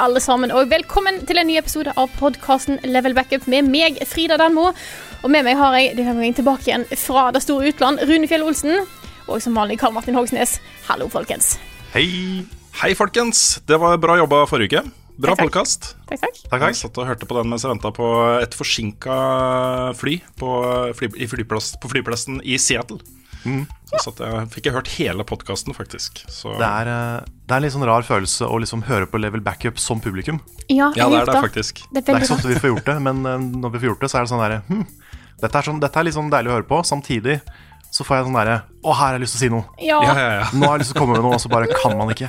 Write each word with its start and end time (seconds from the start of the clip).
Alle 0.00 0.20
sammen, 0.22 0.52
og 0.54 0.70
velkommen 0.70 1.20
til 1.28 1.38
en 1.40 1.48
ny 1.50 1.58
episode 1.60 1.92
av 2.00 2.08
podkasten 2.16 2.78
Level 2.88 3.12
Backup 3.16 3.44
med 3.50 3.68
meg, 3.68 3.98
Frida 4.08 4.38
Danmo. 4.40 4.70
Og 5.20 5.32
med 5.32 5.44
meg 5.44 5.58
har 5.60 5.76
jeg 5.76 5.92
denne 5.98 6.14
gangen 6.16 6.36
tilbake 6.38 6.70
igjen 6.70 6.86
fra 6.96 7.26
det 7.36 7.42
store 7.44 7.68
utland, 7.68 8.00
Rune 8.08 8.30
Fjell 8.30 8.46
Olsen. 8.46 8.86
Og 9.28 9.42
som 9.44 9.58
vanlig 9.58 9.76
Karl 9.82 9.92
Martin 9.92 10.16
Hogsnes. 10.16 10.56
Hallo, 10.88 11.10
folkens. 11.12 11.52
Hei. 11.92 12.06
Hei, 12.80 12.94
folkens. 12.96 13.60
Det 13.68 13.76
var 13.82 14.00
bra 14.00 14.16
jobba 14.22 14.46
forrige 14.48 14.80
uke. 14.80 14.96
Bra 15.20 15.36
Takk, 15.36 15.52
takk. 15.52 15.88
Takk, 16.08 16.22
takk. 16.48 16.62
Jeg 16.64 16.80
satt 16.80 16.96
og 16.96 17.04
hørte 17.10 17.28
på 17.28 17.36
den 17.36 17.50
mens 17.52 17.66
jeg 17.66 17.74
venta 17.74 17.92
på 17.92 18.06
et 18.40 18.56
forsinka 18.56 19.16
fly 20.00 20.16
på, 20.40 20.54
fly, 20.96 21.10
i 21.20 21.28
flyplass, 21.28 21.74
på 21.82 21.92
flyplassen 21.92 22.40
i 22.40 22.56
Seattle. 22.56 23.02
Så 23.90 24.00
satt 24.04 24.20
jeg, 24.22 24.48
fikk 24.52 24.68
jeg 24.68 24.74
hørt 24.76 24.90
hele 24.98 25.24
podkasten, 25.26 25.74
faktisk. 25.74 26.20
Så, 26.30 26.52
Det 26.60 26.66
er, 26.66 26.90
eh, 26.92 27.30
det 27.46 27.54
er 27.54 27.56
en 27.56 27.64
litt 27.64 27.74
sånn 27.74 27.86
rar 27.88 28.04
følelse 28.06 28.46
å 28.46 28.58
liksom 28.62 28.84
høre 28.86 29.08
på 29.10 29.20
Level 29.20 29.40
Backup 29.44 29.80
som 29.82 30.00
publikum. 30.00 30.40
Ja, 30.68 30.90
ja, 30.96 31.08
det 31.08 31.22
er 31.22 31.30
det 31.32 31.40
faktisk. 31.42 31.82
Det 31.90 32.02
er 32.02 32.06
Det 32.06 32.14
er 32.14 32.20
ikke 32.20 32.30
så 32.30 32.36
ofte 32.38 32.52
vi 32.52 32.60
får 32.60 32.74
gjort 32.74 32.86
det, 32.92 32.98
men 33.08 33.24
eh, 33.26 33.48
når 33.64 33.72
vi 33.74 33.82
får 33.82 33.88
gjort 33.94 34.04
det, 34.04 34.10
så 34.12 34.20
er 34.20 34.26
det 34.28 34.32
sånn 34.34 34.44
derre 34.44 34.60
hm, 34.68 34.84
dette, 35.40 35.62
sånn, 35.64 35.80
dette 35.80 35.98
er 36.00 36.04
litt 36.06 36.14
sånn 36.18 36.30
deilig 36.30 36.52
å 36.52 36.56
høre 36.58 36.68
på. 36.68 36.82
Samtidig 36.84 37.40
så 37.90 38.04
får 38.06 38.20
jeg 38.20 38.26
sånn 38.28 38.36
derre 38.38 38.58
Å, 38.84 38.92
her 38.94 39.00
har 39.00 39.16
jeg 39.16 39.24
lyst 39.24 39.34
til 39.34 39.40
å 39.40 39.44
si 39.46 39.50
noe. 39.56 39.64
Ja, 39.82 39.98
Ja, 40.04 40.14
ja, 40.14 40.30
ja. 40.40 40.46
Nå 40.54 40.68
har 40.68 40.76
jeg 40.76 40.84
lyst 40.84 40.92
til 40.92 41.00
å 41.00 41.04
komme 41.04 41.16
med 41.18 41.24
noe, 41.26 41.34
og 41.34 41.42
så 41.42 41.50
bare 41.50 41.66
kan 41.72 41.96
man 41.98 42.12
ikke. 42.14 42.28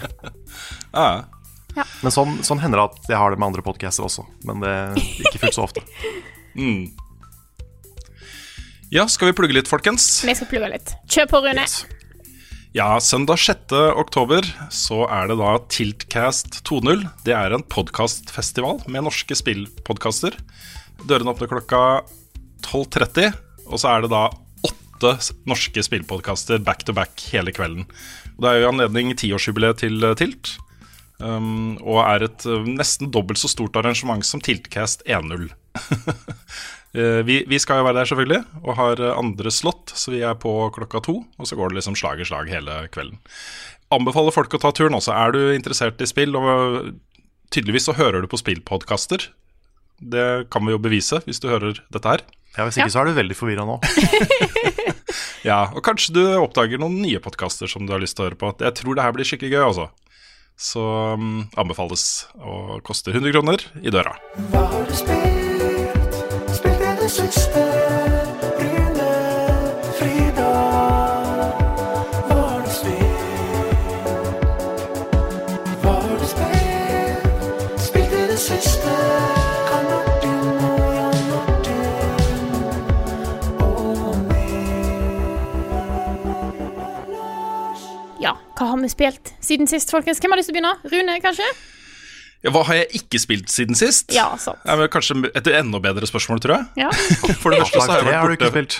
ja. 1.75 1.85
Men 2.01 2.11
sånn, 2.11 2.39
sånn 2.43 2.59
hender 2.63 2.81
det 2.81 2.87
at 2.89 3.11
jeg 3.13 3.19
har 3.21 3.31
det 3.31 3.39
med 3.39 3.51
andre 3.51 3.63
podcaster 3.63 4.03
også. 4.07 4.25
Men 4.47 4.63
det 4.63 4.71
er 4.71 4.97
ikke 5.27 5.43
fullt 5.45 5.55
så 5.59 5.67
ofte. 5.67 5.83
Mm. 6.57 6.89
Ja, 8.91 9.07
skal 9.07 9.31
vi 9.31 9.37
plugge 9.39 9.55
litt, 9.55 9.71
folkens? 9.71 10.21
vi 10.27 10.35
skal 10.35 10.49
plugge 10.51 10.69
litt. 10.73 10.93
Kjør 11.07 11.29
på, 11.31 11.39
Rune. 11.45 11.63
Yes. 11.63 11.81
Ja, 12.75 12.93
søndag 13.03 13.39
6. 13.43 13.73
oktober 13.99 14.45
så 14.71 15.01
er 15.11 15.27
det 15.31 15.35
da 15.41 15.57
Tiltcast 15.71 16.61
2.0. 16.67 17.05
Det 17.27 17.33
er 17.35 17.55
en 17.55 17.63
podkastfestival 17.67 18.79
med 18.91 19.03
norske 19.07 19.35
spillpodkaster. 19.35 20.35
Dørene 21.03 21.33
åpner 21.33 21.51
klokka 21.51 21.81
12.30, 22.67 23.31
og 23.67 23.81
så 23.81 23.91
er 23.91 24.05
det 24.05 24.11
da 24.13 24.25
åtte 24.67 25.13
norske 25.47 25.83
spillpodkaster 25.83 26.59
back 26.63 26.83
to 26.87 26.95
back 26.95 27.23
hele 27.31 27.51
kvelden. 27.55 27.87
Og 28.35 28.43
Det 28.43 28.51
er 28.51 28.61
jo 28.61 28.71
anledning 28.71 29.15
tiårsjubileet 29.19 29.83
til 29.83 30.03
eh, 30.03 30.15
Tilt, 30.19 30.55
um, 31.19 31.75
og 31.79 32.03
er 32.05 32.27
et 32.27 32.47
eh, 32.47 32.71
nesten 32.75 33.11
dobbelt 33.11 33.39
så 33.39 33.51
stort 33.51 33.79
arrangement 33.79 34.23
som 34.27 34.43
Tiltcast 34.43 35.03
1.0. 35.07 35.47
Eh, 36.93 37.21
vi, 37.27 37.41
vi 37.47 37.59
skal 37.61 37.79
jo 37.81 37.87
være 37.87 38.01
der 38.01 38.09
selvfølgelig, 38.09 38.41
og 38.65 38.75
har 38.79 39.01
eh, 39.01 39.13
andre 39.17 39.53
slott, 39.53 39.93
så 39.95 40.11
vi 40.13 40.23
er 40.27 40.35
på 40.39 40.53
klokka 40.75 41.03
to. 41.05 41.21
Og 41.39 41.47
så 41.47 41.57
går 41.59 41.71
det 41.71 41.79
liksom 41.81 41.97
slag 41.99 42.19
i 42.19 42.27
slag 42.27 42.51
hele 42.51 42.81
kvelden. 42.91 43.21
Anbefaler 43.91 44.35
folk 44.35 44.53
å 44.55 44.61
ta 44.61 44.73
turen 44.75 44.95
også. 44.97 45.13
Er 45.15 45.35
du 45.35 45.41
interessert 45.55 46.01
i 46.03 46.09
spill, 46.09 46.35
og 46.39 46.91
tydeligvis 47.51 47.89
så 47.89 47.95
hører 47.97 48.23
du 48.23 48.29
på 48.31 48.39
spillpodkaster. 48.39 49.29
Det 50.01 50.27
kan 50.51 50.65
vi 50.65 50.73
jo 50.73 50.81
bevise 50.81 51.19
hvis 51.27 51.41
du 51.43 51.49
hører 51.51 51.83
dette 51.93 52.15
her. 52.15 52.23
Ja, 52.57 52.65
Hvis 52.67 52.81
ikke 52.81 52.91
så 52.91 52.99
er 52.99 53.07
du 53.07 53.15
veldig 53.15 53.35
forvirra 53.37 53.63
nå. 53.63 53.77
Ja, 55.47 55.69
Og 55.71 55.81
kanskje 55.85 56.15
du 56.17 56.21
oppdager 56.41 56.81
noen 56.81 56.99
nye 57.01 57.21
podkaster 57.23 57.69
som 57.71 57.87
du 57.87 57.95
har 57.95 58.03
lyst 58.03 58.17
til 58.17 58.25
å 58.25 58.29
høre 58.29 58.39
på. 58.39 58.51
Jeg 58.59 58.75
tror 58.81 58.97
det 58.97 59.07
her 59.07 59.15
blir 59.15 59.27
skikkelig 59.27 59.55
gøy, 59.55 59.63
altså. 59.69 59.87
Så 60.61 60.83
um, 61.17 61.47
anbefales. 61.57 62.05
Og 62.37 62.77
koster 62.85 63.15
100 63.15 63.33
kroner 63.37 63.65
i 63.81 63.93
døra. 63.93 64.17
Hva 64.51 64.67
har 64.75 64.89
du 64.89 64.95
spilt? 64.99 65.20
Ja, 88.21 88.37
hva 88.55 88.65
har 88.71 88.77
vi 88.79 88.87
spilt 88.87 89.33
siden 89.41 89.67
sist, 89.67 89.91
folkens? 89.91 90.23
Hvem 90.23 90.31
har 90.31 90.39
lyst 90.39 90.47
til 90.47 90.55
å 90.55 90.61
begynne? 90.61 90.73
Rune, 90.95 91.19
kanskje? 91.27 91.51
Ja, 92.41 92.49
hva 92.55 92.63
har 92.65 92.79
jeg 92.79 93.03
ikke 93.03 93.21
spilt 93.21 93.51
siden 93.53 93.77
sist? 93.77 94.09
Ja, 94.15 94.31
sant. 94.41 94.61
Ja, 94.65 94.77
men 94.79 94.89
kanskje 94.89 95.19
et 95.29 95.49
enda 95.53 95.81
bedre 95.83 96.09
spørsmål, 96.09 96.41
tror 96.41 96.57
jeg. 96.57 96.87
Ja. 96.87 96.89
For 97.41 97.53
det 97.53 97.61
første 97.61 97.83
så 97.85 97.99
har 97.99 98.01
Half-Life 98.01 98.09
3 98.09 98.17
har 98.17 98.31
du 98.31 98.37
ikke 98.39 98.53
spilt. 98.55 98.79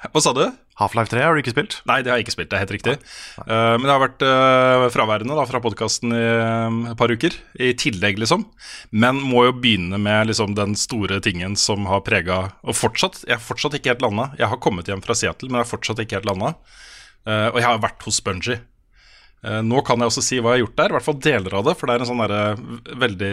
Hva 0.00 0.20
sa 0.24 0.32
du? 0.32 0.44
Half-Life 0.80 1.12
3 1.12 1.24
har 1.26 1.34
du 1.36 1.42
ikke 1.42 1.52
spilt. 1.52 1.74
Nei, 1.90 1.98
det 2.00 2.08
har 2.08 2.20
jeg 2.20 2.24
ikke 2.24 2.32
spilt. 2.32 2.48
Det 2.52 2.56
er 2.56 2.62
helt 2.62 2.72
riktig. 2.72 2.94
Uh, 3.42 3.74
men 3.76 3.84
jeg 3.84 3.92
har 3.92 4.00
vært 4.00 4.24
uh, 4.24 4.86
fraværende 4.94 5.36
da, 5.36 5.44
fra 5.50 5.60
podkasten 5.60 6.14
i 6.16 6.22
um, 6.70 6.78
et 6.88 6.96
par 6.96 7.12
uker. 7.12 7.36
I 7.60 7.74
tillegg, 7.76 8.22
liksom. 8.22 8.46
Men 8.94 9.20
må 9.20 9.44
jo 9.48 9.56
begynne 9.58 10.00
med 10.00 10.30
liksom, 10.30 10.54
den 10.56 10.78
store 10.80 11.20
tingen 11.24 11.58
som 11.60 11.84
har 11.90 12.00
prega 12.06 12.46
Og 12.64 12.78
fortsatt, 12.78 13.24
jeg 13.26 13.36
er 13.36 13.44
fortsatt 13.44 13.76
ikke 13.76 13.92
helt 13.92 14.06
landa. 14.06 14.30
Jeg 14.40 14.48
har 14.54 14.62
kommet 14.62 14.88
hjem 14.88 15.04
fra 15.04 15.18
Seattle, 15.18 15.50
men 15.50 15.60
jeg 15.60 15.68
er 15.68 15.74
fortsatt 15.74 16.00
ikke 16.06 16.20
helt 16.20 16.30
landa. 16.30 16.54
Uh, 17.28 17.50
og 17.50 17.60
jeg 17.60 17.68
har 17.68 17.84
vært 17.84 18.06
hos 18.08 18.22
Bungie. 18.24 18.62
Eh, 19.40 19.60
nå 19.64 19.80
kan 19.86 20.02
jeg 20.02 20.10
også 20.10 20.22
si 20.24 20.38
hva 20.38 20.52
jeg 20.52 20.60
har 20.60 20.66
gjort 20.66 20.76
der, 20.76 20.92
i 20.92 20.96
hvert 20.96 21.06
fall 21.06 21.20
deler 21.24 21.56
av 21.56 21.66
det. 21.68 21.74
For 21.80 21.88
det 21.88 21.94
er 21.94 22.04
en 22.04 22.10
sånn 22.10 22.22
der, 22.22 22.62
veldig 23.04 23.30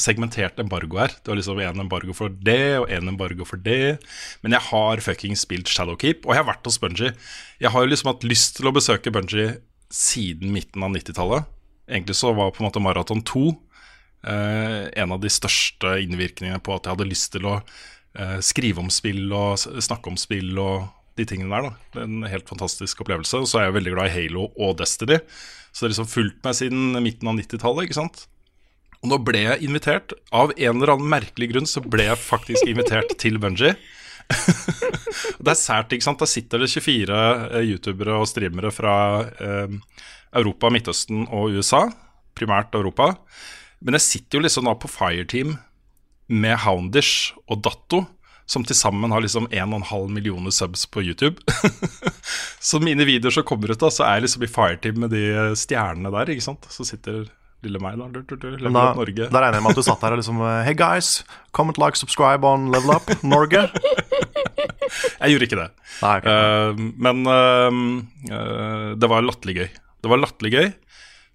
segmentert 0.00 0.60
embargo 0.62 1.00
her. 1.02 1.14
Du 1.20 1.32
har 1.32 1.40
liksom 1.40 1.60
en 1.60 1.84
embargo 1.84 2.16
for 2.16 2.32
det, 2.48 2.78
og 2.80 2.92
en 2.92 3.12
embargo 3.12 3.46
for 3.48 3.60
det. 3.60 3.98
Men 4.44 4.56
jeg 4.56 4.66
har 4.70 5.04
fuckings 5.04 5.44
spilt 5.44 5.70
Shadowkeep, 5.70 6.24
og 6.24 6.34
jeg 6.34 6.42
har 6.42 6.48
vært 6.48 6.70
hos 6.70 6.80
Bungie. 6.80 7.12
Jeg 7.60 7.74
har 7.74 7.84
jo 7.84 7.92
liksom 7.92 8.12
hatt 8.14 8.26
lyst 8.28 8.56
til 8.58 8.70
å 8.70 8.74
besøke 8.76 9.12
Bungie 9.12 9.58
siden 9.92 10.54
midten 10.54 10.86
av 10.86 10.94
90-tallet. 10.94 11.48
Egentlig 11.90 12.16
så 12.16 12.32
var 12.36 12.54
på 12.54 12.62
en 12.62 12.68
måte 12.68 12.82
Maraton 12.82 13.20
2 13.26 13.44
eh, 14.30 14.84
en 15.02 15.12
av 15.16 15.20
de 15.20 15.32
største 15.32 15.96
innvirkningene 16.04 16.62
på 16.62 16.76
at 16.76 16.86
jeg 16.86 16.94
hadde 16.94 17.08
lyst 17.10 17.32
til 17.34 17.48
å 17.50 17.56
eh, 17.58 18.38
skrive 18.44 18.80
om 18.84 18.92
spill 18.94 19.26
og 19.34 19.58
snakke 19.58 20.12
om 20.12 20.18
spill 20.20 20.54
og 20.62 20.86
de 21.20 21.28
tingene 21.28 21.52
der. 21.52 21.70
da 21.94 22.04
En 22.04 22.26
helt 22.28 22.48
fantastisk 22.50 23.04
opplevelse. 23.04 23.42
Og 23.42 23.48
så 23.50 23.60
er 23.60 23.68
jeg 23.68 23.78
veldig 23.78 23.94
glad 23.94 24.10
i 24.10 24.16
Halo 24.16 24.48
og 24.56 24.76
Destiny. 24.80 25.20
Så 25.70 25.84
det 25.84 25.90
har 25.90 25.94
liksom 25.94 26.10
fulgt 26.10 26.44
meg 26.46 26.58
siden 26.58 26.98
midten 27.04 27.30
av 27.30 27.38
90-tallet. 27.38 27.86
ikke 27.86 28.00
sant? 28.00 28.26
Og 29.00 29.12
nå 29.12 29.20
ble 29.24 29.44
jeg 29.46 29.64
invitert. 29.64 30.12
Av 30.34 30.52
en 30.56 30.76
eller 30.76 30.94
annen 30.94 31.10
merkelig 31.12 31.50
grunn 31.54 31.68
så 31.68 31.82
ble 31.84 32.08
jeg 32.10 32.20
faktisk 32.20 32.68
invitert 32.68 33.14
til 33.20 33.40
Bungie. 33.40 33.76
Det 35.40 35.50
er 35.50 35.58
sært, 35.58 35.94
ikke 35.94 36.06
sant. 36.06 36.20
Der 36.20 36.30
sitter 36.30 36.62
det 36.62 36.70
24 36.70 37.16
eh, 37.16 37.64
youtubere 37.72 38.18
og 38.20 38.28
streamere 38.30 38.70
fra 38.74 38.94
eh, 39.40 39.72
Europa, 40.36 40.70
Midtøsten 40.72 41.24
og 41.26 41.56
USA. 41.56 41.86
Primært 42.36 42.76
Europa. 42.76 43.14
Men 43.80 43.96
jeg 43.96 44.06
sitter 44.06 44.38
jo 44.38 44.44
liksom 44.44 44.68
da 44.68 44.76
på 44.76 44.90
Fireteam 44.92 45.56
med 46.30 46.60
Houndish 46.62 47.32
og 47.50 47.64
Datto, 47.64 48.04
som 48.50 48.64
til 48.66 48.74
sammen 48.74 49.12
har 49.14 49.22
liksom 49.22 49.46
1,5 49.54 50.08
millioner 50.10 50.50
subs 50.54 50.82
på 50.90 51.04
YouTube. 51.06 51.38
så 52.70 52.80
mine 52.82 53.06
videoer 53.06 53.36
som 53.36 53.46
kommer 53.46 53.70
ut, 53.70 53.78
da, 53.78 53.90
så 53.94 54.06
er 54.08 54.18
jeg 54.18 54.26
liksom 54.26 54.46
i 54.46 54.50
Fireteam 54.50 55.04
med 55.04 55.14
de 55.14 55.52
stjernene 55.58 56.10
der, 56.16 56.32
ikke 56.34 56.48
sant. 56.48 56.66
Så 56.74 56.86
sitter 56.88 57.28
lille 57.62 57.80
meg, 57.82 57.98
da. 58.00 58.08
Du, 58.10 58.22
du, 58.24 58.34
du, 58.34 58.48
Level 58.56 58.74
da, 58.74 58.88
Up 58.90 58.98
Norge. 58.98 59.28
da 59.30 59.42
regner 59.44 59.60
jeg 59.60 59.66
med 59.66 59.74
at 59.76 59.78
du 59.78 59.86
satt 59.86 60.02
der 60.02 60.16
og 60.16 60.22
liksom 60.22 60.40
Hey 60.66 60.74
guys, 60.74 61.10
comment, 61.56 61.78
like, 61.78 62.00
subscribe 62.00 62.46
on 62.46 62.70
Level 62.74 62.96
Up 62.96 63.12
Norge. 63.22 63.68
Jeg 65.20 65.34
gjorde 65.34 65.46
ikke 65.46 65.58
det. 65.60 65.68
Nei, 66.00 66.14
okay. 66.18 66.32
uh, 66.34 66.80
men 67.04 67.20
uh, 67.28 67.76
uh, 68.32 68.88
det 68.98 69.10
var 69.12 69.22
latterlig 69.22 69.54
gøy. 69.60 69.68
Det 70.00 70.10
var 70.10 70.18
latterlig 70.18 70.50
gøy. 70.56 70.72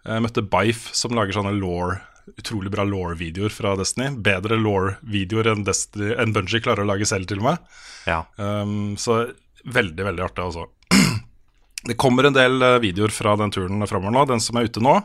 Jeg 0.05 0.21
møtte 0.25 0.43
Bife, 0.43 0.91
som 0.97 1.15
lager 1.15 1.37
sånne 1.37 1.53
law 1.55 1.95
utrolig 2.37 2.71
bra 2.73 2.85
law-videoer 2.87 3.53
fra 3.53 3.75
Destiny. 3.79 4.09
Bedre 4.25 4.57
law-videoer 4.59 5.51
enn, 5.53 5.65
enn 5.65 6.33
Bungie 6.35 6.63
klarer 6.63 6.85
å 6.85 6.89
lage 6.89 7.07
selv, 7.09 7.29
til 7.29 7.43
og 7.43 7.51
med. 7.51 7.75
ja. 8.09 8.23
Um, 8.37 8.95
så 9.01 9.25
veldig, 9.65 10.05
veldig 10.09 10.25
artig, 10.25 10.45
altså. 10.45 10.67
Det 11.89 11.97
kommer 12.01 12.25
en 12.25 12.33
del 12.33 12.61
eh, 12.65 12.79
videoer 12.81 13.13
fra 13.13 13.35
den 13.37 13.51
turen 13.53 13.85
framover 13.85 14.13
nå. 14.13 14.23
Den 14.29 14.41
som 14.41 14.57
er 14.57 14.65
ute 14.65 14.81
nå, 14.81 14.95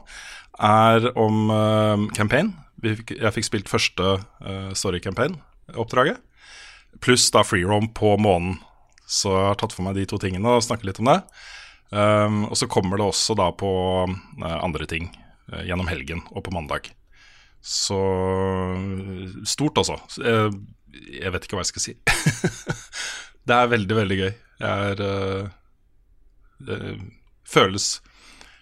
er 0.64 1.10
om 1.12 1.52
uh, 1.52 2.08
campaign. 2.16 2.54
Jeg 2.80 3.34
fikk 3.36 3.46
spilt 3.46 3.68
første 3.68 4.14
uh, 4.16 4.70
story 4.72 5.02
campaign-oppdraget. 5.04 6.20
Pluss 7.04 7.28
da 7.34 7.44
free 7.44 7.68
roam 7.68 7.90
på 7.96 8.14
månen. 8.20 8.56
Så 9.10 9.32
jeg 9.34 9.48
har 9.50 9.58
tatt 9.60 9.74
for 9.76 9.84
meg 9.84 9.98
de 9.98 10.06
to 10.08 10.20
tingene 10.22 10.56
og 10.56 10.64
snakket 10.64 10.88
litt 10.88 11.02
om 11.02 11.10
det. 11.10 11.18
Um, 11.90 12.44
og 12.46 12.56
så 12.56 12.68
kommer 12.70 13.00
det 13.00 13.08
også 13.10 13.34
da 13.38 13.50
på 13.52 13.70
uh, 14.06 14.56
andre 14.62 14.86
ting 14.88 15.10
uh, 15.50 15.64
gjennom 15.66 15.90
helgen 15.90 16.22
og 16.30 16.44
på 16.46 16.54
mandag. 16.54 16.92
Så 17.60 18.00
stort, 19.48 19.80
altså. 19.82 19.98
Jeg, 20.16 20.52
jeg 21.20 21.32
vet 21.34 21.46
ikke 21.46 21.58
hva 21.58 21.64
jeg 21.64 21.72
skal 21.72 21.84
si. 21.84 21.96
det 23.48 23.56
er 23.56 23.74
veldig, 23.74 23.96
veldig 24.02 24.20
gøy. 24.20 24.30
Jeg 24.60 24.92
er 24.92 25.02
eh, 25.06 25.50
Det 26.68 26.78
føles 27.48 27.98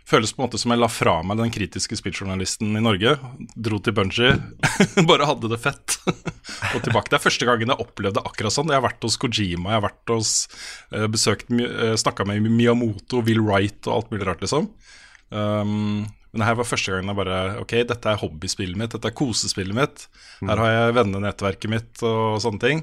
Føles 0.08 0.30
på 0.32 0.40
en 0.40 0.46
måte 0.46 0.56
som 0.56 0.72
jeg 0.72 0.80
la 0.80 0.86
fra 0.88 1.18
meg 1.26 1.36
den 1.36 1.50
kritiske 1.52 1.98
spilljournalisten 1.98 2.78
i 2.78 2.80
Norge. 2.80 3.10
Dro 3.52 3.76
til 3.84 3.92
Bungie, 3.92 4.38
bare 5.10 5.26
hadde 5.28 5.50
det 5.52 5.58
fett. 5.60 5.98
og 6.72 6.78
tilbake. 6.80 7.10
Det 7.12 7.18
er 7.18 7.24
første 7.26 7.44
gangen 7.44 7.74
jeg 7.74 7.84
opplevde 7.84 8.22
akkurat 8.24 8.54
sånn. 8.54 8.72
Jeg 8.72 8.80
har 8.80 8.86
vært 8.86 9.04
hos 9.04 9.18
Kojima, 9.20 9.74
jeg 9.74 9.76
har 9.76 9.84
vært 9.84 10.14
hos 10.14 10.30
besøkt, 11.12 11.52
snakka 12.00 12.24
med 12.24 12.48
Miyamoto, 12.48 13.20
Will 13.26 13.42
Wright 13.44 13.84
og 13.84 13.98
alt 13.98 14.14
mulig 14.14 14.30
rart, 14.30 14.46
liksom. 14.46 14.70
Um, 15.28 16.08
men 16.34 16.44
her 16.44 16.58
var 16.58 16.66
første 16.68 16.92
gangen 16.92 17.08
jeg 17.08 17.18
bare 17.18 17.36
Ok, 17.62 17.72
dette 17.88 18.10
er 18.10 18.20
hobbyspillet 18.20 18.76
mitt, 18.78 18.92
dette 18.92 19.08
er 19.08 19.16
kosespillet 19.16 19.76
mitt. 19.76 20.06
Her 20.44 20.60
har 20.60 20.72
jeg 20.74 20.96
vennenettverket 20.98 21.72
mitt 21.72 22.02
og 22.04 22.36
sånne 22.44 22.60
ting. 22.62 22.82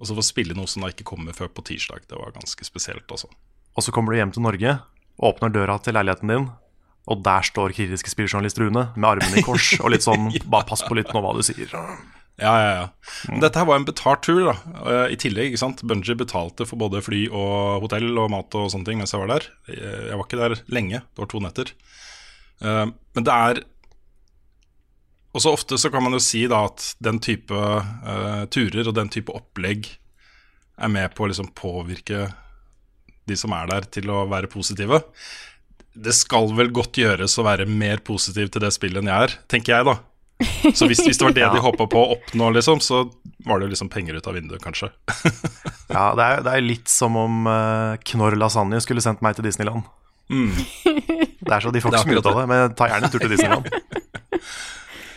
Og 0.00 0.08
så 0.08 0.16
få 0.16 0.24
spille 0.24 0.56
noe 0.56 0.70
som 0.70 0.82
da 0.82 0.90
ikke 0.90 1.06
kommer 1.06 1.36
før 1.36 1.50
på 1.52 1.64
tirsdag. 1.68 2.06
Det 2.10 2.16
var 2.18 2.32
ganske 2.34 2.64
spesielt, 2.66 3.04
altså. 3.12 3.28
Og 3.76 3.84
så 3.84 3.92
kommer 3.94 4.12
du 4.12 4.18
hjem 4.18 4.32
til 4.34 4.44
Norge, 4.44 4.78
åpner 5.22 5.52
døra 5.52 5.76
til 5.84 5.94
leiligheten 5.96 6.32
din, 6.32 6.48
og 7.10 7.22
der 7.26 7.44
står 7.46 7.74
kritiske 7.76 8.10
spilljournalist 8.12 8.58
Rune 8.62 8.86
med 8.96 9.08
armene 9.08 9.40
i 9.40 9.44
kors 9.44 9.72
og 9.80 9.90
litt 9.92 10.04
sånn 10.04 10.28
Bare 10.52 10.66
pass 10.68 10.84
på 10.86 10.94
litt 10.96 11.10
nå 11.14 11.22
hva 11.22 11.32
du 11.36 11.42
sier. 11.46 11.70
Ja, 12.40 12.52
ja, 12.56 12.70
ja. 12.78 12.84
Men 13.28 13.42
Dette 13.44 13.60
her 13.60 13.68
var 13.68 13.78
en 13.78 13.86
betalt 13.86 14.22
tur, 14.24 14.40
da. 14.48 14.54
Eh, 14.88 15.14
I 15.14 15.18
tillegg, 15.20 15.52
ikke 15.52 15.60
sant. 15.60 15.82
Bungie 15.86 16.16
betalte 16.18 16.64
for 16.66 16.80
både 16.80 17.02
fly 17.04 17.26
og 17.28 17.84
hotell 17.84 18.08
og 18.16 18.30
mat 18.32 18.56
og 18.58 18.70
sånne 18.72 18.88
ting 18.88 19.02
mens 19.02 19.12
jeg 19.14 19.20
var 19.22 19.34
der. 19.34 19.48
Jeg 19.68 20.16
var 20.16 20.24
ikke 20.24 20.40
der 20.40 20.56
lenge, 20.72 21.02
det 21.04 21.22
var 21.22 21.30
to 21.30 21.42
netter. 21.44 21.74
Eh, 22.62 22.86
Men 23.14 23.26
det 23.26 23.32
er 23.34 23.62
Og 25.34 25.42
så 25.42 25.52
ofte 25.56 25.78
så 25.80 25.90
kan 25.90 26.04
man 26.04 26.14
jo 26.16 26.20
si 26.22 26.44
da 26.48 26.64
at 26.68 26.90
den 27.02 27.18
type 27.24 27.56
uh, 27.56 28.44
turer 28.52 28.88
og 28.88 28.94
den 28.98 29.08
type 29.08 29.32
opplegg 29.32 29.88
er 30.76 30.90
med 30.92 31.14
på 31.16 31.24
å 31.24 31.30
liksom 31.30 31.48
påvirke 31.56 32.26
de 33.24 33.36
som 33.38 33.54
er 33.56 33.70
der, 33.70 33.86
til 33.88 34.10
å 34.12 34.26
være 34.28 34.50
positive. 34.52 34.98
Det 35.94 36.12
skal 36.16 36.52
vel 36.58 36.68
godt 36.74 37.00
gjøres 37.00 37.38
å 37.38 37.46
være 37.46 37.64
mer 37.70 38.02
positiv 38.04 38.50
til 38.52 38.64
det 38.64 38.72
spillet 38.76 39.00
enn 39.00 39.08
jeg 39.08 39.28
er, 39.28 39.34
tenker 39.48 39.76
jeg, 39.76 39.86
da. 39.88 39.96
Så 40.74 40.88
hvis, 40.90 41.00
hvis 41.06 41.20
det 41.20 41.28
var 41.30 41.36
det 41.38 41.48
de 41.54 41.64
håpa 41.64 41.86
på 41.88 42.02
å 42.02 42.12
oppnå, 42.18 42.50
liksom, 42.58 42.82
så 42.84 43.04
var 43.46 43.60
det 43.60 43.70
jo 43.70 43.72
liksom 43.76 43.92
penger 43.94 44.18
ut 44.18 44.28
av 44.28 44.36
vinduet, 44.36 44.60
kanskje. 44.64 44.92
Ja, 45.92 46.10
det 46.16 46.24
er, 46.24 46.44
det 46.44 46.52
er 46.56 46.64
litt 46.64 46.88
som 46.88 47.16
om 47.20 47.42
uh, 47.44 47.98
Knorr 48.08 48.36
Lasagne 48.40 48.78
skulle 48.84 49.02
sendt 49.04 49.20
meg 49.24 49.36
til 49.36 49.44
Disneyland. 49.48 49.84
Det 51.42 51.54
er 51.56 51.64
så 51.64 51.72
De 51.74 51.82
får 51.82 51.94
ikke 51.94 52.04
så 52.04 52.10
mye 52.10 52.22
ut 52.22 52.30
av 52.30 52.38
det, 52.38 52.44
men 52.52 52.76
ta 52.78 52.88
gjerne 52.90 53.08
en 53.08 53.14
tur 53.14 53.24
til 53.24 53.34
Disneyland. 53.34 53.72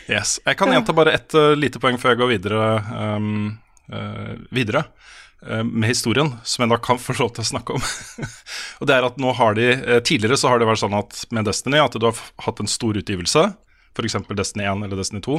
Yes. 0.06 0.36
Jeg 0.46 0.54
kan 0.54 0.70
gjenta 0.70 0.94
bare 0.94 1.16
ett 1.18 1.34
uh, 1.34 1.50
lite 1.58 1.80
poeng 1.82 1.96
før 1.98 2.12
jeg 2.12 2.20
går 2.20 2.28
videre. 2.30 2.66
Um, 2.94 3.56
uh, 3.90 4.36
videre 4.54 4.84
uh, 5.42 5.64
med 5.66 5.88
historien, 5.90 6.30
som 6.46 6.62
jeg 6.62 6.70
da 6.70 6.78
kan 6.78 7.00
få 7.02 7.16
lov 7.18 7.32
til 7.34 7.42
å 7.42 7.48
snakke 7.48 7.74
om. 7.74 7.82
og 8.78 8.86
det 8.86 8.94
er 8.94 9.06
at 9.08 9.18
nå 9.18 9.32
har 9.34 9.58
de 9.58 9.66
Tidligere 10.06 10.38
så 10.38 10.52
har 10.52 10.62
det 10.62 10.68
vært 10.70 10.84
sånn 10.84 10.94
at 10.94 11.24
med 11.34 11.50
Destiny 11.50 11.82
at 11.82 11.98
du 11.98 12.06
har 12.06 12.22
hatt 12.46 12.62
en 12.62 12.70
stor 12.70 12.94
utgivelse, 13.02 13.48
f.eks. 13.96 14.18
Destiny 14.36 14.66
1 14.68 14.84
eller 14.84 15.00
Destiny 15.00 15.22
2. 15.24 15.38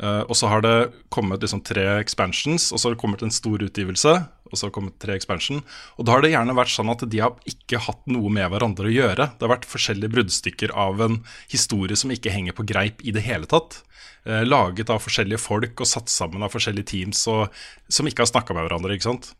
Uh, 0.00 0.22
og 0.26 0.34
så 0.38 0.50
har 0.50 0.64
det 0.64 0.74
kommet 1.12 1.42
liksom 1.44 1.62
tre 1.66 1.84
expansions, 2.00 2.70
og 2.72 2.80
så 2.80 2.88
har 2.88 2.96
det 2.96 3.02
kommet 3.02 3.22
en 3.24 3.34
stor 3.34 3.62
utgivelse, 3.62 4.14
og 4.46 4.54
så 4.54 4.66
har 4.66 4.72
det 4.72 4.76
kommet 4.76 4.98
tre 5.02 5.16
expansion. 5.18 5.62
Og 5.96 6.06
da 6.06 6.16
har 6.16 6.24
det 6.24 6.32
gjerne 6.34 6.56
vært 6.56 6.74
sånn 6.74 6.92
at 6.92 7.06
de 7.06 7.22
har 7.22 7.36
ikke 7.48 7.82
hatt 7.86 8.02
noe 8.10 8.32
med 8.32 8.50
hverandre 8.52 8.90
å 8.90 8.94
gjøre. 8.94 9.30
Det 9.34 9.46
har 9.46 9.54
vært 9.56 9.68
forskjellige 9.70 10.12
bruddstykker 10.14 10.74
av 10.76 11.02
en 11.06 11.22
historie 11.52 11.98
som 11.98 12.12
ikke 12.14 12.34
henger 12.34 12.56
på 12.56 12.66
greip 12.68 13.02
i 13.04 13.14
det 13.16 13.24
hele 13.26 13.48
tatt. 13.50 13.80
Uh, 14.26 14.42
laget 14.46 14.90
av 14.90 15.02
forskjellige 15.04 15.42
folk 15.42 15.82
og 15.82 15.90
satt 15.90 16.12
sammen 16.12 16.44
av 16.46 16.54
forskjellige 16.54 16.92
teams 16.94 17.26
og, 17.30 17.50
som 17.88 18.08
ikke 18.08 18.24
har 18.24 18.32
snakka 18.32 18.56
med 18.56 18.66
hverandre. 18.66 18.96
ikke 18.96 19.10
sant? 19.12 19.34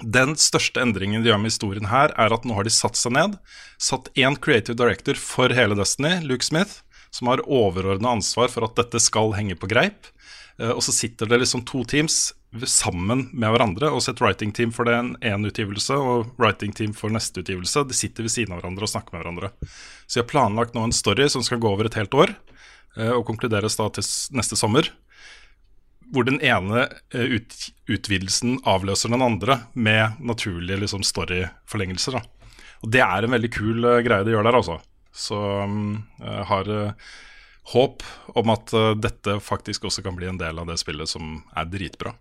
Den 0.00 0.38
største 0.40 0.80
endringen 0.80 1.20
de 1.20 1.28
gjør 1.28 1.40
med 1.42 1.52
historien 1.52 1.90
her, 1.90 2.14
er 2.16 2.32
at 2.32 2.46
nå 2.48 2.56
har 2.56 2.64
de 2.64 2.72
satt 2.72 2.96
seg 2.96 3.12
ned. 3.12 3.36
Satt 3.76 4.08
én 4.16 4.38
creative 4.40 4.78
director 4.80 5.18
for 5.20 5.52
hele 5.52 5.76
Destiny, 5.76 6.16
Luke 6.24 6.46
Smith, 6.46 6.80
som 7.12 7.28
har 7.30 7.44
overordna 7.44 8.16
ansvar 8.16 8.50
for 8.52 8.66
at 8.66 8.78
dette 8.80 9.00
skal 9.04 9.34
henge 9.36 9.56
på 9.60 9.68
greip. 9.70 10.08
Eh, 10.58 10.72
Og 10.72 10.82
så 10.84 10.94
sitter 10.94 11.28
det 11.28 11.42
liksom 11.42 11.64
to 11.68 11.84
teams 11.84 12.32
sammen 12.68 13.30
med 13.32 13.48
hverandre, 13.54 13.88
og 13.88 14.02
så 14.04 14.12
et 14.12 14.20
writing 14.20 14.52
team 14.52 14.72
for 14.76 14.84
den 14.84 15.14
ene 15.24 15.48
utgivelse 15.48 15.96
og 15.96 16.34
writing 16.40 16.72
team 16.76 16.92
for 16.92 17.12
neste 17.12 17.40
utgivelse. 17.40 17.86
De 17.88 17.96
sitter 17.96 18.26
ved 18.26 18.34
siden 18.34 18.52
av 18.52 18.60
hverandre 18.60 18.84
og 18.84 18.92
snakker 18.92 19.14
med 19.14 19.22
hverandre. 19.22 19.52
Så 20.06 20.18
jeg 20.18 20.26
har 20.26 20.32
planlagt 20.34 20.76
nå 20.76 20.84
en 20.84 20.92
story 20.92 21.30
som 21.32 21.44
skal 21.44 21.62
gå 21.62 21.70
over 21.70 21.88
et 21.88 21.96
helt 21.96 22.12
år, 22.12 22.34
eh, 22.96 23.12
og 23.12 23.24
konkluderes 23.28 23.78
da 23.80 23.88
til 23.88 24.04
neste 24.36 24.58
sommer 24.60 24.90
hvor 26.12 26.26
den 26.28 26.42
ene 26.44 26.82
eh, 27.16 27.38
ut, 27.38 27.54
utvidelsen 27.88 28.58
avløser 28.68 29.08
den 29.08 29.24
andre 29.24 29.62
med 29.72 30.20
naturlige 30.20 30.82
liksom, 30.82 31.00
storyforlengelser. 31.08 32.18
Og 32.82 32.90
det 32.92 33.00
er 33.00 33.24
en 33.24 33.32
veldig 33.32 33.50
kul 33.54 33.86
greie 34.04 34.26
de 34.26 34.34
gjør 34.34 34.44
der, 34.44 34.58
altså. 34.58 34.76
Så 35.12 35.36
mm, 35.68 35.92
jeg 36.24 36.48
har 36.48 36.72
eh, 36.72 37.12
håp 37.74 38.02
om 38.40 38.52
at 38.52 38.72
eh, 38.72 38.92
dette 38.98 39.38
faktisk 39.44 39.84
også 39.88 40.04
kan 40.04 40.16
bli 40.18 40.30
en 40.30 40.40
del 40.40 40.58
av 40.58 40.68
det 40.70 40.78
spillet 40.80 41.10
som 41.10 41.42
er 41.54 41.68
dritbra. 41.68 42.14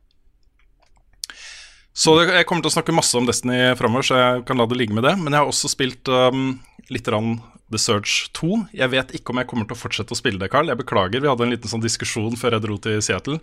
Så 1.91 2.13
jeg 2.23 2.45
kommer 2.47 2.63
til 2.63 2.71
å 2.71 2.75
snakke 2.77 2.95
masse 2.95 3.17
om 3.19 3.25
Destiny 3.27 3.73
framover, 3.79 4.05
så 4.07 4.19
jeg 4.19 4.43
kan 4.47 4.59
la 4.59 4.67
det 4.69 4.77
ligge 4.79 4.95
med 4.95 5.03
det. 5.03 5.17
Men 5.19 5.35
jeg 5.35 5.43
har 5.43 5.49
også 5.51 5.71
spilt 5.73 6.07
um, 6.07 6.53
litt 6.87 7.09
rann 7.11 7.41
The 7.71 7.79
Surge 7.81 8.29
2. 8.37 8.61
Jeg 8.79 8.93
vet 8.93 9.11
ikke 9.17 9.33
om 9.33 9.41
jeg 9.41 9.49
kommer 9.49 9.67
til 9.67 9.75
å 9.75 9.81
fortsette 9.81 10.15
å 10.15 10.19
spille 10.19 10.39
det, 10.39 10.47
Carl. 10.53 10.71
Jeg 10.71 10.79
beklager, 10.79 11.19
vi 11.19 11.27
hadde 11.27 11.43
en 11.43 11.51
liten 11.51 11.71
sånn 11.71 11.83
diskusjon 11.83 12.39
før 12.39 12.55
jeg 12.55 12.63
dro 12.63 12.77
til 12.79 13.03
Seattle 13.03 13.41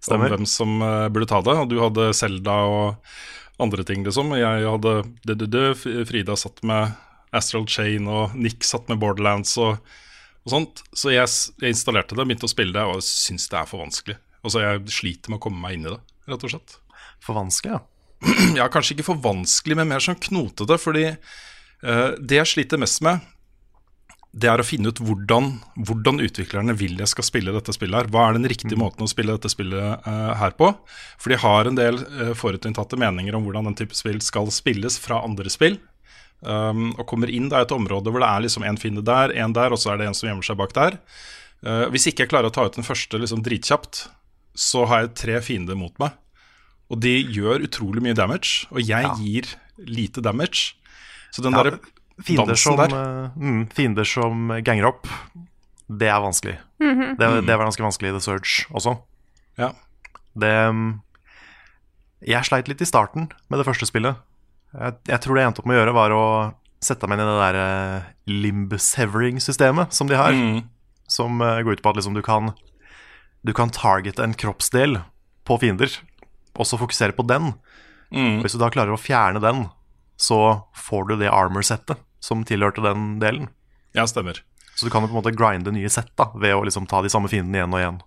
Stemmer. 0.00 0.32
om 0.32 0.32
hvem 0.32 0.48
som 0.48 0.80
uh, 0.80 1.10
burde 1.12 1.28
ta 1.28 1.42
det. 1.44 1.58
Og 1.60 1.68
du 1.68 1.76
hadde 1.82 2.08
Selda 2.16 2.56
og 2.72 3.60
andre 3.60 3.84
ting, 3.84 4.00
liksom. 4.06 4.32
Og 4.32 4.40
jeg 4.40 4.66
hadde 4.72 4.96
DDD, 5.28 5.60
Frida 6.08 6.40
satt 6.40 6.64
med 6.64 6.96
Astral 7.36 7.66
Chain, 7.70 8.08
og 8.10 8.36
Nick 8.38 8.66
satt 8.66 8.88
med 8.90 9.00
Borderlands 9.02 9.56
og, 9.60 9.78
og 10.44 10.54
sånt. 10.54 10.82
Så 10.96 11.14
jeg, 11.14 11.30
jeg 11.62 11.76
installerte 11.76 12.18
det, 12.18 12.26
begynte 12.26 12.48
å 12.48 12.52
spille 12.52 12.76
det, 12.76 12.86
og 12.86 13.04
syns 13.06 13.48
det 13.50 13.60
er 13.60 13.70
for 13.70 13.84
vanskelig. 13.84 14.18
Og 14.44 14.54
så 14.54 14.64
jeg 14.64 14.84
sliter 14.92 15.32
med 15.32 15.40
å 15.40 15.44
komme 15.44 15.60
meg 15.62 15.76
inn 15.76 15.88
i 15.88 15.92
det, 15.92 16.00
rett 16.30 16.46
og 16.46 16.54
slett. 16.54 16.78
For 17.24 17.36
vanskelig, 17.36 17.76
ja. 17.76 17.82
Ja, 18.58 18.68
kanskje 18.72 18.96
ikke 18.96 19.10
for 19.12 19.20
vanskelig, 19.22 19.76
men 19.78 19.90
mer 19.92 20.02
sånn 20.04 20.18
knotete. 20.20 20.78
Fordi 20.80 21.04
uh, 21.12 22.08
det 22.18 22.40
jeg 22.40 22.52
sliter 22.54 22.80
mest 22.80 23.02
med, 23.04 23.20
det 24.30 24.46
er 24.46 24.62
å 24.62 24.66
finne 24.66 24.92
ut 24.92 25.00
hvordan, 25.02 25.48
hvordan 25.88 26.20
utviklerne 26.22 26.76
vil 26.78 27.00
jeg 27.00 27.10
skal 27.10 27.26
spille 27.26 27.54
dette 27.54 27.74
spillet. 27.74 27.98
her 27.98 28.10
Hva 28.14 28.28
er 28.28 28.38
den 28.38 28.46
riktige 28.50 28.78
måten 28.78 29.02
å 29.02 29.10
spille 29.10 29.34
dette 29.34 29.50
spillet 29.50 30.06
uh, 30.06 30.32
her 30.38 30.54
på? 30.58 30.70
For 31.18 31.32
de 31.32 31.40
har 31.42 31.66
en 31.66 31.78
del 31.78 31.98
uh, 32.04 32.32
forutinntatte 32.38 32.98
meninger 33.00 33.36
om 33.36 33.46
hvordan 33.46 33.70
den 33.70 33.78
type 33.80 33.98
spill 33.98 34.20
skal 34.24 34.52
spilles 34.54 35.00
fra 35.02 35.22
andre 35.26 35.50
spill. 35.52 35.80
Um, 36.40 36.94
og 36.96 37.04
kommer 37.10 37.28
inn 37.28 37.50
da 37.52 37.60
i 37.60 37.66
et 37.66 37.74
område 37.74 38.08
hvor 38.08 38.22
det 38.22 38.30
er 38.30 38.44
liksom 38.46 38.64
en 38.64 38.78
fiende 38.80 39.04
der, 39.04 39.34
en 39.36 39.52
der, 39.52 39.74
og 39.74 39.80
så 39.80 39.92
er 39.92 40.00
det 40.00 40.06
en 40.08 40.16
som 40.16 40.30
gjemmer 40.30 40.46
seg 40.46 40.56
bak 40.60 40.72
der. 40.76 40.96
Uh, 41.60 41.84
hvis 41.92 42.08
ikke 42.08 42.24
jeg 42.24 42.32
klarer 42.32 42.48
å 42.48 42.54
ta 42.54 42.64
ut 42.64 42.78
den 42.78 42.86
første 42.86 43.20
liksom 43.20 43.42
dritkjapt, 43.44 44.06
så 44.56 44.86
har 44.88 45.04
jeg 45.04 45.14
tre 45.20 45.40
fiender 45.44 45.76
mot 45.78 45.92
meg. 46.00 46.16
Og 46.90 46.98
de 47.04 47.12
gjør 47.20 47.66
utrolig 47.68 48.02
mye 48.02 48.16
damage, 48.18 48.66
og 48.72 48.80
jeg 48.82 49.12
gir 49.20 49.52
lite 49.78 50.24
damage. 50.24 50.74
Så 51.30 51.44
den 51.44 51.54
Ja, 51.54 51.62
derre 51.62 51.78
dansen 52.26 52.56
som, 52.58 52.80
der 52.80 52.96
eh, 52.96 53.36
mm, 53.36 53.60
fiender 53.76 54.08
som 54.08 54.50
ganger 54.64 54.90
opp, 54.90 55.06
det 55.90 56.08
er 56.10 56.18
vanskelig. 56.22 56.56
det, 56.80 57.28
det 57.46 57.54
var 57.54 57.68
ganske 57.68 57.84
vanskelig 57.84 58.10
i 58.10 58.16
The 58.16 58.24
Surge 58.24 58.66
også. 58.70 58.96
Ja. 59.60 59.72
Det 60.38 60.56
mm, 60.72 61.00
Jeg 62.26 62.46
sleit 62.46 62.68
litt 62.68 62.82
i 62.82 62.88
starten 62.88 63.30
med 63.48 63.60
det 63.60 63.66
første 63.66 63.88
spillet. 63.88 64.18
Jeg, 64.70 64.96
jeg 65.10 65.22
tror 65.22 65.36
det 65.36 65.42
jeg 65.42 65.50
endte 65.50 65.62
opp 65.62 65.68
med 65.70 65.78
å 65.78 65.80
gjøre, 65.80 65.96
var 65.96 66.14
å 66.14 66.24
sette 66.80 67.08
meg 67.08 67.18
inn 67.18 67.24
i 67.24 67.28
det 67.28 67.40
der 67.40 67.58
eh, 67.60 68.10
limb-severing-systemet 68.30 69.96
som 69.96 70.10
de 70.10 70.18
har. 70.18 70.36
Mm. 70.36 70.62
Som 71.10 71.42
eh, 71.44 71.62
går 71.66 71.78
ut 71.78 71.82
på 71.84 71.92
at 71.92 71.98
liksom 72.00 72.16
du 72.16 72.22
kan 72.22 72.52
Du 73.40 73.54
kan 73.56 73.72
targete 73.72 74.20
en 74.22 74.36
kroppsdel 74.36 74.98
på 75.48 75.56
fiender, 75.62 75.88
og 76.52 76.66
så 76.68 76.76
fokusere 76.76 77.16
på 77.16 77.24
den. 77.24 77.54
Mm. 78.12 78.42
Hvis 78.42 78.52
du 78.52 78.60
da 78.60 78.68
klarer 78.68 78.92
å 78.92 79.00
fjerne 79.00 79.40
den, 79.40 79.64
så 80.20 80.68
får 80.76 81.08
du 81.08 81.14
det 81.22 81.32
armor-settet 81.32 81.96
som 82.20 82.44
tilhørte 82.44 82.84
den 82.84 83.16
delen. 83.22 83.48
ja, 83.96 84.04
stemmer. 84.06 84.42
Så 84.74 84.86
du 84.86 84.90
kan 84.92 85.02
jo 85.02 85.08
på 85.08 85.16
en 85.16 85.22
måte 85.22 85.36
grinde 85.36 85.72
nye 85.72 85.88
sett 85.92 86.12
da, 86.16 86.30
ved 86.36 86.54
å 86.54 86.62
liksom 86.64 86.86
ta 86.88 87.02
de 87.02 87.10
samme 87.12 87.28
fiendene 87.28 87.58
igjen 87.58 87.74
og 87.74 87.80
igjen. 87.80 87.98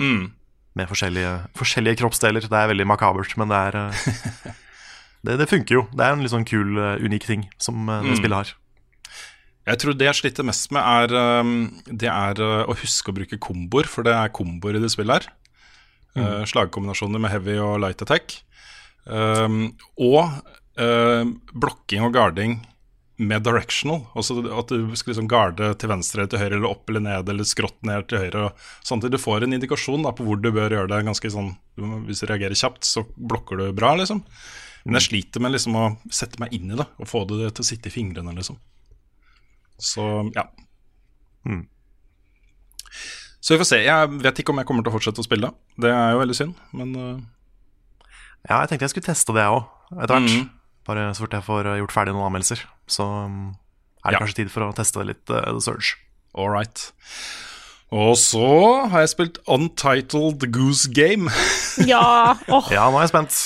Mm. 0.00 0.24
Med 0.76 0.88
forskjellige, 0.90 1.30
forskjellige 1.56 2.00
kroppsdeler. 2.02 2.44
Det 2.44 2.58
er 2.58 2.68
veldig 2.72 2.86
makabert, 2.88 3.36
men 3.40 3.52
det 3.52 3.60
er, 3.68 3.78
eh, 3.78 4.50
Det, 5.26 5.36
det 5.36 5.48
funker 5.50 5.74
jo. 5.76 5.82
Det 5.92 6.04
er 6.06 6.14
en 6.16 6.22
litt 6.24 6.32
sånn 6.32 6.46
kul, 6.48 6.78
eh, 6.80 7.02
unik 7.04 7.26
ting 7.28 7.48
som 7.60 7.88
eh, 7.88 8.00
det 8.06 8.14
Mm. 8.14 8.18
spillet 8.22 8.38
har. 8.40 8.52
Jeg 9.68 9.78
tror 9.82 9.94
det 9.94 10.06
jeg 10.08 10.18
sliter 10.22 10.46
mest 10.48 10.70
med, 10.72 10.82
er, 10.82 11.40
um, 11.44 11.50
det 11.86 12.08
er 12.08 12.40
uh, 12.40 12.64
å 12.66 12.74
huske 12.80 13.12
å 13.12 13.14
bruke 13.14 13.36
komboer, 13.38 13.86
for 13.86 14.02
det 14.02 14.14
er 14.16 14.32
komboer 14.34 14.78
i 14.78 14.80
det 14.82 14.88
spillet 14.90 15.20
her. 15.20 15.32
Uh, 16.16 16.42
slagkombinasjoner 16.48 17.20
med 17.22 17.30
heavy 17.30 17.58
og 17.62 17.76
light 17.84 18.00
attack. 18.02 18.40
Um, 19.04 19.76
og 20.00 20.32
uh, 20.80 21.28
blokking 21.52 22.02
og 22.08 22.16
guarding 22.16 22.56
med 23.20 23.44
directional. 23.44 24.06
Altså 24.16 24.38
at 24.48 24.72
du 24.72 24.96
skal 24.96 25.12
liksom 25.12 25.28
garde 25.30 25.68
til 25.78 25.92
venstre 25.92 26.22
eller 26.24 26.32
til 26.32 26.40
høyre, 26.40 26.56
eller 26.56 26.70
opp 26.72 26.90
eller 26.90 27.04
ned, 27.04 27.28
eller 27.28 27.46
skrått 27.46 27.76
ned 27.86 28.08
til 28.08 28.24
høyre. 28.24 28.48
Sånn 28.82 29.04
at 29.04 29.12
du 29.12 29.20
får 29.20 29.44
en 29.44 29.54
indikasjon 29.58 30.02
da, 30.08 30.14
på 30.16 30.24
hvor 30.26 30.40
du 30.40 30.48
bør 30.50 30.72
gjøre 30.72 30.88
det. 30.90 31.04
ganske 31.06 31.30
sånn, 31.36 31.52
Hvis 32.08 32.24
du 32.24 32.26
reagerer 32.32 32.56
kjapt, 32.56 32.82
så 32.88 33.04
blokker 33.16 33.60
du 33.60 33.68
bra, 33.76 33.92
liksom. 34.00 34.24
Men 34.84 34.96
jeg 34.98 35.06
sliter 35.08 35.42
med 35.44 35.52
liksom 35.52 35.76
å 35.76 35.84
sette 36.14 36.40
meg 36.40 36.54
inn 36.56 36.70
i 36.72 36.78
det 36.78 36.86
og 36.98 37.08
få 37.10 37.24
det 37.28 37.50
til 37.56 37.64
å 37.64 37.68
sitte 37.68 37.90
i 37.90 37.94
fingrene, 37.94 38.32
liksom. 38.36 38.56
Så 39.80 40.04
ja. 40.36 40.46
Mm. 41.48 41.66
Så 43.40 43.54
vi 43.54 43.60
får 43.62 43.68
se. 43.70 43.78
Jeg 43.84 44.08
vet 44.20 44.40
ikke 44.42 44.52
om 44.52 44.60
jeg 44.60 44.68
kommer 44.68 44.84
til 44.84 44.92
å 44.92 44.96
fortsette 44.96 45.22
å 45.22 45.26
spille. 45.26 45.50
Det 45.80 45.88
er 45.92 46.14
jo 46.14 46.20
veldig 46.20 46.36
synd, 46.36 46.56
men 46.76 46.90
uh, 46.96 47.20
Ja, 48.48 48.62
jeg 48.62 48.72
tenkte 48.72 48.88
jeg 48.88 48.94
skulle 48.94 49.08
teste 49.08 49.36
det, 49.36 49.44
jeg 49.46 49.56
òg, 49.60 49.68
etter 49.96 50.16
hvert. 50.16 50.34
Mm. 50.34 50.48
Bare 50.88 51.06
så 51.14 51.24
fort 51.24 51.36
jeg 51.36 51.46
får 51.46 51.70
gjort 51.80 51.94
ferdig 51.94 52.16
noen 52.16 52.28
anmeldelser. 52.30 52.64
Så 52.90 53.04
um, 53.06 53.40
er 54.04 54.10
det 54.12 54.18
Ja. 54.18 54.24
kanskje 54.24 54.42
tid 54.42 54.52
for 54.52 54.66
å 54.68 54.74
teste 54.76 55.04
litt 55.06 55.32
uh, 55.32 55.40
The 55.52 55.60
Surge. 55.64 55.96
all 56.34 56.50
right. 56.52 56.84
Og 57.90 58.12
så 58.20 58.44
har 58.92 59.02
jeg 59.02 59.10
spilt 59.16 59.40
Untitled 59.50 60.44
Goose 60.54 60.90
Game. 60.94 61.30
Ja. 61.90 62.36
oh. 62.52 62.66
Ja, 62.72 62.84
nå 62.90 62.98
er 63.00 63.06
jeg 63.06 63.12
spent. 63.14 63.36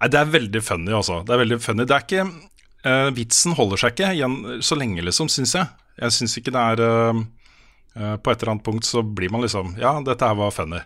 Nei, 0.00 0.08
det 0.08 0.16
er 0.16 0.32
veldig 0.32 0.62
funny, 0.64 0.92
altså. 0.96 1.20
Det 1.28 1.34
er 1.34 1.42
veldig 1.42 1.58
funny. 1.60 1.84
Det 1.88 1.96
er 1.96 2.06
ikke 2.06 2.22
uh, 2.24 3.10
Vitsen 3.16 3.56
holder 3.58 3.82
seg 3.82 3.92
ikke 3.92 4.14
igjen 4.16 4.38
så 4.64 4.78
lenge, 4.80 5.04
liksom, 5.04 5.28
syns 5.32 5.52
jeg. 5.58 5.68
Jeg 6.00 6.16
syns 6.16 6.38
ikke 6.40 6.54
det 6.54 6.62
er 6.72 6.80
uh, 6.80 7.20
uh, 7.98 8.14
På 8.16 8.32
et 8.32 8.40
eller 8.40 8.54
annet 8.54 8.64
punkt 8.64 8.88
så 8.88 9.02
blir 9.04 9.32
man 9.34 9.44
liksom 9.44 9.74
Ja, 9.80 9.98
dette 10.06 10.24
her 10.24 10.38
var 10.38 10.56
funny. 10.56 10.80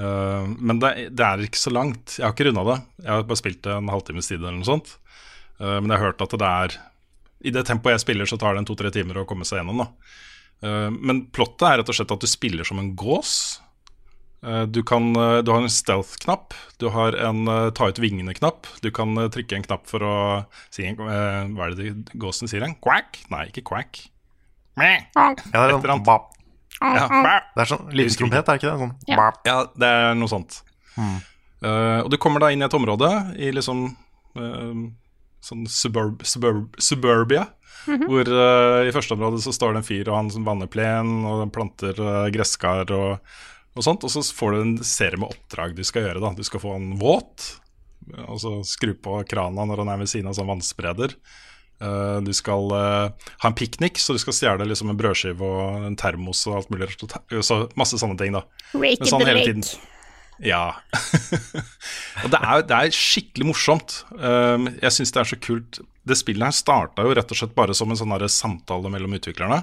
Men 0.00 0.78
det, 0.78 0.90
det 1.18 1.24
er 1.26 1.40
ikke 1.42 1.58
så 1.58 1.72
langt. 1.74 2.14
Jeg 2.14 2.22
har 2.22 2.30
ikke 2.30 2.44
runda 2.46 2.62
det. 2.68 2.76
Jeg 3.02 3.10
har 3.10 3.24
bare 3.26 3.40
spilt 3.40 3.58
det 3.66 3.72
en 3.74 3.88
halvtimes 3.90 4.28
tid 4.30 4.38
eller 4.38 4.54
noe 4.54 4.68
sånt. 4.68 4.92
Men 5.58 5.90
jeg 5.90 5.98
har 5.98 6.04
hørt 6.04 6.22
at 6.22 6.36
det 6.38 6.50
er 6.62 6.76
I 7.50 7.52
det 7.56 7.64
tempoet 7.66 7.96
jeg 7.96 8.04
spiller, 8.04 8.30
så 8.30 8.38
tar 8.38 8.54
det 8.54 8.62
en 8.62 8.68
to-tre 8.70 8.92
timer 8.94 9.18
å 9.18 9.24
komme 9.28 9.44
seg 9.44 9.58
gjennom, 9.58 9.82
da. 9.82 10.86
Men 10.94 11.24
plottet 11.34 11.66
er 11.66 11.82
rett 11.82 11.90
og 11.90 11.98
slett 11.98 12.14
at 12.14 12.22
du 12.22 12.30
spiller 12.30 12.70
som 12.70 12.78
en 12.80 12.92
gås. 12.94 13.34
Eh, 14.42 14.62
Du, 14.72 14.82
kan, 14.82 15.10
eh, 15.16 15.42
du 15.44 15.50
har 15.52 15.60
en 15.60 15.68
stealth-knapp, 15.68 16.54
du 16.80 16.88
har 16.88 17.12
en 17.28 17.42
uh, 17.48 17.70
ta 17.76 17.88
ut 17.90 17.98
vingene-knapp. 18.00 18.66
Du 18.80 18.90
kan 18.90 19.12
uh, 19.18 19.26
trykke 19.28 19.58
en 19.58 19.66
knapp 19.66 19.84
for 19.90 20.00
å 20.00 20.14
si 20.72 20.86
en, 20.88 20.96
eh, 20.96 21.50
Hva 21.52 21.66
er 21.66 21.74
det 21.76 21.90
de- 21.90 22.18
gåsen 22.18 22.48
sier? 22.48 22.64
En 22.64 22.74
quack? 22.80 23.20
Nei, 23.30 23.46
ikke 23.50 23.64
quack. 23.68 24.00
Mæ. 24.80 24.88
Ja, 25.14 25.34
det, 25.36 25.60
er 25.60 25.76
sånn, 25.92 26.04
bap. 26.06 26.30
Ja, 26.80 27.04
det 27.54 27.60
er 27.66 27.68
sånn 27.68 27.90
liten 27.92 28.16
trompet, 28.16 28.48
er 28.48 28.56
det 28.56 28.62
ikke 28.62 28.70
det? 28.70 28.80
Sånn, 28.80 28.94
Ja. 29.12 29.30
ja, 29.44 29.58
det 29.76 29.88
er 30.00 30.14
noe 30.16 30.28
sånt. 30.32 30.62
Eh, 30.96 32.00
og 32.00 32.08
du 32.10 32.16
kommer 32.16 32.40
da 32.40 32.48
inn 32.54 32.62
i 32.62 32.64
et 32.64 32.72
område 32.78 33.10
i 33.36 33.50
liksom 33.52 33.90
sånn 35.44 35.66
suburb, 35.68 36.22
suburb, 36.24 36.76
suburbia. 36.80 37.46
Hvor 37.86 38.28
uh, 38.28 38.84
i 38.84 38.92
første 38.92 39.14
område 39.16 39.40
så 39.40 39.52
står 39.56 39.72
det 39.72 39.80
en 39.80 39.86
fyr, 39.86 40.08
og 40.10 40.16
han 40.18 40.28
som 40.32 40.44
vanner 40.44 40.68
plen 40.68 41.24
og 41.24 41.46
planter 41.54 41.96
uh, 41.96 42.26
gresskar 42.32 42.90
og, 42.92 43.18
og 43.80 43.86
sånt. 43.86 44.06
Og 44.06 44.12
så 44.12 44.22
får 44.36 44.54
du 44.54 44.60
en 44.60 44.74
serie 44.86 45.20
med 45.20 45.32
oppdrag 45.32 45.76
du 45.76 45.84
skal 45.86 46.06
gjøre. 46.06 46.22
da 46.22 46.32
Du 46.36 46.44
skal 46.46 46.62
få 46.62 46.76
en 46.76 46.92
våt, 47.00 47.52
altså 48.26 48.60
skru 48.66 48.94
på 48.94 49.20
krana 49.30 49.66
når 49.68 49.84
han 49.84 49.94
er 49.94 50.02
ved 50.02 50.12
siden 50.12 50.30
av 50.30 50.36
sånn 50.38 50.50
vannspreder. 50.50 51.16
Uh, 51.80 52.20
du 52.20 52.32
skal 52.36 52.66
uh, 52.76 53.28
ha 53.40 53.48
en 53.48 53.56
piknik, 53.56 53.96
så 53.96 54.12
du 54.12 54.20
skal 54.20 54.36
stjele 54.36 54.66
liksom 54.68 54.90
en 54.92 54.98
brødskive 55.00 55.40
og 55.40 55.86
en 55.88 55.96
termos 55.96 56.42
og 56.50 56.58
alt 56.58 56.74
mulig. 56.74 56.90
Så 57.40 57.62
masse 57.80 58.00
sånne 58.00 58.18
ting, 58.20 58.36
da. 58.36 58.44
Rake 58.76 59.08
sånn 59.08 59.24
the 59.24 59.36
rake. 59.38 59.78
Ja. 60.44 60.80
og 62.24 62.32
det 62.32 62.40
er, 62.40 62.62
det 62.68 62.76
er 62.76 62.94
skikkelig 62.96 63.48
morsomt. 63.48 64.02
Um, 64.12 64.68
jeg 64.80 64.96
syns 64.96 65.14
det 65.16 65.22
er 65.22 65.32
så 65.32 65.40
kult. 65.40 65.80
Det 66.08 66.16
spillet 66.16 66.48
her 66.48 66.56
starta 66.56 67.04
jo 67.04 67.16
rett 67.16 67.32
og 67.32 67.40
slett 67.40 67.56
bare 67.56 67.76
som 67.76 67.92
en 67.92 68.00
sånn 68.00 68.16
samtale 68.32 68.92
mellom 68.92 69.16
utviklerne. 69.16 69.62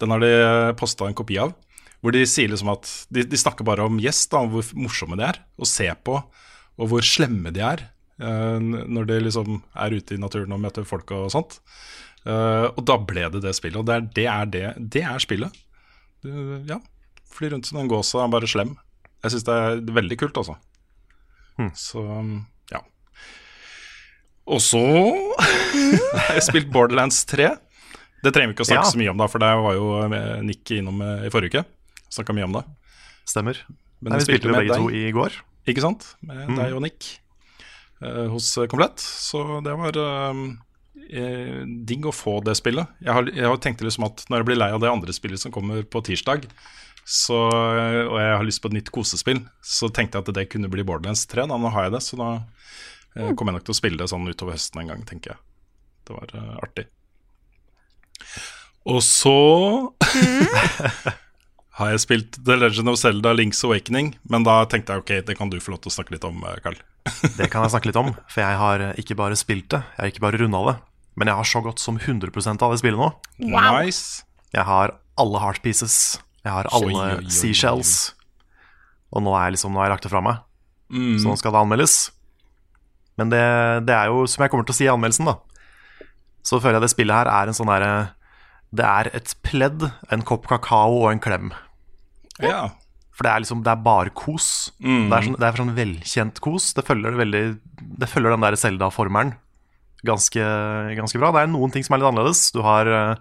Den 0.00 0.12
har 0.14 0.24
de 0.24 0.32
posta 0.78 1.08
en 1.08 1.16
kopi 1.16 1.40
av. 1.42 1.56
Hvor 2.02 2.14
de 2.14 2.20
sier 2.30 2.50
liksom 2.52 2.68
at 2.70 2.86
De, 3.10 3.24
de 3.26 3.38
snakker 3.40 3.66
bare 3.66 3.82
om 3.88 3.96
Yes, 3.98 4.20
da, 4.30 4.44
hvor 4.46 4.66
morsomme 4.78 5.16
de 5.18 5.24
er 5.26 5.40
å 5.58 5.66
se 5.66 5.88
på, 6.06 6.18
og 6.78 6.90
hvor 6.92 7.02
slemme 7.02 7.50
de 7.54 7.62
er 7.66 7.80
uh, 8.22 8.58
når 8.62 9.08
de 9.10 9.16
liksom 9.24 9.56
er 9.74 9.96
ute 9.98 10.14
i 10.14 10.20
naturen 10.22 10.54
og 10.54 10.60
møter 10.62 10.86
folk 10.86 11.10
og 11.16 11.30
sånt. 11.34 11.58
Uh, 12.22 12.68
og 12.76 12.84
da 12.86 12.98
ble 13.02 13.26
det 13.34 13.40
det 13.42 13.54
spillet. 13.58 13.80
Og 13.80 13.86
det 13.88 13.96
er 13.96 14.06
det, 14.14 14.26
er 14.30 14.52
det, 14.52 14.62
det 14.94 15.02
er 15.10 15.18
spillet. 15.22 15.54
Du, 16.22 16.30
ja. 16.70 16.78
Fly 17.34 17.50
rundt 17.54 17.66
som 17.66 17.80
en 17.82 17.90
gås 17.90 18.12
og 18.14 18.22
er 18.24 18.30
bare 18.36 18.50
slem. 18.50 18.76
Jeg 19.24 19.34
syns 19.34 19.46
det 19.48 19.54
er 19.58 19.80
veldig 19.98 20.18
kult, 20.20 20.38
altså. 20.38 20.54
Så 21.74 22.02
ja. 22.70 22.78
Og 24.46 24.60
så 24.62 24.78
har 26.14 26.36
jeg 26.38 26.44
spilt 26.46 26.70
Borderlands 26.74 27.24
3. 27.26 27.48
Det 28.22 28.30
trenger 28.34 28.52
vi 28.52 28.54
ikke 28.56 28.66
å 28.66 28.70
snakke 28.70 28.86
Ja. 28.86 28.92
så 28.94 29.00
mye 29.00 29.10
om, 29.10 29.18
da, 29.18 29.26
for 29.30 29.42
det 29.42 29.50
var 29.66 29.74
jo 29.74 29.88
eh, 30.06 30.38
Nick 30.46 30.70
innom 30.78 31.02
i 31.02 31.30
forrige 31.34 31.58
uke. 31.58 31.64
Snakka 32.12 32.36
mye 32.36 32.48
om 32.48 32.56
det. 32.56 32.64
Stemmer. 33.28 33.60
Men 34.00 34.14
Nei, 34.14 34.20
vi 34.20 34.28
spilte 34.28 34.48
jo 34.48 34.54
med 34.54 34.64
begge 34.64 34.78
to 34.78 34.88
i 34.94 35.08
går. 35.14 35.36
Ikke 35.68 35.84
sant? 35.84 36.06
Med 36.24 36.54
deg 36.56 36.76
og 36.76 36.82
Nick 36.84 37.10
uh, 38.00 38.26
hos 38.32 38.54
eh, 38.56 38.68
Komplett. 38.70 39.02
Så 39.02 39.42
det 39.64 39.74
var 39.76 39.98
uh, 40.00 40.42
eh, 41.10 41.62
digg 41.88 42.08
å 42.08 42.14
få 42.14 42.38
det 42.46 42.56
spillet. 42.58 42.88
Jeg 43.04 43.14
har, 43.16 43.28
jeg 43.34 43.48
har 43.50 43.60
tenkt 43.62 43.84
liksom 43.84 44.06
at 44.08 44.24
når 44.30 44.42
jeg 44.42 44.48
blir 44.50 44.60
lei 44.60 44.70
av 44.74 44.82
det 44.84 44.92
andre 44.92 45.14
spillet 45.16 45.42
som 45.42 45.54
kommer 45.54 45.84
på 45.84 46.02
tirsdag, 46.06 46.48
så, 47.08 47.36
og 47.48 48.16
jeg 48.20 48.32
har 48.36 48.44
lyst 48.44 48.60
på 48.60 48.68
et 48.68 48.74
nytt 48.76 48.90
kosespill, 48.92 49.38
så 49.64 49.88
tenkte 49.88 50.18
jeg 50.18 50.26
at 50.26 50.34
det 50.36 50.50
kunne 50.52 50.68
bli 50.68 50.84
Borderlands 50.84 51.24
3. 51.30 51.46
Da, 51.48 51.56
nå 51.56 51.70
har 51.72 51.86
jeg 51.86 51.94
det, 51.94 52.02
så 52.04 52.18
da 52.20 52.28
eh, 52.36 53.30
kommer 53.32 53.54
jeg 53.54 53.60
nok 53.60 53.68
til 53.68 53.72
å 53.72 53.78
spille 53.78 54.00
det 54.02 54.10
sånn 54.12 54.28
utover 54.28 54.58
høsten 54.58 54.82
en 54.82 54.92
gang, 54.92 55.06
tenker 55.08 55.32
jeg. 55.32 55.40
Det 56.04 56.16
var 56.16 56.34
uh, 56.36 56.58
artig. 56.60 56.84
Og 58.92 59.00
så 59.04 59.32
har 61.78 61.92
jeg 61.94 62.02
spilt 62.02 62.38
The 62.44 62.56
Legend 62.58 62.90
of 62.90 62.98
Zelda 62.98 63.32
Links 63.38 63.60
Awakening, 63.66 64.12
men 64.28 64.44
da 64.46 64.60
tenkte 64.70 64.94
jeg 64.96 65.02
ok, 65.04 65.12
det 65.28 65.36
kan 65.38 65.50
du 65.52 65.58
få 65.62 65.72
lov 65.74 65.80
til 65.84 65.92
å 65.92 65.94
snakke 65.94 66.14
litt 66.16 66.24
om, 66.26 66.40
eh, 66.48 66.58
Carl. 66.64 66.78
Det 67.38 67.46
kan 67.52 67.62
jeg 67.64 67.72
snakke 67.72 67.88
litt 67.88 67.96
om, 68.00 68.10
for 68.28 68.42
jeg 68.42 68.56
har 68.60 68.82
eh, 68.84 68.96
ikke 69.00 69.16
bare 69.16 69.36
spilt 69.38 69.68
det, 69.72 69.78
jeg 69.94 70.02
har 70.02 70.10
ikke 70.12 70.24
bare 70.26 70.40
runda 70.42 70.60
det, 70.66 70.74
men 71.18 71.30
jeg 71.30 71.38
har 71.40 71.48
så 71.48 71.62
godt 71.64 71.80
som 71.82 71.96
100% 71.98 72.64
av 72.66 72.74
det 72.74 72.80
spillet 72.82 72.98
nå. 73.00 73.08
Wow. 73.46 73.78
Nice. 73.78 74.24
Jeg 74.54 74.66
har 74.68 74.92
alle 75.18 75.40
heart 75.42 75.62
pieces, 75.64 76.18
jeg 76.44 76.52
har 76.52 76.68
alle 76.74 76.90
Oi, 76.90 76.98
oi, 76.98 77.08
oi, 77.20 77.24
oi. 77.24 77.32
seashells, 77.32 77.94
og 79.14 79.22
nå 79.24 79.32
er 79.38 79.46
jeg 79.48 79.56
liksom, 79.56 79.72
nå 79.72 79.80
har 79.80 79.88
jeg 79.88 79.94
lagt 79.96 80.06
det 80.08 80.12
fra 80.14 80.24
meg, 80.28 80.44
Mm. 80.88 81.18
så 81.20 81.28
nå 81.28 81.34
skal 81.36 81.52
det 81.52 81.58
anmeldes. 81.60 81.94
Men 83.20 83.28
det, 83.28 83.40
det 83.84 83.92
er 83.92 84.06
jo, 84.08 84.22
som 84.30 84.40
jeg 84.40 84.48
kommer 84.52 84.64
til 84.64 84.72
å 84.72 84.76
si 84.78 84.86
i 84.86 84.88
anmeldelsen 84.88 85.26
da, 85.28 85.34
så 86.48 86.56
føler 86.62 86.78
jeg 86.78 86.86
det 86.86 86.92
spillet 86.94 87.12
her 87.18 87.28
er 87.28 87.50
en 87.50 87.56
sånn 87.58 87.68
derre 87.68 87.90
Det 88.72 88.86
er 88.88 89.10
et 89.18 89.34
pledd, 89.44 89.84
en 90.12 90.22
kopp 90.24 90.46
kakao 90.48 90.94
og 91.02 91.10
en 91.12 91.20
klem. 91.20 91.50
Ja. 92.44 92.68
For 93.18 93.26
det 93.26 93.32
er 93.32 93.42
liksom, 93.42 93.64
det 93.66 93.72
er 93.72 93.82
bare 93.82 94.10
kos. 94.14 94.70
Mm. 94.78 95.08
Det, 95.10 95.16
er 95.16 95.24
sånn, 95.26 95.38
det 95.40 95.46
er 95.48 95.56
sånn 95.58 95.74
velkjent 95.74 96.40
kos. 96.44 96.70
Det 96.76 96.84
følger, 96.86 97.16
det 97.16 97.18
veldig, 97.24 97.44
det 97.98 98.08
følger 98.10 98.36
den 98.36 98.44
der 98.46 98.56
Zelda-formelen 98.60 99.32
ganske, 100.06 100.44
ganske 100.94 101.18
bra. 101.18 101.32
Det 101.34 101.42
er 101.42 101.50
noen 101.50 101.72
ting 101.74 101.82
som 101.82 101.96
er 101.96 102.02
litt 102.02 102.10
annerledes. 102.12 102.42
Du 102.54 102.60
har 102.62 102.86
eh, 102.86 103.16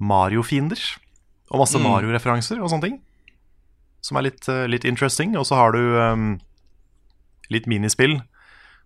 Mario-fiender 0.00 0.80
og 1.52 1.62
masse 1.62 1.76
Mm. 1.76 1.84
Mario-referanser 1.88 2.60
og 2.62 2.70
sånne 2.72 2.86
ting. 2.88 2.96
Som 4.04 4.16
er 4.16 4.28
litt, 4.30 4.48
eh, 4.48 4.66
litt 4.70 4.86
interesting. 4.88 5.36
Og 5.36 5.44
så 5.48 5.58
har 5.60 5.72
du 5.76 5.80
um, 5.98 6.40
litt 7.52 7.66
minispill, 7.68 8.22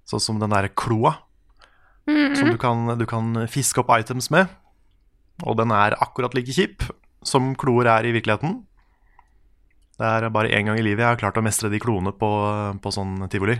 sånn 0.08 0.20
som 0.22 0.42
den 0.42 0.50
derre 0.50 0.72
kloa. 0.74 1.20
Som 2.02 2.50
du 2.50 2.58
kan, 2.58 2.98
du 2.98 3.06
kan 3.06 3.46
fiske 3.46 3.78
opp 3.78 3.92
items 3.94 4.26
med. 4.34 4.50
Og 5.46 5.54
den 5.56 5.70
er 5.70 5.94
akkurat 6.02 6.34
like 6.34 6.50
kjip 6.50 6.82
som 7.22 7.54
kloer 7.54 7.86
er 7.86 8.08
i 8.08 8.14
virkeligheten. 8.14 8.64
Det 9.98 10.08
er 10.08 10.28
bare 10.32 10.50
én 10.50 10.68
gang 10.68 10.78
i 10.80 10.84
livet 10.84 11.04
jeg 11.04 11.10
har 11.10 11.20
klart 11.20 11.38
å 11.38 11.44
mestre 11.44 11.70
de 11.72 11.80
kloene 11.82 12.14
på, 12.16 12.30
på 12.82 12.94
sånn 12.94 13.26
tivoli. 13.32 13.58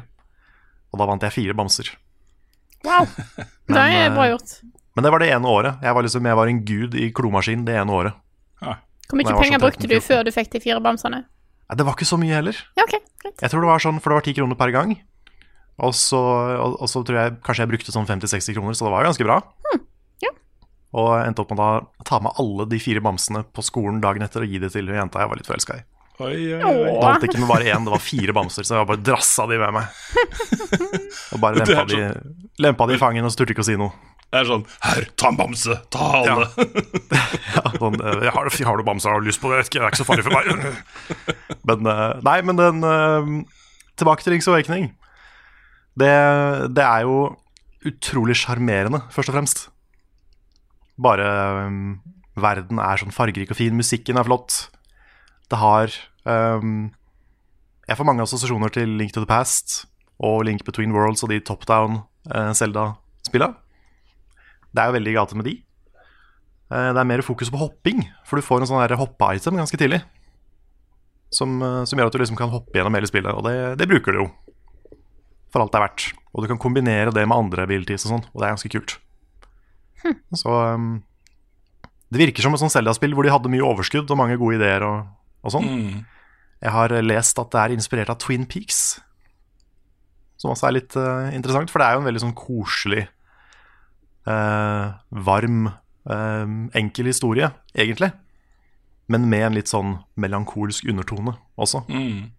Og 0.92 1.00
da 1.00 1.08
vant 1.08 1.24
jeg 1.24 1.34
fire 1.34 1.56
bamser. 1.56 1.92
Wow. 2.86 3.06
Men, 3.68 3.76
det 3.76 3.84
er 3.84 4.14
bra 4.14 4.26
eh, 4.26 4.32
gjort. 4.34 4.56
Men 4.96 5.06
det 5.06 5.12
var 5.14 5.22
det 5.22 5.30
ene 5.32 5.48
året. 5.48 5.84
Jeg 5.84 5.96
var, 5.96 6.06
liksom, 6.06 6.26
jeg 6.28 6.38
var 6.40 6.50
en 6.50 6.64
gud 6.68 6.96
i 6.98 7.12
klomaskin 7.16 7.64
det 7.68 7.76
ene 7.80 7.94
året. 7.96 8.18
Ja. 8.64 8.76
Hvor 9.08 9.20
mye 9.20 9.28
penger 9.36 9.56
sånn 9.56 9.64
brukte 9.64 9.88
du 9.88 9.96
før 10.04 10.26
du 10.26 10.32
fikk 10.34 10.52
de 10.52 10.60
fire 10.64 10.82
bamsene? 10.84 11.22
Nei, 11.22 11.78
det 11.78 11.86
var 11.88 11.96
ikke 11.96 12.08
så 12.08 12.18
mye 12.20 12.36
heller. 12.36 12.58
Ja, 12.76 12.84
ok, 12.84 12.98
greit. 13.22 13.38
Jeg 13.40 13.52
tror 13.52 13.64
det 13.64 13.70
var 13.70 13.84
sånn, 13.84 14.00
For 14.02 14.12
det 14.12 14.18
var 14.18 14.26
ti 14.26 14.36
kroner 14.36 14.58
per 14.60 14.74
gang. 14.74 14.92
Og 15.82 15.94
så, 15.96 16.20
og, 16.20 16.76
og 16.84 16.90
så 16.90 17.00
tror 17.06 17.18
jeg 17.18 17.38
kanskje 17.46 17.64
jeg 17.64 17.72
brukte 17.72 17.94
sånn 17.94 18.08
50-60 18.08 18.58
kroner, 18.58 18.76
så 18.76 18.86
det 18.86 18.92
var 18.92 19.04
jo 19.04 19.12
ganske 19.12 19.28
bra. 19.28 19.38
ja. 20.24 20.34
Og 20.92 21.08
jeg 21.16 21.30
endte 21.30 21.40
opp 21.40 21.54
med 21.56 21.62
å 21.64 22.04
ta 22.04 22.18
med 22.20 22.36
alle 22.42 22.66
de 22.68 22.76
fire 22.82 23.00
bamsene 23.00 23.40
på 23.48 23.64
skolen 23.64 24.02
dagen 24.04 24.24
etter 24.26 24.44
og 24.44 24.52
gi 24.52 24.60
det 24.60 24.68
til 24.74 24.90
jenta 24.92 25.22
jeg 25.22 25.30
var 25.30 25.40
litt 25.40 25.48
forelska 25.48 25.78
i. 25.80 25.84
Oi, 26.20 26.36
oi, 26.54 26.60
oi. 26.60 26.72
Det 26.92 27.02
holdt 27.02 27.24
ikke 27.26 27.40
med 27.40 27.48
bare 27.48 27.72
én, 27.72 27.86
det 27.86 27.92
var 27.94 28.02
fire 28.04 28.34
bamser, 28.36 28.66
så 28.68 28.76
jeg 28.76 28.88
bare 28.90 29.00
drassa 29.02 29.46
de 29.48 29.58
med 29.62 29.72
meg. 29.78 30.00
Og 31.32 31.40
bare 31.42 31.62
lempa, 31.62 31.78
sånn. 31.80 31.92
de, 31.92 32.42
lempa 32.62 32.88
de 32.90 32.98
i 32.98 33.00
fangen 33.00 33.26
og 33.26 33.32
turte 33.36 33.54
ikke 33.56 33.64
å 33.64 33.68
si 33.70 33.78
noe. 33.80 33.94
Det 34.32 34.40
er 34.40 34.48
sånn 34.48 34.62
Her, 34.80 35.06
ta 35.20 35.28
en 35.28 35.36
bamse! 35.36 35.74
Ta 35.92 36.06
alle! 36.22 36.46
Ja, 37.52 37.64
sånn, 37.82 37.98
eh, 38.00 38.22
jeg 38.28 38.32
har, 38.32 38.48
har 38.68 38.80
du 38.80 38.84
bamse, 38.86 39.08
har 39.08 39.20
du 39.20 39.28
lyst 39.28 39.42
på 39.42 39.50
det? 39.52 39.64
Det 39.68 39.80
er 39.80 39.90
ikke 39.90 40.00
så 40.00 40.08
farlig 40.08 40.24
for 40.24 40.36
meg. 40.36 40.78
Men 41.68 41.90
eh, 41.92 42.06
nei, 42.24 42.38
men 42.48 42.60
den 42.60 42.86
eh, 42.88 43.28
Tilbake 44.00 44.24
til 44.24 44.32
Rings 44.32 44.48
Awakening. 44.48 44.88
Det, 46.00 46.12
det 46.72 46.84
er 46.84 47.04
jo 47.04 47.18
utrolig 47.86 48.38
sjarmerende, 48.40 49.02
først 49.12 49.28
og 49.28 49.36
fremst. 49.36 49.66
Bare 51.02 51.26
um, 51.68 51.98
verden 52.40 52.80
er 52.80 53.00
sånn 53.00 53.12
fargerik 53.12 53.52
og 53.52 53.58
fin, 53.58 53.76
musikken 53.76 54.16
er 54.16 54.26
flott. 54.26 54.71
Det 55.52 55.58
har 55.60 55.92
um, 56.24 56.86
Jeg 57.88 57.98
får 57.98 58.08
mange 58.08 58.24
assosiasjoner 58.24 58.72
til 58.72 58.94
Link 58.96 59.12
to 59.12 59.20
the 59.20 59.28
Past 59.28 59.82
og 60.22 60.46
Link 60.48 60.64
Between 60.64 60.94
Worlds 60.96 61.24
og 61.26 61.32
de 61.32 61.40
top 61.44 61.66
down 61.68 62.00
uh, 62.32 62.52
Zelda-spilla. 62.56 63.52
Det 64.72 64.80
er 64.80 64.88
jo 64.88 64.96
veldig 64.96 65.12
i 65.12 65.16
gate 65.18 65.36
med 65.36 65.48
de. 65.50 65.54
Eh, 66.72 66.90
Det 66.94 67.00
er 67.00 67.08
mer 67.08 67.22
fokus 67.26 67.50
på 67.52 67.60
hopping, 67.60 68.06
for 68.24 68.40
du 68.40 68.46
får 68.46 68.62
en 68.62 68.70
sånn 68.70 68.96
hoppe-item 68.96 69.58
ganske 69.60 69.76
tidlig. 69.76 70.00
Som, 71.32 71.60
eh, 71.62 71.84
som 71.84 71.98
gjør 71.98 72.08
at 72.08 72.16
du 72.16 72.22
liksom 72.22 72.38
kan 72.38 72.52
hoppe 72.52 72.76
gjennom 72.78 72.94
hele 72.96 73.08
spillet, 73.08 73.32
og 73.32 73.44
det, 73.44 73.78
det 73.80 73.88
bruker 73.90 74.12
du 74.12 74.22
jo. 74.22 74.28
For 75.52 75.60
alt 75.60 75.72
det 75.72 75.80
er 75.80 75.86
verdt. 75.86 76.06
Og 76.32 76.44
du 76.44 76.48
kan 76.48 76.60
kombinere 76.60 77.12
det 77.12 77.26
med 77.28 77.36
andre 77.36 77.66
abilities 77.66 78.06
og 78.06 78.14
sånn, 78.14 78.26
og 78.32 78.40
det 78.40 78.46
er 78.46 78.54
ganske 78.54 78.72
kult. 78.72 78.96
Så 80.34 80.50
um, 80.74 81.02
Det 82.10 82.18
virker 82.18 82.42
som 82.42 82.54
et 82.56 82.60
sånt 82.60 82.72
Zelda-spill 82.72 83.12
hvor 83.14 83.24
de 83.26 83.30
hadde 83.32 83.52
mye 83.52 83.64
overskudd 83.64 84.10
og 84.10 84.18
mange 84.18 84.38
gode 84.40 84.56
ideer 84.58 84.82
og, 84.86 85.04
og 85.42 85.54
sånn. 85.54 85.70
Jeg 86.62 86.70
har 86.70 86.92
lest 87.02 87.38
at 87.42 87.50
det 87.50 87.60
er 87.60 87.72
inspirert 87.74 88.10
av 88.12 88.18
Twin 88.22 88.44
Peaks, 88.46 89.00
som 90.38 90.52
også 90.52 90.68
er 90.68 90.74
litt 90.76 90.94
uh, 90.98 91.30
interessant, 91.34 91.70
for 91.70 91.82
det 91.82 91.86
er 91.88 91.96
jo 91.96 92.02
en 92.02 92.06
veldig 92.08 92.22
sånn 92.22 92.36
koselig, 92.38 93.04
uh, 94.30 94.92
varm, 95.26 95.68
uh, 96.10 96.46
enkel 96.78 97.10
historie, 97.10 97.50
egentlig. 97.74 98.12
Men 99.10 99.26
med 99.30 99.46
en 99.48 99.58
litt 99.58 99.70
sånn 99.70 99.96
melankolsk 100.22 100.86
undertone 100.90 101.34
også, 101.58 101.82
Mm. 101.90 102.30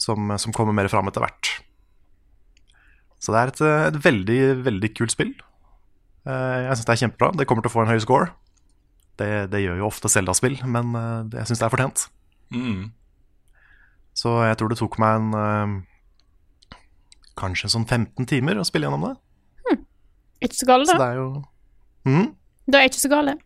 som, 0.00 0.32
som 0.40 0.52
kommer 0.56 0.72
mer 0.76 0.88
fram 0.88 1.08
etter 1.08 1.20
hvert. 1.24 1.52
Så 3.22 3.30
det 3.32 3.38
er 3.42 3.52
et, 3.52 3.60
et 3.92 4.00
veldig, 4.02 4.40
veldig 4.66 4.94
kult 4.98 5.12
spill. 5.14 5.34
Jeg 6.26 6.74
syns 6.74 6.86
det 6.88 6.94
er 6.94 7.00
kjempebra. 7.04 7.28
Det 7.38 7.46
kommer 7.46 7.62
til 7.62 7.70
å 7.70 7.74
få 7.76 7.82
en 7.84 7.90
høy 7.92 8.00
score. 8.02 8.32
Det, 9.18 9.28
det 9.52 9.60
gjør 9.62 9.78
jo 9.78 9.86
ofte 9.86 10.10
Zelda-spill, 10.10 10.56
men 10.66 10.90
jeg 11.30 11.46
syns 11.46 11.60
det 11.62 11.66
er 11.68 11.72
fortjent. 11.76 12.02
Mm. 12.52 12.90
Så 14.16 14.34
jeg 14.44 14.58
tror 14.60 14.72
det 14.72 14.78
tok 14.80 14.98
meg 15.00 15.18
en 15.18 15.36
eh, 15.38 15.76
Kanskje 17.40 17.70
sånn 17.72 17.86
15 17.88 18.28
timer 18.28 18.58
å 18.60 18.66
spille 18.68 18.84
gjennom 18.84 19.06
det. 19.08 19.14
Ikke 20.42 20.58
så 20.58 20.66
gale, 20.68 20.84
Så 20.84 20.98
det 20.98 21.06
er 21.06 21.20
jo 21.20 21.26
mm. 22.04 22.24
Det 22.68 22.78
er 22.78 22.88
ikke 22.90 23.00
så 23.00 23.10
gale. 23.12 23.36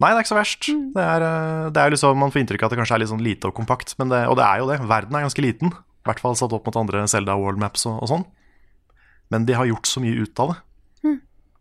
Nei, 0.00 0.10
det 0.10 0.16
er 0.16 0.24
ikke 0.24 0.32
så 0.32 0.38
verst. 0.38 0.66
Det 0.96 1.04
er, 1.04 1.24
eh, 1.24 1.68
det 1.72 1.82
er 1.82 1.94
liksom, 1.94 2.18
Man 2.20 2.32
får 2.34 2.42
inntrykk 2.42 2.64
av 2.64 2.68
at 2.68 2.74
det 2.74 2.80
kanskje 2.80 2.96
er 2.96 3.02
litt 3.02 3.12
sånn 3.12 3.24
lite 3.24 3.48
og 3.48 3.56
kompakt, 3.56 3.94
men 4.00 4.12
det, 4.12 4.24
og 4.30 4.36
det 4.40 4.46
er 4.46 4.60
jo 4.62 4.68
det. 4.70 4.80
Verden 4.90 5.16
er 5.16 5.24
ganske 5.26 5.44
liten. 5.44 5.72
I 5.72 6.08
hvert 6.08 6.22
fall 6.22 6.36
satt 6.38 6.54
opp 6.56 6.68
mot 6.68 6.78
andre 6.80 7.04
Zelda 7.10 7.36
World 7.38 7.60
Maps 7.60 7.86
og, 7.88 8.00
og 8.04 8.10
sånn. 8.12 8.26
Men 9.30 9.46
de 9.46 9.56
har 9.56 9.68
gjort 9.68 9.88
så 9.88 10.02
mye 10.02 10.26
ut 10.26 10.42
av 10.42 10.52
det. 10.54 10.58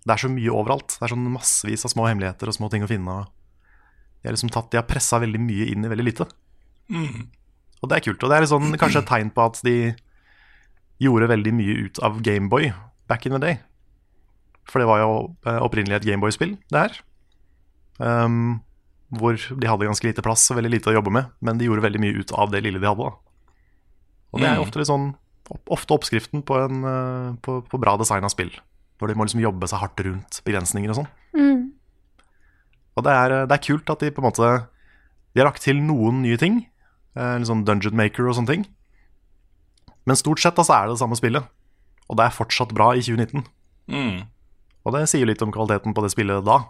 Det 0.06 0.16
er 0.16 0.22
så 0.24 0.30
mye 0.32 0.54
overalt. 0.56 0.96
Det 0.96 1.06
er 1.06 1.12
sånn 1.12 1.28
massevis 1.34 1.84
av 1.86 1.92
små 1.94 2.08
hemmeligheter 2.08 2.50
og 2.50 2.56
små 2.56 2.70
ting 2.72 2.86
å 2.86 2.90
finne. 2.90 3.18
Og 3.20 3.28
de, 3.28 4.30
har 4.30 4.36
liksom 4.36 4.52
tatt, 4.54 4.72
de 4.72 4.80
har 4.80 4.88
pressa 4.88 5.20
veldig 5.22 5.42
mye 5.44 5.68
inn 5.74 5.86
i 5.86 5.92
veldig 5.92 6.06
lite. 6.08 6.28
Og 7.80 7.90
det 7.90 7.98
er 7.98 8.06
kult. 8.10 8.24
Og 8.24 8.32
det 8.32 8.38
er 8.38 8.50
sånn, 8.50 8.72
kanskje 8.82 9.04
et 9.04 9.12
tegn 9.14 9.34
på 9.36 9.46
at 9.46 9.62
de 9.66 9.76
gjorde 11.00 11.30
veldig 11.32 11.54
mye 11.56 11.76
ut 11.86 12.02
av 12.04 12.20
Gameboy 12.26 12.72
back 13.10 13.28
in 13.28 13.36
the 13.36 13.42
day. 13.44 13.60
For 14.70 14.82
det 14.82 14.90
var 14.90 15.02
jo 15.02 15.14
eh, 15.48 15.62
opprinnelig 15.64 16.02
et 16.02 16.10
Gameboy-spill, 16.12 16.58
det 16.70 16.84
her. 16.84 17.00
Um, 18.00 18.60
hvor 19.20 19.36
de 19.36 19.68
hadde 19.68 19.88
ganske 19.88 20.06
lite 20.06 20.24
plass 20.24 20.46
og 20.52 20.60
veldig 20.60 20.76
lite 20.76 20.92
å 20.92 20.96
jobbe 21.00 21.12
med, 21.12 21.32
men 21.44 21.58
de 21.60 21.66
gjorde 21.68 21.84
veldig 21.88 22.02
mye 22.04 22.22
ut 22.22 22.34
av 22.38 22.54
det 22.54 22.62
lille 22.66 22.82
de 22.82 22.88
hadde. 22.88 23.10
da. 23.10 23.56
Og 24.30 24.44
det 24.44 24.50
er 24.52 24.60
jo 24.60 24.68
ofte 24.68 24.86
sånn 24.86 25.10
ofte 25.50 25.96
oppskriften 25.96 26.44
på, 26.46 26.58
en, 26.62 26.84
eh, 26.86 27.30
på, 27.42 27.60
på 27.66 27.80
bra 27.82 27.96
design 27.98 28.28
av 28.28 28.34
spill. 28.34 28.52
Hvor 29.00 29.10
de 29.10 29.16
må 29.18 29.26
liksom 29.26 29.42
jobbe 29.42 29.70
seg 29.72 29.82
hardt 29.82 30.02
rundt 30.06 30.42
begrensninger 30.46 30.92
og 30.92 31.00
sånn. 31.00 31.10
Mm. 31.34 31.64
Og 33.00 33.06
det 33.06 33.16
er, 33.16 33.36
det 33.50 33.56
er 33.56 33.64
kult 33.64 33.90
at 33.90 34.04
de 34.04 34.12
på 34.12 34.20
en 34.20 34.28
måte 34.28 34.48
De 35.32 35.40
har 35.40 35.48
lagt 35.48 35.64
til 35.64 35.80
noen 35.82 36.22
nye 36.26 36.38
ting. 36.42 36.60
Eh, 37.18 37.38
litt 37.40 37.50
sånn 37.50 37.66
Dungeon 37.68 37.98
Maker 37.98 38.30
og 38.30 38.38
sånne 38.38 38.54
ting. 38.54 38.66
Men 40.10 40.20
stort 40.20 40.42
sett 40.42 40.58
altså, 40.58 40.72
så 40.74 40.78
er 40.78 40.88
det 40.88 40.98
det 40.98 41.04
samme 41.04 41.18
spillet. 41.20 41.48
Og 42.10 42.18
det 42.18 42.26
er 42.26 42.36
fortsatt 42.36 42.74
bra 42.76 42.92
i 42.98 43.06
2019. 43.06 43.46
Mm. 43.90 44.28
Og 44.86 44.96
det 44.96 45.08
sier 45.12 45.28
litt 45.30 45.42
om 45.46 45.54
kvaliteten 45.54 45.96
på 45.96 46.04
det 46.06 46.14
spillet 46.14 46.46
da. 46.46 46.62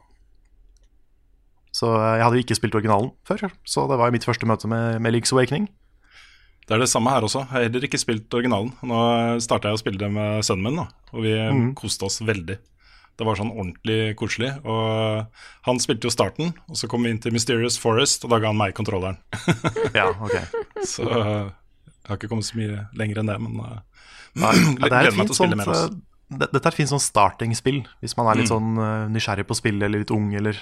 Så 1.75 1.91
eh, 1.95 2.15
jeg 2.19 2.25
hadde 2.25 2.39
jo 2.39 2.45
ikke 2.47 2.58
spilt 2.58 2.80
originalen 2.80 3.12
før, 3.28 3.52
så 3.67 3.86
det 3.89 3.99
var 3.99 4.10
jo 4.10 4.17
mitt 4.17 4.25
første 4.28 4.47
møte 4.49 4.71
med, 4.71 4.97
med 5.04 5.15
Leagues 5.15 5.34
Awakening. 5.36 5.69
Det 6.65 6.75
er 6.75 6.84
det 6.84 6.89
samme 6.91 7.10
her 7.10 7.25
også. 7.25 7.45
Jeg 7.47 7.49
har 7.49 7.63
heller 7.65 7.86
ikke 7.88 7.97
spilt 8.02 8.36
originalen. 8.38 8.73
Nå 8.86 8.97
starta 9.41 9.71
jeg 9.71 9.80
å 9.80 9.82
spille 9.82 10.02
det 10.02 10.10
med 10.13 10.43
sønnen 10.45 10.67
min, 10.67 10.82
da, 10.84 10.89
og 11.15 11.23
vi 11.25 11.34
koste 11.78 12.06
oss 12.06 12.19
veldig. 12.21 12.60
Det 13.19 13.25
var 13.27 13.36
sånn 13.36 13.49
ordentlig 13.51 14.13
koselig. 14.19 14.53
Og 14.63 15.25
han 15.67 15.79
spilte 15.84 16.08
jo 16.08 16.13
starten, 16.13 16.53
og 16.71 16.77
så 16.79 16.88
kom 16.88 17.03
vi 17.03 17.12
inn 17.12 17.19
til 17.19 17.34
Mysterious 17.36 17.75
Forest, 17.82 18.23
og 18.23 18.32
da 18.32 18.39
ga 18.39 18.53
han 18.53 18.60
meg 18.60 18.75
kontrolleren. 18.77 19.17
Ja, 19.97 20.05
ok. 20.15 20.38
Så 20.88 21.03
eh, 21.03 21.49
jeg 21.49 22.08
har 22.08 22.15
ikke 22.21 22.29
kommet 22.32 22.47
så 22.47 22.55
mye 22.58 22.86
lenger 22.97 23.19
enn 23.21 23.32
det, 23.34 23.36
men 23.43 23.60
uh, 23.60 23.82
Ja, 24.39 24.53
det 24.88 24.93
er 24.93 25.10
et 25.10 25.17
fint 25.17 25.36
sånt 25.36 25.60
eh, 25.60 25.82
Dette 26.29 26.62
er 26.62 26.71
et 26.71 26.77
fint 26.77 26.89
sånn 26.93 27.01
starting-spill, 27.03 27.82
hvis 27.99 28.15
man 28.17 28.29
er 28.32 28.39
litt 28.39 28.47
Mm. 28.47 28.53
sånn 28.55 28.79
eh, 28.86 29.08
nysgjerrig 29.17 29.47
på 29.49 29.58
spillet 29.60 29.84
eller 29.89 30.03
litt 30.05 30.13
ung 30.15 30.29
eller 30.38 30.55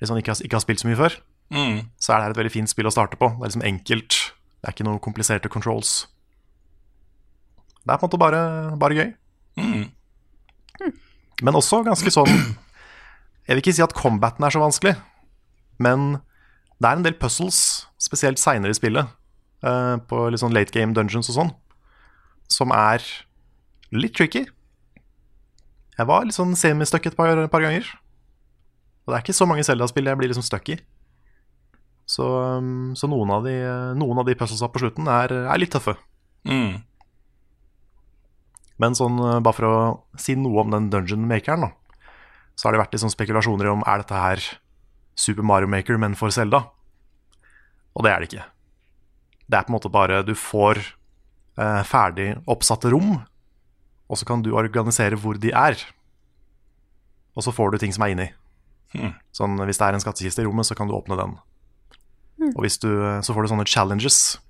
liksom 0.00 0.16
ikke 0.22 0.32
har, 0.32 0.40
ikke 0.46 0.56
har 0.56 0.64
spilt 0.64 0.80
så 0.80 0.88
mye 0.88 0.96
før. 0.98 1.18
Mm. 1.52 1.76
Så 2.00 2.12
er 2.14 2.16
det 2.16 2.24
her 2.24 2.34
et 2.36 2.40
veldig 2.40 2.52
fint 2.56 2.70
spill 2.72 2.88
å 2.88 2.94
starte 2.94 3.18
på. 3.20 3.28
Det 3.36 3.42
er 3.44 3.50
liksom 3.52 3.66
enkelt. 3.68 4.18
Det 4.62 4.70
er 4.70 4.76
ikke 4.78 4.86
noen 4.88 5.02
kompliserte 5.04 5.50
controls. 5.52 6.06
Det 7.84 7.90
er 7.92 7.98
på 8.00 8.06
en 8.06 8.08
måte 8.08 8.20
bare, 8.22 8.40
bare 8.80 8.96
gøy. 8.96 9.10
Mm. 9.60 9.84
Men 11.44 11.56
også 11.56 11.82
ganske 11.86 12.12
sånn 12.12 12.30
Jeg 12.30 13.56
vil 13.56 13.62
ikke 13.62 13.74
si 13.74 13.82
at 13.84 13.96
combaten 13.96 14.44
er 14.46 14.52
så 14.54 14.60
vanskelig, 14.62 14.92
men 15.82 16.20
det 16.78 16.86
er 16.86 16.98
en 16.98 17.02
del 17.02 17.16
puzzles, 17.18 17.88
spesielt 17.98 18.38
seinere 18.38 18.70
i 18.70 18.78
spillet, 18.78 19.08
eh, 19.66 19.96
på 20.06 20.20
litt 20.30 20.42
sånn 20.42 20.54
late 20.54 20.70
game 20.70 20.94
dungeons 20.94 21.32
og 21.32 21.36
sånn, 21.36 21.50
som 22.52 22.70
er 22.76 23.02
litt 23.90 24.14
tricky. 24.14 24.44
Jeg 25.98 26.08
var 26.08 26.28
litt 26.28 26.36
sånn 26.36 26.54
semi-stuck 26.54 27.10
et 27.10 27.18
par, 27.18 27.34
par 27.50 27.64
ganger. 27.64 27.88
Og 29.02 29.10
det 29.10 29.18
er 29.18 29.24
ikke 29.24 29.36
så 29.40 29.48
mange 29.50 29.66
Zelda-spill 29.66 30.06
jeg 30.08 30.20
blir 30.20 30.30
liksom 30.30 30.46
stuck 30.46 30.70
i. 30.70 30.78
Så, 32.08 32.24
um, 32.24 32.94
så 32.98 33.10
noen, 33.10 33.34
av 33.34 33.44
de, 33.46 33.56
noen 33.98 34.22
av 34.22 34.30
de 34.30 34.36
puzzlesa 34.38 34.70
på 34.70 34.82
slutten 34.82 35.10
er, 35.10 35.34
er 35.42 35.60
litt 35.60 35.74
tøffe. 35.74 35.96
Mm. 36.48 36.80
Men 38.80 38.96
sånn, 38.96 39.18
eh, 39.20 39.40
bare 39.44 39.56
for 39.56 39.68
å 39.68 40.20
si 40.20 40.36
noe 40.38 40.64
om 40.64 40.72
den 40.72 40.88
dungeon 40.92 41.28
makeren, 41.28 41.68
da, 41.68 41.70
så 42.56 42.68
har 42.68 42.74
det 42.74 42.82
vært 42.82 42.96
litt 42.96 43.04
sånn 43.04 43.12
spekulasjoner 43.12 43.68
om 43.72 43.84
er 43.88 44.02
dette 44.02 44.16
her 44.16 44.44
Super 45.20 45.44
Mario 45.44 45.68
Maker, 45.68 45.98
men 46.00 46.16
for 46.16 46.32
Zelda. 46.32 46.64
Og 47.96 48.04
det 48.04 48.12
er 48.12 48.20
det 48.20 48.30
ikke. 48.30 48.46
Det 49.50 49.58
er 49.58 49.66
på 49.66 49.72
en 49.72 49.76
måte 49.76 49.92
bare 49.92 50.22
du 50.24 50.34
får 50.38 50.80
eh, 50.80 51.82
ferdig 51.84 52.32
oppsatte 52.48 52.92
rom, 52.92 53.18
og 54.10 54.18
så 54.18 54.26
kan 54.26 54.42
du 54.42 54.54
organisere 54.56 55.18
hvor 55.20 55.38
de 55.38 55.52
er. 55.52 55.76
Og 57.36 57.44
så 57.46 57.52
får 57.54 57.72
du 57.72 57.78
ting 57.82 57.92
som 57.94 58.06
er 58.06 58.14
inni. 58.14 58.28
Hmm. 58.94 59.14
Sånn, 59.36 59.60
hvis 59.68 59.78
det 59.78 59.86
er 59.86 59.96
en 59.96 60.02
skattkiste 60.02 60.42
i 60.42 60.48
rommet, 60.48 60.66
så 60.66 60.74
kan 60.74 60.88
du 60.90 60.96
åpne 60.96 61.18
den. 61.20 61.36
Og 62.54 62.64
hvis 62.64 62.80
du, 62.80 62.88
så 63.22 63.34
får 63.36 63.44
du 63.44 63.52
sånne 63.52 63.68
challenges 63.68 64.40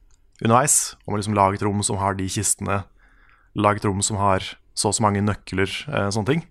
underveis 0.40 0.94
om 1.04 1.14
å 1.14 1.18
liksom 1.20 1.34
lage 1.36 1.58
et 1.58 1.64
rom 1.66 1.82
som 1.84 1.98
har 2.00 2.14
de 2.16 2.28
kistene 2.30 2.84
lag 3.58 3.76
et 3.80 3.84
rom 3.88 4.02
som 4.04 4.18
har 4.20 4.44
så 4.78 4.90
og 4.90 4.94
så 4.96 5.02
mange 5.04 5.20
nøkler, 5.24 5.68
eh, 5.90 6.08
sånne 6.14 6.26
ting. 6.30 6.44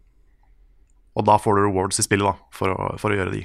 Og 1.18 1.26
da 1.26 1.38
får 1.42 1.56
du 1.58 1.64
rewards 1.66 2.00
i 2.00 2.06
spillet 2.06 2.28
da, 2.28 2.36
for 2.56 2.72
å, 2.76 2.90
for 3.02 3.12
å 3.12 3.18
gjøre 3.18 3.34
de. 3.34 3.44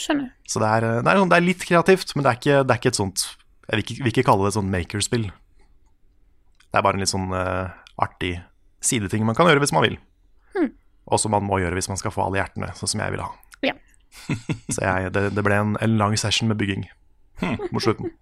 Skjønner. 0.00 0.30
Så 0.48 0.60
det 0.62 0.68
er, 0.68 0.86
det, 1.02 1.06
er, 1.12 1.20
sånn- 1.20 1.30
det 1.32 1.38
er 1.38 1.46
litt 1.46 1.64
kreativt, 1.66 2.14
men 2.16 2.24
det 2.26 2.30
er 2.32 2.38
ikke, 2.40 2.58
det 2.66 2.74
er 2.74 2.80
ikke 2.80 2.92
et 2.92 2.98
sånt 3.00 3.24
Jeg 3.70 3.72
vil 3.76 3.82
ikke, 3.84 3.96
vil 4.04 4.12
ikke 4.14 4.24
kalle 4.26 4.44
det 4.46 4.50
et 4.52 4.56
sånt 4.58 4.72
makerspill. 4.72 5.26
Det 6.70 6.78
er 6.78 6.84
bare 6.86 6.98
en 6.98 7.02
litt 7.04 7.10
sånn 7.12 7.28
eh, 7.36 7.70
artig 8.02 8.32
sideting 8.84 9.24
man 9.28 9.36
kan 9.38 9.46
gjøre 9.50 9.60
hvis 9.64 9.74
man 9.76 9.84
vil. 9.86 9.98
Og 11.10 11.18
som 11.18 11.32
man 11.34 11.42
må 11.42 11.58
gjøre 11.58 11.74
hvis 11.78 11.88
man 11.90 11.98
skal 11.98 12.12
få 12.14 12.22
alle 12.28 12.38
hjertene, 12.38 12.68
sånn 12.78 12.90
som 12.92 13.00
jeg 13.02 13.14
vil 13.16 13.22
ha. 13.24 13.30
Ja. 13.66 13.72
Så 14.74 14.82
jeg, 14.84 15.10
det, 15.16 15.24
det 15.34 15.42
ble 15.46 15.56
en, 15.58 15.72
en 15.82 15.96
lang 15.98 16.14
session 16.20 16.48
med 16.50 16.58
bygging 16.60 16.84
mot 17.72 17.82
slutten. 17.82 18.12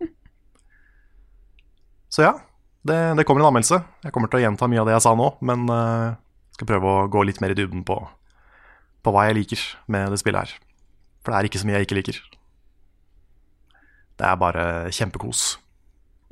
Så 2.08 2.24
ja, 2.24 2.32
det, 2.88 3.00
det 3.18 3.26
kommer 3.28 3.44
en 3.44 3.50
anmeldelse. 3.50 3.80
Jeg 4.04 4.14
kommer 4.14 4.30
til 4.30 4.40
å 4.40 4.44
gjenta 4.46 4.68
mye 4.70 4.80
av 4.82 4.88
det 4.88 4.96
jeg 4.96 5.04
sa 5.06 5.12
nå, 5.18 5.28
men 5.46 5.68
uh, 5.70 6.16
skal 6.56 6.70
prøve 6.70 6.94
å 6.94 7.04
gå 7.12 7.22
litt 7.28 7.42
mer 7.44 7.54
i 7.54 7.58
dybden 7.58 7.84
på, 7.86 8.00
på 9.04 9.14
hva 9.14 9.28
jeg 9.28 9.38
liker 9.38 9.62
med 9.92 10.10
det 10.14 10.20
spillet 10.22 10.48
her. 10.48 10.56
For 11.22 11.32
det 11.32 11.38
er 11.38 11.48
ikke 11.50 11.60
så 11.62 11.68
mye 11.68 11.78
jeg 11.78 11.88
ikke 11.88 12.00
liker. 12.00 12.18
Det 14.18 14.26
er 14.26 14.40
bare 14.40 14.64
kjempekos. 14.94 15.44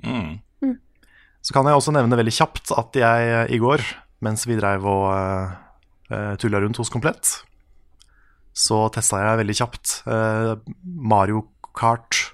Mm. 0.03 0.41
Så 1.47 1.55
kan 1.55 1.69
jeg 1.69 1.79
også 1.79 1.95
nevne 1.95 2.19
veldig 2.19 2.35
kjapt 2.35 2.73
at 2.75 2.97
jeg 2.99 3.27
eh, 3.31 3.53
i 3.55 3.61
går, 3.63 3.85
mens 4.27 4.43
vi 4.49 4.57
dreiv 4.59 4.87
og 4.91 5.05
uh, 5.13 6.33
tulla 6.43 6.59
rundt 6.63 6.81
hos 6.81 6.91
Komplett, 6.91 7.37
så 8.57 8.87
testa 8.91 9.21
jeg 9.23 9.43
veldig 9.45 9.57
kjapt 9.61 9.93
uh, 10.11 10.57
Mario 10.83 11.45
Kart 11.77 12.33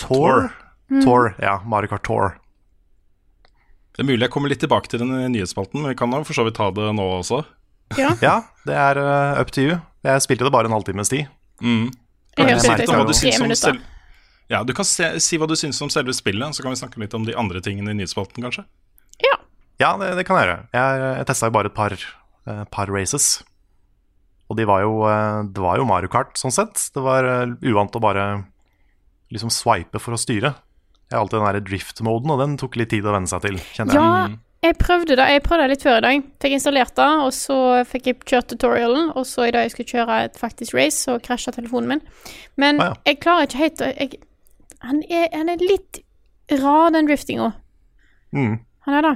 Tour. 0.00 0.48
Tour. 1.02 1.34
Ja, 1.42 1.58
Mario 1.68 1.92
Kart 1.92 2.06
Tour. 2.08 2.36
Det 3.96 4.02
er 4.04 4.08
mulig 4.10 4.26
jeg 4.26 4.32
kommer 4.34 4.52
litt 4.52 4.60
tilbake 4.60 4.90
til 4.92 5.00
den 5.00 5.12
nyhetsspalten, 5.32 5.80
men 5.80 5.94
vi 5.94 5.98
kan 5.98 6.12
da 6.12 6.20
for 6.26 6.36
så 6.36 6.44
vidt 6.44 6.58
ta 6.58 6.68
det 6.76 6.90
nå 6.96 7.04
også. 7.18 7.42
Ja. 7.96 8.10
Ja, 8.20 8.34
det 8.66 8.74
er 8.76 8.98
uh, 9.00 9.40
up 9.40 9.52
to 9.54 9.62
you. 9.64 9.76
Jeg 10.04 10.22
spilte 10.24 10.44
det 10.46 10.52
bare 10.52 10.68
en 10.68 10.74
halvtimes 10.76 11.08
tid. 11.12 11.28
Mm. 11.64 11.88
Jeg 12.36 12.50
hørte 12.50 12.76
det 12.76 12.84
i 12.84 12.90
du 12.92 13.14
tre 13.16 13.32
minutter. 13.40 13.72
selv- 13.72 13.92
Ja, 14.52 14.60
Du 14.62 14.72
kan 14.76 14.84
se, 14.84 15.08
si 15.24 15.38
hva 15.38 15.48
du 15.48 15.54
syns 15.58 15.80
om 15.82 15.88
selve 15.90 16.12
spillet, 16.14 16.54
så 16.54 16.62
kan 16.62 16.70
vi 16.74 16.78
snakke 16.78 17.00
litt 17.00 17.14
om 17.14 17.24
de 17.24 17.34
andre 17.34 17.60
tingene 17.64 17.90
i 17.90 17.96
nyhetsspalten, 17.98 18.44
kanskje. 18.44 18.66
Ja. 19.24 19.38
Ja, 19.80 19.96
det, 19.96 20.12
det 20.20 20.26
kan 20.28 20.36
jeg 20.38 20.46
gjøre. 20.50 20.68
Jeg, 20.76 21.00
jeg 21.18 21.26
testa 21.26 21.48
jo 21.48 21.56
bare 21.56 21.70
et 21.72 21.74
par, 21.74 21.96
uh, 22.46 22.64
par 22.70 22.86
races. 22.92 23.42
Og 24.50 24.56
de 24.60 24.66
var 24.68 24.84
jo, 24.84 25.00
uh, 25.08 25.42
det 25.48 25.62
var 25.62 25.80
jo 25.80 25.88
Mario 25.88 26.08
Kart, 26.12 26.36
sånn 26.38 26.52
sett. 26.54 26.90
Det 26.94 27.02
var 27.02 27.24
uh, 27.24 27.56
uvant 27.64 27.96
å 27.96 28.02
bare 28.02 28.26
liksom 29.32 29.50
swipe 29.50 29.98
for 30.02 30.14
å 30.14 30.20
styre. 30.20 30.52
Jeg 31.06 31.14
har 31.16 31.22
alltid 31.22 31.38
den 31.38 31.46
der 31.46 31.60
drift-moden, 31.68 32.32
og 32.34 32.40
den 32.42 32.56
tok 32.58 32.76
litt 32.80 32.90
tid 32.90 33.06
å 33.06 33.12
venne 33.14 33.30
seg 33.30 33.44
til, 33.44 33.58
kjenner 33.76 33.94
jeg. 33.94 34.02
Ja, 34.02 34.40
jeg 34.66 34.74
prøvde 34.80 35.14
det 35.20 35.26
Jeg 35.30 35.42
prøvde 35.44 35.62
det 35.62 35.70
litt 35.76 35.84
før 35.86 35.98
i 36.00 36.02
dag. 36.02 36.24
Fikk 36.42 36.54
installert 36.56 36.96
det, 36.98 37.08
og 37.22 37.30
så 37.36 37.58
fikk 37.86 38.08
jeg 38.10 38.16
kjørt 38.26 38.48
tutorialen. 38.50 39.12
Og 39.14 39.26
så 39.28 39.46
i 39.46 39.52
dag 39.54 39.68
jeg 39.68 39.74
skulle 39.76 39.92
kjøre 39.92 40.16
et 40.26 40.40
faktisk 40.40 40.74
race, 40.74 40.98
så 41.04 41.18
krasja 41.22 41.54
telefonen 41.54 41.92
min. 41.94 42.02
Men 42.58 42.80
Ah, 42.82 42.90
ja. 42.90 42.96
jeg 43.12 43.20
klarer 43.22 43.46
ikke 43.46 43.62
helt 43.62 43.84
å 43.84 43.90
jeg, 43.92 44.18
han, 44.82 45.02
er, 45.06 45.28
han 45.36 45.52
er 45.52 45.62
litt 45.62 46.00
rar, 46.58 46.90
den 46.94 47.06
driftinga. 47.06 47.52
Mm. 48.34 48.58
Han 48.88 48.98
er 48.98 49.06
det. 49.06 49.14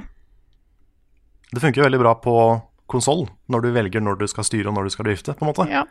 Det 1.51 1.61
funker 1.65 1.81
jo 1.81 1.89
veldig 1.89 1.99
bra 1.99 2.15
på 2.23 2.35
konsoll, 2.91 3.25
når 3.51 3.65
du 3.65 3.69
velger 3.75 4.03
når 4.03 4.17
du 4.19 4.25
skal 4.31 4.47
styre 4.47 4.71
og 4.71 4.75
når 4.77 4.87
du 4.87 4.95
skal 4.95 5.07
drifte, 5.07 5.35
på 5.35 5.43
en 5.45 5.51
måte. 5.51 5.67
Ja. 5.71 5.83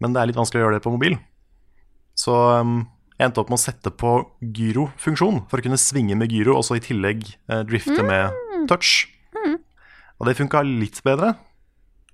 Men 0.00 0.16
det 0.16 0.20
er 0.22 0.32
litt 0.32 0.40
vanskelig 0.40 0.62
å 0.62 0.66
gjøre 0.66 0.78
det 0.80 0.84
på 0.84 0.92
mobil. 0.94 1.18
Så 2.16 2.32
um, 2.60 2.82
jeg 3.22 3.30
endte 3.30 3.40
opp 3.42 3.50
med 3.52 3.60
å 3.60 3.62
sette 3.62 3.94
på 3.94 4.12
gyrofunksjon 4.42 5.44
for 5.48 5.62
å 5.62 5.64
kunne 5.64 5.78
svinge 5.80 6.18
med 6.18 6.34
gyro, 6.34 6.58
og 6.58 6.66
så 6.66 6.76
i 6.76 6.82
tillegg 6.82 7.24
eh, 7.30 7.62
drifte 7.68 8.02
med 8.02 8.34
touch. 8.70 9.06
Og 10.22 10.28
det 10.28 10.36
funka 10.38 10.60
litt 10.66 11.00
bedre, 11.02 11.32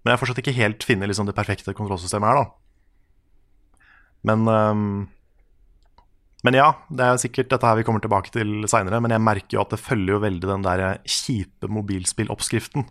men 0.00 0.08
jeg 0.08 0.14
har 0.14 0.20
fortsatt 0.22 0.38
ikke 0.40 0.56
helt 0.56 0.84
funnet 0.86 1.10
liksom, 1.10 1.26
det 1.28 1.36
perfekte 1.36 1.74
kontrollsystemet 1.76 2.30
her, 2.30 2.38
da. 2.38 2.46
Men 4.28 4.48
um, 4.48 5.08
Men 6.46 6.54
ja, 6.54 6.68
det 6.88 7.04
er 7.04 7.18
sikkert 7.20 7.50
dette 7.50 7.66
her 7.66 7.76
vi 7.80 7.84
kommer 7.84 8.00
tilbake 8.00 8.30
til 8.32 8.62
seinere, 8.70 9.00
men 9.02 9.10
jeg 9.10 9.24
merker 9.26 9.58
jo 9.58 9.64
at 9.64 9.72
det 9.74 9.80
følger 9.82 10.14
jo 10.14 10.22
veldig 10.22 10.48
den 10.52 10.64
der 10.64 10.84
kjipe 11.02 11.68
mobilspilloppskriften. 11.68 12.86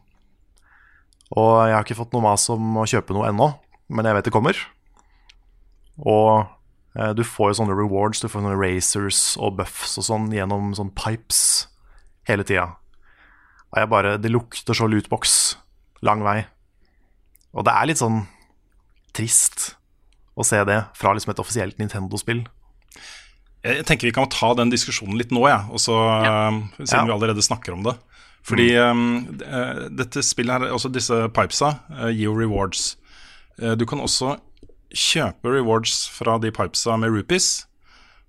Og 1.31 1.53
jeg 1.67 1.75
har 1.75 1.85
ikke 1.85 1.97
fått 1.97 2.13
noe 2.15 2.25
mas 2.27 2.45
om 2.51 2.77
å 2.81 2.85
kjøpe 2.87 3.15
noe 3.15 3.29
ennå, 3.31 3.47
men 3.87 4.05
jeg 4.05 4.17
vet 4.17 4.27
det 4.27 4.35
kommer. 4.35 4.59
Og 5.97 6.45
du 7.13 7.23
får 7.27 7.51
jo 7.51 7.57
sånne 7.59 7.75
rewards, 7.77 8.19
du 8.23 8.27
får 8.27 8.41
sånne 8.41 8.57
racers 8.57 9.19
og 9.37 9.57
buffs 9.59 9.97
og 10.01 10.05
sånn 10.07 10.29
gjennom 10.33 10.71
sånn 10.77 10.89
pipes 10.97 11.67
hele 12.29 12.43
tida. 12.47 12.71
Og 13.73 13.81
jeg 13.81 13.89
bare 13.91 14.15
Det 14.17 14.31
lukter 14.31 14.73
så 14.73 14.87
lootbox 14.89 15.55
lang 16.01 16.23
vei. 16.25 16.39
Og 17.53 17.65
det 17.67 17.73
er 17.73 17.85
litt 17.89 18.01
sånn 18.01 18.23
trist 19.13 19.75
å 20.37 20.45
se 20.45 20.59
det 20.69 20.79
fra 20.97 21.13
liksom 21.13 21.31
et 21.33 21.39
offisielt 21.41 21.77
Nintendo-spill. 21.81 22.43
Jeg 23.65 23.85
tenker 23.89 24.07
vi 24.07 24.13
kan 24.15 24.29
ta 24.29 24.51
den 24.55 24.69
diskusjonen 24.71 25.17
litt 25.17 25.31
nå, 25.33 25.41
ja, 25.49 25.63
og 25.73 25.81
så, 25.81 25.95
um, 25.97 26.59
siden 26.77 27.01
Ja. 27.01 27.05
vi 27.09 27.15
allerede 27.15 27.41
snakker 27.43 27.73
om 27.73 27.83
det. 27.83 27.95
Fordi 28.47 28.67
um, 28.79 29.25
d- 29.35 29.43
eh, 29.43 29.89
dette 29.89 30.21
spillet 30.23 30.53
her, 30.61 30.71
også 30.71 30.91
disse 30.93 31.17
pipesa, 31.35 31.79
uh, 31.91 32.07
gir 32.13 32.29
jo 32.29 32.35
rewards. 32.37 32.95
Uh, 33.59 33.73
du 33.75 33.83
kan 33.85 33.99
også 33.99 34.37
kjøpe 34.93 35.51
rewards 35.51 36.05
fra 36.13 36.37
de 36.41 36.51
pipesa 36.53 36.97
med 36.99 37.13
rupees. 37.15 37.65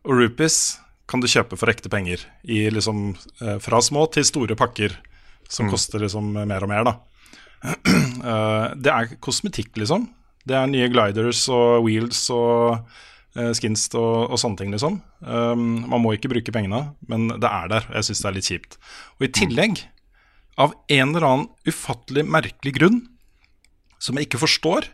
Og 0.06 0.18
rupees 0.22 0.78
kan 1.08 1.22
du 1.22 1.28
kjøpe 1.30 1.56
for 1.58 1.70
ekte 1.72 1.90
penger. 1.92 2.24
I 2.44 2.68
liksom, 2.72 3.16
eh, 3.40 3.58
fra 3.62 3.80
små 3.84 4.06
til 4.12 4.26
store 4.28 4.56
pakker 4.58 4.96
som 5.48 5.70
koster 5.72 6.02
liksom 6.02 6.34
mer 6.36 6.64
og 6.64 6.72
mer, 6.72 6.88
da. 6.88 6.98
Eh, 8.18 8.72
det 8.74 8.90
er 8.90 9.12
kosmetikk, 9.22 9.76
liksom. 9.78 10.08
Det 10.48 10.56
er 10.58 10.66
nye 10.66 10.88
gliders 10.90 11.44
og 11.54 11.84
wheels 11.86 12.18
og 12.34 12.80
eh, 13.38 13.52
skins 13.54 13.86
og, 13.94 14.32
og 14.34 14.40
sånne 14.42 14.58
ting, 14.58 14.72
liksom. 14.74 14.98
Um, 15.22 15.84
man 15.86 16.02
må 16.02 16.16
ikke 16.16 16.30
bruke 16.32 16.52
pengene, 16.54 16.80
men 17.08 17.28
det 17.30 17.46
er 17.46 17.70
der. 17.70 17.86
Jeg 17.94 18.08
syns 18.08 18.24
det 18.24 18.28
er 18.28 18.36
litt 18.36 18.50
kjipt. 18.50 18.76
Og 19.16 19.28
i 19.28 19.30
tillegg, 19.38 19.84
av 20.58 20.74
en 20.90 21.14
eller 21.14 21.28
annen 21.28 21.46
ufattelig 21.70 22.26
merkelig 22.26 22.74
grunn, 22.80 22.98
som 24.02 24.18
jeg 24.18 24.28
ikke 24.28 24.42
forstår, 24.42 24.90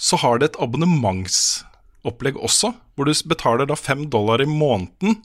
så 0.00 0.16
har 0.22 0.40
det 0.40 0.50
et 0.50 0.60
abonnementsopplegg 0.64 2.38
også, 2.40 2.72
hvor 2.96 3.08
du 3.08 3.12
betaler 3.28 3.68
da 3.68 3.76
fem 3.76 4.06
dollar 4.12 4.40
i 4.40 4.48
måneden. 4.48 5.18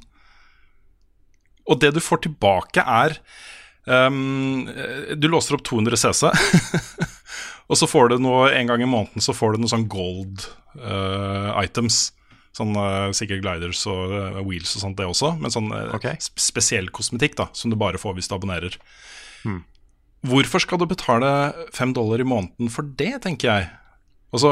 Og 1.66 1.80
det 1.82 1.94
du 1.96 2.02
får 2.04 2.26
tilbake, 2.26 2.84
er 2.84 3.16
um, 3.88 4.68
Du 5.18 5.30
låser 5.32 5.58
opp 5.58 5.64
200 5.66 5.98
CC. 6.04 6.28
Og 7.72 7.80
så 7.80 7.88
får 7.90 8.12
du 8.12 8.20
noe 8.22 8.52
en 8.54 8.68
gang 8.70 8.84
i 8.84 8.90
måneden 8.90 9.24
så 9.24 9.34
får 9.34 9.56
du 9.56 9.64
noe 9.64 9.72
sånn 9.72 9.88
gold 9.90 10.44
uh, 10.78 11.56
items. 11.64 12.12
Sånn 12.56 12.76
uh, 12.78 13.10
sikkert 13.16 13.42
gliders 13.42 13.82
og 13.90 14.14
uh, 14.14 14.44
wheels 14.46 14.76
og 14.78 14.84
sånt, 14.84 15.00
det 15.00 15.08
også. 15.10 15.32
Men 15.42 15.54
sånn 15.54 15.72
uh, 15.74 15.96
okay. 15.98 16.20
sp- 16.22 16.44
spesiell 16.44 16.92
kosmetikk 16.94 17.40
da, 17.40 17.48
som 17.58 17.74
du 17.74 17.80
bare 17.80 18.00
får 18.00 18.20
hvis 18.20 18.30
du 18.30 18.36
abonnerer. 18.38 18.78
Hvorfor 20.26 20.62
skal 20.62 20.82
du 20.82 20.86
betale 20.90 21.32
fem 21.74 21.92
dollar 21.94 22.22
i 22.22 22.28
måneden 22.28 22.70
for 22.74 22.86
det, 23.02 23.16
tenker 23.26 23.50
jeg. 23.50 23.68
Altså, 24.36 24.52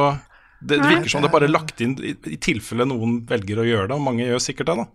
det, 0.64 0.78
det 0.80 0.90
virker 0.90 1.12
som 1.12 1.24
det 1.24 1.30
er 1.30 1.36
bare 1.36 1.52
lagt 1.52 1.82
inn 1.84 1.98
i, 2.00 2.14
i 2.32 2.38
tilfelle 2.40 2.86
noen 2.88 3.20
velger 3.28 3.60
å 3.60 3.68
gjøre 3.68 3.90
det, 3.92 3.98
og 4.00 4.06
mange 4.06 4.26
gjør 4.30 4.40
sikkert 4.44 4.72
det. 4.72 4.78
da. 4.84 4.88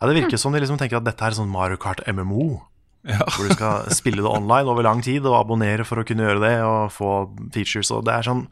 Ja, 0.00 0.08
Det 0.08 0.16
virker 0.16 0.40
som 0.40 0.54
de 0.56 0.62
liksom 0.62 0.78
tenker 0.80 0.98
at 1.00 1.06
dette 1.06 1.26
er 1.26 1.36
sånn 1.36 1.50
Mario 1.52 1.76
Kart 1.80 2.00
MMO. 2.08 2.62
Ja. 3.08 3.20
Hvor 3.32 3.48
du 3.48 3.54
skal 3.56 3.90
spille 3.96 4.20
det 4.24 4.28
online 4.28 4.68
over 4.68 4.84
lang 4.84 5.00
tid 5.04 5.24
og 5.28 5.36
abonnere 5.38 5.86
for 5.88 6.00
å 6.00 6.06
kunne 6.08 6.24
gjøre 6.26 6.42
det 6.42 6.54
og 6.64 6.90
få 6.92 7.12
features. 7.54 7.92
Og 7.96 8.04
det 8.08 8.12
er 8.18 8.26
sånn 8.28 8.42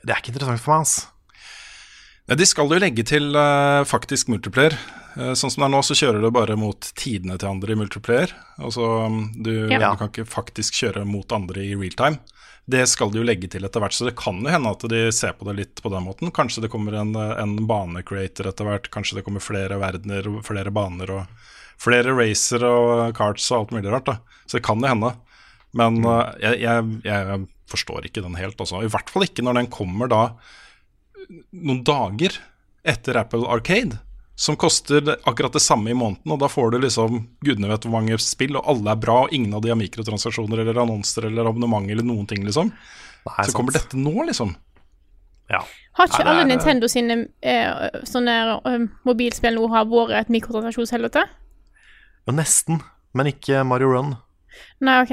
Det 0.00 0.14
er 0.14 0.20
ikke 0.22 0.32
interessant 0.32 0.62
for 0.64 0.72
meg, 0.76 0.86
ass. 0.86 0.94
Ja, 2.30 2.36
de 2.38 2.46
skal 2.46 2.70
jo 2.70 2.78
legge 2.80 3.02
til 3.04 3.32
uh, 3.34 3.82
faktisk 3.88 4.28
multiplayer. 4.30 4.76
Uh, 5.18 5.32
sånn 5.36 5.50
som 5.50 5.64
det 5.64 5.66
er 5.66 5.72
nå, 5.74 5.80
så 5.84 5.96
kjører 5.98 6.22
du 6.22 6.30
bare 6.32 6.56
mot 6.56 6.92
tidene 6.96 7.36
til 7.40 7.50
andre 7.50 7.74
i 7.74 7.80
multiplayer. 7.80 8.32
Altså, 8.62 8.86
du, 9.34 9.50
Ja. 9.72 9.90
du 9.90 9.98
kan 10.00 10.12
ikke 10.12 10.28
faktisk 10.30 10.76
kjøre 10.78 11.02
mot 11.08 11.32
andre 11.34 11.64
i 11.66 11.74
real 11.74 11.96
time. 11.98 12.20
Det 12.70 12.84
skal 12.90 13.10
de 13.10 13.20
jo 13.20 13.26
legge 13.26 13.48
til 13.50 13.64
etter 13.66 13.82
hvert, 13.82 13.94
så 13.96 14.06
det 14.06 14.16
kan 14.18 14.38
jo 14.44 14.50
hende 14.52 14.70
at 14.70 14.84
de 14.92 15.00
ser 15.14 15.34
på 15.38 15.46
det 15.48 15.56
litt 15.58 15.82
på 15.82 15.90
den 15.92 16.04
måten. 16.06 16.32
Kanskje 16.34 16.64
det 16.64 16.70
kommer 16.72 16.96
en, 17.00 17.14
en 17.16 17.56
banecreator 17.66 18.50
etter 18.50 18.68
hvert, 18.68 18.90
kanskje 18.94 19.18
det 19.18 19.24
kommer 19.26 19.42
flere 19.42 19.80
verdener 19.80 20.28
og 20.30 20.44
flere 20.46 20.72
baner 20.74 21.14
og 21.14 21.48
flere 21.80 22.14
racer 22.14 22.64
og 22.66 23.14
carts 23.16 23.48
og 23.50 23.58
alt 23.58 23.74
mulig 23.76 23.92
rart. 23.92 24.10
da. 24.10 24.42
Så 24.46 24.58
det 24.58 24.66
kan 24.66 24.82
jo 24.82 24.90
hende. 24.90 25.14
Men 25.76 26.02
eh, 26.04 26.30
jeg, 26.44 26.60
jeg, 26.64 26.86
jeg 27.06 27.40
forstår 27.70 28.08
ikke 28.08 28.24
den 28.24 28.38
helt, 28.38 28.58
altså. 28.60 28.82
I 28.84 28.90
hvert 28.90 29.10
fall 29.12 29.26
ikke 29.26 29.44
når 29.46 29.60
den 29.60 29.72
kommer 29.72 30.10
da 30.10 30.22
noen 31.54 31.82
dager 31.86 32.38
etter 32.88 33.18
Apple 33.20 33.46
Arcade, 33.50 34.00
som 34.40 34.56
koster 34.56 35.04
akkurat 35.28 35.52
det 35.52 35.60
samme 35.60 35.90
i 35.92 35.96
måneden. 35.96 36.32
Og 36.32 36.38
da 36.40 36.48
får 36.48 36.70
du 36.72 36.78
liksom 36.80 37.18
gudene 37.44 37.68
vet 37.68 37.84
hvor 37.84 37.92
mange 37.98 38.16
spill, 38.24 38.56
og 38.56 38.64
alle 38.72 38.94
er 38.94 39.00
bra, 39.02 39.18
og 39.26 39.34
ingen 39.36 39.52
av 39.56 39.60
de 39.64 39.68
har 39.72 39.76
mikrotransaksjoner 39.76 40.62
eller 40.62 40.78
annonser 40.80 41.26
eller 41.28 41.48
abonnement 41.50 41.90
eller 41.92 42.06
noen 42.08 42.24
ting, 42.30 42.46
liksom. 42.46 42.70
Nei, 42.72 43.34
Så 43.44 43.50
sant. 43.50 43.56
kommer 43.58 43.76
dette 43.76 43.98
nå, 44.00 44.14
liksom. 44.30 44.54
Ja. 45.50 45.60
Har 45.98 46.08
ikke 46.08 46.22
Nei, 46.24 46.30
alle 46.32 46.44
er- 46.46 46.48
Nintendo 46.48 46.88
sine 46.88 47.18
eh, 47.42 47.90
sånne 48.08 48.36
eh, 48.64 48.86
mobilspill 49.04 49.58
nå 49.58 49.66
har 49.74 49.84
vært 49.90 50.14
et 50.22 50.32
mikrotransaksjonshelvete? 50.32 51.26
Jo, 52.28 52.32
nesten, 52.38 52.80
men 53.12 53.26
ikke 53.34 53.60
Mario 53.66 53.90
Run. 53.92 54.14
Nei, 54.80 54.96
OK. 55.02 55.12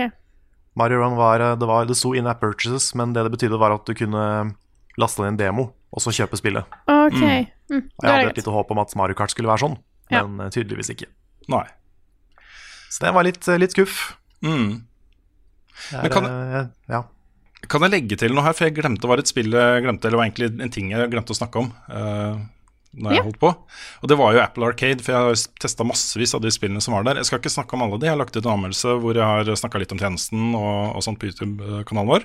Mario 0.78 1.02
Run 1.02 1.18
var, 1.20 1.42
eh, 1.42 1.56
det, 1.60 1.68
var, 1.68 1.84
det 1.90 1.98
sto 2.00 2.14
in 2.16 2.28
app 2.32 2.40
purchases, 2.46 2.94
men 2.96 3.12
det 3.18 3.26
det 3.28 3.34
betydde, 3.36 3.60
var 3.60 3.76
at 3.76 3.84
du 3.90 3.94
kunne 3.98 4.54
laste 4.98 5.20
ned 5.26 5.34
en 5.36 5.38
demo 5.44 5.68
og 5.92 6.00
så 6.04 6.14
kjøpe 6.16 6.38
spillet. 6.40 6.64
OK. 6.88 7.18
Mm. 7.20 7.48
Og 7.72 8.04
jeg 8.04 8.12
hadde 8.14 8.30
et 8.32 8.38
lite 8.40 8.54
håp 8.54 8.72
om 8.72 8.80
at 8.80 8.96
Mario 8.96 9.16
Kart 9.20 9.34
skulle 9.34 9.50
være 9.52 9.66
sånn, 9.66 9.78
Ja. 10.12 10.24
men 10.26 10.46
eh, 10.48 10.50
tydeligvis 10.54 10.90
ikke. 10.94 11.10
Nei. 11.52 11.66
Så 12.90 13.04
det 13.04 13.14
var 13.14 13.24
litt, 13.28 13.48
eh, 13.48 13.58
litt 13.60 13.72
skuff. 13.76 14.16
Mm. 14.42 14.84
Er, 15.94 16.02
Men 16.04 16.12
kan- 16.12 16.26
eh, 16.26 16.68
ja. 16.90 17.04
Kan 17.68 17.82
jeg 17.82 17.92
legge 17.92 18.18
til 18.18 18.34
noe 18.34 18.44
her, 18.46 18.54
for 18.54 18.66
jeg 18.70 18.76
glemte 18.78 19.08
var 19.10 19.18
et 19.20 19.28
spill 19.28 19.50
jeg 19.52 19.84
glemte, 19.84 20.06
eller 20.06 20.18
var 20.22 20.30
egentlig 20.30 20.62
en 20.62 20.70
ting 20.70 20.92
jeg 20.92 21.10
glemte 21.12 21.34
å 21.34 21.38
snakke 21.38 21.58
om 21.60 21.74
uh, 21.90 22.38
når 22.96 23.12
jeg 23.12 23.18
Ja. 23.18 23.24
holdt 23.26 23.40
på. 23.42 23.50
Og 24.04 24.08
det 24.08 24.18
var 24.18 24.34
jo 24.34 24.40
Apple 24.40 24.66
Arcade, 24.66 25.02
for 25.04 25.12
jeg 25.12 25.20
har 25.26 25.34
testa 25.60 25.84
massevis 25.84 26.34
av 26.38 26.42
de 26.42 26.50
spillene 26.54 26.82
som 26.82 26.94
var 26.94 27.04
der. 27.04 27.16
Jeg 27.16 27.26
skal 27.26 27.40
ikke 27.40 27.52
snakke 27.52 27.74
om 27.74 27.82
alle 27.82 28.00
de, 28.00 28.06
jeg 28.06 28.14
har 28.16 28.22
lagt 28.24 28.38
ut 28.38 28.46
en 28.46 28.54
anmeldelse 28.56 28.94
hvor 29.02 29.14
jeg 29.18 29.26
har 29.26 29.44
snakka 29.44 29.80
litt 29.82 29.92
om 29.92 29.98
tjenesten 30.00 30.56
og, 30.56 30.96
og 30.96 31.04
sånt 31.04 31.20
på 31.20 31.28
YouTube-kanalen 31.28 32.08
vår. 32.08 32.24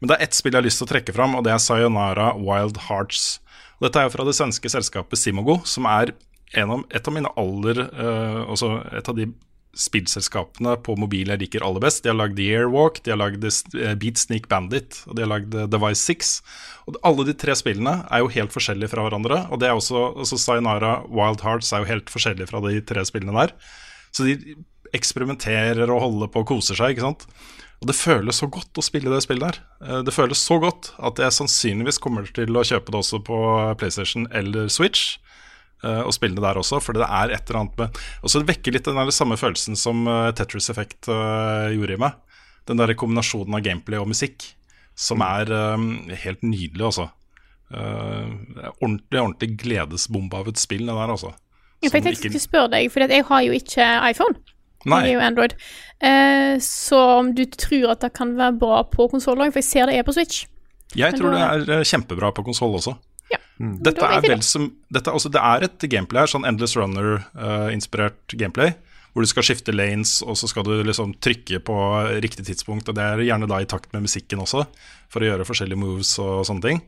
Men 0.00 0.08
det 0.08 0.16
er 0.18 0.22
ett 0.24 0.34
spill 0.34 0.52
jeg 0.52 0.62
har 0.62 0.66
lyst 0.66 0.78
til 0.82 0.88
å 0.88 0.92
trekke 0.96 1.14
fram, 1.14 1.36
og 1.36 1.44
det 1.44 1.52
er 1.52 1.58
Sayonara 1.62 2.32
Wild 2.34 2.76
Hearts. 2.88 3.38
Dette 3.82 3.98
er 3.98 4.06
jo 4.06 4.14
fra 4.14 4.26
det 4.28 4.36
svenske 4.38 4.70
selskapet 4.70 5.18
Simogo, 5.18 5.58
som 5.66 5.88
er 5.90 6.14
av, 6.58 6.84
et 6.92 7.08
av 7.08 7.14
mine 7.14 7.30
aller 7.40 7.86
eh, 7.86 8.42
altså 8.44 8.76
Et 8.92 9.08
av 9.08 9.16
de 9.16 9.30
spillselskapene 9.72 10.74
på 10.84 10.94
mobil 11.00 11.30
jeg 11.32 11.40
liker 11.40 11.64
aller 11.64 11.80
best. 11.80 12.02
De 12.04 12.10
har 12.10 12.18
lagd 12.18 12.36
The 12.36 12.50
Airwalk, 12.58 13.00
de 13.04 13.14
har 13.14 13.20
lagd 13.20 13.44
eh, 13.46 13.94
Beat 13.96 14.20
Sneak 14.20 14.48
Bandit 14.50 14.98
og 15.06 15.16
de 15.16 15.24
har 15.24 15.30
lagd 15.32 15.56
eh, 15.56 15.68
Device 15.72 16.02
6. 16.04 16.32
Og 16.90 16.98
alle 17.08 17.24
de 17.30 17.34
tre 17.40 17.56
spillene 17.56 18.02
er 18.04 18.20
jo 18.20 18.32
helt 18.34 18.52
forskjellige 18.52 18.92
fra 18.92 19.06
hverandre. 19.06 19.46
Og 19.48 19.62
det 19.62 19.70
er 19.70 19.78
også, 19.78 20.10
også 20.26 20.40
Sayonara 20.40 20.98
Wild 21.08 21.40
Hearts 21.46 21.72
er 21.72 21.82
jo 21.82 21.90
helt 21.94 22.12
forskjellige 22.12 22.50
fra 22.52 22.60
de 22.66 22.84
tre 22.84 23.06
spillene 23.08 23.34
der. 23.38 23.56
Så 24.12 24.28
de 24.28 24.58
eksperimenterer 24.92 25.88
og 25.88 26.04
holder 26.04 26.28
på 26.32 26.44
og 26.44 26.50
koser 26.52 26.76
seg, 26.76 26.92
ikke 26.92 27.08
sant. 27.08 27.24
Og 27.82 27.88
det 27.90 27.96
føles 27.98 28.38
så 28.38 28.46
godt 28.46 28.78
å 28.78 28.84
spille 28.86 29.10
det 29.10 29.24
spillet 29.24 29.42
der. 29.42 29.56
Eh, 29.82 30.02
Det 30.06 30.14
føles 30.14 30.38
så 30.38 30.60
godt 30.62 30.92
at 31.02 31.18
jeg 31.18 31.34
sannsynligvis 31.34 31.98
kommer 31.98 32.28
til 32.30 32.54
å 32.54 32.62
kjøpe 32.62 32.92
det 32.94 33.00
også 33.00 33.18
på 33.26 33.38
PlayStation 33.80 34.28
eller 34.30 34.68
Switch. 34.70 35.18
eh, 35.82 36.00
Og 36.06 36.12
spille 36.14 36.36
det 36.38 36.44
der 36.44 36.54
også, 36.60 36.78
for 36.80 36.92
det 36.94 37.02
er 37.02 37.32
et 37.34 37.50
eller 37.50 37.60
annet 37.64 37.76
med 37.78 37.98
Og 38.22 38.30
så 38.30 38.44
vekker 38.46 38.72
litt 38.72 38.84
den 38.86 38.94
der 38.94 39.10
samme 39.10 39.34
følelsen 39.36 39.74
som 39.76 40.06
eh, 40.06 40.30
Tetris 40.30 40.70
Effect 40.70 41.06
gjorde 41.10 41.94
i 41.94 41.98
meg. 41.98 42.12
Den 42.70 42.76
der 42.78 42.94
kombinasjonen 42.94 43.56
av 43.58 43.62
gameplay 43.66 43.98
og 43.98 44.06
musikk 44.12 44.54
som 44.94 45.20
er 45.22 45.46
helt 46.22 46.42
nydelig, 46.44 46.84
altså. 46.84 47.08
Ordentlig, 47.72 49.18
ordentlig 49.18 49.48
gledesbombe 49.58 50.36
av 50.38 50.48
et 50.52 50.60
spill, 50.60 50.84
det 50.86 50.94
der, 50.94 51.10
altså. 51.10 51.32
Jeg 51.82 51.90
tenkte 51.90 52.12
jeg 52.12 52.18
skulle 52.20 52.42
spørre 52.44 52.70
deg, 52.76 52.90
for 52.92 53.02
jeg 53.02 53.24
har 53.26 53.42
jo 53.42 53.54
ikke 53.56 53.86
iPhone. 54.12 54.36
Nei. 54.88 55.02
Jeg 55.06 55.12
er 55.12 55.14
jo 55.14 55.24
Android. 55.26 55.54
Eh, 56.02 56.54
så 56.64 57.00
om 57.20 57.30
du 57.36 57.44
tror 57.46 57.94
at 57.94 58.04
det 58.04 58.12
kan 58.16 58.34
være 58.38 58.58
bra 58.58 58.82
på 58.90 59.06
konsoll 59.12 59.42
òg, 59.42 59.52
for 59.54 59.62
jeg 59.62 59.68
ser 59.68 59.90
det 59.90 60.00
er 60.00 60.06
på 60.06 60.14
Switch. 60.16 60.44
Jeg 60.98 61.16
tror 61.16 61.32
tror 61.32 61.36
det 61.36 61.42
er 61.46 61.74
eh, 61.78 61.88
kjempebra 61.88 62.32
på 62.34 62.44
konsoll 62.46 62.74
også. 62.78 62.96
Ja. 63.32 63.38
Dette 63.86 64.04
er 64.04 64.24
vel 64.24 64.40
det. 64.40 64.44
som 64.44 64.66
dette, 64.92 65.12
altså 65.12 65.30
Det 65.32 65.40
er 65.40 65.68
et 65.68 65.84
gameplay 65.88 66.24
her, 66.24 66.32
sånn 66.32 66.48
Endless 66.48 66.74
Runner-inspirert 66.76 68.34
gameplay. 68.34 68.74
Hvor 69.12 69.24
du 69.24 69.28
skal 69.28 69.44
skifte 69.44 69.74
lanes, 69.76 70.22
og 70.24 70.38
så 70.40 70.48
skal 70.48 70.64
du 70.64 70.72
liksom 70.88 71.12
trykke 71.20 71.60
på 71.60 71.76
riktig 72.24 72.46
tidspunkt. 72.48 72.88
Og 72.88 72.96
det 72.96 73.04
er 73.04 73.24
gjerne 73.26 73.48
da 73.48 73.60
i 73.60 73.68
takt 73.68 73.92
med 73.92 74.06
musikken 74.06 74.40
også, 74.40 74.64
for 75.12 75.20
å 75.20 75.28
gjøre 75.28 75.46
forskjellige 75.48 75.80
moves 75.80 76.14
og 76.22 76.46
sånne 76.48 76.64
ting. 76.64 76.80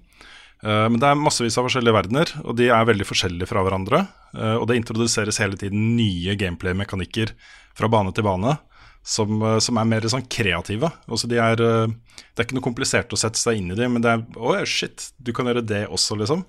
Uh, 0.65 0.89
men 0.89 0.97
det 0.97 1.11
er 1.11 1.21
massevis 1.21 1.59
av 1.61 1.67
forskjellige 1.69 1.93
verdener, 1.93 2.33
og 2.41 2.57
de 2.57 2.71
er 2.73 2.89
veldig 2.89 3.05
forskjellige 3.05 3.51
fra 3.51 3.61
hverandre. 3.67 4.07
Uh, 4.33 4.57
og 4.57 4.65
det 4.71 4.79
introduseres 4.81 5.41
hele 5.43 5.61
tiden 5.61 5.93
nye 5.99 6.33
gameplay-mekanikker 6.41 7.35
fra 7.79 7.91
bane 7.91 8.15
til 8.15 8.27
bane. 8.27 8.57
Som, 9.05 9.43
eh, 9.45 9.59
som 9.61 9.77
er 9.77 9.85
mer 9.85 10.07
sånn 10.09 10.25
kreative. 10.33 10.89
Altså 11.05 11.29
de 11.29 11.37
er, 11.37 11.61
eh, 11.61 11.93
det 12.17 12.41
er 12.41 12.47
ikke 12.47 12.57
noe 12.57 12.65
komplisert 12.65 13.13
å 13.13 13.21
sette 13.21 13.37
seg 13.37 13.61
inn 13.61 13.73
i 13.73 13.77
dem, 13.77 13.93
men 13.93 14.03
det 14.03 14.11
er 14.15 14.23
Å 14.41 14.55
ja, 14.57 14.65
shit, 14.65 15.11
du 15.21 15.33
kan 15.33 15.45
gjøre 15.45 15.67
det 15.67 15.87
også, 15.89 16.17
liksom. 16.17 16.45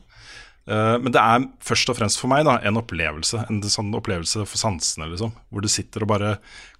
Uh, 0.65 0.97
men 0.97 1.13
det 1.13 1.21
er 1.21 1.43
først 1.61 1.91
og 1.91 1.97
fremst 1.99 2.17
for 2.17 2.25
meg 2.31 2.45
da 2.47 2.55
en 2.65 2.79
opplevelse. 2.79 3.43
En 3.51 3.59
sånn 3.61 3.91
opplevelse 3.93 4.47
for 4.47 4.57
sansene, 4.57 5.11
liksom. 5.11 5.35
Hvor 5.51 5.61
du 5.61 5.67
sitter 5.69 6.01
og 6.01 6.09
bare 6.09 6.31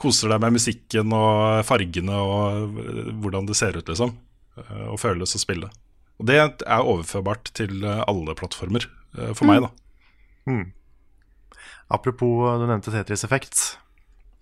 koser 0.01 0.31
deg 0.31 0.41
med 0.41 0.55
musikken 0.55 1.13
og 1.13 1.61
fargene 1.67 2.17
og 2.17 2.79
hvordan 3.21 3.45
det 3.45 3.59
ser 3.59 3.77
ut, 3.77 3.85
liksom. 3.85 4.15
Uh, 4.57 4.87
og 4.95 4.97
føles 5.03 5.35
å 5.35 5.43
spille. 5.43 5.69
Og 6.17 6.25
det 6.25 6.39
er 6.39 6.81
overførbart 6.81 7.51
til 7.53 7.85
alle 7.85 8.33
plattformer, 8.39 8.87
uh, 9.19 9.35
for 9.35 9.45
meg, 9.51 9.67
da. 9.67 9.69
Apropos 11.87 12.49
eh, 12.49 12.59
du 12.59 12.67
nevnte 12.69 12.93
Tetris 12.93 13.23
Effect. 13.23 13.77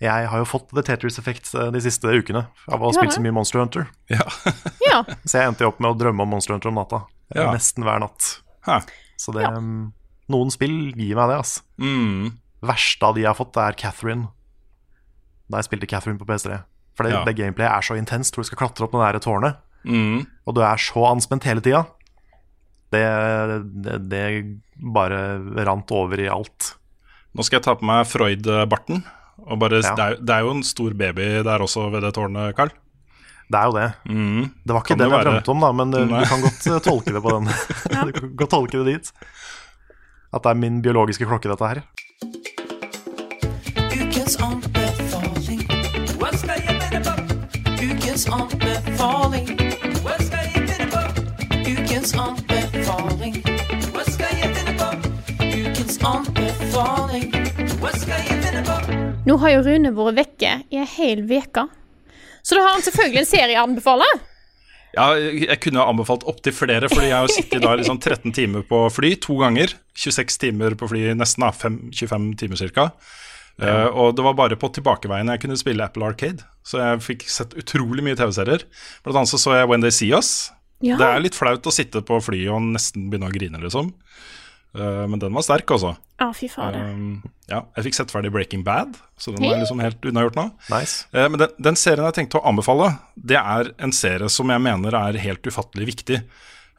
Jeg 0.04 0.28
har 0.28 0.42
jo 0.42 0.46
fått 0.50 0.70
The 0.76 0.84
Tetris 0.84 1.18
Effect 1.22 1.54
eh, 1.56 1.70
de 1.72 1.80
siste 1.86 2.12
ukene 2.12 2.42
av 2.68 2.82
å 2.82 2.90
ha 2.90 2.94
spilt 2.96 3.16
så 3.16 3.22
mye 3.24 3.32
Monster 3.36 3.62
Hunter. 3.64 3.88
Ja. 4.12 4.26
Ja. 4.94 5.00
Så 5.26 5.40
jeg 5.40 5.48
endte 5.50 5.64
jo 5.66 5.70
opp 5.72 5.80
med 5.82 5.90
å 5.94 5.98
drømme 5.98 6.22
om 6.26 6.30
Monster 6.36 6.54
Hunter 6.54 6.70
om 6.70 6.76
natta. 6.78 7.00
Eh, 7.34 7.40
Ja. 7.42 7.48
Nesten 7.56 7.86
hver 7.88 8.02
natt. 8.04 8.28
Hæ. 8.68 8.82
Så 9.18 9.34
det 9.34 9.48
mm, 9.48 9.88
Noen 10.34 10.52
spill 10.54 10.76
gir 10.94 11.16
meg 11.18 11.32
det, 11.32 11.38
altså. 11.40 11.64
Mm. 11.82 12.34
Verste 12.64 13.08
av 13.08 13.16
de 13.16 13.24
jeg 13.24 13.30
har 13.32 13.38
fått, 13.40 13.58
er 13.60 13.74
Catherine. 13.80 14.28
Da 15.50 15.60
jeg 15.62 15.68
spilte 15.72 15.90
Catherine 15.90 16.20
på 16.22 16.28
PS3. 16.30 16.60
For 16.96 17.08
det, 17.08 17.16
Ja. 17.16 17.24
det 17.26 17.34
gameplayet 17.40 17.74
er 17.74 17.88
så 17.88 17.98
intenst, 17.98 18.36
hvor 18.36 18.44
du 18.46 18.50
skal 18.52 18.60
klatre 18.62 18.86
opp 18.86 18.94
det 18.94 19.02
der 19.08 19.20
tårnet, 19.26 19.58
Mm. 19.84 20.28
og 20.48 20.56
du 20.56 20.62
er 20.64 20.78
så 20.80 21.02
anspent 21.10 21.44
hele 21.50 21.60
tida. 21.66 21.82
Det, 22.94 23.02
det, 23.84 23.98
det 24.12 24.24
bare 24.94 25.20
rant 25.66 25.90
over 25.92 26.22
i 26.22 26.30
alt. 26.32 26.76
Nå 27.34 27.44
skal 27.44 27.58
jeg 27.60 27.66
ta 27.66 27.74
på 27.80 27.88
meg 27.90 28.06
Freud-barten. 28.08 29.02
Og 29.40 29.60
bare, 29.60 29.82
Ja. 29.84 29.96
det, 29.96 30.04
er, 30.06 30.16
det 30.22 30.30
er 30.36 30.40
jo 30.46 30.52
en 30.52 30.64
stor 30.64 30.94
baby 30.94 31.44
der 31.44 31.60
også 31.66 31.90
ved 31.92 32.02
det 32.02 32.14
tårnet, 32.14 32.56
Carl. 32.56 32.70
Det 33.52 33.60
er 33.60 33.66
jo 33.66 33.74
det. 33.76 33.90
Mm. 34.10 34.44
Det 34.66 34.74
var 34.74 34.80
ikke 34.82 34.88
Kan 34.88 34.98
det 35.00 35.08
jeg 35.10 35.12
være- 35.12 35.24
drømte 35.32 35.50
om, 35.52 35.60
da, 35.60 35.72
men 35.72 35.94
uh, 35.94 36.06
Nei. 36.10 36.20
du 36.24 36.26
kan 36.30 36.42
godt 36.42 36.68
uh, 36.68 36.80
tolke 36.80 37.14
det 37.14 37.22
på 37.22 37.30
den. 37.30 37.46
du 38.08 38.12
kan 38.20 38.36
godt 38.36 38.50
tolke 38.50 38.78
det 38.84 38.86
dit. 38.94 39.12
At 40.34 40.44
det 40.44 40.50
er 40.50 40.54
min 40.58 40.82
biologiske 40.82 41.26
klokke, 41.26 41.50
dette 41.50 41.68
her. 41.68 41.82
Ukens 43.94 44.38
anbefaling. 44.42 45.62
Hva 46.18 46.30
skal 46.38 46.62
jeg 46.64 46.76
finne 46.82 47.02
på? 47.04 47.14
Ukens 47.84 48.26
anbefaling. 48.32 49.50
Hva 50.02 50.16
skal 50.24 50.48
jeg 50.54 50.64
finne 50.72 50.88
på? 50.94 51.02
Ukens 51.74 52.14
anbefaling. 52.16 53.36
Hva 53.94 54.04
skal 54.08 54.32
jeg 54.40 54.56
finne 54.56 54.74
på? 54.80 54.90
Ukens 55.52 56.00
anbefaling. 56.14 57.28
Hva 57.82 57.92
skal 58.00 58.18
jeg 58.18 58.28
finne 58.28 58.40
på? 58.40 58.43
Nå 59.24 59.38
har 59.40 59.54
jo 59.54 59.64
Rune 59.64 59.92
vært 59.96 60.18
vekke 60.20 60.52
i 60.74 60.80
ei 60.82 60.88
hel 60.98 61.22
uke. 61.30 61.66
Så 62.44 62.58
da 62.58 62.66
har 62.66 62.74
han 62.76 62.84
selvfølgelig 62.84 63.22
en 63.22 63.30
serie 63.30 63.60
å 63.60 63.66
anbefale. 63.70 64.08
Ja, 64.94 65.06
jeg 65.18 65.56
kunne 65.64 65.82
ha 65.82 65.90
anbefalt 65.90 66.26
opptil 66.30 66.54
flere, 66.54 66.90
fordi 66.92 67.08
jeg 67.10 67.18
har 67.18 67.32
sittet 67.32 67.64
da 67.64 67.72
liksom 67.80 67.98
13 68.04 68.34
timer 68.36 68.66
på 68.68 68.84
fly 68.94 69.14
to 69.24 69.38
ganger. 69.40 69.72
26 69.98 70.38
timer 70.44 70.76
på 70.78 70.90
fly, 70.92 71.06
nesten 71.18 71.46
da, 71.48 71.54
fem- 71.56 71.88
25 71.96 72.28
timer 72.44 72.74
ca. 72.76 72.90
og 73.94 74.16
det 74.18 74.24
var 74.26 74.34
bare 74.38 74.58
på 74.60 74.70
tilbakeveien 74.76 75.30
jeg 75.32 75.42
kunne 75.46 75.58
spille 75.58 75.86
Apple 75.88 76.06
Arcade. 76.12 76.44
Så 76.68 76.82
jeg 76.84 77.02
fikk 77.08 77.26
sett 77.32 77.56
utrolig 77.58 78.04
mye 78.06 78.20
TV-serier. 78.20 78.68
Blant 79.06 79.24
annet 79.24 79.32
så 79.34 79.40
så 79.42 79.56
jeg 79.58 79.70
When 79.72 79.82
They 79.82 79.92
See 79.94 80.12
Us. 80.14 80.52
Ja. 80.84 80.98
Det 81.00 81.08
er 81.08 81.24
litt 81.24 81.38
flaut 81.38 81.64
å 81.64 81.72
sitte 81.74 82.04
på 82.04 82.20
flyet 82.22 82.52
og 82.52 82.62
nesten 82.76 83.08
begynne 83.10 83.32
å 83.32 83.34
grine, 83.34 83.62
liksom. 83.64 83.94
Eh, 84.78 85.06
men 85.10 85.22
den 85.22 85.34
var 85.36 85.46
sterk, 85.46 85.70
altså. 85.76 85.94
Ja, 86.22 86.30
fy 86.36 86.50
fader. 86.52 86.80
Um, 86.94 87.22
ja, 87.50 87.64
jeg 87.76 87.90
fikk 87.90 87.98
sett 88.00 88.14
ferdig 88.14 88.32
Breaking 88.34 88.64
Bad, 88.66 88.98
så 89.20 89.34
den 89.36 89.46
er 89.46 89.62
liksom 89.62 89.82
helt 89.84 90.06
unnagjort 90.08 90.40
nå. 90.40 90.48
Nice. 90.72 91.08
Uh, 91.14 91.28
Men 91.28 91.42
den, 91.44 91.56
den 91.70 91.80
serien 91.80 92.08
jeg 92.08 92.18
tenkte 92.20 92.40
å 92.40 92.46
anbefale, 92.50 92.94
det 93.16 93.40
er 93.40 93.74
en 93.84 93.94
serie 93.96 94.30
som 94.32 94.50
jeg 94.54 94.64
mener 94.64 94.96
er 94.98 95.22
helt 95.26 95.46
ufattelig 95.46 95.90
viktig. 95.94 96.22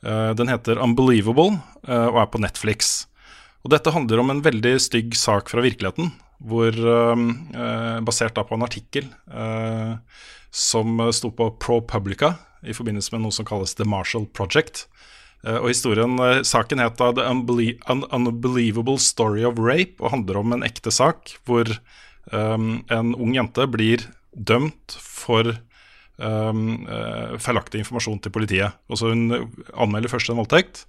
Uh, 0.04 0.32
Den 0.36 0.52
heter 0.52 0.80
Unbelievable 0.82 1.58
og 1.84 2.16
er 2.16 2.30
på 2.32 2.40
Netflix. 2.40 3.04
Og 3.64 3.72
dette 3.72 3.92
handler 3.94 4.20
om 4.20 4.30
en 4.32 4.42
veldig 4.44 4.76
stygg 4.82 5.16
sak 5.16 5.48
fra 5.48 5.64
virkeligheten, 5.64 6.10
hvor, 6.44 6.68
eh, 6.68 7.22
eh, 7.56 8.00
basert 8.04 8.34
da 8.36 8.44
på 8.44 8.54
en 8.54 8.66
artikkel 8.66 9.06
eh, 9.32 9.96
som 10.52 11.00
sto 11.10 11.30
på 11.30 11.48
ProPublica 11.58 12.34
i 12.62 12.76
forbindelse 12.76 13.12
med 13.12 13.24
noe 13.24 13.32
som 13.32 13.46
kalles 13.48 13.74
The 13.74 13.84
Marshall 13.88 14.26
Project. 14.26 14.86
Eh, 15.44 15.60
Og 15.60 15.68
historien, 15.68 16.16
eh, 16.18 16.42
Saken 16.42 16.80
het 16.80 16.96
da 16.98 17.12
The 17.12 17.28
Unbelie 17.28 17.78
Un 17.90 18.04
Unbelievable 18.10 18.98
Story 18.98 19.44
of 19.44 19.58
Rape 19.58 20.00
og 20.00 20.10
handler 20.10 20.40
om 20.40 20.52
en 20.52 20.64
ekte 20.64 20.90
sak 20.90 21.36
hvor 21.44 21.68
um, 22.32 22.84
en 22.88 23.14
ung 23.14 23.34
jente 23.34 23.66
blir 23.68 24.06
dømt 24.32 24.96
for 24.98 25.52
um, 26.16 26.86
feilaktig 27.38 27.82
informasjon 27.82 28.22
til 28.24 28.32
politiet. 28.32 28.72
Og 28.88 28.98
så 28.98 29.12
Hun 29.12 29.52
anmelder 29.76 30.08
først 30.08 30.30
en 30.30 30.40
voldtekt, 30.40 30.86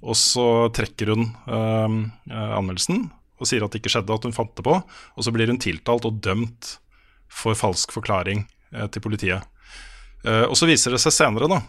og 0.00 0.14
så 0.16 0.70
trekker 0.72 1.10
hun 1.12 1.32
um, 1.46 2.12
anmeldelsen 2.30 3.10
og 3.40 3.48
sier 3.48 3.64
at 3.64 3.72
det 3.72 3.80
ikke 3.80 3.92
skjedde, 3.94 4.14
at 4.14 4.26
hun 4.28 4.36
fant 4.36 4.52
det 4.54 4.64
på. 4.66 4.76
Og 5.16 5.24
så 5.24 5.32
blir 5.32 5.48
hun 5.50 5.60
tiltalt 5.60 6.06
og 6.06 6.20
dømt 6.22 6.76
for 7.30 7.56
falsk 7.56 7.94
forklaring 7.94 8.44
eh, 8.74 8.86
til 8.92 9.02
politiet. 9.04 9.46
Eh, 10.26 10.44
og 10.44 10.56
så 10.58 10.68
viser 10.68 10.92
det 10.92 11.00
seg 11.02 11.14
senere 11.16 11.48
da 11.50 11.62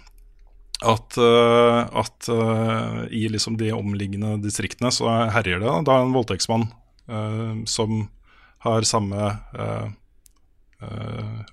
at, 0.81 1.17
eh, 1.17 1.79
at 2.01 2.27
eh, 2.29 3.01
i 3.13 3.27
liksom 3.29 3.57
de 3.57 3.69
omliggende 3.75 4.37
distriktene 4.41 4.89
så 4.93 5.09
herjer 5.35 5.61
det 5.61 5.73
da 5.85 5.97
en 6.01 6.13
voldtektsmann 6.15 6.65
eh, 7.07 7.61
som 7.69 8.07
har 8.65 8.85
samme 8.85 9.33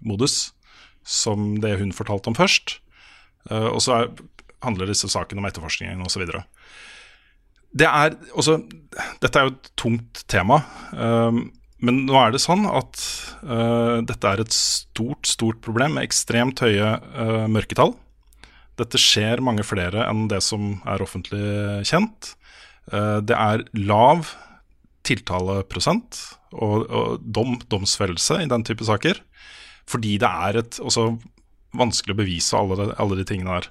modus 0.04 0.52
som 1.04 1.54
det 1.60 1.74
hun 1.80 1.92
fortalte 1.96 2.28
om 2.28 2.36
først. 2.36 2.74
Og 3.48 3.80
så 3.84 3.94
er, 3.94 4.10
handler 4.64 4.88
disse 4.88 5.08
sakene 5.08 5.40
om 5.40 5.48
etterforskningen 5.48 6.04
osv. 6.04 6.26
Det 7.72 7.88
er 7.88 8.16
også 8.32 8.58
Dette 9.20 9.40
er 9.40 9.48
jo 9.48 9.54
et 9.54 9.70
tungt 9.80 10.22
tema. 10.28 10.60
men 11.80 12.02
nå 12.04 12.16
er 12.20 12.32
det 12.32 12.42
sånn 12.44 12.64
at 12.68 13.00
dette 14.08 14.32
er 14.32 14.44
et 14.44 14.52
stort, 14.52 15.28
stort 15.28 15.60
problem 15.64 15.96
med 15.96 16.08
ekstremt 16.08 16.60
høye 16.64 16.96
mørketall. 17.48 17.96
Dette 18.78 18.98
skjer 19.02 19.40
mange 19.44 19.64
flere 19.66 20.04
enn 20.08 20.26
det 20.30 20.38
som 20.46 20.76
er 20.86 21.02
offentlig 21.02 21.42
kjent. 21.88 22.34
Eh, 22.92 23.18
det 23.26 23.34
er 23.36 23.64
lav 23.74 24.30
tiltaleprosent 25.08 26.18
og, 26.52 26.84
og 26.88 27.24
dom, 27.24 27.56
domsfellelse 27.70 28.42
i 28.44 28.48
den 28.50 28.64
type 28.66 28.84
saker. 28.86 29.20
Fordi 29.88 30.16
det 30.20 30.28
er 30.28 30.60
et, 30.62 30.78
også 30.84 31.10
vanskelig 31.78 32.14
å 32.16 32.20
bevise 32.22 32.56
alle, 32.58 32.76
de- 32.80 32.94
alle 33.00 33.18
de 33.20 33.26
tingene 33.28 33.58
der. 33.58 33.68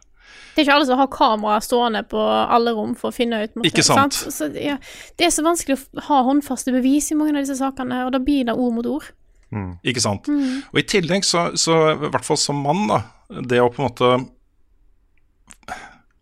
Det 0.57 0.63
er 0.63 0.65
ikke 0.65 0.75
alle 0.79 0.87
som 0.89 0.97
har 0.99 1.09
kamera 1.13 1.59
stående 1.61 2.01
på 2.09 2.17
alle 2.19 2.71
rom 2.73 2.95
for 2.97 3.11
å 3.11 3.15
finne 3.15 3.43
ut 3.45 3.59
Ikke 3.69 3.83
sant. 3.85 4.15
Så, 4.17 4.47
ja, 4.57 4.77
det 5.17 5.27
er 5.27 5.33
så 5.33 5.43
vanskelig 5.45 5.77
å 5.77 6.05
ha 6.09 6.23
håndfaste 6.25 6.73
bevis 6.73 7.11
i 7.13 7.17
mange 7.17 7.35
av 7.35 7.43
disse 7.45 7.59
sakene, 7.59 8.03
og 8.07 8.15
da 8.15 8.21
blir 8.23 8.47
det 8.49 8.55
ord 8.57 8.73
mot 8.79 8.89
ord. 8.97 9.11
Ikke 9.87 10.01
sant. 10.03 10.25
Og 10.27 10.81
i 10.81 10.85
tillegg, 10.89 11.23
så, 11.23 11.51
så 11.57 11.77
i 11.93 12.09
hvert 12.09 12.25
fall 12.25 12.39
som 12.41 12.57
mann, 12.65 12.87
da, 12.89 12.97
det 13.47 13.61
å 13.63 13.69
på 13.69 13.79
en 13.83 13.87
måte 13.87 14.09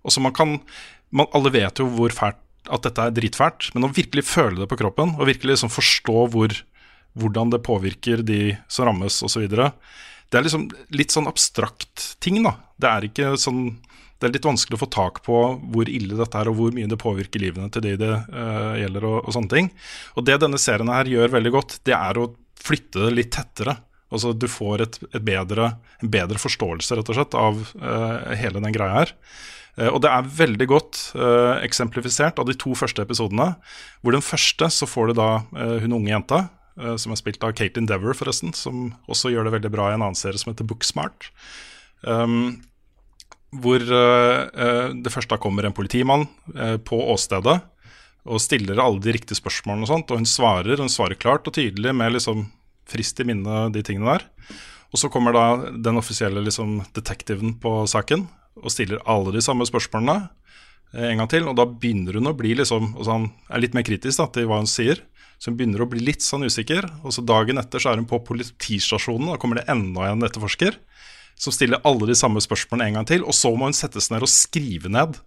Også 0.05 0.23
man 0.23 0.35
kan 0.35 0.59
man, 1.09 1.29
Alle 1.35 1.51
vet 1.53 1.81
jo 1.81 1.87
hvor 1.91 2.13
fælt 2.13 2.41
at 2.65 2.85
dette 2.87 3.03
er 3.03 3.13
dritfælt, 3.13 3.69
men 3.75 3.85
å 3.85 3.93
virkelig 3.93 4.25
føle 4.25 4.63
det 4.63 4.69
på 4.71 4.77
kroppen, 4.79 5.13
og 5.19 5.29
virkelig 5.29 5.53
liksom 5.53 5.69
forstå 5.69 6.23
hvor, 6.33 6.55
hvordan 7.13 7.51
det 7.53 7.61
påvirker 7.65 8.23
de 8.25 8.55
som 8.71 8.87
rammes, 8.89 9.19
osv. 9.25 9.45
Det 9.45 10.39
er 10.39 10.47
liksom 10.47 10.71
litt 10.97 11.13
sånn 11.13 11.29
abstrakt 11.29 12.15
ting, 12.23 12.41
da. 12.41 12.55
Det 12.81 12.89
er 12.89 13.05
ikke 13.09 13.35
sånn 13.37 13.67
det 14.15 14.29
er 14.29 14.33
litt 14.37 14.47
vanskelig 14.47 14.77
å 14.77 14.83
få 14.85 14.87
tak 14.89 15.19
på 15.25 15.39
hvor 15.73 15.89
ille 15.91 16.15
dette 16.15 16.39
er, 16.39 16.49
og 16.49 16.55
hvor 16.57 16.75
mye 16.75 16.87
det 16.87 16.97
påvirker 17.01 17.41
livene 17.43 17.67
til 17.73 17.83
de 17.83 17.97
det 17.99 18.13
uh, 18.31 18.75
gjelder, 18.79 19.07
og, 19.09 19.17
og 19.27 19.35
sånne 19.35 19.51
ting. 19.51 19.67
Og 20.15 20.25
det 20.27 20.37
denne 20.41 20.59
serien 20.61 20.91
her 20.91 21.09
gjør 21.11 21.33
veldig 21.35 21.51
godt, 21.53 21.75
det 21.87 21.93
er 21.97 22.17
å 22.17 22.29
flytte 22.65 23.03
det 23.03 23.11
litt 23.11 23.33
tettere. 23.35 23.75
Altså 24.15 24.31
Du 24.37 24.47
får 24.49 24.85
et, 24.85 24.97
et 25.11 25.25
bedre, 25.25 25.73
en 25.99 26.13
bedre 26.13 26.39
forståelse 26.39 26.95
rett 26.95 27.11
og 27.11 27.19
slett 27.19 27.35
av 27.37 27.59
uh, 27.75 28.31
hele 28.39 28.63
den 28.63 28.75
greia 28.75 29.01
her. 29.01 29.13
Eh, 29.77 29.89
og 29.91 30.01
det 30.03 30.11
er 30.11 30.35
veldig 30.37 30.67
godt 30.71 31.01
uh, 31.19 31.61
eksemplifisert 31.65 32.39
av 32.39 32.47
de 32.47 32.55
to 32.59 32.75
første 32.77 33.03
episodene. 33.03 33.53
Hvor 34.01 34.15
den 34.15 34.25
første 34.25 34.69
så 34.71 34.87
får 34.89 35.11
du 35.11 35.19
da 35.19 35.29
uh, 35.55 35.77
hun 35.83 35.97
unge 35.99 36.13
jenta, 36.13 36.45
uh, 36.79 36.95
som 37.01 37.13
er 37.13 37.21
spilt 37.21 37.43
av 37.43 37.55
Kate 37.57 37.81
Endeavor 37.81 38.15
forresten, 38.17 38.55
som 38.55 38.93
også 39.11 39.33
gjør 39.33 39.49
det 39.49 39.57
veldig 39.59 39.73
bra 39.75 39.89
i 39.91 39.97
en 39.97 40.05
annen 40.05 40.19
serie 40.19 40.39
som 40.41 40.53
heter 40.53 40.67
Booksmart. 40.69 41.29
Um, 42.05 42.63
hvor 43.55 43.79
det 43.79 45.11
først 45.13 45.31
da 45.31 45.37
kommer 45.39 45.63
en 45.63 45.71
politimann 45.71 46.25
på 46.83 46.97
åstedet 47.13 47.53
og 48.27 48.41
stiller 48.43 48.81
alle 48.83 48.99
de 48.99 49.13
riktige 49.15 49.37
spørsmålene 49.39 49.85
og 49.85 49.91
sånt, 49.93 50.11
og 50.11 50.19
hun 50.19 50.27
svarer, 50.27 50.81
hun 50.81 50.91
svarer 50.91 51.15
klart 51.15 51.47
og 51.47 51.55
tydelig 51.55 51.93
med 51.95 52.17
liksom 52.17 52.49
frist 52.91 53.21
i 53.23 53.27
minne 53.29 53.69
de 53.71 53.83
tingene 53.85 54.17
der. 54.17 54.25
Og 54.91 54.99
så 54.99 55.07
kommer 55.13 55.31
da 55.31 55.45
den 55.71 56.01
offisielle 56.01 56.43
liksom 56.43 56.81
detektiven 56.97 57.55
på 57.63 57.77
saken 57.87 58.25
og 58.61 58.71
stiller 58.73 59.03
alle 59.09 59.33
de 59.35 59.43
samme 59.43 59.67
spørsmålene 59.67 60.15
eh, 60.93 61.09
en 61.11 61.21
gang 61.23 61.31
til, 61.31 61.49
og 61.49 61.57
da 61.59 61.67
begynner 61.67 62.19
hun 62.19 62.31
å 62.31 62.37
bli 62.37 62.55
liksom 62.57 62.93
altså 62.95 63.17
Han 63.17 63.27
er 63.49 63.63
litt 63.63 63.77
mer 63.77 63.87
kritisk 63.87 64.21
da, 64.21 64.29
til 64.31 64.49
hva 64.49 64.61
hun 64.61 64.69
sier, 64.69 65.03
så 65.37 65.51
hun 65.51 65.59
begynner 65.59 65.83
å 65.83 65.89
bli 65.91 66.03
litt 66.03 66.23
sånn 66.23 66.47
usikker. 66.47 66.87
Og 67.03 67.15
så 67.15 67.23
dagen 67.25 67.59
etter 67.59 67.81
så 67.81 67.91
er 67.91 67.99
hun 67.99 68.09
på 68.09 68.21
politistasjonen, 68.27 69.27
og 69.27 69.35
da 69.35 69.41
kommer 69.41 69.59
det 69.59 69.69
enda 69.71 70.09
en 70.09 70.25
etterforsker 70.25 70.79
som 71.35 71.51
stiller 71.51 71.83
alle 71.83 72.07
de 72.07 72.15
samme 72.15 72.39
spørsmålene 72.39 72.87
en 72.87 72.99
gang 73.01 73.07
til, 73.09 73.25
og 73.27 73.35
så 73.35 73.51
må 73.51 73.67
hun 73.67 73.75
settes 73.75 74.07
ned 74.11 74.23
og 74.23 74.31
skrive 74.31 74.91
ned 74.91 75.17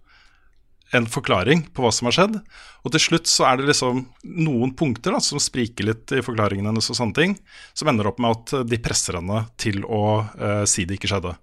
en 0.97 1.05
forklaring 1.05 1.67
på 1.69 1.83
hva 1.83 1.91
som 1.93 2.09
har 2.09 2.15
skjedd. 2.17 2.39
Og 2.81 2.93
til 2.95 3.03
slutt 3.03 3.29
så 3.29 3.45
er 3.45 3.59
det 3.59 3.67
liksom 3.69 4.01
noen 4.41 4.73
punkter 4.77 5.13
da, 5.13 5.21
som 5.21 5.41
spriker 5.41 5.85
litt 5.85 6.15
i 6.15 6.23
forklaringen 6.25 6.65
hennes, 6.71 6.89
og 6.89 6.97
sånne 6.97 7.17
ting, 7.17 7.35
som 7.77 7.91
ender 7.91 8.09
opp 8.09 8.17
med 8.21 8.39
at 8.39 8.69
de 8.69 8.81
presser 8.81 9.19
henne 9.19 9.43
til 9.61 9.83
å 9.85 10.01
eh, 10.33 10.63
si 10.69 10.87
det 10.89 10.97
ikke 10.97 11.11
skjedde. 11.13 11.35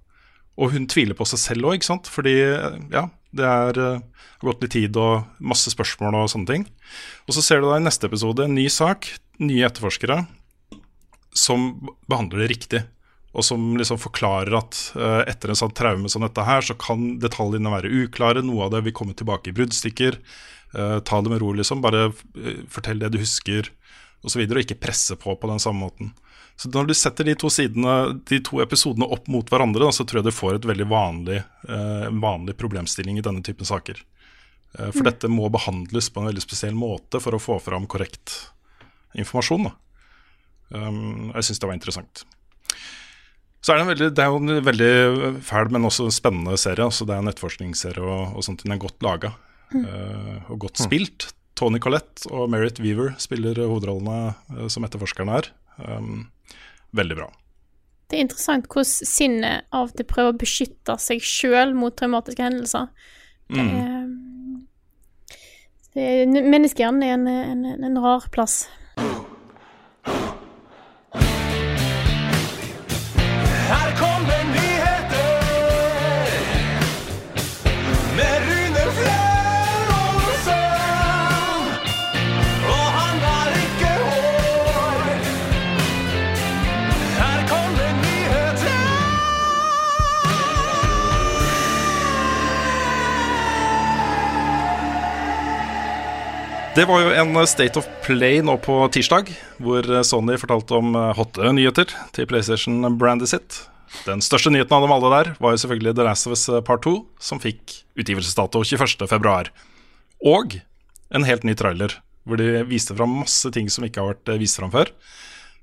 Og 0.56 0.72
hun 0.72 0.88
tviler 0.88 1.16
på 1.18 1.26
seg 1.28 1.42
selv 1.42 1.68
òg, 1.68 1.78
ikke 1.78 1.90
sant, 1.90 2.08
fordi 2.08 2.36
eh, 2.46 2.80
ja, 2.94 3.06
det 3.36 3.46
er, 3.46 3.80
eh, 3.82 4.26
har 4.40 4.50
gått 4.50 4.64
litt 4.64 4.74
tid 4.76 4.96
og 5.00 5.26
masse 5.38 5.72
spørsmål 5.72 6.16
og 6.22 6.32
sånne 6.32 6.52
ting. 6.52 6.66
Og 7.28 7.36
så 7.36 7.44
ser 7.44 7.60
du 7.60 7.68
da 7.68 7.78
i 7.80 7.84
neste 7.84 8.08
episode 8.08 8.46
en 8.46 8.56
ny 8.56 8.66
sak, 8.72 9.10
nye 9.42 9.66
etterforskere, 9.68 10.22
som 11.36 11.68
behandler 12.08 12.46
det 12.46 12.52
riktig 12.54 12.86
og 13.36 13.44
som 13.44 13.74
liksom 13.76 13.98
forklarer 14.00 14.54
at 14.56 14.78
uh, 14.96 15.20
etter 15.28 15.52
en 15.52 15.58
sånn 15.58 15.74
traume 15.76 16.08
som 16.08 16.24
dette 16.24 16.44
her, 16.46 16.64
så 16.64 16.76
kan 16.80 17.18
detaljene 17.20 17.72
være 17.72 17.92
uklare. 18.04 18.44
Noe 18.44 18.64
av 18.64 18.72
det 18.72 18.86
vil 18.86 18.96
komme 18.96 19.16
tilbake 19.16 19.52
i 19.52 19.56
bruddstykker. 19.56 20.16
Uh, 20.72 20.98
ta 21.04 21.20
det 21.20 21.34
med 21.34 21.42
ro, 21.42 21.50
liksom. 21.58 21.82
Bare 21.84 22.08
uh, 22.08 22.62
fortell 22.72 23.02
det 23.02 23.12
du 23.12 23.20
husker, 23.20 23.68
osv. 23.68 24.24
Og, 24.24 24.32
så 24.32 24.40
videre, 24.40 24.62
og 24.62 24.64
ikke 24.64 24.80
presse 24.80 25.18
på 25.20 25.36
på 25.36 25.50
den 25.50 25.60
samme 25.62 25.84
måten. 25.84 26.14
Så 26.56 26.70
når 26.72 26.88
du 26.88 26.94
setter 26.96 27.28
de 27.28 27.34
to, 27.36 27.50
sidene, 27.52 28.16
de 28.28 28.38
to 28.44 28.62
episodene 28.64 29.08
opp 29.12 29.26
mot 29.28 29.48
hverandre, 29.52 29.84
da, 29.84 29.92
så 29.92 30.06
tror 30.08 30.22
jeg 30.22 30.30
du 30.30 30.36
får 30.36 30.58
et 30.58 30.68
veldig 30.70 30.86
vanlig, 30.88 31.42
eh, 31.68 32.06
vanlig 32.22 32.56
problemstilling 32.56 33.20
i 33.20 33.24
denne 33.24 33.44
typen 33.44 33.68
saker. 33.68 34.00
Eh, 34.78 34.88
for 34.88 35.04
dette 35.04 35.28
må 35.28 35.50
behandles 35.52 36.08
på 36.08 36.22
en 36.22 36.30
veldig 36.30 36.44
spesiell 36.44 36.76
måte 36.76 37.20
for 37.20 37.36
å 37.36 37.42
få 37.42 37.58
fram 37.60 37.84
korrekt 37.90 38.38
informasjon. 39.16 39.68
Da. 39.68 39.76
Um, 40.76 41.28
jeg 41.36 41.46
syns 41.46 41.60
det 41.60 41.68
var 41.68 41.76
interessant. 41.76 42.24
Så 43.60 43.72
er 43.72 43.78
det, 43.78 43.84
en 43.84 43.92
veldig, 43.92 44.10
det 44.16 44.24
er 44.24 44.32
jo 44.32 44.40
en 44.40 44.64
veldig 44.64 44.92
fæl, 45.44 45.70
men 45.74 45.88
også 45.88 46.08
spennende 46.14 46.56
serie. 46.60 46.86
Altså 46.86 47.04
det 47.04 47.16
er 47.16 47.24
en 47.24 47.32
etterforskningsserie, 47.32 48.02
og, 48.04 48.36
og 48.38 48.46
sånt, 48.46 48.64
den 48.64 48.76
er 48.76 48.80
godt 48.80 49.04
laga 49.04 49.34
og 49.74 50.60
godt 50.62 50.78
spilt. 50.78 51.32
Tony 51.56 51.80
Collette 51.80 52.28
og 52.28 52.50
Merritt 52.52 52.78
Weaver 52.84 53.14
spiller 53.22 53.58
hovedrollene 53.64 54.34
eh, 54.54 54.66
som 54.72 54.84
etterforskerne 54.86 55.38
her. 55.38 55.50
Um, 55.80 56.26
veldig 56.94 57.18
bra. 57.18 57.28
Det 58.06 58.18
er 58.18 58.22
interessant 58.22 58.68
hvordan 58.70 59.08
sinnet 59.10 59.66
av 59.74 59.88
og 59.88 59.96
til 59.98 60.06
prøver 60.06 60.34
å 60.34 60.38
beskytte 60.38 60.94
seg 61.02 61.24
sjøl 61.26 61.74
mot 61.74 61.96
traumatiske 61.98 62.44
hendelser. 62.44 62.86
Det 63.50 63.62
er, 63.62 64.06
det 65.96 66.06
er, 66.06 66.50
menneskehjernen 66.54 67.02
er 67.02 67.16
en, 67.16 67.26
en, 67.66 67.84
en 67.90 68.02
rar 68.04 68.28
plass. 68.34 68.66
Det 96.76 96.84
var 96.84 97.00
jo 97.00 97.12
en 97.16 97.38
State 97.48 97.80
of 97.80 97.86
Play 98.04 98.42
nå 98.44 98.58
på 98.60 98.74
tirsdag, 98.92 99.30
hvor 99.64 99.86
Sony 100.04 100.34
fortalte 100.36 100.76
om 100.76 100.90
eh, 100.92 101.14
hotte 101.16 101.48
nyheter 101.56 101.88
til 102.12 102.28
PlayStation-brandet 102.28 103.30
sitt. 103.30 103.56
Den 104.04 104.20
største 104.20 104.52
nyheten 104.52 104.76
av 104.76 104.84
dem 104.84 104.92
alle 104.92 105.08
der 105.14 105.30
var 105.40 105.54
jo 105.54 105.62
selvfølgelig 105.62 105.94
The 105.96 106.04
Last 106.04 106.28
of 106.28 106.34
Us 106.36 106.44
Part 106.68 106.84
2, 106.84 106.92
som 107.16 107.40
fikk 107.40 107.78
utgivelsesdato 107.96 108.60
21.2. 108.60 109.48
Og 110.28 110.58
en 111.16 111.24
helt 111.24 111.48
ny 111.48 111.56
trailer, 111.56 111.96
hvor 112.28 112.42
de 112.42 112.66
viste 112.68 112.92
fram 112.98 113.22
masse 113.22 113.48
ting 113.56 113.72
som 113.72 113.88
ikke 113.88 114.04
har 114.04 114.12
vært 114.12 114.34
eh, 114.34 114.42
vist 114.44 114.60
fram 114.60 114.74
før. 114.74 114.92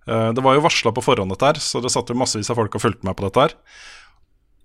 Eh, 0.10 0.32
Det 0.34 0.41
var 0.41 0.58
jo 0.58 0.65
varsla 0.65 0.95
på 0.97 1.06
forhånd, 1.06 1.30
dette 1.36 1.52
her, 1.52 1.62
så 1.62 1.84
det 1.84 1.93
satt 1.93 2.10
jo 2.10 2.17
massevis 2.17 2.49
av 2.49 2.58
folk 2.58 2.73
og 2.73 2.88
fulgte 2.88 3.06
med 3.06 3.19
på 3.19 3.30
dette 3.30 3.45
her. 3.45 3.56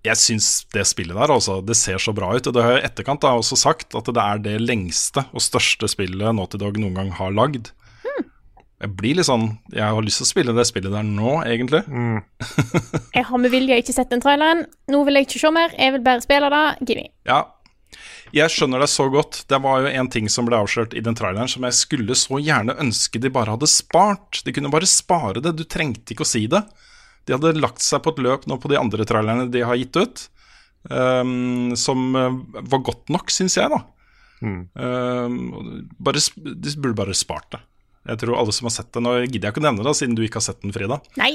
Jeg 0.05 0.15
syns 0.15 0.47
det 0.71 0.85
spillet 0.87 1.17
der, 1.17 1.33
altså, 1.33 1.57
det 1.65 1.75
ser 1.75 1.99
så 1.99 2.13
bra 2.15 2.31
ut. 2.31 2.47
Og 2.47 2.55
det 2.55 2.63
har 2.63 2.77
jeg 2.77 2.83
i 2.83 2.87
etterkant 2.87 3.23
da 3.25 3.33
også 3.35 3.57
sagt 3.59 3.97
at 3.99 4.07
det 4.07 4.23
er 4.23 4.39
det 4.45 4.55
lengste 4.63 5.25
og 5.33 5.43
største 5.43 5.89
spillet 5.91 6.35
Naughty 6.35 6.61
Dog 6.61 6.79
noen 6.79 6.95
gang 6.95 7.11
har 7.19 7.35
lagd. 7.35 7.73
Jeg 8.79 8.95
blir 8.95 9.17
litt 9.17 9.27
sånn 9.27 9.57
Jeg 9.73 9.83
har 9.83 10.05
lyst 10.05 10.21
til 10.21 10.23
å 10.23 10.29
spille 10.29 10.53
det 10.55 10.63
spillet 10.69 10.93
der 10.93 11.03
nå, 11.03 11.41
egentlig. 11.43 11.81
Jeg 13.17 13.25
har 13.27 13.41
med 13.43 13.51
vilje 13.51 13.81
ikke 13.83 13.95
sett 13.95 14.11
den 14.13 14.23
traileren. 14.23 14.63
Nå 14.87 15.03
vil 15.03 15.19
jeg 15.19 15.27
ikke 15.27 15.41
se 15.41 15.51
mer. 15.51 15.73
Jeg 15.75 15.97
vil 15.97 16.05
bare 16.05 16.23
spille 16.23 16.47
det. 16.53 16.65
Gimme. 16.87 17.09
Ja, 17.27 17.41
jeg 18.35 18.53
skjønner 18.53 18.83
deg 18.83 18.91
så 18.91 19.07
godt. 19.09 19.41
Det 19.49 19.57
var 19.63 19.81
jo 19.81 19.89
en 19.89 20.09
ting 20.13 20.27
som 20.29 20.45
ble 20.45 20.59
avslørt 20.59 20.93
i 20.93 21.01
den 21.01 21.17
traileren 21.17 21.49
som 21.49 21.65
jeg 21.65 21.77
skulle 21.77 22.17
så 22.17 22.37
gjerne 22.37 22.77
ønske 22.81 23.21
de 23.21 23.31
bare 23.33 23.55
hadde 23.55 23.69
spart. 23.69 24.43
De 24.45 24.53
kunne 24.53 24.71
bare 24.73 24.89
spare 24.89 25.41
det, 25.41 25.55
du 25.57 25.65
trengte 25.65 26.13
ikke 26.13 26.27
å 26.27 26.29
si 26.29 26.43
det. 26.51 26.61
De 27.29 27.37
hadde 27.37 27.61
lagt 27.61 27.83
seg 27.85 28.01
på 28.01 28.15
et 28.15 28.21
løp 28.25 28.49
nå 28.49 28.57
på 28.57 28.71
de 28.71 28.79
andre 28.79 29.05
trailerne 29.05 29.45
de 29.53 29.61
har 29.61 29.77
gitt 29.77 29.99
ut, 30.01 30.25
um, 30.89 31.75
som 31.77 32.07
eh, 32.17 32.37
var 32.73 32.81
godt 32.87 33.13
nok, 33.13 33.29
syns 33.29 33.59
jeg, 33.59 33.69
da. 33.69 33.83
Ehm, 34.41 35.89
bare, 35.99 36.21
de 36.39 36.71
burde 36.79 36.97
bare 36.97 37.13
spart 37.17 37.51
det. 37.53 37.59
Jeg 38.09 38.21
tror 38.21 38.37
alle 38.39 38.53
som 38.55 38.65
har 38.69 38.71
sett 38.71 38.87
det 38.95 39.01
Nå 39.03 39.11
gidder 39.25 39.49
jeg 39.49 39.53
ikke 39.53 39.61
å 39.61 39.65
nevne 39.65 39.83
det, 39.85 39.91
siden 39.99 40.15
du 40.17 40.21
ikke 40.23 40.39
har 40.39 40.45
sett 40.47 40.61
den, 40.63 40.71
Frida. 40.73 40.97
Nei. 41.19 41.33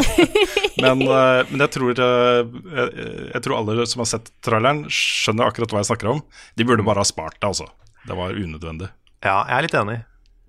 Men, 0.84 1.02
eh, 1.02 1.40
men 1.50 1.60
jeg, 1.60 1.72
tror, 1.74 1.90
eh, 1.92 2.52
jeg, 2.76 3.06
jeg 3.34 3.42
tror 3.44 3.56
alle 3.58 3.84
som 3.90 4.00
har 4.00 4.08
sett 4.08 4.30
traileren, 4.44 4.86
skjønner 4.88 5.50
akkurat 5.50 5.74
hva 5.74 5.82
jeg 5.82 5.90
snakker 5.90 6.08
om. 6.14 6.22
De 6.56 6.64
burde 6.64 6.86
bare 6.86 7.02
ha 7.02 7.08
spart 7.08 7.36
det, 7.36 7.50
altså. 7.50 7.66
Det 8.06 8.16
var 8.16 8.32
unødvendig. 8.32 8.88
Ja, 9.20 9.42
jeg 9.50 9.56
er 9.58 9.66
litt 9.66 9.76
enig. 9.76 9.98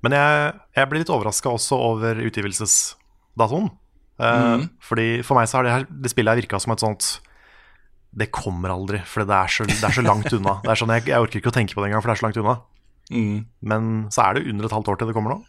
Men 0.06 0.16
jeg, 0.16 0.54
jeg 0.78 0.92
blir 0.92 1.04
litt 1.04 1.12
overraska 1.12 1.52
også 1.52 1.82
over 1.90 2.22
utgivelsesdatoen. 2.30 3.68
Eh, 4.22 4.64
Fordi 4.86 5.06
For 5.26 5.40
meg 5.40 5.48
så 5.50 5.58
har 5.58 5.66
det, 5.66 5.72
her, 5.74 5.86
det 5.90 6.12
spillet 6.14 6.36
her 6.36 6.42
virka 6.44 6.60
som 6.62 6.74
et 6.76 6.84
sånt 6.84 7.08
Det 8.14 8.28
kommer 8.36 8.74
aldri, 8.74 9.00
for 9.08 9.26
det 9.26 9.34
er 9.38 9.50
så, 9.56 9.66
det 9.66 9.80
er 9.88 9.96
så 9.96 10.04
langt 10.06 10.28
unna. 10.36 10.58
Det 10.62 10.70
er 10.74 10.80
sånn, 10.82 10.92
jeg, 10.98 11.08
jeg 11.10 11.24
orker 11.24 11.40
ikke 11.42 11.54
å 11.54 11.56
tenke 11.56 11.74
på 11.78 11.82
det 11.82 11.90
engang, 11.90 12.04
for 12.04 12.12
det 12.12 12.18
er 12.18 12.22
så 12.22 12.26
langt 12.28 12.40
unna. 12.42 12.56
Mm. 13.12 13.38
Men 13.72 13.88
så 14.12 14.26
er 14.26 14.36
det 14.38 14.44
under 14.52 14.68
et 14.68 14.76
halvt 14.76 14.92
år 14.92 15.00
til 15.00 15.10
det 15.12 15.16
kommer 15.16 15.36
nå. 15.38 15.40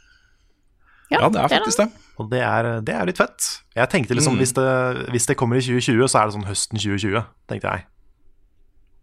Ja, 1.12 1.26
det 1.28 1.42
er 1.42 1.50
faktisk 1.52 1.82
det. 1.82 1.88
Og 2.22 2.28
det 2.30 2.40
er, 2.46 2.68
det 2.86 2.94
er 2.94 3.08
litt 3.10 3.18
fett. 3.20 3.48
Jeg 3.76 3.90
tenkte 3.92 4.14
liksom, 4.16 4.38
Mm. 4.38 4.40
hvis, 4.44 4.54
det, 4.56 4.68
hvis 5.12 5.26
det 5.28 5.36
kommer 5.36 5.58
i 5.58 5.64
2020, 5.64 6.06
så 6.08 6.20
er 6.22 6.30
det 6.30 6.36
sånn 6.38 6.46
høsten 6.48 6.78
2020, 6.80 7.26
tenkte 7.50 7.74
jeg. 7.74 7.84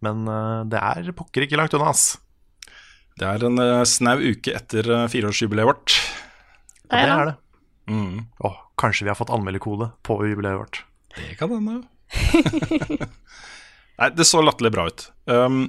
Men 0.08 0.24
eh, 0.32 0.64
det 0.72 0.80
er 0.80 1.12
pokker 1.20 1.44
ikke 1.46 1.60
langt 1.60 1.76
unna, 1.76 1.92
ass. 1.92 2.16
Det 3.20 3.28
er 3.28 3.44
en 3.50 3.60
eh, 3.60 3.84
snau 3.84 4.16
uke 4.24 4.56
etter 4.56 4.88
uh, 4.88 5.04
fireårsjubileet 5.12 5.68
vårt. 5.68 5.98
Ja, 6.88 7.04
det 7.04 7.12
er 7.12 7.26
det. 7.34 7.38
Mm. 7.92 8.20
Åh, 8.48 8.58
kanskje 8.80 9.08
vi 9.08 9.12
har 9.12 9.20
fått 9.20 9.34
anmelderkode 9.34 9.92
på 10.08 10.22
jubileet 10.28 10.60
vårt. 10.60 10.84
Det 11.16 11.36
kan 11.40 11.52
hende. 11.52 11.82
Nei, 14.00 14.08
det 14.16 14.26
så 14.28 14.40
latterlig 14.42 14.72
bra 14.72 14.86
ut. 14.88 15.10
Um, 15.28 15.66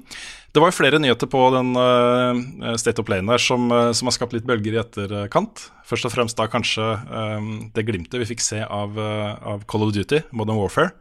det 0.54 0.62
var 0.62 0.70
jo 0.70 0.76
flere 0.78 1.00
nyheter 1.02 1.26
på 1.30 1.40
den 1.54 1.72
uh, 1.74 2.76
State 2.78 3.02
of 3.02 3.08
Play 3.08 3.22
der 3.26 3.42
som, 3.42 3.66
uh, 3.74 3.90
som 3.96 4.06
har 4.06 4.14
skapt 4.14 4.34
litt 4.36 4.46
bølger 4.46 4.76
i 4.76 4.80
etterkant. 4.82 5.66
Først 5.86 6.06
og 6.06 6.14
fremst 6.14 6.38
da 6.38 6.46
kanskje 6.50 6.86
um, 7.10 7.50
det 7.74 7.86
glimtet 7.88 8.22
vi 8.22 8.28
fikk 8.30 8.44
se 8.44 8.62
av, 8.62 8.94
uh, 8.98 9.34
av 9.54 9.66
Call 9.70 9.88
of 9.88 9.94
Duty, 9.96 10.22
Modern 10.30 10.60
Warfare. 10.62 10.94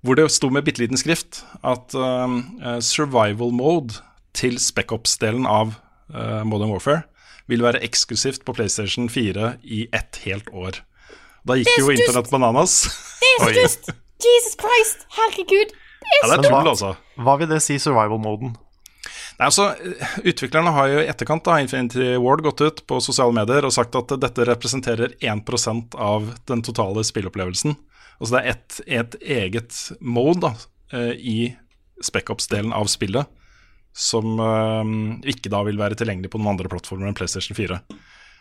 Hvor 0.00 0.16
det 0.16 0.28
sto 0.32 0.48
med 0.54 0.64
bitte 0.64 0.80
liten 0.80 1.00
skrift 1.00 1.42
at 1.66 1.92
um, 1.98 2.40
uh, 2.62 2.78
survival 2.80 3.52
mode 3.52 4.00
til 4.36 4.56
Spec-Ops-delen 4.62 5.48
av 5.48 5.74
uh, 6.14 6.44
Modern 6.48 6.72
Warfare 6.72 7.04
vil 7.48 7.64
være 7.64 7.82
eksklusivt 7.84 8.44
på 8.46 8.54
PlayStation 8.56 9.08
4 9.12 9.56
i 9.64 9.86
ett 9.96 10.20
helt 10.24 10.48
år. 10.52 10.80
Da 11.48 11.56
gikk 11.56 11.74
jo 11.80 11.90
internett 11.94 12.30
bananas. 12.30 12.82
Det 13.18 13.28
er 13.34 13.42
så 13.42 13.52
dust! 13.56 13.92
Jesus 14.20 14.56
Christ! 14.60 15.04
Herregud! 15.16 15.70
Ja, 16.08 16.28
det 16.28 16.34
er 16.38 16.48
tull, 16.48 16.68
altså. 16.68 16.90
Hva 17.24 17.36
vil 17.40 17.48
det 17.50 17.60
si, 17.64 17.78
survival-moden? 17.80 18.52
Nei, 19.38 19.46
altså, 19.46 19.70
Utviklerne 20.26 20.72
har 20.74 20.90
jo 20.90 21.00
i 21.00 21.08
etterkant 21.08 21.46
da, 21.46 21.56
Infinity 21.62 22.10
Ward 22.20 22.42
gått 22.44 22.60
ut 22.64 22.82
på 22.90 22.98
sosiale 23.04 23.34
medier 23.36 23.64
og 23.64 23.74
sagt 23.74 23.96
at 23.98 24.12
dette 24.20 24.46
representerer 24.48 25.14
1% 25.22 25.96
av 25.96 26.32
den 26.50 26.64
totale 26.66 27.04
spillopplevelsen. 27.06 27.76
Altså 28.18 28.34
det 28.34 28.42
er 28.42 28.52
et, 28.52 28.78
et 29.00 29.18
eget 29.38 29.80
mode 30.02 30.42
da, 30.42 30.52
eh, 30.92 31.12
i 31.16 31.38
Spec-Ops-delen 32.04 32.74
av 32.74 32.90
spillet 32.90 33.30
som 33.98 34.38
eh, 34.42 34.92
ikke 35.32 35.52
da 35.54 35.62
vil 35.66 35.78
være 35.80 35.96
tilgjengelig 35.98 36.32
på 36.34 36.42
noen 36.42 36.56
andre 36.56 36.70
plattformer 36.70 37.08
enn 37.08 37.16
PlayStation 37.18 37.56
4. 37.56 37.80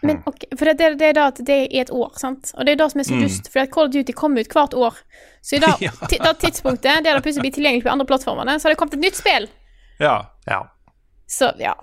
Men 0.06 0.20
ok, 0.30 0.44
For 0.58 0.66
det, 0.70 0.92
det, 1.00 1.08
er 1.10 1.14
da 1.18 1.28
at 1.32 1.40
det 1.46 1.56
er 1.64 1.82
et 1.82 1.90
år, 1.92 2.12
sant? 2.22 2.52
Og 2.54 2.66
det 2.68 2.76
er 2.76 2.82
det 2.84 2.88
som 2.92 3.02
er 3.02 3.08
så 3.08 3.18
dust. 3.22 3.48
For 3.54 3.66
Call 3.74 3.88
of 3.88 3.94
Duty 3.96 4.14
kommer 4.14 4.46
ut 4.46 4.54
hvert 4.54 4.76
år. 4.78 5.00
Så 5.42 5.58
i 5.58 5.60
da, 5.66 5.72
Ja. 5.82 5.92
da 6.22 6.34
tidspunktet 6.38 7.04
der 7.04 7.18
det 7.18 7.24
plutselig 7.26 7.48
blir 7.48 7.56
tilgjengelig 7.58 7.84
på 7.88 7.94
andre 7.96 8.06
plattformene, 8.10 8.60
så 8.60 8.68
har 8.68 8.76
det 8.76 8.80
kommet 8.82 8.94
et 9.00 9.06
nytt 9.08 9.18
spill. 9.18 9.48
Ja, 10.00 10.18
Ja. 10.48 10.62
Så 11.28 11.50
ja. 11.60 11.74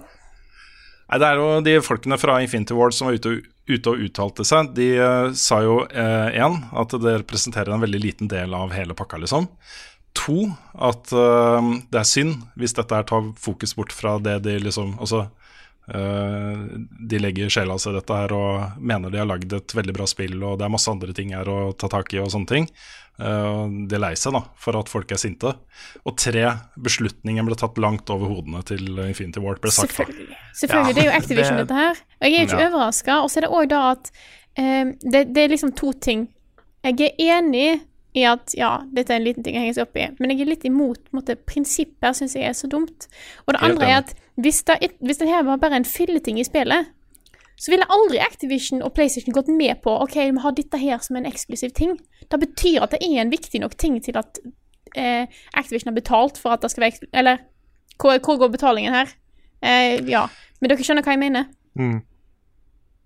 Nei, 1.10 1.18
Det 1.20 1.26
er 1.28 1.36
jo 1.42 1.48
de 1.66 1.74
folkene 1.84 2.16
fra 2.18 2.38
Infinity 2.40 2.72
Ward 2.78 2.94
som 2.96 3.08
var 3.10 3.18
ute, 3.18 3.28
og- 3.34 3.50
ute 3.68 3.90
og 3.92 3.98
uttalte 4.06 4.44
seg. 4.46 4.70
De 4.76 4.86
uh, 5.00 5.32
sa 5.36 5.58
jo 5.64 5.80
én 5.90 6.56
at 6.72 6.94
det 7.00 7.18
representerer 7.24 7.74
en 7.74 7.80
veldig 7.82 8.00
liten 8.00 8.28
del 8.30 8.54
av 8.54 8.72
hele 8.72 8.94
pakka, 8.96 9.18
liksom. 9.20 9.48
To 10.14 10.46
at 10.78 11.10
uh, 11.12 11.60
det 11.90 11.98
er 12.00 12.06
synd 12.08 12.44
hvis 12.56 12.72
dette 12.78 12.94
her 12.94 13.02
tar 13.08 13.32
fokus 13.36 13.74
bort 13.74 13.92
fra 13.92 14.16
det 14.22 14.38
de 14.44 14.58
liksom 14.62 14.92
Altså 15.02 15.24
eh, 15.24 15.32
de 15.86 17.18
legger 17.20 17.50
sjela 17.52 17.76
si 17.78 17.90
i 17.90 17.94
dette 17.96 18.16
her 18.16 18.32
og 18.32 18.78
mener 18.80 19.12
de 19.12 19.18
har 19.20 19.28
lagd 19.28 19.52
et 19.52 19.74
veldig 19.76 19.94
bra 19.96 20.06
spill, 20.08 20.36
og 20.42 20.58
det 20.58 20.64
er 20.66 20.72
masse 20.72 20.88
andre 20.90 21.12
ting 21.16 21.34
her 21.36 21.48
å 21.50 21.58
ta 21.76 21.90
tak 21.92 22.14
i 22.16 22.22
og 22.22 22.30
sånne 22.32 22.48
ting. 22.50 22.68
Uh, 23.14 23.68
de 23.86 23.94
er 23.94 24.00
lei 24.02 24.14
seg 24.18 24.32
da, 24.34 24.40
for 24.58 24.74
at 24.80 24.88
folk 24.90 25.12
er 25.14 25.20
sinte. 25.22 25.52
Og 26.02 26.16
tre, 26.18 26.48
beslutningen 26.82 27.46
ble 27.46 27.54
tatt 27.60 27.76
langt 27.78 28.10
over 28.10 28.32
hodene 28.32 28.64
til 28.66 28.88
Infinity 29.04 29.42
Ward, 29.44 29.60
ble 29.62 29.70
sagt. 29.70 29.94
da. 30.00 30.08
Selvfølgelig. 30.58 30.88
Ja. 30.88 30.94
Det 30.96 31.04
er 31.04 31.10
jo 31.10 31.18
Activision, 31.20 31.56
det- 31.60 31.68
dette 31.68 31.78
her. 31.82 32.00
Og 32.20 32.26
jeg 32.30 32.34
er 32.40 32.46
ikke 32.48 32.60
Ja. 32.64 32.68
overraska. 32.72 33.22
Og 33.22 33.30
så 33.30 33.36
er 33.38 33.40
det 33.42 33.50
òg 33.50 33.68
da 33.68 33.82
at 33.92 34.10
um, 34.58 34.94
det, 35.12 35.34
det 35.34 35.44
er 35.44 35.48
liksom 35.54 35.74
to 35.76 35.92
ting. 35.92 36.28
Jeg 36.82 37.00
er 37.00 37.38
enig 37.38 37.80
i 38.14 38.24
at 38.24 38.52
ja, 38.54 38.78
dette 38.92 39.10
er 39.10 39.16
en 39.20 39.24
liten 39.24 39.42
ting 39.44 39.56
å 39.56 39.60
henge 39.62 39.74
seg 39.74 39.86
opp 39.88 39.96
i, 39.96 40.08
men 40.18 40.30
jeg 40.30 40.40
er 40.42 40.50
litt 40.50 40.64
imot 40.64 40.98
på 41.04 41.14
en 41.14 41.20
måte, 41.22 41.34
prinsippet, 41.36 42.14
syns 42.14 42.34
jeg 42.34 42.44
er 42.46 42.52
så 42.54 42.68
dumt. 42.70 43.06
Og 43.46 43.54
det 43.54 43.62
andre 43.62 43.86
er 43.88 43.96
at 44.02 44.14
hvis 44.40 44.62
det, 44.66 44.78
hvis 45.00 45.18
det 45.20 45.28
her 45.28 45.42
var 45.46 45.56
bare 45.62 45.76
en 45.76 45.84
filleting 45.88 46.40
i 46.40 46.44
spillet, 46.46 46.86
så 47.56 47.70
ville 47.70 47.86
aldri 47.86 48.18
Activision 48.18 48.82
og 48.82 48.94
PlayStation 48.96 49.34
gått 49.36 49.48
med 49.48 49.78
på 49.84 49.92
ok, 50.02 50.16
vi 50.34 50.42
har 50.42 50.54
dette 50.56 50.78
her 50.80 50.98
som 50.98 51.16
en 51.16 51.26
eksklusiv 51.28 51.70
ting. 51.76 51.92
Det 52.30 52.40
betyr 52.42 52.82
at 52.82 52.90
det 52.96 52.98
er 53.06 53.20
en 53.22 53.30
viktig 53.30 53.60
nok 53.62 53.76
ting 53.78 54.00
til 54.02 54.16
at 54.18 54.40
eh, 54.96 55.26
Activision 55.54 55.92
har 55.92 56.00
betalt 56.00 56.40
for 56.40 56.50
at 56.56 56.62
det 56.62 56.72
skal 56.72 56.88
være 56.88 57.08
Eller 57.12 57.38
hvor, 58.00 58.18
hvor 58.18 58.38
går 58.42 58.48
betalingen 58.56 58.94
her? 58.94 59.12
Eh, 59.62 60.02
ja. 60.10 60.26
Men 60.60 60.70
dere 60.72 60.82
skjønner 60.82 61.06
hva 61.06 61.14
jeg 61.14 61.22
mener? 61.22 61.46
Mm. 61.78 62.00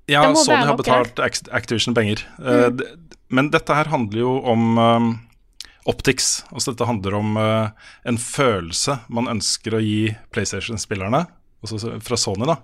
Ja, 0.09 0.23
Sony 0.33 0.65
har 0.65 0.77
betalt 0.81 1.21
Activision 1.53 1.95
penger. 1.95 2.25
Mm. 2.41 2.77
d- 2.81 2.89
men 3.29 3.51
dette 3.53 3.75
her 3.77 3.85
handler 3.93 4.21
jo 4.23 4.31
om 4.49 4.79
um, 4.81 5.09
optics. 5.89 6.45
Altså 6.53 6.73
dette 6.75 6.87
handler 6.89 7.17
om 7.19 7.37
eh, 7.41 7.71
en 8.11 8.19
følelse 8.21 8.99
man 9.09 9.31
ønsker 9.33 9.79
å 9.79 9.83
gi 9.83 10.11
PlayStation-spillerne, 10.35 11.25
altså 11.65 11.97
fra 12.05 12.19
Sony, 12.21 12.45
da. 12.49 12.59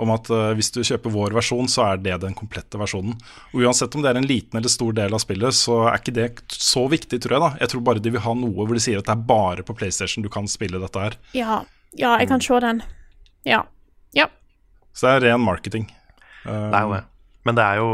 Om 0.00 0.12
at 0.14 0.30
eh, 0.32 0.52
hvis 0.56 0.72
du 0.72 0.80
kjøper 0.86 1.12
vår 1.12 1.34
versjon, 1.36 1.68
så 1.68 1.90
er 1.90 2.00
det 2.00 2.16
den 2.22 2.36
komplette 2.36 2.80
versjonen. 2.80 3.18
Og 3.52 3.66
Uansett 3.66 3.94
om 3.98 4.04
det 4.04 4.14
er 4.14 4.20
en 4.22 4.28
liten 4.28 4.56
eller 4.56 4.72
stor 4.72 4.94
del 4.96 5.12
av 5.12 5.20
spillet, 5.20 5.56
så 5.56 5.82
er 5.90 6.00
ikke 6.00 6.14
det 6.16 6.28
så 6.56 6.86
viktig, 6.88 7.20
tror 7.20 7.36
jeg. 7.36 7.42
da 7.44 7.50
Jeg 7.60 7.72
tror 7.74 7.84
bare 7.90 8.02
de 8.02 8.14
vil 8.14 8.24
ha 8.24 8.34
noe 8.38 8.64
hvor 8.64 8.72
de 8.72 8.82
sier 8.82 9.02
at 9.02 9.10
det 9.10 9.16
er 9.16 9.28
bare 9.28 9.66
på 9.66 9.76
PlayStation 9.76 10.24
du 10.24 10.30
kan 10.32 10.48
spille 10.48 10.80
dette 10.80 11.04
her. 11.04 11.18
Ja, 11.36 11.60
ja 12.00 12.14
jeg 12.22 12.30
kan 12.32 12.40
se 12.44 12.62
den. 12.64 12.80
Ja. 13.48 13.66
Ja. 14.16 14.30
Så 14.96 15.06
det 15.06 15.18
er 15.18 15.26
ren 15.34 15.44
marketing. 15.44 15.90
Um, 16.46 16.70
Det 16.72 16.78
er 16.80 16.86
jo 16.86 16.96
det. 16.96 17.04
Men 17.44 17.56
det 17.56 17.64
er 17.66 17.80
jo 17.80 17.90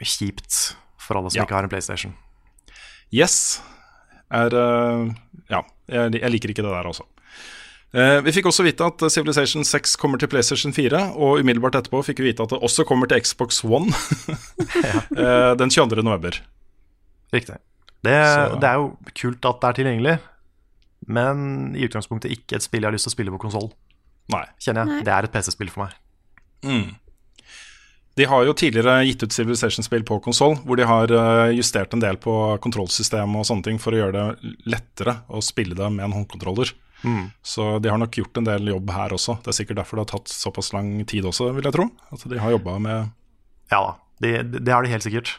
kjipt 0.00 0.56
for 1.00 1.20
alle 1.20 1.28
som 1.28 1.42
Ja. 1.42 1.44
ikke 1.44 1.58
har 1.58 1.68
en 1.68 1.72
PlayStation. 1.72 2.16
Yes 3.12 3.60
er 4.30 4.54
eh, 4.54 5.10
Ja, 5.50 5.62
jeg, 5.90 6.20
jeg 6.20 6.30
liker 6.30 6.52
ikke 6.52 6.62
det 6.66 6.70
der 6.74 6.86
også. 6.90 7.04
Eh, 7.92 8.20
vi 8.22 8.30
fikk 8.36 8.46
også 8.46 8.62
vite 8.62 8.86
at 8.86 9.02
Civilization 9.10 9.64
6 9.66 9.96
kommer 9.98 10.20
til 10.22 10.28
PlayStation 10.30 10.70
4, 10.72 11.00
og 11.18 11.40
umiddelbart 11.42 11.74
etterpå 11.80 12.04
fikk 12.06 12.20
vi 12.22 12.28
vite 12.30 12.44
at 12.46 12.52
det 12.54 12.60
også 12.62 12.84
kommer 12.86 13.10
til 13.10 13.18
Xbox 13.26 13.64
One 13.66 13.90
eh, 15.18 15.52
den 15.58 15.70
22. 15.74 16.02
november. 16.06 16.38
Riktig. 17.34 17.56
Det, 18.04 18.14
Så- 18.26 18.60
det 18.62 18.68
er 18.70 18.78
jo 18.78 18.92
kult 19.18 19.44
at 19.50 19.58
det 19.60 19.68
er 19.72 19.78
tilgjengelig, 19.80 20.18
men 21.10 21.74
i 21.74 21.84
utgangspunktet 21.88 22.30
ikke 22.30 22.56
et 22.60 22.62
spill 22.62 22.84
jeg 22.84 22.90
har 22.92 22.94
lyst 22.94 23.08
til 23.08 23.12
å 23.14 23.16
spille 23.18 23.34
på 23.34 23.42
konsoll. 23.42 23.70
Kjenner 24.62 24.84
jeg. 24.86 24.92
Nei. 24.94 25.02
Det 25.02 25.10
er 25.16 25.26
et 25.26 25.32
PC-spill 25.34 25.70
for 25.74 25.88
meg. 25.88 25.96
Mm. 26.62 26.94
De 28.20 28.26
har 28.28 28.44
jo 28.44 28.52
tidligere 28.52 28.98
gitt 29.08 29.22
ut 29.24 29.32
Civilization-spill 29.32 30.02
på 30.04 30.18
konsoll, 30.20 30.58
hvor 30.66 30.76
de 30.76 30.84
har 30.84 31.12
eh, 31.14 31.54
justert 31.56 31.94
en 31.96 32.02
del 32.02 32.18
på 32.20 32.34
kontrollsystemet 32.60 33.40
og 33.40 33.46
sånne 33.48 33.64
ting 33.64 33.78
for 33.80 33.96
å 33.96 34.02
gjøre 34.02 34.12
det 34.18 34.54
lettere 34.68 35.14
å 35.32 35.40
spille 35.44 35.78
det 35.78 35.88
med 35.94 36.04
en 36.04 36.18
håndkontroller. 36.18 36.74
Mm. 37.00 37.30
Så 37.40 37.78
de 37.80 37.88
har 37.88 37.96
nok 38.00 38.18
gjort 38.20 38.36
en 38.36 38.48
del 38.50 38.68
jobb 38.74 38.92
her 38.92 39.14
også. 39.16 39.38
Det 39.40 39.54
er 39.54 39.56
sikkert 39.56 39.80
derfor 39.80 39.96
det 39.96 40.04
har 40.04 40.12
tatt 40.18 40.32
såpass 40.34 40.72
lang 40.76 40.92
tid 41.08 41.24
også, 41.30 41.48
vil 41.56 41.64
jeg 41.64 41.76
tro. 41.78 41.88
At 42.12 42.28
de 42.28 42.42
har 42.44 42.52
jobba 42.58 42.76
med 42.82 43.08
Ja 43.72 43.80
da, 43.86 43.94
det, 44.20 44.34
det 44.58 44.74
har 44.74 44.84
de 44.84 44.92
helt 44.92 45.06
sikkert. 45.06 45.38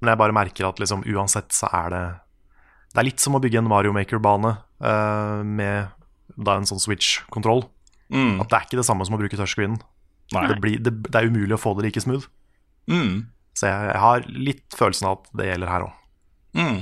Men 0.00 0.12
jeg 0.12 0.20
bare 0.24 0.34
merker 0.36 0.66
at 0.68 0.82
liksom 0.82 1.06
uansett 1.06 1.54
så 1.54 1.70
er 1.72 1.92
det 1.94 2.04
Det 2.92 3.00
er 3.00 3.08
litt 3.10 3.22
som 3.22 3.36
å 3.36 3.42
bygge 3.42 3.62
en 3.62 3.70
Mario 3.70 3.94
Maker-bane 3.94 4.56
uh, 4.82 5.40
med 5.46 5.92
da 6.34 6.56
en 6.58 6.66
sånn 6.68 6.82
Switch-kontroll. 6.82 7.68
mm. 8.10 8.40
At 8.42 8.50
det 8.50 8.58
er 8.58 8.66
ikke 8.66 8.80
det 8.80 8.88
samme 8.88 9.06
som 9.06 9.14
å 9.14 9.20
bruke 9.20 9.38
touchscreenen. 9.38 9.78
Nei. 10.34 10.48
Det, 10.50 10.58
blir, 10.62 10.82
det, 10.82 10.92
det 11.06 11.20
er 11.20 11.30
umulig 11.30 11.54
å 11.54 11.60
få 11.60 11.76
det 11.78 11.86
like 11.86 12.02
smooth. 12.02 12.26
Mm. 12.90 13.26
Så 13.56 13.70
jeg, 13.70 13.88
jeg 13.92 14.02
har 14.02 14.28
litt 14.32 14.76
følelsen 14.76 15.08
av 15.08 15.20
at 15.20 15.32
det 15.38 15.48
gjelder 15.50 15.72
her 15.72 15.86
òg. 15.86 16.04
Mm. 16.56 16.78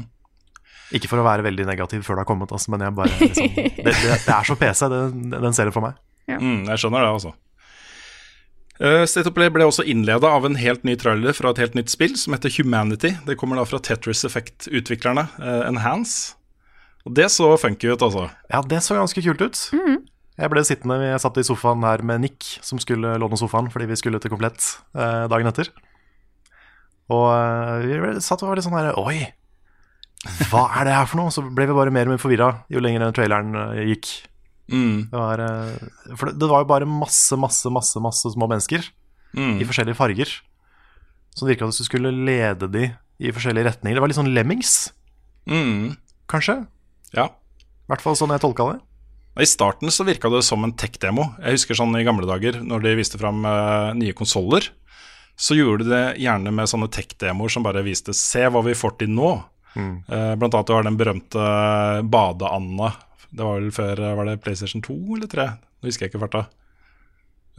Ikke 0.94 1.10
for 1.10 1.20
å 1.20 1.26
være 1.26 1.44
veldig 1.46 1.66
negativ 1.68 2.04
før 2.06 2.18
det 2.18 2.24
har 2.24 2.28
kommet, 2.28 2.52
altså, 2.54 2.72
men 2.74 2.84
jeg 2.84 2.94
bare, 2.96 3.14
liksom, 3.20 3.54
det, 3.56 3.84
det, 3.84 4.18
det 4.26 4.34
er 4.36 4.48
så 4.48 4.56
PC, 4.58 4.84
det, 4.92 5.00
den 5.34 5.56
serien 5.56 5.74
for 5.74 5.86
meg. 5.86 5.98
Mm, 6.30 6.62
jeg 6.70 6.80
skjønner 6.80 7.04
det, 7.04 7.16
altså. 7.18 7.34
Uh, 8.74 9.04
State 9.06 9.30
of 9.30 9.36
Play 9.36 9.52
ble 9.54 9.66
også 9.68 9.84
innleda 9.86 10.32
av 10.34 10.46
en 10.48 10.56
helt 10.58 10.82
ny 10.86 10.96
trailer 10.98 11.36
fra 11.36 11.52
et 11.54 11.60
helt 11.62 11.76
nytt 11.78 11.92
spill 11.92 12.16
som 12.18 12.34
heter 12.34 12.50
Humanity. 12.56 13.12
Det 13.26 13.36
kommer 13.38 13.60
da 13.60 13.66
fra 13.68 13.78
Tetris 13.82 14.24
Effect-utviklerne, 14.26 15.28
uh, 15.38 15.62
Enhance. 15.68 16.34
Og 17.04 17.14
det 17.14 17.28
så 17.30 17.52
funky 17.60 17.92
ut, 17.92 18.02
altså. 18.02 18.26
Ja, 18.50 18.62
det 18.66 18.80
så 18.82 18.96
ganske 18.98 19.22
kult 19.22 19.44
ut. 19.44 19.60
Jeg 20.34 20.50
ble 20.50 20.64
sittende, 20.66 20.96
jeg 21.06 21.20
satt 21.22 21.36
i 21.38 21.44
sofaen 21.46 21.84
her 21.86 22.02
med 22.02 22.24
Nick, 22.24 22.46
som 22.66 22.80
skulle 22.82 23.12
låne 23.22 23.38
sofaen 23.38 23.68
fordi 23.70 23.86
vi 23.92 23.98
skulle 24.00 24.18
til 24.22 24.32
Komplett 24.32 24.64
eh, 24.98 25.26
dagen 25.30 25.46
etter. 25.46 25.70
Og 27.14 27.26
eh, 27.30 27.84
vi 27.84 27.98
ble, 28.02 28.14
satt 28.24 28.42
og 28.42 28.50
var 28.50 28.58
litt 28.58 28.66
sånn 28.66 28.74
her 28.74 28.96
Oi, 28.98 29.20
hva 30.50 30.64
er 30.80 30.88
det 30.88 30.96
her 30.96 31.06
for 31.10 31.20
noe? 31.20 31.30
Så 31.34 31.44
ble 31.44 31.68
vi 31.68 31.76
bare 31.76 31.92
mer 31.94 32.08
og 32.08 32.14
mer 32.16 32.22
forvirra 32.22 32.48
jo 32.72 32.80
lenger 32.82 33.04
den 33.04 33.14
traileren 33.16 33.54
eh, 33.60 33.84
gikk. 33.92 34.10
Mm, 34.72 35.10
Det 35.12 35.20
var, 35.20 35.42
eh, 35.44 36.14
for 36.16 36.30
det, 36.30 36.38
det 36.40 36.48
var 36.50 36.64
jo 36.64 36.70
bare 36.70 36.88
masse, 36.88 37.36
masse, 37.38 37.70
masse, 37.70 38.00
masse 38.02 38.32
små 38.34 38.48
mennesker 38.50 38.86
mm. 39.36 39.58
i 39.60 39.68
forskjellige 39.68 39.98
farger. 40.00 40.32
Som 41.36 41.50
virka 41.50 41.66
som 41.68 41.84
du 41.84 41.86
skulle 41.86 42.10
lede 42.14 42.70
de 42.72 42.88
i 43.22 43.30
forskjellige 43.34 43.68
retninger. 43.68 43.98
Det 43.98 44.02
var 44.02 44.10
litt 44.10 44.18
sånn 44.18 44.34
Lemmings, 44.34 44.74
Mm. 45.44 45.92
kanskje? 46.26 46.54
Ja. 47.12 47.26
I 47.28 47.92
hvert 47.92 48.00
fall 48.00 48.16
sånn 48.16 48.30
jeg 48.32 48.40
tolka 48.40 48.64
det. 48.72 48.78
I 49.40 49.46
starten 49.46 49.90
så 49.90 50.04
virka 50.06 50.30
det 50.30 50.44
som 50.46 50.62
en 50.64 50.72
tech-demo. 50.78 51.32
Jeg 51.42 51.58
husker 51.58 51.78
sånn 51.78 51.96
i 51.98 52.04
gamle 52.06 52.26
dager, 52.28 52.60
når 52.62 52.84
de 52.84 52.94
viste 53.00 53.18
fram 53.18 53.42
uh, 53.42 53.90
nye 53.98 54.14
konsoller, 54.14 54.68
så 55.34 55.56
gjorde 55.58 55.82
de 55.82 55.90
det 55.90 56.04
gjerne 56.22 56.52
med 56.54 56.70
sånne 56.70 56.86
tech-demoer 56.94 57.50
som 57.50 57.64
bare 57.66 57.82
viste 57.82 58.14
'se 58.14 58.46
hva 58.46 58.62
vi 58.62 58.76
får 58.78 58.98
til 59.00 59.10
nå'. 59.10 59.32
Mm. 59.74 59.94
Uh, 60.06 60.34
blant 60.38 60.54
annet 60.54 60.68
du 60.70 60.74
har 60.74 60.86
den 60.86 60.96
berømte 60.96 61.46
badeanda 62.06 62.92
Det 63.34 63.42
var 63.42 63.56
vel 63.58 63.72
før 63.74 63.98
eh, 63.98 64.12
var 64.14 64.28
det 64.28 64.36
PlayStation 64.44 64.82
2 64.86 64.94
eller 65.16 65.26
3? 65.26 65.46
Nå 65.82 65.88
husker 65.88 66.06
jeg 66.06 66.12
ikke 66.12 66.22
farta. 66.22 66.44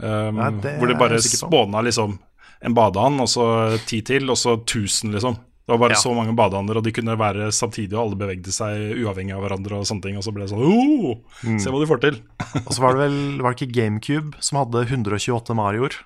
Um, 0.00 0.38
Nei, 0.40 0.76
hvor 0.80 0.88
er 0.88 0.96
bare 0.96 1.20
spåna 1.20 1.82
liksom 1.84 2.16
en 2.64 2.74
badeand, 2.74 3.20
og 3.20 3.28
så 3.28 3.44
ti 3.84 4.00
til, 4.00 4.30
og 4.32 4.38
så 4.40 4.56
1000, 4.56 5.12
liksom. 5.12 5.36
Det 5.66 5.74
var 5.74 5.78
bare 5.82 5.96
Ja. 5.96 5.98
så 5.98 6.12
mange 6.14 6.30
badeander, 6.38 6.78
og 6.78 6.84
de 6.86 6.92
kunne 6.94 7.16
være 7.18 7.48
samtidig, 7.50 7.92
og 7.96 8.04
alle 8.04 8.18
bevegde 8.20 8.52
seg 8.54 9.00
uavhengig 9.02 9.34
av 9.34 9.42
hverandre, 9.42 9.80
og 9.80 9.86
sånne 9.88 10.02
ting. 10.04 10.16
Og 10.16 10.22
så 10.22 10.30
ble 10.32 10.44
det 10.46 10.52
sånn 10.52 10.62
oh, 10.62 11.16
Mm. 11.42 11.58
Se 11.58 11.70
hva 11.70 11.80
de 11.82 11.88
får 11.90 12.00
til. 12.04 12.20
Og 12.62 12.70
så 12.70 12.80
var 12.84 12.94
det 12.94 13.00
vel 13.10 13.42
var 13.42 13.52
det 13.54 13.58
ikke 13.66 13.74
GameCube 13.74 14.38
som 14.38 14.58
hadde 14.62 14.84
128 14.86 15.54
Marioer? 15.58 15.98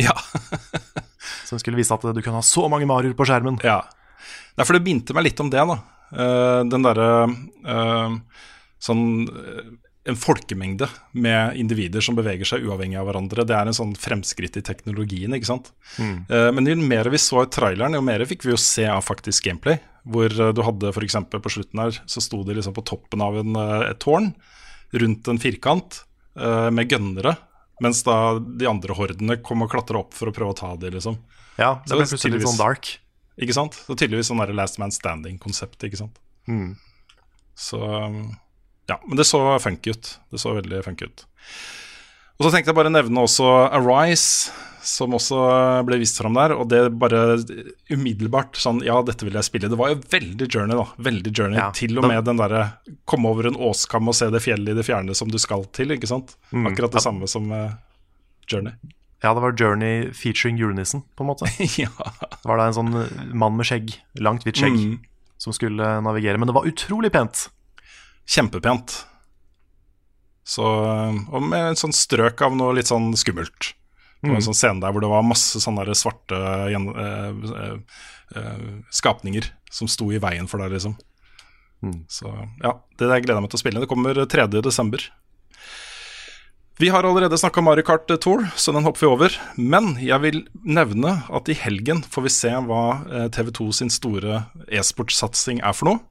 Ja. 0.00 0.14
Som 1.48 1.58
skulle 1.58 1.76
vise 1.76 1.92
at 1.92 2.00
du 2.00 2.20
kunne 2.22 2.38
ha 2.38 2.44
så 2.44 2.68
mange 2.70 2.86
Marioer 2.86 3.16
på 3.16 3.26
skjermen. 3.26 3.58
Ja. 3.64 3.82
Nei, 4.56 4.64
for 4.64 4.76
det 4.76 4.84
minte 4.84 5.12
meg 5.16 5.24
litt 5.24 5.40
om 5.40 5.50
det, 5.52 5.60
da. 5.68 5.78
Uh, 6.08 6.62
den 6.64 6.84
derre 6.86 7.08
uh, 7.68 8.14
Sånn 8.80 9.26
eh, 9.28 9.64
En 10.08 10.16
folkemengde 10.16 10.88
med 11.12 11.58
individer 11.60 12.04
som 12.04 12.16
beveger 12.16 12.48
seg 12.48 12.64
uavhengig 12.64 12.96
av 13.00 13.08
hverandre. 13.10 13.44
Det 13.44 13.56
er 13.56 13.68
en 13.68 13.76
sånn 13.76 13.94
fremskritt 13.98 14.56
i 14.56 14.64
teknologien, 14.64 15.34
ikke 15.36 15.50
sant. 15.50 15.72
Eh, 16.00 16.48
men 16.54 16.68
jo 16.68 16.76
mer 16.80 17.10
vi 17.12 17.20
så 17.20 17.42
i 17.44 17.50
traileren, 17.52 17.96
jo 17.98 18.04
mer 18.04 18.24
fikk 18.28 18.46
vi 18.46 18.54
jo 18.54 18.60
se 18.62 18.86
av 18.88 19.04
faktisk 19.04 19.50
gameplay. 19.50 19.76
Hvor 20.08 20.32
eh, 20.32 20.52
du 20.56 20.62
hadde 20.64 20.94
f.eks. 20.94 21.18
på 21.34 21.52
slutten 21.52 21.82
her, 21.84 21.98
så 22.08 22.24
sto 22.24 22.40
de 22.46 22.56
liksom 22.56 22.76
på 22.78 22.86
toppen 22.88 23.24
av 23.24 23.36
en, 23.42 23.58
eh, 23.60 23.90
et 23.90 24.00
tårn 24.00 24.32
rundt 24.96 25.28
en 25.28 25.42
firkant 25.42 26.04
med 26.38 26.86
gønnere. 26.86 27.32
Mens 27.82 28.04
da 28.06 28.38
de 28.38 28.66
andre 28.70 28.94
hordene 28.94 29.36
kom 29.42 29.64
og 29.64 29.72
klatra 29.72 30.00
opp 30.04 30.14
for 30.14 30.30
å 30.30 30.34
prøve 30.34 30.54
å 30.54 30.56
ta 30.56 30.70
de, 30.78 30.92
liksom. 30.94 31.16
Ja, 31.58 31.80
det 31.82 31.96
ble 31.98 32.06
plutselig 32.06 32.38
litt 32.38 32.46
sånn 32.46 32.60
dark. 32.60 32.90
Ikke 33.38 33.54
sant? 33.54 33.76
Så 33.86 33.94
tydeligvis 33.94 34.30
sånn 34.30 34.42
der 34.42 34.54
Last 34.54 34.78
Man 34.82 34.94
Standing-konsept, 34.94 35.82
ikke 35.86 35.98
sant. 36.00 36.18
Mm. 36.50 36.76
Så 37.58 37.78
um, 37.82 38.22
ja, 38.88 38.96
men 39.06 39.16
det 39.20 39.26
så 39.28 39.42
funky 39.62 39.92
ut. 39.94 40.14
Det 40.32 40.40
så 40.42 40.54
veldig 40.56 40.80
funky 40.86 41.08
ut. 41.10 41.26
Og 42.38 42.46
så 42.46 42.52
tenkte 42.54 42.70
jeg 42.70 42.78
bare 42.78 42.92
nevne 42.94 43.24
også 43.26 43.46
Arise, 43.74 44.52
som 44.88 45.12
også 45.16 45.38
ble 45.84 45.98
vist 46.00 46.20
fram 46.20 46.36
der. 46.38 46.54
Og 46.54 46.68
det 46.70 46.84
bare 46.96 47.34
umiddelbart 47.92 48.56
sånn 48.60 48.78
Ja, 48.86 49.00
dette 49.04 49.26
vil 49.26 49.34
jeg 49.36 49.44
spille. 49.48 49.68
Det 49.68 49.76
var 49.78 49.90
jo 49.92 49.98
veldig 50.12 50.46
journey, 50.46 50.78
da. 50.78 50.86
Veldig 51.08 51.32
journey. 51.34 51.58
Ja, 51.58 51.66
til 51.76 51.98
og 51.98 52.06
med 52.08 52.22
den 52.28 52.38
derre 52.40 52.62
komme 53.10 53.32
over 53.34 53.50
en 53.50 53.58
åskam 53.58 54.08
og 54.08 54.16
se 54.16 54.30
det 54.32 54.40
fjellet 54.44 54.72
i 54.72 54.78
det 54.78 54.86
fjerne 54.86 55.16
som 55.18 55.28
du 55.32 55.36
skal 55.42 55.66
til, 55.76 55.92
ikke 55.96 56.08
sant. 56.10 56.36
Mm. 56.54 56.70
Akkurat 56.70 56.94
det 56.94 57.02
samme 57.04 57.28
som 57.28 57.50
uh, 57.52 57.74
journey. 58.48 58.72
Ja, 59.18 59.32
det 59.34 59.42
var 59.42 59.56
Journey 59.58 60.12
featuring 60.14 60.60
julenissen, 60.62 61.02
på 61.18 61.24
en 61.26 61.32
måte. 61.32 61.48
ja. 61.82 61.90
Det 62.22 62.46
var 62.46 62.60
da 62.62 62.68
en 62.70 62.76
sånn 62.76 62.92
mann 63.34 63.56
med 63.58 63.66
skjegg, 63.66 63.96
langt 64.22 64.46
hvitt 64.46 64.60
skjegg, 64.62 64.78
Mm. 64.78 64.98
som 65.42 65.52
skulle 65.56 65.88
navigere. 66.06 66.38
Men 66.38 66.46
det 66.46 66.54
var 66.54 66.68
utrolig 66.70 67.10
pent. 67.12 67.48
Kjempepent. 68.28 69.00
Så, 70.48 70.64
og 70.64 71.44
med 71.44 71.74
en 71.74 71.76
sånn 71.76 71.92
strøk 71.92 72.40
av 72.44 72.56
noe 72.56 72.76
litt 72.76 72.88
sånn 72.88 73.10
skummelt. 73.20 73.74
Det 74.18 74.32
var 74.32 74.40
en 74.40 74.46
sånn 74.48 74.56
scene 74.56 74.82
der 74.82 74.94
hvor 74.94 75.04
det 75.04 75.10
var 75.12 75.26
masse 75.26 75.60
sånne 75.62 75.84
der 75.86 75.98
svarte 75.98 76.38
gjen, 76.72 76.88
eh, 76.98 77.28
eh, 77.62 78.00
eh, 78.40 78.64
skapninger 78.90 79.46
som 79.70 79.90
sto 79.90 80.08
i 80.10 80.18
veien 80.22 80.48
for 80.50 80.62
deg, 80.62 80.74
liksom. 80.74 80.96
Så 82.10 82.32
ja, 82.64 82.72
det 82.98 83.06
der 83.06 83.20
gleder 83.22 83.38
jeg 83.38 83.44
meg 83.44 83.52
til 83.52 83.60
å 83.60 83.62
spille. 83.62 83.82
Det 83.84 83.90
kommer 83.90 84.18
3. 84.26 84.48
desember. 84.64 85.04
Vi 86.82 86.90
har 86.90 87.06
allerede 87.06 87.38
snakka 87.38 87.62
Mario 87.62 87.86
Kart 87.86 88.10
Tour, 88.22 88.48
så 88.58 88.74
den 88.74 88.86
hopper 88.86 89.04
vi 89.04 89.10
over. 89.12 89.36
Men 89.54 89.92
jeg 90.02 90.18
vil 90.24 90.40
nevne 90.66 91.20
at 91.30 91.50
i 91.50 91.58
helgen 91.58 92.02
får 92.02 92.26
vi 92.26 92.34
se 92.34 92.50
hva 92.66 92.82
TV2 93.34 93.68
sin 93.78 93.90
store 93.94 94.44
e-sportsatsing 94.66 95.62
er 95.62 95.76
for 95.76 95.92
noe. 95.92 96.02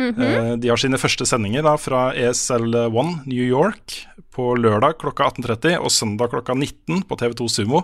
Eh, 0.00 0.56
De 0.56 0.68
har 0.72 0.80
sine 0.80 0.98
første 1.00 1.26
sendinger 1.28 1.62
da, 1.66 1.74
fra 1.76 2.10
ESL1 2.16 3.26
New 3.28 3.44
York 3.44 3.98
på 4.34 4.54
lørdag 4.56 4.96
klokka 5.02 5.28
18.30 5.30 5.76
og 5.80 5.90
søndag 5.92 6.30
klokka 6.32 6.54
19 6.56 7.02
på 7.08 7.18
TV2 7.20 7.48
Sumo. 7.52 7.82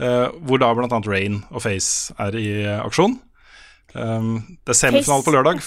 eh, 0.00 0.28
Hvor 0.44 0.58
da 0.60 0.72
bl.a. 0.74 1.00
Rain 1.06 1.42
og 1.50 1.62
Face 1.64 2.12
er 2.18 2.36
i 2.36 2.48
aksjon. 2.80 3.18
Um, 3.94 4.58
Det 4.64 4.70
er 4.74 4.78
semifinale 4.78 5.24
på 5.26 5.32
lørdag. 5.34 5.62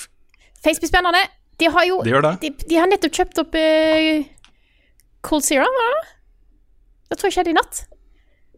Face 0.63 0.79
blir 0.79 0.87
spennende. 0.91 1.25
De 1.59 1.65
har 1.69 1.85
jo 1.85 2.01
De. 2.03 2.13
De, 2.41 2.49
de 2.69 2.75
har 2.79 2.87
nettopp 2.87 3.11
kjøpt 3.13 3.41
opp 3.43 3.55
uh, 3.55 4.23
Cold 5.23 5.43
Zero, 5.43 5.65
var 5.65 5.91
det? 5.97 6.03
Det 7.09 7.17
tror 7.19 7.29
jeg 7.29 7.35
skjedde 7.37 7.51
i 7.51 7.57
natt. 7.57 7.83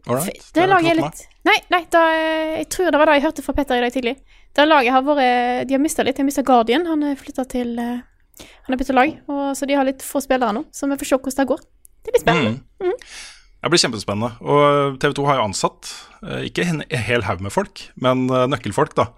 Alright, 0.06 0.38
det, 0.38 0.54
Det, 0.54 0.68
laget 0.70 0.96
med. 0.96 1.02
litt 1.02 1.24
Nei, 1.46 1.56
nei 1.70 1.80
da, 1.90 2.00
eh, 2.14 2.52
jeg 2.62 2.68
tror 2.70 2.90
det 2.94 2.98
var 3.00 3.06
det 3.10 3.16
jeg 3.18 3.24
hørte 3.26 3.42
fra 3.42 3.54
Petter 3.58 3.78
i 3.78 3.82
dag 3.84 3.92
tidlig. 3.94 4.14
Det 4.56 4.64
laget 4.64 4.94
har 4.94 5.04
vært 5.04 5.68
De 5.68 5.76
har 5.76 5.82
mista 5.82 6.04
litt. 6.06 6.16
De 6.16 6.24
har 6.24 6.28
mista 6.30 6.44
Guardian. 6.46 6.86
Han 6.88 7.04
er 7.04 7.18
flytta 7.20 7.44
til 7.52 7.76
eh, 7.78 8.04
Han 8.66 8.74
har 8.74 8.80
bytta 8.80 8.96
lag, 8.96 9.16
og, 9.28 9.46
så 9.56 9.68
de 9.68 9.76
har 9.76 9.86
litt 9.88 10.04
få 10.04 10.20
spillere 10.24 10.52
nå. 10.56 10.66
Så 10.72 10.88
vi 10.88 10.98
får 11.00 11.10
se 11.10 11.18
hvordan 11.20 11.40
det 11.40 11.50
går. 11.52 11.64
Det 12.06 12.14
blir 12.14 12.22
spennende. 12.22 12.60
Mm. 12.82 12.96
Det 13.66 13.72
blir 13.72 13.82
kjempespennende. 13.82 14.30
Og 14.46 14.98
TV 15.02 15.14
2 15.18 15.24
har 15.26 15.40
jo 15.40 15.46
ansatt 15.48 15.88
eh, 16.22 16.46
ikke 16.50 16.66
en 16.70 16.84
hel 16.86 17.24
haug 17.26 17.42
med 17.42 17.54
folk, 17.54 17.88
men 17.98 18.28
eh, 18.30 18.46
nøkkelfolk, 18.52 18.94
da. 18.98 19.08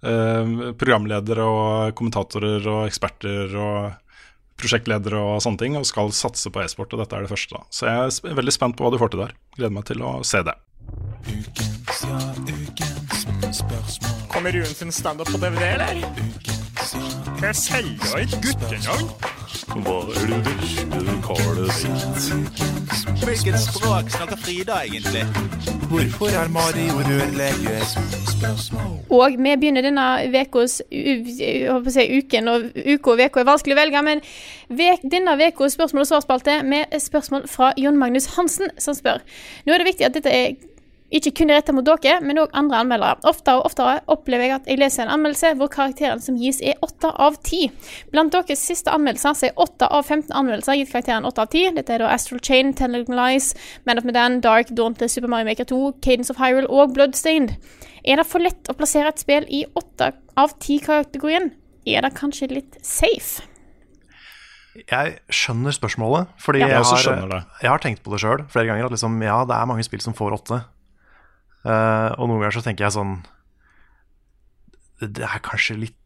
Eh, 0.00 0.52
Programledere 0.80 1.44
og 1.44 1.96
kommentatorer 1.98 2.64
og 2.72 2.86
eksperter 2.86 3.52
og 3.58 3.90
prosjektledere 4.58 5.20
og 5.20 5.42
sånne 5.44 5.60
ting, 5.60 5.76
og 5.78 5.86
skal 5.86 6.14
satse 6.16 6.50
på 6.54 6.62
e-sport, 6.64 6.94
og 6.94 7.04
dette 7.04 7.18
er 7.18 7.26
det 7.26 7.32
første. 7.34 7.58
da. 7.58 7.68
Så 7.68 7.90
jeg 7.90 8.32
er 8.32 8.40
veldig 8.40 8.54
spent 8.56 8.78
på 8.78 8.86
hva 8.86 8.94
du 8.94 8.98
får 9.02 9.12
til 9.12 9.26
der. 9.26 9.36
Gleder 9.58 9.76
meg 9.76 9.84
til 9.90 10.02
å 10.02 10.18
se 10.26 10.40
det. 10.46 10.56
Kommer 13.28 14.07
Ruen 14.46 14.64
sin 14.64 14.92
standup 14.92 15.26
på 15.26 15.38
DVD, 15.38 15.62
eller? 15.74 15.88
Kan 17.38 17.46
jeg 17.46 17.56
selger 17.56 18.18
et 18.22 18.34
guttenavn? 18.42 19.08
Hva 19.82 19.96
er 20.14 20.30
det 20.30 20.38
vesle 20.46 21.16
karet 21.26 21.72
sitt? 21.74 22.28
Hvilket 23.24 23.58
språk 23.60 24.12
snakker 24.14 24.38
Frida 24.40 24.78
egentlig? 24.86 25.24
Hvorfor 25.90 26.30
er 26.30 26.48
Mario 26.54 27.02
rørlegger? 27.08 27.82
Og 29.10 29.36
vi 29.36 29.56
begynner 29.58 29.82
denne 29.82 30.06
ukas 30.30 30.78
si 30.88 32.06
uken, 32.18 32.48
og 32.48 32.70
uka 32.78 33.10
og 33.10 33.24
uka 33.26 33.42
er 33.42 33.50
vanskelig 33.50 33.76
å 33.76 33.80
velge, 33.82 34.02
men 34.06 34.24
vek, 34.70 35.04
denne 35.10 35.34
ukas 35.34 35.76
spørsmål- 35.76 36.06
og 36.06 36.10
svarspalte 36.14 36.62
med 36.62 36.94
spørsmål 37.00 37.48
fra 37.50 37.72
Jon 37.76 37.98
Magnus 37.98 38.30
Hansen, 38.38 38.70
som 38.78 38.94
spør. 38.94 39.20
Nå 39.66 39.74
er 39.74 39.82
det 39.82 39.92
viktig 39.92 40.06
at 40.06 40.14
dette 40.14 40.32
er 40.32 40.54
ikke 41.08 41.32
kun 41.40 41.48
rettet 41.48 41.72
mot 41.72 41.86
dere, 41.86 42.18
men 42.20 42.36
òg 42.42 42.52
andre 42.56 42.82
anmeldere. 42.82 43.16
Oftere 43.28 43.62
og 43.62 43.70
oftere 43.70 43.94
opplever 44.12 44.44
jeg 44.44 44.54
at 44.58 44.66
jeg 44.68 44.80
leser 44.80 45.06
en 45.06 45.14
anmeldelse 45.14 45.54
hvor 45.56 45.70
karakteren 45.72 46.20
som 46.20 46.36
gis, 46.36 46.60
er 46.60 46.76
8 46.84 47.14
av 47.16 47.38
10. 47.40 47.70
Blant 48.12 48.34
deres 48.36 48.60
siste 48.60 48.92
anmeldelser 48.92 49.38
så 49.38 49.48
er 49.48 49.56
8 49.64 49.88
av 49.88 50.04
15 50.04 50.34
anmeldelser 50.36 50.76
gitt 50.76 50.92
karakteren 50.92 51.24
8 51.28 51.46
av 51.46 51.48
10. 51.54 51.78
Dette 51.80 51.96
er 51.96 52.04
da 52.04 52.12
Astral 52.12 52.44
Chain, 52.44 52.74
Telling 52.76 53.08
Lies, 53.08 53.54
Man 53.88 54.00
of 54.00 54.08
Medan, 54.08 54.42
Dark, 54.44 54.74
Dauntless, 54.76 55.16
Super 55.16 55.32
Mario 55.32 55.48
Maker 55.48 55.70
2, 55.72 55.80
Cadence 56.04 56.34
of 56.34 56.42
Hyrule 56.42 56.68
og 56.68 56.92
Bloodstained. 56.92 57.56
Er 58.04 58.20
det 58.20 58.28
for 58.28 58.44
lett 58.44 58.68
å 58.68 58.76
plassere 58.76 59.08
et 59.08 59.24
spill 59.24 59.48
i 59.48 59.64
8 59.80 60.12
av 60.36 60.58
10-kategorien? 60.60 61.54
Er 61.88 62.04
det 62.04 62.16
kanskje 62.20 62.52
litt 62.52 62.76
safe? 62.84 63.46
Jeg 64.78 65.16
skjønner 65.34 65.74
spørsmålet, 65.74 66.28
fordi 66.38 66.60
Ja, 66.60 66.68
jeg, 66.68 66.76
jeg 66.76 66.86
har, 66.86 67.00
skjønner 67.02 67.46
jeg 67.64 67.70
har 67.72 67.80
tenkt 67.82 68.04
på 68.04 68.12
det 68.12 68.20
sjøl 68.22 68.44
flere 68.52 68.68
ganger. 68.68 68.86
At 68.86 68.94
liksom, 68.94 69.16
ja, 69.24 69.40
det 69.48 69.56
er 69.56 69.70
mange 69.70 69.86
spill 69.86 70.04
som 70.04 70.14
får 70.14 70.36
åtte. 70.36 70.60
Eh, 71.66 72.10
og 72.18 72.28
noen 72.28 72.38
ganger 72.42 72.54
så 72.54 72.62
tenker 72.62 72.86
jeg 72.86 72.94
sånn 72.94 73.16
Det 75.02 75.24
er 75.26 75.40
kanskje 75.42 75.74
litt 75.80 75.96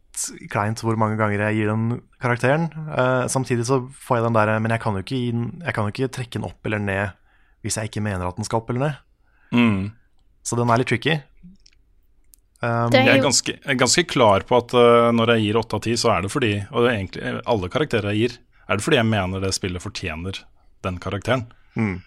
kleint 0.52 0.80
hvor 0.84 0.96
mange 1.00 1.16
ganger 1.20 1.40
jeg 1.48 1.56
gir 1.60 1.70
den 1.72 2.02
karakteren. 2.20 2.66
Uh, 2.92 3.24
samtidig 3.32 3.64
så 3.64 3.78
får 4.04 4.18
jeg 4.18 4.24
den 4.26 4.36
der 4.36 4.50
Men 4.60 4.74
jeg 4.74 4.82
kan, 4.84 4.96
jo 4.96 5.00
ikke 5.04 5.16
gi 5.16 5.30
den, 5.32 5.46
jeg 5.64 5.74
kan 5.76 5.88
jo 5.88 5.92
ikke 5.94 6.08
trekke 6.12 6.36
den 6.36 6.48
opp 6.48 6.68
eller 6.68 6.82
ned 6.82 7.18
hvis 7.64 7.78
jeg 7.78 7.88
ikke 7.88 8.02
mener 8.04 8.26
at 8.26 8.36
den 8.36 8.44
skal 8.44 8.58
opp 8.58 8.70
eller 8.72 8.82
ned. 8.82 8.96
Mm. 9.54 9.82
Så 10.42 10.58
den 10.58 10.70
er 10.74 10.80
litt 10.82 10.90
tricky. 10.90 11.14
Um, 12.60 12.90
er 12.92 12.98
Jeg 12.98 13.08
er 13.08 13.16
jo- 13.20 13.26
ganske, 13.28 13.54
jeg 13.56 13.70
er 13.72 13.78
ganske 13.80 14.04
klar 14.10 14.44
på 14.46 14.58
at 14.58 14.74
uh, 14.74 15.08
når 15.14 15.36
jeg 15.36 15.44
gir 15.46 15.60
8 15.62 15.78
av 15.78 15.82
10, 15.86 15.96
så 16.02 16.12
er 16.12 16.22
det 16.22 16.30
fordi 16.34 16.52
Og 16.70 16.84
det 16.84 16.90
er 16.90 16.96
egentlig 16.98 17.42
alle 17.46 17.68
karakterer 17.72 18.12
jeg 18.12 18.18
gir, 18.20 18.38
er 18.68 18.76
det 18.76 18.84
fordi 18.84 19.00
jeg 19.00 19.06
mener 19.06 19.40
det 19.40 19.54
spillet 19.54 19.82
fortjener 19.82 20.42
den 20.82 20.98
karakteren. 20.98 21.46
Mm. 21.78 22.02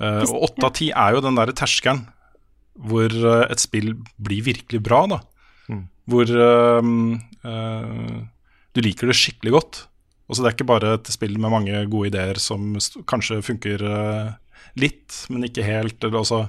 Eh, 0.00 0.22
og 0.28 0.50
8 0.50 0.66
av 0.66 0.72
10 0.72 0.90
er 0.92 1.14
jo 1.14 1.20
den 1.24 1.36
derre 1.38 1.54
terskelen 1.56 2.06
hvor 2.80 3.12
eh, 3.12 3.46
et 3.50 3.62
spill 3.62 3.94
blir 4.20 4.44
virkelig 4.46 4.82
bra, 4.84 5.04
da. 5.10 5.20
Mm. 5.70 5.84
Hvor 6.10 6.32
eh, 6.46 6.90
eh, 7.50 8.14
du 8.74 8.82
liker 8.84 9.10
det 9.10 9.18
skikkelig 9.18 9.54
godt. 9.56 9.82
Og 10.30 10.36
så 10.36 10.44
det 10.44 10.50
er 10.50 10.56
ikke 10.58 10.70
bare 10.70 10.94
et 10.96 11.10
spill 11.10 11.36
med 11.42 11.52
mange 11.52 11.82
gode 11.90 12.12
ideer 12.12 12.38
som 12.38 12.76
st 12.78 13.02
kanskje 13.10 13.40
funker 13.44 13.82
eh, 13.82 14.32
litt, 14.80 15.24
men 15.32 15.48
ikke 15.48 15.66
helt. 15.66 15.98
Eller 16.00 16.22
altså 16.22 16.44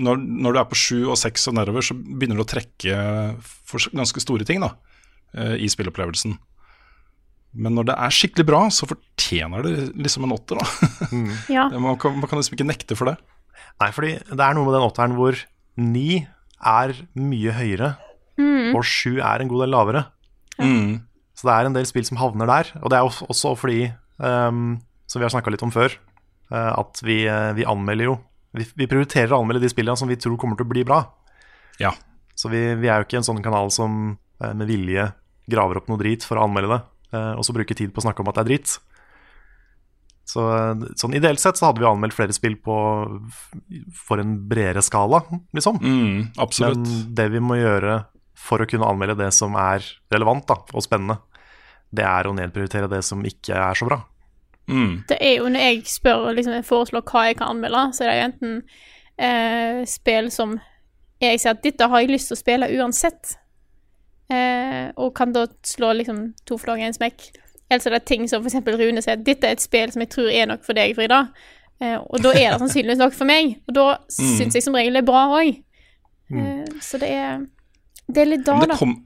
når, 0.00 0.20
når 0.20 0.54
du 0.54 0.60
er 0.62 0.70
på 0.70 0.78
sju 0.78 1.00
og 1.10 1.18
seks 1.20 1.48
og 1.50 1.58
nedover, 1.58 1.84
så 1.84 1.96
begynner 1.96 2.40
du 2.40 2.46
å 2.46 2.48
trekke 2.48 3.00
for 3.44 3.90
ganske 3.92 4.22
store 4.22 4.46
ting 4.48 4.62
da, 4.64 4.70
i 5.60 5.68
spillopplevelsen. 5.68 6.38
Men 7.60 7.74
når 7.76 7.90
det 7.90 7.96
er 7.98 8.14
skikkelig 8.14 8.46
bra, 8.48 8.60
så 8.72 8.88
fortjener 8.88 9.66
det 9.66 9.74
liksom 10.00 10.24
en 10.24 10.32
åtter. 10.38 10.56
da. 10.56 11.20
Ja. 11.52 11.66
Man, 11.74 11.98
kan, 12.00 12.16
man 12.16 12.30
kan 12.30 12.40
liksom 12.40 12.56
ikke 12.56 12.68
nekte 12.70 12.96
for 12.96 13.10
det. 13.10 13.18
Nei, 13.80 13.90
fordi 13.96 14.14
det 14.18 14.44
er 14.44 14.56
noe 14.56 14.66
med 14.66 14.76
den 14.76 14.86
åtteren 14.86 15.16
hvor 15.16 15.38
ni 15.80 16.22
er 16.60 16.94
mye 17.16 17.54
høyere, 17.56 17.94
og 18.74 18.82
sju 18.86 19.18
er 19.20 19.42
en 19.42 19.48
god 19.50 19.64
del 19.64 19.72
lavere. 19.74 20.04
Mm. 20.60 21.00
Så 21.40 21.48
det 21.48 21.54
er 21.54 21.68
en 21.68 21.76
del 21.76 21.86
spill 21.88 22.04
som 22.04 22.20
havner 22.20 22.50
der. 22.50 22.70
Og 22.82 22.92
det 22.92 22.98
er 22.98 23.06
jo 23.06 23.28
også 23.32 23.54
fordi, 23.56 23.86
um, 24.20 24.74
som 25.08 25.20
vi 25.20 25.26
har 25.26 25.32
snakka 25.32 25.52
litt 25.52 25.64
om 25.64 25.72
før, 25.72 25.94
uh, 26.52 26.72
at 26.76 27.00
vi, 27.06 27.22
uh, 27.24 27.52
vi 27.56 27.64
anmelder 27.68 28.10
jo 28.10 28.18
vi, 28.56 28.66
vi 28.82 28.88
prioriterer 28.90 29.30
å 29.32 29.38
anmelde 29.40 29.62
de 29.62 29.70
spillene 29.70 29.96
som 29.96 30.10
vi 30.10 30.18
tror 30.18 30.34
kommer 30.40 30.58
til 30.58 30.66
å 30.66 30.72
bli 30.72 30.82
bra. 30.84 31.04
Ja. 31.80 31.94
Så 32.34 32.50
vi, 32.50 32.60
vi 32.80 32.90
er 32.90 32.98
jo 32.98 33.06
ikke 33.06 33.20
en 33.20 33.26
sånn 33.28 33.44
kanal 33.44 33.70
som 33.72 34.16
uh, 34.42 34.52
med 34.52 34.66
vilje 34.68 35.06
graver 35.50 35.78
opp 35.80 35.88
noe 35.90 36.00
drit 36.02 36.26
for 36.26 36.38
å 36.38 36.44
anmelde 36.46 36.76
det, 36.76 36.80
og 37.10 37.42
så 37.42 37.50
bruker 37.50 37.74
tid 37.74 37.90
på 37.90 37.98
å 37.98 38.04
snakke 38.04 38.22
om 38.22 38.28
at 38.30 38.36
det 38.36 38.42
er 38.44 38.48
drit. 38.52 38.74
Så 40.30 40.44
sånn 41.00 41.16
ideelt 41.18 41.42
sett 41.42 41.58
så 41.58 41.68
hadde 41.68 41.82
vi 41.82 41.88
anmeldt 41.88 42.14
flere 42.14 42.34
spill 42.36 42.54
på 42.62 42.76
for 43.98 44.22
en 44.22 44.36
bredere 44.50 44.82
skala, 44.84 45.22
liksom. 45.56 45.80
Mm, 45.82 46.28
absolutt. 46.38 46.84
Men 46.84 47.14
det 47.18 47.26
vi 47.34 47.42
må 47.42 47.58
gjøre 47.58 47.96
for 48.40 48.62
å 48.62 48.68
kunne 48.68 48.86
anmelde 48.88 49.18
det 49.20 49.32
som 49.36 49.56
er 49.58 49.84
relevant 50.12 50.46
da, 50.48 50.56
og 50.72 50.84
spennende, 50.84 51.18
det 51.90 52.06
er 52.06 52.28
å 52.28 52.36
nedprioritere 52.36 52.88
det 52.90 53.02
som 53.06 53.24
ikke 53.26 53.58
er 53.58 53.78
så 53.78 53.88
bra. 53.88 53.98
Mm. 54.70 55.02
Det 55.10 55.18
er 55.18 55.40
jo 55.40 55.50
når 55.50 55.66
jeg 55.66 55.82
spør 55.90 56.30
liksom, 56.36 56.54
jeg 56.60 56.68
foreslår 56.68 57.04
hva 57.10 57.26
jeg 57.26 57.40
kan 57.40 57.56
anmelde, 57.56 57.84
så 57.96 58.06
er 58.06 58.10
det 58.10 58.16
jo 58.16 58.26
enten 58.28 58.56
eh, 59.18 59.80
spill 59.90 60.30
som 60.32 60.56
jeg 61.20 61.40
sier 61.42 61.56
at 61.56 61.64
dette 61.64 61.88
har 61.90 62.02
jeg 62.02 62.14
lyst 62.14 62.30
til 62.30 62.38
å 62.38 62.40
spille 62.40 62.70
uansett, 62.78 63.34
eh, 64.32 64.88
og 64.94 65.12
kan 65.18 65.34
da 65.34 65.48
slå 65.66 65.92
liksom 65.98 66.30
to 66.48 66.56
flagg 66.60 66.80
i 66.80 66.86
en 66.88 66.96
smekk. 66.96 67.32
Eller 67.70 67.80
så 67.84 67.88
er 67.92 67.98
det 67.98 68.04
ting 68.10 68.26
som 68.28 68.44
eksempel 68.46 68.74
Rune 68.80 69.02
sier 69.02 69.14
at 69.14 69.24
dette 69.24 69.46
er 69.46 69.52
et 69.56 69.62
spill 69.62 69.92
som 69.94 70.02
jeg 70.02 70.10
tror 70.10 70.28
er 70.34 70.46
nok 70.50 70.64
for 70.66 70.74
deg, 70.74 70.94
Frida. 70.98 71.20
Eh, 71.80 71.96
og 72.02 72.18
da 72.20 72.32
er 72.34 72.50
det 72.50 72.58
sannsynligvis 72.64 72.98
nok 73.00 73.14
for 73.16 73.30
meg, 73.30 73.56
og 73.68 73.74
da 73.78 73.84
Mm. 74.20 74.36
syns 74.36 74.54
jeg 74.58 74.62
som 74.66 74.74
regel 74.74 74.92
det 74.98 75.04
er 75.04 75.08
bra 75.12 75.22
òg. 75.38 75.54
Eh, 76.34 76.64
så 76.82 76.98
det 77.00 77.08
er, 77.14 77.46
det 78.10 78.22
er 78.24 78.28
litt 78.34 78.44
da, 78.46 78.58
da. 78.66 78.76
kom, 78.78 78.96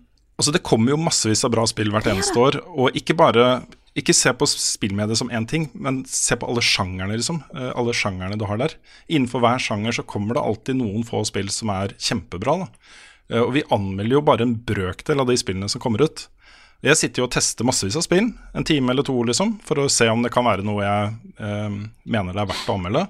altså 0.41 0.53
det 0.53 0.62
kommer 0.67 0.91
jo 0.95 0.99
massevis 1.01 1.45
av 1.47 1.53
bra 1.55 1.65
spill 1.71 1.93
hvert 1.95 2.09
eneste 2.11 2.37
år. 2.41 2.61
Og 2.75 2.97
ikke 2.97 3.17
bare 3.17 3.65
Ikke 3.95 4.11
se 4.11 4.33
på 4.35 4.43
spillmediet 4.51 5.15
som 5.21 5.29
én 5.31 5.45
ting, 5.47 5.69
men 5.79 6.01
se 6.11 6.35
på 6.35 6.49
alle 6.51 6.59
sjangerne, 6.67 7.15
liksom. 7.15 7.37
Eh, 7.55 7.69
Alle 7.79 7.93
sjangerne 7.95 8.35
du 8.37 8.43
har 8.45 8.59
der. 8.59 8.73
Innenfor 9.07 9.39
hver 9.39 9.61
sjanger 9.62 9.95
så 9.95 10.03
kommer 10.03 10.35
det 10.35 10.43
alltid 10.43 10.75
noen 10.81 11.05
få 11.07 11.21
spill 11.29 11.47
som 11.55 11.71
er 11.71 11.95
kjempebra. 11.95 12.57
Da. 12.65 12.67
Eh, 13.31 13.39
Og 13.45 13.53
vi 13.55 13.62
anmelder 13.71 14.17
jo 14.17 14.21
bare 14.27 14.43
en 14.43 14.57
brøkdel 14.57 15.21
av 15.23 15.29
de 15.31 15.37
spillene 15.39 15.71
som 15.71 15.81
kommer 15.81 16.03
ut. 16.03 16.27
Jeg 16.85 17.01
sitter 17.01 17.22
jo 17.22 17.26
og 17.28 17.32
tester 17.32 17.64
massevis 17.64 17.97
av 17.97 18.05
spill, 18.05 18.26
en 18.53 18.66
time 18.66 18.93
eller 18.93 19.07
to, 19.07 19.14
liksom, 19.24 19.57
for 19.64 19.80
å 19.80 19.91
se 19.93 20.05
om 20.12 20.24
det 20.24 20.32
kan 20.35 20.45
være 20.45 20.64
noe 20.66 20.82
jeg 20.85 21.12
eh, 21.41 21.76
mener 22.05 22.35
det 22.37 22.43
er 22.43 22.51
verdt 22.51 22.68
å 22.68 22.74
anmelde. 22.76 23.05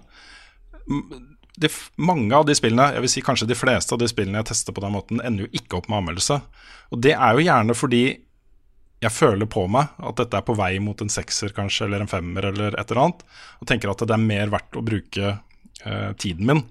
de, 1.58 1.70
mange 1.96 2.36
av 2.38 2.46
de 2.46 2.54
spillene, 2.54 2.92
jeg 2.94 3.02
vil 3.02 3.10
si 3.10 3.22
kanskje 3.26 3.48
de 3.50 3.56
fleste 3.58 3.94
av 3.94 3.98
de 3.98 4.06
spillene 4.10 4.38
jeg 4.42 4.52
tester 4.52 4.76
på 4.76 4.84
den 4.84 4.94
måten, 4.94 5.22
ender 5.26 5.48
jo 5.48 5.58
ikke 5.58 5.80
opp 5.80 5.88
med 5.90 6.02
anmeldelse. 6.02 6.38
Og 6.94 7.02
det 7.02 7.16
er 7.16 7.34
jo 7.34 7.46
gjerne 7.48 7.76
fordi 7.78 8.04
jeg 9.04 9.12
føler 9.12 9.50
på 9.50 9.64
meg 9.68 9.96
at 9.98 10.20
dette 10.22 10.38
er 10.38 10.46
på 10.46 10.56
vei 10.56 10.76
mot 10.82 11.00
en 11.02 11.10
sekser 11.12 11.52
kanskje, 11.56 11.88
eller 11.88 12.04
en 12.04 12.10
femmer 12.10 12.46
eller 12.52 12.76
et 12.78 12.86
eller 12.86 13.02
annet, 13.02 13.24
og 13.58 13.68
tenker 13.68 13.90
at 13.90 14.04
det 14.06 14.14
er 14.14 14.22
mer 14.22 14.54
verdt 14.54 14.78
å 14.78 14.84
bruke 14.86 15.32
eh, 15.34 16.12
tiden 16.22 16.46
min 16.46 16.62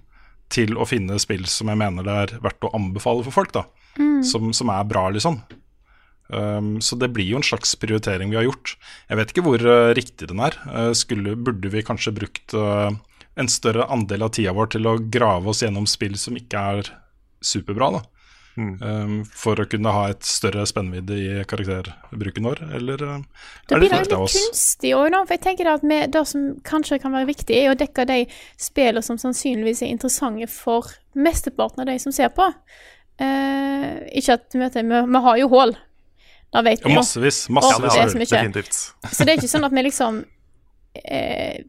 til 0.54 0.78
å 0.78 0.88
finne 0.88 1.20
spill 1.22 1.44
som 1.50 1.68
jeg 1.72 1.82
mener 1.82 2.06
det 2.06 2.16
er 2.24 2.34
verdt 2.44 2.64
å 2.64 2.72
anbefale 2.78 3.26
for 3.26 3.42
folk, 3.42 3.52
da. 3.56 3.66
Som, 4.26 4.54
som 4.56 4.72
er 4.74 4.88
bra, 4.90 5.08
liksom. 5.14 5.42
Um, 6.30 6.78
så 6.82 6.96
det 6.96 7.12
blir 7.14 7.28
jo 7.28 7.40
en 7.42 7.46
slags 7.46 7.76
prioritering 7.80 8.32
vi 8.32 8.40
har 8.40 8.48
gjort. 8.48 8.76
Jeg 9.10 9.20
vet 9.20 9.34
ikke 9.34 9.46
hvor 9.46 9.66
uh, 9.68 9.92
riktig 9.98 10.30
den 10.32 10.42
er. 10.44 10.56
Uh, 10.70 10.92
skulle, 10.98 11.36
burde 11.36 11.72
vi 11.74 11.84
kanskje 11.86 12.16
brukt 12.16 12.56
uh, 12.58 12.94
en 13.36 13.52
større 13.52 13.90
andel 13.92 14.26
av 14.26 14.34
tida 14.38 14.54
vår 14.56 14.74
til 14.76 14.90
å 14.90 14.98
grave 15.14 15.52
oss 15.52 15.64
gjennom 15.66 15.90
spill 15.90 16.16
som 16.22 16.38
ikke 16.40 16.66
er 16.78 16.92
superbra, 17.44 17.92
da? 18.00 18.04
Um, 18.56 19.24
for 19.26 19.58
å 19.58 19.66
kunne 19.66 19.90
ha 19.90 20.04
et 20.12 20.22
større 20.30 20.62
spennvidde 20.70 21.16
i 21.18 21.30
karakterbruken 21.50 22.46
vår, 22.46 22.60
eller 22.78 23.02
er 23.02 23.24
Da 23.66 23.80
blir 23.80 23.90
det 23.90 23.98
det 23.98 24.02
litt 24.04 24.12
litt 24.14 24.36
kunstig 24.36 24.92
òg, 24.94 25.08
da. 25.16 25.24
For 25.26 25.34
jeg 25.34 25.44
tenker 25.48 25.70
at 25.72 25.86
vi, 25.86 25.98
det 26.14 26.24
som 26.30 26.52
kanskje 26.66 27.00
kan 27.02 27.16
være 27.18 27.32
viktig, 27.32 27.58
er 27.58 27.72
å 27.72 27.80
dekke 27.80 28.06
de 28.10 28.20
spillene 28.62 29.06
som 29.06 29.18
sannsynligvis 29.22 29.82
er 29.82 29.94
interessante 29.96 30.50
for 30.54 30.94
mesteparten 31.18 31.82
av 31.82 31.90
de 31.90 31.98
som 32.04 32.14
ser 32.14 32.30
på. 32.38 32.46
Eh, 33.22 33.90
ikke 34.22 34.38
at 34.38 34.56
vet 34.58 34.78
vi, 34.78 34.86
vi 34.86 35.24
har 35.26 35.42
jo 35.42 35.50
hull. 35.50 35.74
Det 36.54 36.62
vet 36.68 36.84
vi 36.86 36.92
jo. 36.92 36.98
massevis. 37.00 37.50
massevis 37.50 37.96
massevis. 37.96 38.14
det 38.14 38.28
så. 38.30 38.36
Definitivt. 38.36 38.80
Så 39.12 39.26
det 39.26 39.34
er 39.34 39.42
ikke 39.42 39.52
sånn 39.52 39.66
at 39.66 39.74
vi 39.74 39.86
liksom 39.88 40.20
eh, 41.10 41.64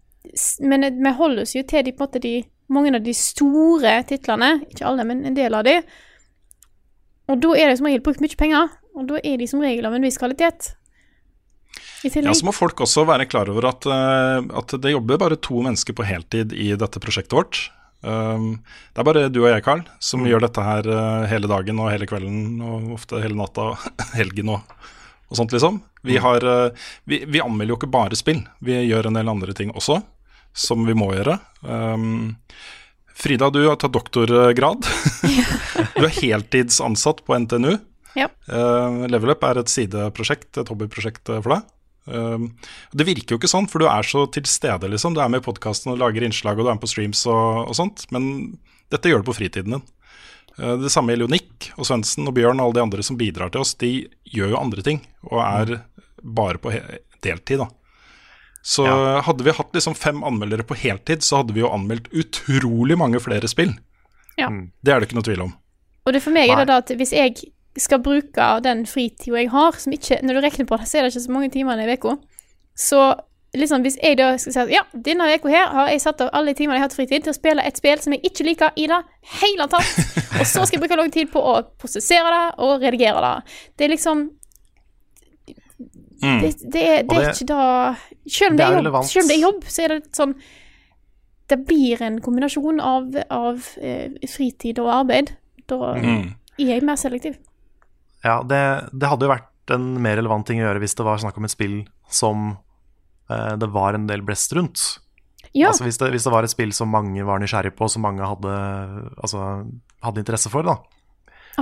Men 0.60 0.88
vi 1.00 1.12
holder 1.16 1.46
oss 1.46 1.54
jo 1.56 1.62
til 1.68 1.86
de, 1.86 1.94
på 1.94 2.04
en 2.04 2.10
måte, 2.10 2.20
de, 2.20 2.34
mange 2.72 2.92
av 2.94 3.04
de 3.04 3.14
store 3.16 3.96
titlene. 4.08 4.50
Ikke 4.68 4.86
alle, 4.88 5.06
men 5.08 5.24
en 5.24 5.36
del 5.36 5.56
av 5.56 5.64
de. 5.66 5.78
Og 7.32 7.40
da 7.40 7.52
er 7.56 7.70
det 7.70 7.78
som 7.80 7.88
regel 7.88 8.04
brukt 8.04 8.20
mye 8.20 8.36
penger, 8.36 8.72
og 8.94 9.06
da 9.08 9.20
er 9.24 9.38
de 9.40 9.48
som 9.48 9.62
regel 9.64 9.86
av 9.88 9.96
en 9.96 10.04
viss 10.04 10.20
kvalitet. 10.20 10.74
Ja, 12.04 12.34
så 12.36 12.44
må 12.44 12.52
folk 12.52 12.82
også 12.84 13.06
være 13.08 13.24
klar 13.30 13.48
over 13.48 13.70
at, 13.70 13.86
eh, 13.88 14.44
at 14.60 14.74
det 14.82 14.92
jobber 14.92 15.20
bare 15.22 15.40
to 15.40 15.62
mennesker 15.64 15.96
på 15.96 16.04
heltid 16.04 16.52
i 16.52 16.74
dette 16.76 17.00
prosjektet 17.00 17.32
vårt. 17.32 17.62
Um, 18.04 18.58
det 18.92 19.00
er 19.00 19.06
bare 19.08 19.28
du 19.32 19.40
og 19.40 19.48
jeg, 19.48 19.64
Carl, 19.64 19.82
som 20.02 20.26
gjør 20.28 20.44
dette 20.44 20.64
her 20.64 20.88
eh, 20.92 21.24
hele 21.30 21.48
dagen 21.48 21.80
og 21.80 21.88
hele 21.88 22.08
kvelden 22.08 22.60
og 22.60 22.92
ofte 22.98 23.22
hele 23.22 23.38
natta 23.38 23.70
og 23.72 23.86
helgen 24.18 24.52
og, 24.52 24.74
og 25.30 25.38
sånt, 25.40 25.54
liksom. 25.56 25.80
Vi, 26.04 26.18
har, 26.20 26.44
eh, 26.44 26.88
vi, 27.08 27.22
vi 27.24 27.40
anmelder 27.40 27.72
jo 27.72 27.80
ikke 27.80 27.92
bare 27.94 28.18
spill, 28.18 28.42
vi 28.60 28.76
gjør 28.84 29.08
en 29.08 29.16
del 29.16 29.32
andre 29.32 29.56
ting 29.56 29.72
også, 29.72 30.02
som 30.52 30.84
vi 30.84 30.96
må 30.96 31.14
gjøre. 31.14 31.38
Um, 31.64 32.34
Frida, 33.14 33.48
du 33.50 33.62
har 33.68 33.78
tatt 33.80 33.94
doktorgrad. 33.94 34.84
du 35.96 36.04
er 36.04 36.16
heltidsansatt 36.18 37.22
på 37.24 37.38
NTNU. 37.40 37.76
Ja. 38.18 38.28
Uh, 38.50 39.06
Level 39.10 39.32
Up 39.34 39.44
er 39.46 39.62
et 39.62 39.70
sideprosjekt, 39.70 40.50
et 40.58 40.70
hobbyprosjekt 40.70 41.30
eh, 41.32 41.40
for 41.40 41.56
deg. 41.56 41.70
Um, 42.04 42.50
det 42.92 43.06
virker 43.08 43.34
jo 43.34 43.40
ikke 43.40 43.50
sånn, 43.50 43.68
for 43.70 43.80
du 43.80 43.88
er 43.88 44.06
så 44.06 44.26
til 44.32 44.46
stede, 44.48 44.90
liksom. 44.92 45.16
Du 45.16 45.22
er 45.24 45.30
med 45.32 45.42
i 45.42 45.46
podkasten 45.46 45.94
og 45.94 46.00
lager 46.02 46.26
innslag, 46.26 46.58
og 46.58 46.66
du 46.66 46.70
er 46.70 46.76
med 46.76 46.84
på 46.84 46.90
streams 46.92 47.24
og, 47.30 47.70
og 47.70 47.76
sånt, 47.78 48.06
men 48.14 48.26
dette 48.92 49.10
gjør 49.10 49.24
du 49.24 49.30
på 49.30 49.36
fritiden 49.38 49.78
din. 49.78 49.86
Eh, 50.58 50.76
det 50.82 50.92
samme 50.92 51.14
gjelder 51.14 51.28
jo 51.28 51.34
Nick 51.34 51.70
og 51.78 51.88
Svendsen 51.88 52.28
og 52.28 52.36
Bjørn 52.36 52.60
og 52.60 52.68
alle 52.68 52.78
de 52.78 52.84
andre 52.84 53.06
som 53.06 53.18
bidrar 53.20 53.54
til 53.54 53.64
oss. 53.64 53.74
De 53.80 53.94
gjør 54.34 54.54
jo 54.54 54.60
andre 54.60 54.84
ting, 54.86 55.00
og 55.30 55.40
er 55.46 55.78
bare 56.24 56.60
på 56.60 56.74
he 56.74 56.84
deltid, 57.24 57.64
da. 57.64 57.70
Så 58.64 58.84
hadde 59.24 59.44
vi 59.44 59.52
hatt 59.52 59.74
liksom 59.76 59.92
fem 59.92 60.22
anmeldere 60.24 60.64
på 60.64 60.76
heltid, 60.80 61.20
så 61.20 61.42
hadde 61.42 61.52
vi 61.52 61.60
jo 61.60 61.68
anmeldt 61.68 62.06
utrolig 62.16 62.96
mange 62.96 63.20
flere 63.20 63.48
spill. 63.48 63.74
Ja. 64.40 64.48
Det 64.48 64.92
er 64.92 65.00
det 65.00 65.10
ikke 65.10 65.18
noe 65.18 65.26
tvil 65.26 65.42
om. 65.44 65.50
Og 66.04 66.16
det 66.16 66.22
for 66.24 66.32
meg 66.32 66.48
er 66.48 66.62
det 66.62 66.70
da 66.72 66.78
at 66.80 66.92
hvis 66.96 67.12
jeg 67.12 67.36
skal 67.80 68.02
bruke 68.02 68.48
den 68.62 68.84
fritida 68.86 69.36
jeg 69.40 69.50
har, 69.50 69.72
som 69.78 69.92
ikke 69.92 70.20
Når 70.22 70.34
du 70.34 70.40
regner 70.44 70.66
på 70.66 70.76
det, 70.78 70.88
så 70.88 70.98
er 70.98 71.02
det 71.02 71.14
ikke 71.14 71.24
så 71.24 71.32
mange 71.32 71.50
timene 71.50 71.86
i 71.86 71.96
uka. 71.96 72.16
Så 72.76 73.14
liksom 73.54 73.82
hvis 73.82 73.96
jeg 74.02 74.18
da 74.18 74.32
skal 74.38 74.52
si 74.52 74.58
at 74.58 74.70
ja, 74.70 74.80
denne 74.94 75.26
uka 75.34 75.48
her 75.48 75.68
har 75.70 75.88
jeg 75.90 76.00
satt 76.02 76.20
av 76.20 76.30
alle 76.34 76.54
timene 76.58 76.74
jeg 76.74 76.82
har 76.82 76.88
hatt 76.88 76.96
fritid 76.96 77.22
til 77.22 77.30
å 77.30 77.36
spille 77.36 77.62
et 77.62 77.76
spill 77.78 78.00
som 78.02 78.12
jeg 78.16 78.24
ikke 78.26 78.44
liker 78.48 78.70
i 78.76 78.86
det 78.90 78.98
hele 79.42 79.66
tatt, 79.70 79.90
og 80.40 80.46
så 80.46 80.64
skal 80.66 80.78
jeg 80.78 80.82
bruke 80.84 80.96
lang 80.98 81.12
tid 81.14 81.30
på 81.30 81.38
å 81.38 81.60
prosessere 81.78 82.32
det 82.34 82.46
og 82.66 82.82
redigere 82.82 83.20
det. 83.26 83.58
Det 83.78 83.84
er 83.88 83.94
liksom 83.96 84.24
Mm. 86.24 86.40
Det, 86.40 86.72
det, 86.72 86.82
er, 86.88 87.02
det 87.02 87.16
er 87.18 87.32
ikke 87.34 87.46
da 87.50 87.64
Selv 88.30 88.50
om 88.52 88.56
det 88.56 88.64
er 88.64 88.76
er 88.78 88.84
jobb, 88.86 89.04
selv 89.04 89.22
om 89.24 89.28
det 89.28 89.34
er 89.36 89.40
jobb 89.42 89.64
så 89.68 89.82
er 89.84 89.92
det 89.92 90.16
sånn 90.16 90.30
Det 91.50 91.58
blir 91.68 92.00
en 92.06 92.20
kombinasjon 92.24 92.78
av, 92.80 93.10
av 93.34 93.66
eh, 93.76 94.14
fritid 94.30 94.78
og 94.80 94.88
arbeid. 94.94 95.34
Da 95.68 95.76
Mm. 95.98 96.30
er 96.58 96.70
jeg 96.70 96.82
mer 96.86 96.96
selektiv. 96.96 97.34
Ja, 98.24 98.38
det, 98.42 98.60
det 98.92 99.10
hadde 99.10 99.26
jo 99.26 99.34
vært 99.34 99.74
en 99.74 99.94
mer 100.02 100.18
relevant 100.18 100.46
ting 100.48 100.60
å 100.60 100.66
gjøre 100.66 100.82
hvis 100.82 100.96
det 100.96 101.06
var 101.06 101.20
snakk 101.20 101.38
om 101.40 101.46
et 101.46 101.52
spill 101.52 101.78
som 102.12 102.54
eh, 103.30 103.54
det 103.60 103.68
var 103.72 103.96
en 103.96 104.08
del 104.08 104.24
blest 104.24 104.54
rundt. 104.56 104.82
Ja, 105.54 105.68
Altså 105.70 105.86
hvis 105.86 106.00
det, 106.00 106.08
hvis 106.10 106.24
det 106.26 106.32
var 106.34 106.46
et 106.46 106.50
spill 106.50 106.72
som 106.74 106.90
mange 106.90 107.22
var 107.26 107.38
nysgjerrig 107.38 107.76
på, 107.78 107.86
som 107.92 108.02
mange 108.02 108.26
hadde, 108.26 108.54
altså, 109.22 109.44
hadde 110.02 110.24
interesse 110.24 110.50
for. 110.50 110.66
da. 110.66 110.80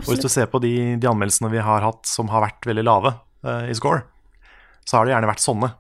Og 0.00 0.08
hvis 0.08 0.22
du 0.22 0.30
ser 0.32 0.48
på 0.48 0.62
de, 0.64 0.72
de 0.96 1.10
anmeldelsene 1.10 1.50
vi 1.52 1.60
har 1.60 1.84
hatt 1.84 2.08
som 2.08 2.30
har 2.32 2.46
vært 2.46 2.64
veldig 2.70 2.86
lave 2.86 3.12
eh, 3.44 3.68
i 3.68 3.76
score, 3.76 4.06
så 4.88 4.98
har 4.98 5.06
det 5.06 5.12
gjerne 5.12 5.28
vært 5.28 5.44
sånne. 5.44 5.72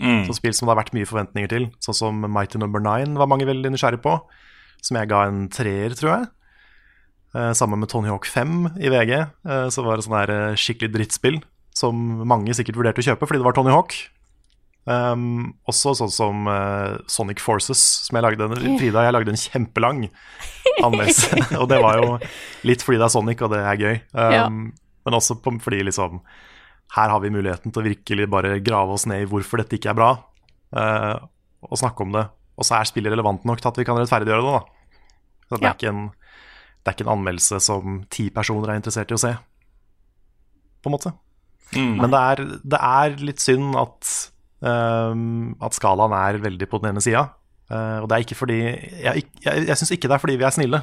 Mm. 0.00 0.22
Så 0.24 0.38
spill 0.38 0.54
som 0.56 0.66
det 0.66 0.72
har 0.72 0.80
vært 0.80 0.94
mye 0.96 1.08
forventninger 1.08 1.52
til, 1.52 1.68
sånn 1.84 1.98
som 1.98 2.24
Mighty 2.24 2.58
Number 2.62 2.80
Nine 2.80 3.20
var 3.20 3.28
mange 3.28 3.48
veldig 3.48 3.74
nysgjerrig 3.74 4.00
på, 4.00 4.16
som 4.80 4.96
jeg 4.96 5.10
ga 5.10 5.26
en 5.28 5.42
treer, 5.52 5.92
tror 5.98 6.14
jeg. 6.14 6.30
Eh, 7.36 7.52
sammen 7.54 7.78
med 7.78 7.90
Tony 7.92 8.10
Hawk 8.10 8.26
5 8.26 8.72
i 8.82 8.90
VG, 8.90 9.12
eh, 9.20 9.66
så 9.70 9.84
var 9.86 9.96
det 10.00 10.06
sånn 10.06 10.16
her 10.18 10.32
eh, 10.34 10.56
skikkelig 10.58 10.90
drittspill 10.96 11.36
som 11.76 11.94
mange 12.26 12.54
sikkert 12.58 12.80
vurderte 12.80 13.02
å 13.04 13.06
kjøpe 13.06 13.28
fordi 13.28 13.38
det 13.38 13.46
var 13.46 13.54
Tony 13.54 13.70
Hawk. 13.74 13.94
Um, 14.90 15.52
også 15.68 15.92
sånn 15.94 16.10
som 16.10 16.48
uh, 16.48 16.96
Sonic 17.06 17.38
Forces, 17.44 17.78
som 18.08 18.16
jeg 18.16 18.24
lagde 18.24 18.46
en, 18.48 18.78
Frida 18.80 19.04
jeg 19.04 19.12
lagde 19.14 19.30
en 19.34 19.38
kjempelang 19.38 20.00
anmeldelse. 20.82 21.36
og 21.60 21.68
det 21.70 21.78
var 21.84 22.00
jo 22.00 22.16
litt 22.66 22.82
fordi 22.82 22.98
det 22.98 23.06
er 23.06 23.12
Sonic, 23.12 23.44
og 23.44 23.52
det 23.52 23.60
er 23.60 23.82
gøy. 23.84 24.00
Um, 24.16 24.32
Ja. 24.34 24.46
Men 25.06 25.16
også 25.16 25.38
på, 25.40 25.52
fordi 25.64 25.78
liksom 25.86 26.18
her 26.96 27.08
har 27.08 27.22
vi 27.22 27.30
muligheten 27.32 27.72
til 27.72 27.80
å 27.80 27.86
virkelig 27.86 28.26
bare 28.28 28.58
grave 28.60 28.92
oss 28.92 29.06
ned 29.08 29.22
i 29.22 29.28
hvorfor 29.30 29.62
dette 29.62 29.78
ikke 29.78 29.94
er 29.94 29.96
bra, 29.96 30.10
uh, 30.76 31.14
og 31.64 31.78
snakke 31.80 32.04
om 32.04 32.12
det. 32.18 32.26
Og 32.60 32.66
så 32.68 32.76
er 32.76 32.90
spillet 32.90 33.14
relevant 33.14 33.46
nok 33.48 33.62
til 33.62 33.70
at 33.70 33.80
vi 33.80 33.86
kan 33.88 33.96
rettferdiggjøre 33.96 34.44
det, 34.44 34.58
da. 34.58 34.98
Så 35.46 35.54
det, 35.54 35.62
Ja. 35.62 35.70
er 35.70 35.78
ikke 35.78 35.92
en, 35.94 36.02
det 36.90 36.96
er 36.96 36.98
ikke 36.98 37.06
en 37.08 37.14
anmeldelse 37.18 37.60
som 37.62 38.00
ti 38.10 38.28
personer 38.34 38.72
er 38.74 38.80
interessert 38.80 39.10
i 39.12 39.16
å 39.16 39.20
se, 39.22 39.30
på 40.82 40.90
en 40.90 40.94
måte. 40.96 41.12
Mm. 41.76 41.96
Men 42.02 42.10
det 42.10 42.20
er, 42.32 42.40
det 42.74 42.80
er 42.82 43.16
litt 43.22 43.42
synd 43.44 43.76
at, 43.78 44.08
um, 44.66 45.52
at 45.62 45.76
skalaen 45.76 46.14
er 46.18 46.40
veldig 46.42 46.66
på 46.72 46.80
den 46.82 46.90
ene 46.94 47.02
sida. 47.04 47.28
og 47.70 48.08
det 48.10 48.16
er 48.16 48.24
ikke 48.24 48.34
fordi 48.40 48.56
Jeg, 49.04 49.22
jeg, 49.44 49.66
jeg 49.68 49.76
syns 49.78 49.92
ikke 49.94 50.08
det 50.10 50.16
er 50.16 50.22
fordi 50.24 50.36
vi 50.40 50.46
er 50.48 50.56
snille. 50.56 50.80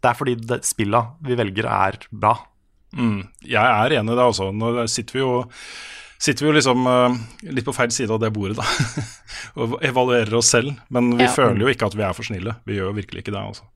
Det 0.00 0.08
er 0.08 0.16
fordi 0.16 0.34
det, 0.40 0.60
spilla 0.64 1.02
vi 1.20 1.36
velger, 1.36 1.66
er 1.68 1.98
bra. 2.10 2.36
Mm. 2.96 3.26
Jeg 3.44 3.60
er 3.84 3.98
enig 3.98 4.14
i 4.14 4.16
det, 4.16 4.24
altså. 4.24 4.48
Nå 4.54 4.86
sitter 4.88 5.18
vi 5.18 5.20
jo, 5.20 5.32
sitter 6.18 6.46
vi 6.46 6.48
jo 6.48 6.56
liksom 6.56 6.86
uh, 6.88 7.18
litt 7.50 7.66
på 7.66 7.74
feil 7.76 7.90
side 7.92 8.14
av 8.14 8.22
det 8.22 8.30
bordet, 8.32 8.56
da. 8.56 8.64
og 9.60 9.76
evaluerer 9.84 10.38
oss 10.38 10.54
selv. 10.54 10.78
Men 10.88 11.12
vi 11.18 11.26
Ja. 11.26 11.34
føler 11.34 11.60
jo 11.66 11.74
ikke 11.74 11.90
at 11.90 11.98
vi 11.98 12.06
er 12.06 12.14
for 12.16 12.24
snille. 12.30 12.56
Vi 12.64 12.78
gjør 12.78 12.88
jo 12.94 12.96
virkelig 13.02 13.26
ikke 13.26 13.34
det, 13.36 13.42
altså. 13.42 13.66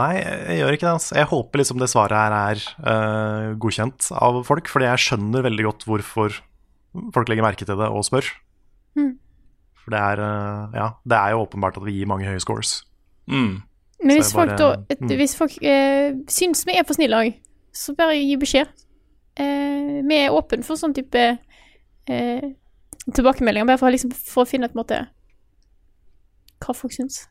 Nei, 0.00 0.12
jeg 0.20 0.60
gjør 0.60 0.76
ikke 0.76 0.86
det. 0.86 0.94
Altså. 0.98 1.16
Jeg 1.18 1.30
håper 1.32 1.62
liksom 1.62 1.82
det 1.82 1.90
svaret 1.92 2.16
her 2.18 2.36
er 2.38 2.62
uh, 2.84 3.50
godkjent 3.60 4.08
av 4.16 4.40
folk, 4.48 4.70
fordi 4.72 4.88
jeg 4.88 5.04
skjønner 5.06 5.46
veldig 5.48 5.68
godt 5.68 5.86
hvorfor 5.88 6.38
folk 7.14 7.30
legger 7.30 7.46
merke 7.46 7.68
til 7.68 7.78
det 7.80 7.88
og 7.88 8.06
spør. 8.06 8.28
Mm. 8.98 9.12
For 9.82 9.94
det 9.94 10.00
er, 10.00 10.22
uh, 10.22 10.78
ja, 10.78 10.88
det 11.08 11.18
er 11.18 11.34
jo 11.34 11.44
åpenbart 11.46 11.80
at 11.80 11.86
vi 11.86 11.98
gir 11.98 12.10
mange 12.10 12.28
høye 12.28 12.42
scores. 12.42 12.80
Mm. 13.30 13.62
Men 14.02 14.18
hvis 14.18 14.32
bare, 14.34 14.56
folk, 14.56 14.58
da, 14.58 14.70
et, 14.90 15.00
mm. 15.00 15.14
hvis 15.20 15.36
folk 15.38 15.56
uh, 15.62 16.08
syns 16.30 16.66
vi 16.68 16.76
er 16.78 16.86
for 16.86 16.98
snille 16.98 17.22
òg, 17.24 17.38
så 17.72 17.94
bare 17.96 18.18
gi 18.18 18.36
beskjed. 18.40 18.72
Uh, 19.38 20.02
vi 20.04 20.18
er 20.18 20.34
åpne 20.34 20.66
for 20.66 20.76
sånn 20.76 20.92
type 20.96 21.20
eh, 22.10 22.48
tilbakemeldinger, 23.14 23.66
bare 23.66 23.80
for, 23.80 23.94
liksom, 23.94 24.12
for 24.12 24.44
å 24.44 24.48
finne 24.48 24.68
et 24.68 24.78
måte 24.78 24.98
hva 26.62 26.74
folk 26.76 26.94
syns. 26.94 27.24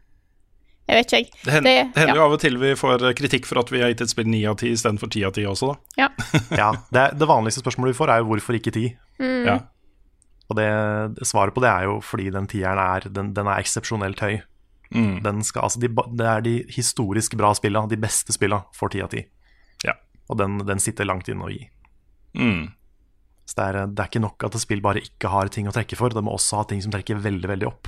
Jeg 0.89 0.97
vet 0.97 1.05
ikke, 1.11 1.17
jeg. 1.21 1.43
Det 1.45 1.53
hender, 1.53 1.69
Det- 1.69 1.93
det 1.93 1.99
hender 2.01 2.15
ja. 2.15 2.19
jo 2.19 2.25
av 2.25 2.31
og 2.35 2.39
til 2.41 2.57
vi 2.59 2.71
får 2.75 3.03
eh, 3.07 3.13
kritikk 3.15 3.45
for 3.47 3.59
at 3.61 3.69
vi 3.71 3.79
har 3.81 3.89
gitt 3.93 4.01
et 4.01 4.09
spill 4.11 4.27
9 4.27 4.41
av 4.49 4.55
10 4.57 4.71
istedenfor 4.75 5.09
10 5.13 5.23
av 5.29 5.33
10 5.37 5.45
også, 5.51 5.69
da. 5.71 5.75
Ja. 6.01 6.09
Ja, 6.61 6.71
det, 6.91 7.05
det 7.21 7.27
vanligste 7.29 7.61
spørsmålet 7.63 7.93
vi 7.93 7.99
får, 8.01 8.09
er 8.15 8.23
jo 8.23 8.29
hvorfor 8.31 8.57
ikke 8.57 8.73
ti? 8.75 8.85
Mm. 9.21 9.45
Ja. 9.47 9.59
Og 10.51 10.57
det, 10.59 10.67
svaret 11.29 11.53
på 11.55 11.61
det 11.63 11.69
er 11.71 11.85
jo 11.87 11.99
fordi 12.03 12.29
den 12.33 12.47
tieren 12.51 12.81
er, 12.81 13.05
den, 13.07 13.29
den 13.33 13.47
er 13.47 13.61
eksepsjonelt 13.61 14.19
høy. 14.19 14.41
Mm. 14.91 15.21
Den 15.23 15.39
skal, 15.47 15.63
altså 15.69 15.79
de, 15.79 15.87
det 16.19 16.27
er 16.27 16.41
de 16.43 16.55
historisk 16.75 17.37
bra 17.39 17.53
spilla, 17.55 17.85
de 17.87 17.95
beste 18.01 18.33
spilla, 18.35 18.63
får 18.75 18.91
ti 18.97 19.01
av 19.05 19.13
ti. 19.13 19.21
Ja. 19.87 19.93
Og 20.27 20.37
den, 20.41 20.57
den 20.67 20.79
sitter 20.83 21.07
langt 21.07 21.29
inne 21.31 21.47
å 21.47 21.53
gi. 21.53 21.69
Mm. 22.35 22.65
Så 23.47 23.55
det 23.55 23.63
er, 23.69 23.79
det 23.87 24.03
er 24.03 24.09
ikke 24.11 24.23
nok 24.27 24.43
at 24.49 24.55
et 24.59 24.63
spill 24.65 24.81
bare 24.83 24.99
ikke 25.05 25.31
har 25.31 25.47
ting 25.47 25.67
å 25.71 25.75
trekke 25.75 25.95
for, 25.95 26.11
det 26.11 26.23
må 26.23 26.35
også 26.35 26.59
ha 26.59 26.67
ting 26.67 26.83
som 26.83 26.91
trekker 26.91 27.15
veldig, 27.23 27.47
veldig 27.53 27.67
opp. 27.71 27.87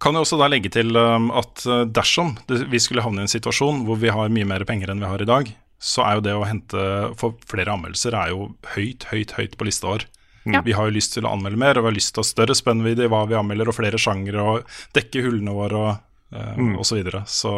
Kan 0.00 0.16
jeg 0.16 0.24
også 0.24 0.38
da 0.40 0.46
legge 0.48 0.70
til 0.72 0.96
um, 0.96 1.28
at 1.36 1.64
uh, 1.68 1.82
dersom 1.84 2.34
vi 2.48 2.80
skulle 2.80 3.04
havne 3.04 3.20
i 3.20 3.26
en 3.26 3.32
situasjon 3.32 3.82
hvor 3.84 3.98
vi 4.00 4.12
har 4.14 4.32
mye 4.32 4.48
mer 4.48 4.64
penger 4.68 4.92
enn 4.92 5.02
vi 5.02 5.10
har 5.10 5.20
i 5.20 5.28
dag, 5.28 5.50
så 5.80 6.04
er 6.06 6.16
jo 6.16 6.24
det 6.24 6.36
å 6.36 6.46
hente 6.48 6.86
for 7.20 7.36
flere 7.48 7.72
anmeldelser 7.74 8.16
er 8.16 8.32
jo 8.32 8.50
høyt, 8.74 9.06
høyt, 9.12 9.34
høyt 9.36 9.58
på 9.60 9.68
lista 9.68 9.88
vår. 9.90 10.06
Ja. 10.48 10.62
Vi 10.64 10.72
har 10.76 10.88
jo 10.88 10.96
lyst 10.96 11.12
til 11.16 11.26
å 11.28 11.32
anmelde 11.34 11.60
mer, 11.60 11.76
og 11.76 11.84
vi 11.84 11.90
har 11.90 11.96
lyst 11.98 12.14
til 12.14 12.22
å 12.22 12.24
ha 12.24 12.30
større 12.30 12.56
spennvidde 12.56 13.04
i 13.04 13.10
hva 13.12 13.26
vi 13.28 13.36
anmelder, 13.36 13.68
og 13.68 13.76
flere 13.76 14.00
sjangere, 14.00 14.40
og 14.40 14.78
dekke 14.96 15.24
hullene 15.26 15.52
våre 15.56 15.82
og, 15.84 15.90
uh, 16.32 16.54
Mm. 16.56 16.78
og 16.80 16.86
så 16.88 16.96
videre. 16.96 17.20
Så 17.28 17.52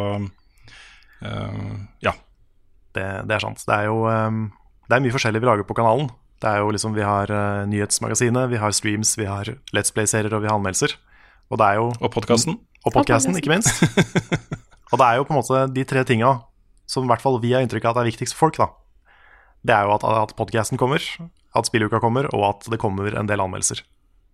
uh, 1.23 1.75
ja. 2.03 2.15
Det, 2.93 3.07
det 3.29 3.37
er 3.37 3.45
sant. 3.45 3.63
Det 3.67 3.77
er 3.79 3.87
jo 3.89 4.03
um, 4.11 4.45
det 4.89 4.99
er 4.99 5.05
mye 5.05 5.15
forskjellig 5.15 5.41
vi 5.41 5.49
lager 5.49 5.65
på 5.69 5.77
kanalen. 5.79 6.11
Det 6.43 6.51
er 6.51 6.59
jo 6.61 6.73
liksom, 6.75 6.95
Vi 6.99 7.07
har 7.07 7.31
uh, 7.31 7.63
nyhetsmagasinet, 7.71 8.51
vi 8.51 8.59
har 8.61 8.75
streams, 8.75 9.15
vi 9.19 9.31
har 9.31 9.55
Let's 9.73 9.95
Play-serier 9.95 10.35
og 10.35 10.43
vi 10.43 10.51
har 10.51 10.59
anmeldelser. 10.59 10.97
Og 11.53 11.61
det 11.61 11.69
er 11.69 11.81
jo 11.83 11.91
Og 12.01 12.13
podkasten. 12.15 12.57
Og 12.83 12.95
podcasten, 12.95 13.37
ikke 13.37 13.53
minst. 13.53 13.83
og 14.93 14.97
det 14.99 15.07
er 15.07 15.19
jo 15.21 15.27
på 15.29 15.35
en 15.35 15.39
måte 15.39 15.67
de 15.75 15.85
tre 15.87 16.03
tinga 16.09 16.33
som 16.89 17.05
i 17.05 17.11
hvert 17.11 17.23
fall 17.23 17.39
vi 17.43 17.53
har 17.55 17.63
inntrykk 17.65 17.87
av 17.87 17.97
at 17.97 18.03
er 18.03 18.11
viktigst 18.11 18.35
for 18.35 18.49
folk. 18.49 18.59
da. 18.59 18.69
Det 19.63 19.75
er 19.77 19.87
jo 19.87 19.95
at, 19.95 20.05
at 20.05 20.33
podcasten 20.37 20.81
kommer, 20.81 21.05
at 21.55 21.69
spilluka 21.69 22.01
kommer, 22.03 22.27
og 22.35 22.47
at 22.49 22.71
det 22.73 22.81
kommer 22.83 23.15
en 23.15 23.29
del 23.29 23.41
anmeldelser. 23.45 23.85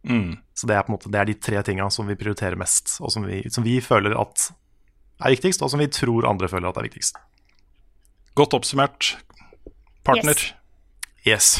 Mm. 0.08 0.38
Så 0.56 0.70
det 0.70 0.78
er 0.78 0.86
på 0.86 0.92
en 0.92 0.96
måte 0.96 1.10
det 1.12 1.20
er 1.20 1.28
de 1.28 1.36
tre 1.42 1.60
tinga 1.66 1.90
som 1.92 2.08
vi 2.08 2.16
prioriterer 2.18 2.56
mest, 2.58 2.96
og 3.02 3.12
som 3.12 3.26
vi, 3.28 3.42
som 3.52 3.66
vi 3.66 3.76
føler 3.84 4.14
at 4.16 4.48
er 5.18 5.34
viktigst, 5.34 5.62
og 5.66 5.72
som 5.74 5.82
vi 5.82 5.90
tror 5.92 6.28
andre 6.30 6.48
føler 6.50 6.70
at 6.70 6.78
er 6.80 6.86
viktigst. 6.86 7.18
Godt 8.38 8.54
oppsummert. 8.56 9.16
Partner. 10.06 10.38
Yes. 11.26 11.58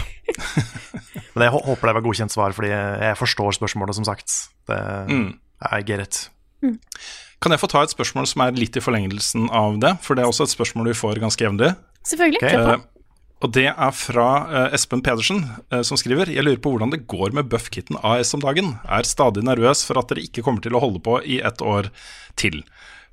Men 1.35 1.45
jeg 1.49 1.53
håper 1.53 1.91
det 1.91 1.97
var 1.99 2.07
godkjent 2.07 2.33
svar, 2.33 2.55
fordi 2.57 2.71
jeg 2.71 3.03
jeg 3.11 3.19
forstår 3.19 3.59
spørsmålet, 3.59 3.99
som 3.99 4.07
sagt. 4.07 4.39
Det, 4.71 4.81
Mm. 5.11 5.29
I 5.65 5.83
get 5.83 6.03
it. 6.03 6.21
Kan 7.39 7.55
jeg 7.55 7.63
få 7.63 7.71
ta 7.71 7.85
et 7.87 7.95
spørsmål 7.95 8.27
som 8.27 8.43
er 8.43 8.57
litt 8.59 8.77
i 8.79 8.83
forlengelsen 8.83 9.47
av 9.55 9.79
det? 9.83 9.95
For 10.03 10.19
det 10.19 10.25
er 10.25 10.31
også 10.31 10.49
et 10.49 10.55
spørsmål 10.55 10.91
vi 10.91 10.99
får 10.99 11.21
ganske 11.23 11.45
jevnlig. 11.45 11.73
Selvfølgelig. 12.09 12.43
Okay. 12.43 12.75
Eh, 12.75 12.87
og 13.39 13.53
det 13.55 13.69
er 13.71 13.95
fra 13.95 14.29
eh, 14.49 14.75
Espen 14.75 15.05
Pedersen, 15.07 15.45
eh, 15.71 15.85
som 15.87 15.99
skriver 16.01 16.33
Jeg 16.33 16.43
lurer 16.43 16.59
på 16.63 16.73
hvordan 16.75 16.91
det 16.95 17.05
går 17.11 17.37
med 17.37 17.51
Buffkitten 17.53 18.01
AS 18.03 18.35
om 18.35 18.43
dagen. 18.43 18.75
Er 18.91 19.07
stadig 19.07 19.47
nervøs 19.47 19.85
for 19.87 20.01
at 20.01 20.11
dere 20.11 20.27
ikke 20.27 20.43
kommer 20.47 20.65
til 20.65 20.75
å 20.75 20.83
holde 20.83 21.03
på 21.05 21.21
i 21.23 21.39
et 21.39 21.63
år 21.63 21.93
til. 22.39 22.63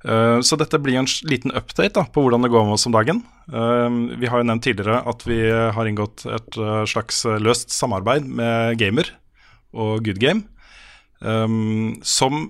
Så 0.06 0.54
dette 0.60 0.78
blir 0.78 1.00
en 1.00 1.08
liten 1.26 1.50
update 1.56 1.96
da, 1.96 2.04
på 2.06 2.22
hvordan 2.22 2.44
det 2.44 2.50
går 2.52 2.66
med 2.68 2.76
oss 2.76 2.84
om 2.86 2.92
dagen. 2.94 3.24
Vi 3.50 4.28
har 4.30 4.38
jo 4.38 4.46
nevnt 4.46 4.62
tidligere 4.62 5.00
at 5.10 5.24
vi 5.26 5.38
har 5.50 5.88
inngått 5.88 6.22
et 6.30 6.58
slags 6.86 7.24
løst 7.42 7.74
samarbeid 7.74 8.28
med 8.28 8.76
Gamer 8.78 9.10
og 9.74 10.04
Good 10.06 10.20
Game, 10.22 10.44
eh, 11.22 11.56
som 12.06 12.46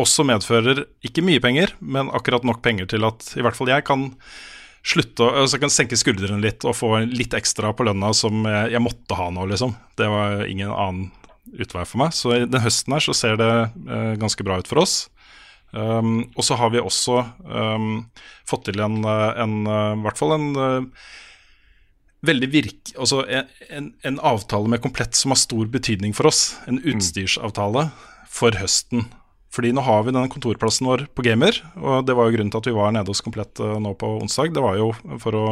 også 0.00 0.24
medfører 0.24 0.86
ikke 1.04 1.24
mye 1.26 1.42
penger, 1.44 1.74
men 1.80 2.12
akkurat 2.16 2.46
nok 2.46 2.62
penger 2.64 2.88
til 2.88 3.04
at 3.08 3.34
i 3.36 3.44
hvert 3.44 3.58
fall 3.58 3.68
jeg 3.72 3.84
kan 3.88 4.08
slutte 4.80 5.26
å 5.26 5.42
altså 5.42 5.58
kan 5.60 5.72
senke 5.72 5.98
skuldrene 6.00 6.40
litt 6.40 6.64
og 6.64 6.72
få 6.78 6.94
litt 7.04 7.34
ekstra 7.36 7.74
på 7.76 7.84
lønna 7.84 8.14
som 8.16 8.46
jeg, 8.48 8.70
jeg 8.72 8.80
måtte 8.80 9.18
ha 9.18 9.28
nå, 9.34 9.44
liksom. 9.50 9.74
Det 10.00 10.08
var 10.08 10.46
ingen 10.48 10.72
annen 10.72 11.10
utvei 11.52 11.84
for 11.84 12.00
meg. 12.00 12.14
Så 12.16 12.32
den 12.46 12.64
høsten 12.64 12.96
her 12.96 13.04
så 13.04 13.16
ser 13.16 13.36
det 13.40 13.50
eh, 13.52 14.12
ganske 14.20 14.46
bra 14.46 14.60
ut 14.60 14.70
for 14.70 14.82
oss. 14.82 15.02
Um, 15.70 16.24
og 16.34 16.42
så 16.42 16.56
har 16.58 16.72
vi 16.74 16.80
også 16.82 17.20
um, 17.46 17.90
fått 18.48 18.64
til 18.66 18.80
en, 18.82 18.96
en 19.06 19.52
eh, 19.70 19.92
i 19.94 20.02
hvert 20.02 20.18
fall 20.18 20.34
en 20.34 20.48
eh, 20.58 21.04
veldig 22.26 22.48
virk... 22.52 22.92
Altså 22.96 23.22
en, 23.26 23.92
en, 24.02 24.20
avtale 24.20 24.68
med 24.70 24.82
Komplett 24.84 25.16
som 25.16 25.34
har 25.34 25.40
stor 25.40 25.70
betydning 25.72 26.14
for 26.16 26.30
oss. 26.30 26.56
En 26.70 26.80
utstyrsavtale 26.82 27.88
for 28.30 28.56
høsten. 28.60 29.06
Fordi 29.50 29.72
nå 29.74 29.82
har 29.82 30.04
vi 30.06 30.14
denne 30.14 30.30
kontorplassen 30.30 30.86
vår 30.86 31.08
på 31.16 31.24
Gamer, 31.26 31.56
og 31.80 32.04
det 32.06 32.14
var 32.14 32.28
jo 32.28 32.36
grunnen 32.36 32.52
til 32.54 32.60
at 32.60 32.68
vi 32.68 32.76
var 32.76 32.92
nede 32.94 33.10
hos 33.10 33.22
Komplett 33.24 33.58
eh, 33.58 33.78
nå 33.82 33.96
på 33.98 34.12
onsdag. 34.20 34.52
Det 34.54 34.62
var 34.62 34.78
jo 34.78 34.92
for 35.22 35.38
å 35.38 35.46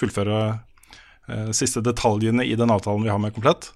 fullføre 0.00 0.38
eh, 0.48 1.50
siste 1.56 1.82
detaljene 1.84 2.46
i 2.46 2.56
den 2.56 2.72
avtalen 2.72 3.04
vi 3.04 3.12
har 3.12 3.20
med 3.20 3.34
Komplett. 3.36 3.72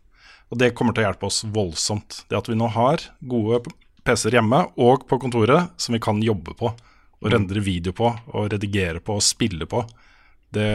Og 0.48 0.56
det 0.62 0.72
kommer 0.76 0.96
til 0.96 1.04
å 1.04 1.10
hjelpe 1.10 1.28
oss 1.28 1.42
voldsomt. 1.44 2.22
Det 2.30 2.38
at 2.38 2.48
vi 2.48 2.56
nå 2.56 2.70
har 2.72 3.04
gode 3.20 3.60
PC-er 4.08 4.38
hjemme 4.38 4.62
og 4.80 5.04
på 5.10 5.18
kontoret 5.20 5.74
som 5.76 5.92
vi 5.92 6.00
kan 6.00 6.22
jobbe 6.24 6.56
på. 6.56 6.72
Og 7.18 7.32
rendre 7.34 7.60
video 7.60 7.90
på, 7.98 8.12
og 8.30 8.52
redigere 8.52 9.02
på 9.02 9.16
og 9.18 9.24
spille 9.26 9.66
på. 9.68 9.82
Det 10.54 10.70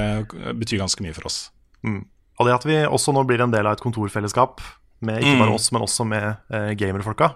betyr 0.60 0.84
ganske 0.84 1.02
mye 1.02 1.16
for 1.16 1.32
oss. 1.32 1.48
Mm. 1.84 2.06
Og 2.40 2.48
det 2.48 2.54
at 2.56 2.66
vi 2.66 2.78
også 2.88 3.14
nå 3.14 3.24
blir 3.30 3.42
en 3.44 3.52
del 3.54 3.68
av 3.68 3.74
et 3.78 3.84
kontorfellesskap, 3.84 4.62
med 5.04 5.20
ikke 5.22 5.38
bare 5.40 5.50
Mm. 5.52 5.56
oss, 5.56 5.72
men 5.72 5.82
også 5.84 6.06
med 6.08 6.38
eh, 6.50 6.74
gamerfolka, 6.80 7.34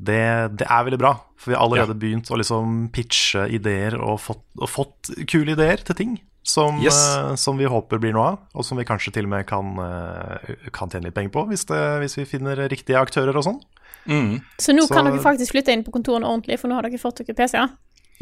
det, 0.00 0.56
det 0.56 0.66
er 0.68 0.84
veldig 0.86 0.98
bra. 1.00 1.14
For 1.40 1.50
vi 1.52 1.56
har 1.56 1.64
allerede 1.64 1.96
begynt 2.00 2.30
å 2.32 2.36
liksom 2.40 2.88
pitche 2.92 3.46
ideer 3.52 3.96
og 4.00 4.18
fått, 4.20 4.42
og 4.60 4.68
fått 4.68 5.10
kule 5.28 5.52
ideer 5.56 5.82
til 5.84 5.94
ting. 5.98 6.18
Som, 6.42 6.78
Yes. 6.80 6.96
eh, 6.96 7.34
som 7.36 7.58
vi 7.60 7.66
håper 7.68 7.98
blir 8.00 8.14
noe 8.16 8.30
av, 8.32 8.38
og 8.56 8.64
som 8.64 8.78
vi 8.80 8.84
kanskje 8.88 9.12
til 9.12 9.24
og 9.28 9.30
med 9.34 9.46
kan, 9.46 9.74
eh, 9.78 10.54
kan 10.72 10.88
tjene 10.88 11.04
litt 11.10 11.14
penger 11.14 11.30
på, 11.34 11.42
hvis, 11.50 11.66
det, 11.68 11.80
hvis 12.00 12.16
vi 12.16 12.24
finner 12.24 12.56
riktige 12.72 12.96
aktører 12.96 13.36
og 13.36 13.44
sånn. 13.44 13.60
Mm. 14.08 14.40
Så 14.58 14.72
nå 14.72 14.86
kan 14.88 15.04
dere 15.04 15.20
faktisk 15.20 15.52
flytte 15.52 15.68
inn 15.74 15.84
på 15.84 15.92
kontorene 15.92 16.24
ordentlig, 16.24 16.58
for 16.58 16.68
nå 16.72 16.74
har 16.78 16.82
dere 16.88 16.98
fått 16.98 17.20
dere 17.20 17.36
PC-er. 17.36 17.68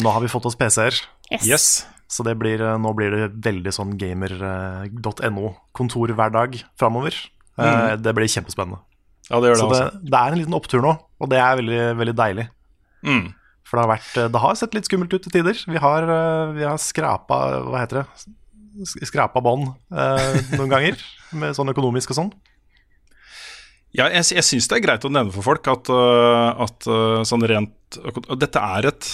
Nå 0.02 0.10
har 0.10 0.20
vi 0.20 0.26
fått 0.30 0.46
oss 0.50 0.56
PC-er, 0.58 0.98
Yes. 1.30 1.46
Yes. 1.46 1.86
Så 2.08 2.24
det 2.24 2.32
blir, 2.40 2.56
eh, 2.64 2.78
nå 2.80 2.94
blir 2.96 3.12
det 3.12 3.26
veldig 3.44 3.72
sånn 3.76 3.90
gamer.no-kontor 4.00 6.08
hver 6.16 6.30
dag 6.34 6.56
framover. 6.80 7.14
Mm. 7.58 7.98
Det 8.02 8.12
blir 8.16 8.30
kjempespennende. 8.30 8.78
Ja, 9.28 9.40
det 9.42 9.48
gjør 9.50 9.58
det, 9.58 9.60
Så 9.60 9.68
det, 9.72 9.80
altså. 9.82 10.00
det 10.08 10.18
er 10.22 10.28
en 10.32 10.40
liten 10.40 10.56
opptur 10.56 10.80
nå, 10.84 10.92
og 11.20 11.26
det 11.32 11.38
er 11.42 11.58
veldig, 11.60 11.80
veldig 11.98 12.14
deilig. 12.16 12.46
Mm. 13.04 13.26
For 13.68 13.72
det 13.76 13.82
har, 13.84 13.90
vært, 13.92 14.14
det 14.32 14.40
har 14.40 14.54
sett 14.56 14.74
litt 14.78 14.88
skummelt 14.88 15.12
ut 15.12 15.22
til 15.26 15.34
tider. 15.34 15.56
Vi 15.68 15.78
har, 15.82 16.00
eh, 16.08 16.52
vi 16.56 16.62
har 16.64 16.78
skrapa 16.80 17.36
Hva 17.68 17.82
heter 17.82 17.96
det? 18.00 18.06
Sk- 18.88 19.04
Skrapa 19.10 19.40
bånd 19.44 19.66
eh, 19.92 20.38
noen 20.56 20.72
ganger, 20.72 20.94
med 21.42 21.50
sånn 21.58 21.68
økonomisk 21.74 22.08
og 22.14 22.18
sånn. 22.22 22.32
Ja, 23.92 24.06
jeg, 24.12 24.24
jeg 24.36 24.44
syns 24.44 24.68
det 24.70 24.76
er 24.78 24.84
greit 24.84 25.04
å 25.04 25.10
nevne 25.12 25.32
for 25.32 25.42
folk 25.44 25.64
at, 25.72 25.88
at 25.88 26.84
sånn 27.24 27.40
rent 27.48 27.96
Dette 28.36 28.60
er 28.60 28.84
et 28.90 29.06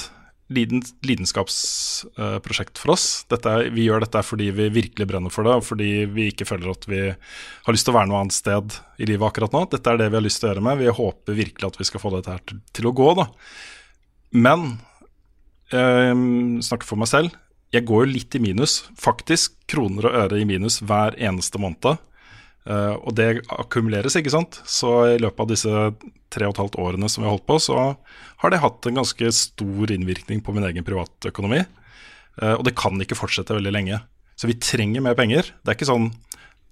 lidenskapsprosjekt 0.53 2.77
for 2.81 2.91
oss. 2.95 3.27
Er, 3.33 3.71
vi 3.73 3.85
gjør 3.87 4.01
dette 4.05 4.23
fordi 4.27 4.47
vi 4.55 4.69
virkelig 4.75 5.07
brenner 5.09 5.33
for 5.33 5.43
det, 5.47 5.55
og 5.57 5.65
fordi 5.65 5.91
vi 6.13 6.23
ikke 6.33 6.49
føler 6.49 6.69
at 6.75 6.85
vi 6.91 7.01
har 7.15 7.73
lyst 7.73 7.85
til 7.89 7.95
å 7.95 7.99
være 7.99 8.09
noe 8.11 8.21
annet 8.25 8.37
sted 8.37 8.67
i 9.01 9.05
livet 9.09 9.29
akkurat 9.29 9.55
nå. 9.57 9.63
Dette 9.73 9.89
er 9.91 9.97
det 10.01 10.11
vi 10.11 10.19
har 10.21 10.27
lyst 10.27 10.39
til 10.43 10.49
å 10.49 10.51
gjøre 10.53 10.67
med. 10.69 10.81
Vi 10.83 10.99
håper 11.01 11.33
virkelig 11.41 11.67
at 11.71 11.81
vi 11.81 11.89
skal 11.89 12.01
få 12.03 12.09
dette 12.17 12.33
her 12.35 12.43
til, 12.45 12.57
til 12.77 12.85
å 12.91 12.97
gå, 12.97 13.09
da. 13.21 13.27
Men 14.35 14.59
øh, 15.73 16.15
snakker 16.67 16.87
for 16.89 16.99
meg 17.01 17.09
selv. 17.13 17.31
jeg 17.75 17.87
går 17.89 17.99
jo 18.05 18.13
litt 18.13 18.33
i 18.37 18.43
minus, 18.43 18.73
faktisk 19.01 19.53
kroner 19.71 20.03
og 20.07 20.15
øre 20.15 20.39
i 20.39 20.47
minus 20.47 20.83
hver 20.85 21.13
eneste 21.19 21.59
måned. 21.59 21.99
Eh, 22.65 22.95
og 22.97 23.13
det 23.19 23.45
akkumuleres, 23.53 24.17
ikke 24.17 24.33
sant. 24.33 24.61
Så 24.65 24.91
i 25.13 25.21
løpet 25.21 25.45
av 25.45 25.51
disse 25.51 25.87
tre 26.33 26.49
og 26.49 26.55
et 26.55 26.63
halvt 26.63 26.79
årene 26.81 27.11
som 27.13 27.23
vi 27.23 27.29
har 27.29 27.37
holdt 27.37 27.49
på, 27.49 27.59
så 27.63 27.79
har 28.43 28.53
det 28.53 28.63
hatt 28.63 28.89
en 28.89 29.01
ganske 29.03 29.33
stor 29.37 29.93
innvirkning 29.95 30.41
på 30.45 30.55
min 30.57 30.67
egen 30.71 30.87
privatøkonomi. 30.87 31.63
Uh, 32.41 32.57
og 32.57 32.65
det 32.67 32.75
kan 32.79 32.99
ikke 32.99 33.19
fortsette 33.19 33.55
veldig 33.55 33.73
lenge. 33.75 34.01
Så 34.35 34.49
vi 34.51 34.59
trenger 34.59 35.05
mer 35.05 35.15
penger. 35.19 35.53
Det 35.63 35.71
er 35.71 35.79
ikke 35.79 35.93
sånn 35.93 36.13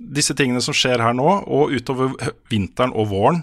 Disse 0.03 0.35
tingene 0.35 0.59
som 0.65 0.75
skjer 0.75 0.99
her 0.99 1.13
nå, 1.15 1.29
og 1.47 1.71
utover 1.71 2.17
vinteren 2.51 2.91
og 2.99 3.13
våren, 3.13 3.37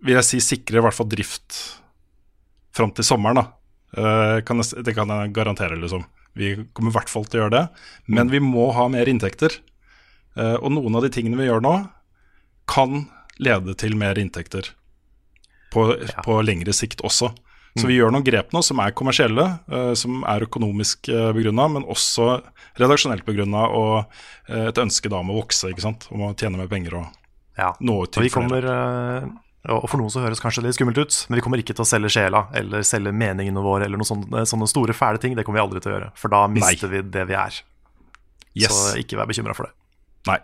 vil 0.00 0.16
jeg 0.16 0.24
si 0.24 0.38
sikrer 0.40 0.78
i 0.78 0.84
hvert 0.86 0.96
fall 0.96 1.10
drift 1.12 1.58
fram 2.72 2.94
til 2.96 3.04
sommeren, 3.04 3.42
da. 3.42 3.44
Uh, 3.92 4.38
kan 4.46 4.62
jeg, 4.62 4.80
det 4.86 4.94
kan 4.96 5.12
jeg 5.12 5.34
garantere, 5.36 5.76
liksom. 5.76 6.06
Vi 6.38 6.54
kommer 6.72 6.94
i 6.94 6.96
hvert 6.96 7.12
fall 7.12 7.26
til 7.28 7.42
å 7.42 7.42
gjøre 7.42 7.56
det. 7.58 7.62
Men 8.16 8.32
vi 8.32 8.40
må 8.40 8.70
ha 8.78 8.86
mer 8.92 9.10
inntekter. 9.12 9.58
Eh, 10.36 10.56
og 10.60 10.72
noen 10.74 10.98
av 10.98 11.06
de 11.06 11.12
tingene 11.12 11.38
vi 11.40 11.48
gjør 11.48 11.64
nå, 11.64 11.74
kan 12.70 13.06
lede 13.42 13.74
til 13.78 13.96
mer 13.98 14.18
inntekter 14.18 14.72
på, 15.72 15.90
på 16.24 16.38
lengre 16.44 16.74
sikt 16.76 17.02
også. 17.04 17.32
Så 17.76 17.84
vi 17.90 17.98
gjør 17.98 18.08
noen 18.14 18.24
grep 18.24 18.54
nå 18.56 18.62
som 18.64 18.78
er 18.80 18.94
kommersielle, 18.96 19.44
eh, 19.68 19.92
som 20.00 20.22
er 20.24 20.46
økonomisk 20.46 21.10
uh, 21.12 21.28
begrunna, 21.36 21.66
men 21.74 21.84
også 21.84 22.38
redaksjonelt 22.80 23.26
begrunna 23.26 23.66
og 23.68 23.98
eh, 24.48 24.70
et 24.70 24.80
ønske 24.80 25.10
da 25.12 25.20
om 25.20 25.34
å 25.34 25.36
vokse, 25.42 25.68
ikke 25.74 25.84
sant. 25.84 26.06
Om 26.08 26.24
å 26.24 26.32
tjene 26.32 26.56
mer 26.56 26.70
penger 26.72 26.96
og 27.02 27.10
Ja. 27.60 27.74
nå 27.80 27.98
ut 28.04 28.12
til 28.16 28.30
flere. 28.32 28.72
eh, 28.72 29.72
og 29.72 29.88
for 29.90 29.98
noen 30.00 30.12
så 30.12 30.22
høres 30.22 30.40
kanskje 30.40 30.62
det 30.62 30.70
litt 30.70 30.78
skummelt 30.78 30.98
ut, 31.04 31.14
men 31.28 31.36
vi 31.36 31.44
kommer 31.44 31.60
ikke 31.60 31.74
til 31.74 31.84
å 31.84 31.88
selge 31.88 32.12
sjela 32.16 32.46
eller 32.54 32.84
selge 32.86 33.12
meningene 33.12 33.60
våre 33.64 33.88
eller 33.88 33.98
noen 34.00 34.08
sånne, 34.08 34.44
sånne 34.48 34.68
store, 34.70 34.94
fæle 34.96 35.20
ting. 35.20 35.34
Det 35.36 35.44
kommer 35.44 35.58
vi 35.60 35.64
aldri 35.66 35.82
til 35.82 35.92
å 35.92 35.96
gjøre, 35.96 36.10
for 36.16 36.32
da 36.32 36.44
mister 36.48 36.92
vi 36.92 37.02
det 37.02 37.24
vi 37.28 37.36
er. 37.36 37.60
Yes. 38.56 38.72
Så 38.72 38.96
ikke 39.00 39.18
vær 39.20 39.28
bekymra 39.28 39.56
for 39.58 39.68
det. 39.68 39.76
Nei. 40.26 40.38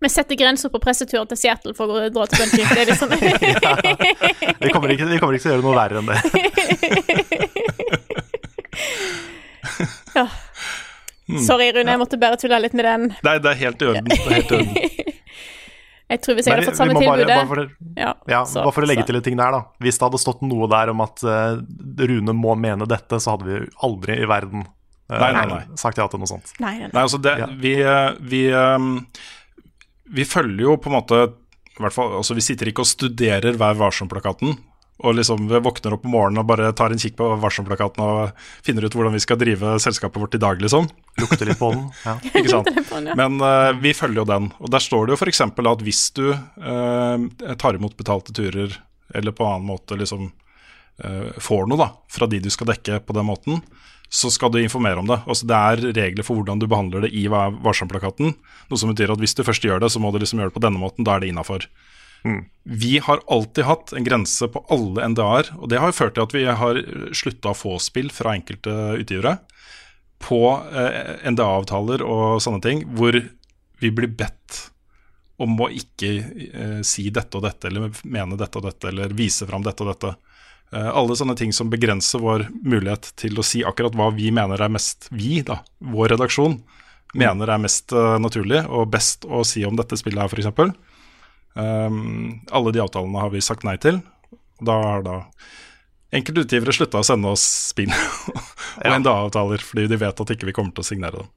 Vi 0.00 0.08
setter 0.14 0.36
grenser 0.38 0.68
på 0.70 0.78
pressetur 0.78 1.24
til 1.26 1.36
Seattle 1.40 1.72
for 1.74 1.90
å 1.90 2.04
dra 2.14 2.22
til 2.30 2.38
bungee. 2.38 2.66
Det 2.70 2.78
er 2.84 2.88
liksom 2.92 3.10
Vi 4.62 4.70
kommer 4.74 4.88
ikke, 4.94 5.06
vi 5.10 5.18
kommer 5.18 5.34
ikke 5.34 5.42
til 5.42 5.50
å 5.50 5.54
gjøre 5.56 5.66
noe 5.66 5.74
verre 5.74 5.98
enn 5.98 6.06
det. 6.12 6.18
ja. 10.14 10.28
Sorry, 11.44 11.66
Rune, 11.76 11.90
jeg 11.92 11.98
måtte 12.00 12.16
bare 12.20 12.36
tulle 12.40 12.56
litt 12.62 12.72
med 12.78 12.84
den. 12.88 13.02
Nei, 13.26 13.34
det 13.44 13.50
er 13.52 13.58
helt 13.66 13.82
i 13.84 13.86
orden. 13.90 14.06
Helt 14.30 14.52
i 14.52 14.54
orden. 14.62 14.76
Jeg 16.08 16.22
tror 16.24 16.38
hvis 16.38 16.46
jeg 16.48 16.54
hadde 16.56 16.70
fått 16.70 16.78
samme 16.78 16.94
tilbudet 16.96 17.26
bare- 17.28 17.36
bare 17.36 17.50
for- 17.50 17.68
ja, 18.00 18.12
Ja, 18.32 18.38
så- 18.48 18.62
bare 18.64 18.72
for 18.72 18.80
å 18.80 18.88
legge 18.88 19.02
så- 19.02 19.08
til 19.10 19.18
en 19.18 19.24
ting 19.26 19.36
der, 19.36 19.52
da. 19.52 19.60
Hvis 19.84 19.98
det 20.00 20.04
hadde 20.06 20.16
stått 20.22 20.40
noe 20.40 20.64
der 20.72 20.88
om 20.88 21.02
at 21.04 21.20
eh, 21.20 21.60
Rune 22.08 22.32
må 22.32 22.54
mene 22.56 22.86
dette, 22.88 23.20
så 23.20 23.34
hadde 23.34 23.44
vi 23.44 23.58
aldri 23.84 24.16
i 24.22 24.24
verden 24.24 24.64
eh, 24.64 24.72
Nei, 25.08 25.32
nei, 25.32 25.44
nei. 25.48 25.62
sagt 25.80 25.98
ja 26.00 26.04
til 26.10 26.20
noe 26.20 26.28
sånt. 26.28 26.52
Nei, 26.60 26.74
nei, 26.82 26.90
Nei, 26.92 27.02
altså 27.02 27.20
det, 27.24 27.34
vi, 27.62 27.78
eh, 27.80 28.10
vi, 28.20 28.42
eh, 28.52 28.88
vi 30.12 30.26
følger 30.28 30.66
jo 30.66 30.74
på 30.76 30.90
en 30.92 30.98
måte 30.98 31.20
i 31.78 31.84
hvert 31.84 31.94
fall, 31.94 32.16
altså 32.18 32.34
Vi 32.34 32.42
sitter 32.42 32.72
ikke 32.72 32.82
og 32.82 32.90
studerer 32.90 33.54
Vær 33.54 33.76
varsom-plakaten. 33.78 34.56
Og 35.06 35.14
liksom 35.14 35.44
vi 35.46 35.60
våkner 35.62 35.94
opp 35.94 36.06
om 36.08 36.10
morgenen 36.10 36.42
og 36.42 36.48
bare 36.48 36.72
tar 36.74 36.90
en 36.90 36.98
kikk 36.98 37.14
på 37.20 37.26
varsomplakaten 37.38 38.02
og 38.02 38.40
finner 38.66 38.82
ut 38.82 38.96
hvordan 38.98 39.14
vi 39.14 39.20
skal 39.22 39.38
drive 39.38 39.76
selskapet 39.78 40.18
vårt 40.18 40.34
i 40.34 40.40
dag, 40.42 40.58
liksom. 40.58 40.88
Lukter 41.22 41.46
litt 41.46 41.60
på 41.60 41.70
den. 41.70 41.84
Ja. 42.02 42.16
Ikke 42.32 42.50
sant? 42.50 42.72
Den, 42.74 43.06
ja. 43.06 43.14
Men 43.14 43.38
uh, 43.38 43.70
vi 43.78 43.94
følger 43.94 44.24
jo 44.24 44.26
den. 44.26 44.50
Og 44.58 44.72
der 44.74 44.82
står 44.82 45.06
det 45.06 45.14
jo 45.14 45.20
f.eks. 45.20 45.44
at 45.46 45.86
hvis 45.86 46.02
du 46.18 46.24
uh, 46.34 47.14
tar 47.62 47.78
imot 47.78 47.94
betalte 47.98 48.34
turer, 48.34 48.74
eller 49.14 49.38
på 49.38 49.46
annen 49.46 49.70
måte 49.70 49.96
liksom 49.96 50.26
eh, 50.26 50.47
får 51.38 51.68
noe 51.70 51.78
da, 51.78 51.92
fra 52.10 52.26
de 52.26 52.40
du 52.42 52.48
skal 52.50 52.72
dekke 52.72 52.98
på 53.06 53.14
den 53.14 53.28
måten, 53.28 53.60
så 54.08 54.30
skal 54.32 54.50
du 54.50 54.58
informere 54.58 54.98
om 54.98 55.06
det. 55.06 55.20
Altså 55.28 55.46
Det 55.46 55.58
er 55.58 55.84
regler 56.00 56.26
for 56.26 56.40
hvordan 56.40 56.58
du 56.58 56.66
behandler 56.66 57.04
det 57.04 57.12
i 57.14 57.26
Vær. 57.30 57.52
Noe 57.54 58.80
som 58.80 58.90
betyr 58.90 59.12
at 59.12 59.20
hvis 59.22 59.36
du 59.36 59.44
først 59.46 59.64
gjør 59.64 59.84
det, 59.84 59.92
så 59.92 60.00
må 60.02 60.10
du 60.10 60.18
liksom 60.18 60.40
gjøre 60.40 60.50
det 60.50 60.56
på 60.56 60.64
denne 60.64 60.80
måten. 60.80 61.06
Da 61.06 61.14
er 61.14 61.22
det 61.22 61.30
innafor. 61.30 61.68
Vi 62.64 62.98
har 62.98 63.20
alltid 63.30 63.64
hatt 63.64 63.92
en 63.92 64.04
grense 64.04 64.48
på 64.50 64.64
alle 64.74 65.06
NDA-er, 65.12 65.52
og 65.58 65.68
det 65.70 65.80
har 65.80 65.94
ført 65.94 66.16
til 66.16 66.26
at 66.26 66.34
vi 66.34 66.44
har 66.44 66.80
slutta 67.16 67.52
å 67.52 67.56
få 67.56 67.76
spill 67.82 68.10
fra 68.12 68.34
enkelte 68.36 68.74
utgivere 68.98 69.38
på 70.18 70.40
eh, 70.74 71.30
NDA-avtaler 71.30 72.02
og 72.02 72.42
sånne 72.42 72.62
ting, 72.64 72.82
hvor 72.98 73.14
vi 73.78 73.90
blir 73.94 74.10
bedt 74.10 74.64
om 75.38 75.54
å 75.62 75.68
ikke 75.70 76.10
eh, 76.50 76.80
si 76.82 77.06
dette 77.14 77.38
og 77.38 77.46
dette, 77.46 77.70
eller 77.70 77.94
mene 78.02 78.38
dette 78.40 78.58
og 78.58 78.66
dette, 78.66 78.90
eller 78.90 79.14
vise 79.16 79.46
fram 79.46 79.62
dette 79.62 79.86
og 79.86 79.92
dette. 79.92 80.16
Eh, 80.72 80.88
alle 80.88 81.16
sånne 81.16 81.36
ting 81.38 81.54
som 81.56 81.70
begrenser 81.72 82.20
vår 82.20 82.48
mulighet 82.52 83.12
til 83.20 83.38
å 83.40 83.46
si 83.46 83.62
akkurat 83.64 83.96
hva 83.96 84.10
vi 84.16 84.28
mener 84.34 84.60
er 84.60 84.72
mest 84.72 85.08
Vi, 85.08 85.40
da, 85.46 85.62
vår 85.80 86.12
redaksjon, 86.16 86.58
mener 87.16 87.48
er 87.48 87.62
mest 87.62 87.94
eh, 87.96 88.18
naturlig 88.20 88.64
og 88.66 88.90
best 88.92 89.24
å 89.24 89.44
si 89.48 89.64
om 89.64 89.78
dette 89.78 89.96
spillet 89.96 90.20
her, 90.20 90.28
f.eks. 90.28 90.76
Um, 91.58 92.44
alle 92.54 92.70
de 92.70 92.82
avtalene 92.84 93.22
har 93.24 93.32
vi 93.32 93.42
sagt 93.42 93.64
nei 93.66 93.78
til. 93.82 94.02
Og 94.60 94.68
da 94.68 94.76
har 94.82 95.06
da 95.06 95.16
enkelte 96.14 96.44
utgivere 96.44 96.74
slutta 96.74 97.00
å 97.00 97.06
sende 97.06 97.32
oss 97.32 97.44
spill 97.72 97.90
og 98.84 99.00
NDA-avtaler, 99.00 99.64
fordi 99.64 99.88
de 99.90 99.98
vet 100.00 100.22
at 100.22 100.34
ikke 100.34 100.48
vi 100.48 100.54
kommer 100.56 100.76
til 100.76 100.84
å 100.84 100.88
signere 100.90 101.22
dem. 101.22 101.32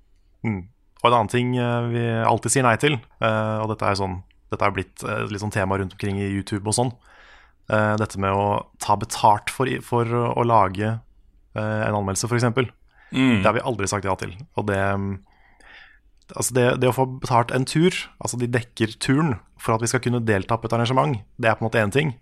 Mm. 0.48 0.62
Og 1.02 1.08
en 1.10 1.16
annen 1.18 1.32
ting 1.32 1.56
eh, 1.58 1.88
vi 1.92 2.04
alltid 2.28 2.56
sier 2.56 2.68
nei 2.68 2.76
til, 2.82 3.00
eh, 3.24 3.56
og 3.64 3.72
dette 3.74 3.88
er, 3.88 3.98
sånn, 3.98 4.20
dette 4.54 4.68
er 4.68 4.76
blitt 4.76 5.06
eh, 5.08 5.24
litt 5.32 5.42
sånn 5.44 5.54
tema 5.54 5.80
rundt 5.80 5.96
omkring 5.98 6.20
i 6.22 6.30
YouTube 6.30 6.68
og 6.70 6.78
sånn, 6.78 6.92
eh, 7.70 7.96
dette 8.02 8.20
med 8.22 8.34
å 8.34 8.46
ta 8.82 8.98
betalt 9.00 9.52
for, 9.54 9.70
for 9.86 10.08
å 10.08 10.46
lage 10.48 10.96
uh, 10.96 11.82
en 11.86 11.98
anmeldelse, 11.98 12.30
f.eks. 12.30 12.50
Mm. 13.12 13.42
Det 13.42 13.48
har 13.48 13.58
vi 13.58 13.68
aldri 13.68 13.90
sagt 13.92 14.08
ja 14.08 14.16
til. 14.20 14.34
Og 14.58 14.68
det, 14.70 14.80
mm, 14.80 15.14
altså 16.34 16.58
det, 16.58 16.68
det 16.82 16.90
å 16.90 16.96
få 16.96 17.08
betalt 17.22 17.54
en 17.56 17.68
tur, 17.68 17.96
altså 18.24 18.40
de 18.40 18.50
dekker 18.52 18.96
turen 19.04 19.36
for 19.62 19.76
at 19.76 19.84
vi 19.84 19.92
skal 19.92 20.04
kunne 20.04 20.24
delta 20.26 20.58
på 20.58 20.70
et 20.70 20.76
arrangement, 20.78 21.20
det 21.38 21.52
er 21.52 21.58
på 21.58 21.66
en 21.66 21.70
måte 21.70 21.82
én 21.84 21.94
ting. 21.94 22.16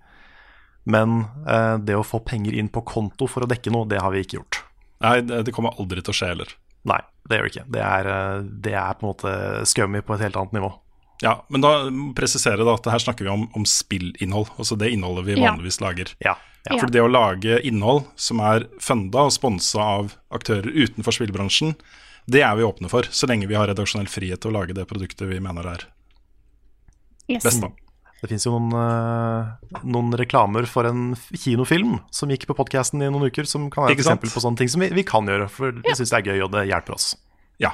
Men 0.89 1.21
eh, 1.47 1.75
det 1.85 1.97
å 1.97 2.05
få 2.07 2.21
penger 2.25 2.55
inn 2.57 2.71
på 2.71 2.83
konto 2.87 3.27
for 3.29 3.45
å 3.45 3.49
dekke 3.49 3.71
noe, 3.73 3.87
det 3.89 4.01
har 4.01 4.13
vi 4.13 4.23
ikke 4.23 4.39
gjort. 4.39 4.63
Nei, 5.03 5.19
det, 5.23 5.53
kommer 5.55 5.77
aldri 5.79 6.01
til 6.03 6.11
å 6.11 6.17
skje 6.17 6.31
heller. 6.33 6.53
Nei, 6.89 6.99
det 7.29 7.37
gjør 7.37 7.45
det 7.45 7.51
ikke. 7.53 7.65
Det 7.75 7.83
er, 7.85 8.09
eh, 8.13 8.45
det 8.67 8.75
er 8.75 8.97
på 8.97 9.05
en 9.05 9.11
måte 9.13 9.33
scummy 9.69 10.01
på 10.05 10.15
et 10.15 10.25
helt 10.25 10.39
annet 10.39 10.57
nivå. 10.59 10.71
Ja, 11.21 11.43
Men 11.49 11.61
da 11.61 11.71
presisere 12.15 12.63
da 12.63 12.73
at 12.77 12.85
her 12.87 12.99
snakker 13.03 13.25
vi 13.27 13.29
om, 13.33 13.49
om 13.53 13.65
spillinnhold. 13.67 14.47
Altså 14.57 14.77
det 14.79 14.91
innholdet 14.93 15.25
vi 15.25 15.35
Ja. 15.41 15.51
vanligvis 15.51 15.81
lager. 15.83 16.13
Ja, 16.23 16.35
For 16.79 16.87
det 16.87 17.01
å 17.01 17.09
lage 17.11 17.59
innhold 17.65 18.05
som 18.15 18.39
er 18.39 18.67
funda 18.79 19.25
og 19.27 19.31
sponsa 19.31 19.79
av 19.79 20.15
aktører 20.31 20.69
utenfor 20.71 21.11
spillbransjen, 21.15 21.75
det 22.29 22.43
er 22.43 22.55
vi 22.55 22.63
åpne 22.63 22.89
for, 22.91 23.03
så 23.09 23.27
lenge 23.27 23.47
vi 23.47 23.55
har 23.55 23.67
redaksjonell 23.67 24.07
frihet 24.11 24.39
til 24.41 24.51
å 24.51 24.59
lage 24.59 24.73
det 24.75 24.85
produktet 24.87 25.27
vi 25.27 25.39
mener 25.39 25.65
er 25.65 25.85
Yes. 27.27 27.43
best. 27.43 27.61
da. 27.61 27.69
Det 28.21 28.29
fins 28.29 28.43
jo 28.45 28.51
noen, 28.59 28.73
eh, 28.75 29.79
noen 29.85 30.11
reklamer 30.17 30.65
for 30.67 30.85
en 30.85 31.15
kinofilm 31.15 31.99
som 32.11 32.29
gikk 32.29 32.45
på 32.47 32.55
podkasten 32.57 33.01
i 33.01 33.09
noen 33.09 33.29
uker, 33.31 33.47
som 33.47 33.69
kan 33.69 33.85
være 33.85 33.91
et 33.95 33.99
eksempel 33.99 34.29
på 34.29 34.41
sånne 34.43 34.57
ting 34.57 34.67
som 34.67 34.81
vi, 34.81 34.89
vi 34.89 35.03
kan 35.03 35.25
gjøre, 35.25 35.49
for 35.49 35.71
vi 35.71 35.93
syns 35.95 36.09
det 36.11 36.19
er 36.27 36.33
gøy, 36.33 36.43
og 36.43 36.51
det 36.51 36.67
hjelper 36.67 36.93
oss. 36.93 37.15
Ja. 37.59 37.71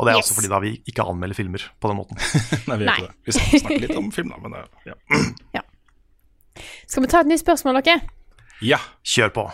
Og 0.00 0.06
det 0.08 0.14
er 0.14 0.16
Yes. 0.18 0.30
også 0.30 0.36
fordi 0.38 0.48
da 0.48 0.58
vi 0.64 0.70
ikke 0.88 1.04
anmelder 1.04 1.36
filmer 1.36 1.64
på 1.76 1.90
den 1.90 1.98
måten. 2.00 2.16
Nei, 2.70 2.76
vi 2.80 2.86
gjør 2.86 2.90
Nei. 2.90 2.94
ikke 2.96 3.08
det. 3.10 3.16
Vi 3.28 3.34
snak- 3.36 3.60
snakker 3.66 3.82
litt 3.84 3.98
om 4.00 4.06
film, 4.16 4.30
da, 4.32 4.38
men 4.40 4.54
det, 4.56 4.94
ja. 5.58 5.64
Skal 6.88 7.04
vi 7.04 7.10
ta 7.12 7.20
et 7.22 7.28
nytt 7.30 7.42
spørsmål, 7.44 7.82
dere? 7.84 8.00
ja. 8.64 8.78
Kjør 9.06 9.30
på. 9.36 9.44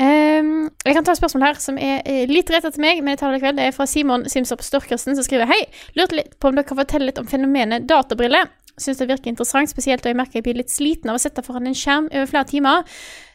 Um, 0.00 0.70
jeg 0.86 0.94
kan 0.96 1.04
ta 1.04 1.12
et 1.12 1.18
spørsmål 1.20 1.42
her 1.44 1.58
som 1.60 1.76
er 1.76 1.98
eh, 2.08 2.22
litt 2.30 2.48
rettet 2.52 2.72
til 2.76 2.80
meg, 2.84 3.02
men 3.04 3.12
jeg 3.12 3.20
tar 3.20 3.32
det 3.32 3.40
likevel. 3.40 3.56
Det 3.58 3.66
er 3.68 3.74
fra 3.76 3.84
Simon 3.90 4.22
Simsopp 4.32 4.62
Størkersen, 4.64 5.16
som 5.18 5.26
skriver 5.26 5.48
Hei, 5.50 5.58
lurte 5.98 6.16
litt 6.16 6.38
på 6.40 6.48
om 6.48 6.56
dere 6.56 6.64
kan 6.68 6.78
fortelle 6.78 7.10
litt 7.10 7.20
om 7.20 7.28
fenomenet 7.28 7.84
databriller. 7.90 8.48
Syns 8.80 9.02
det 9.02 9.10
virker 9.10 9.28
interessant, 9.32 9.68
spesielt 9.68 10.00
da 10.06 10.08
jeg 10.12 10.16
merker 10.16 10.38
jeg 10.40 10.46
blir 10.46 10.56
litt 10.62 10.72
sliten 10.72 11.10
av 11.12 11.18
å 11.18 11.20
sitte 11.20 11.44
foran 11.44 11.68
en 11.68 11.76
skjerm 11.76 12.06
over 12.14 12.30
flere 12.30 12.48
timer. 12.48 12.86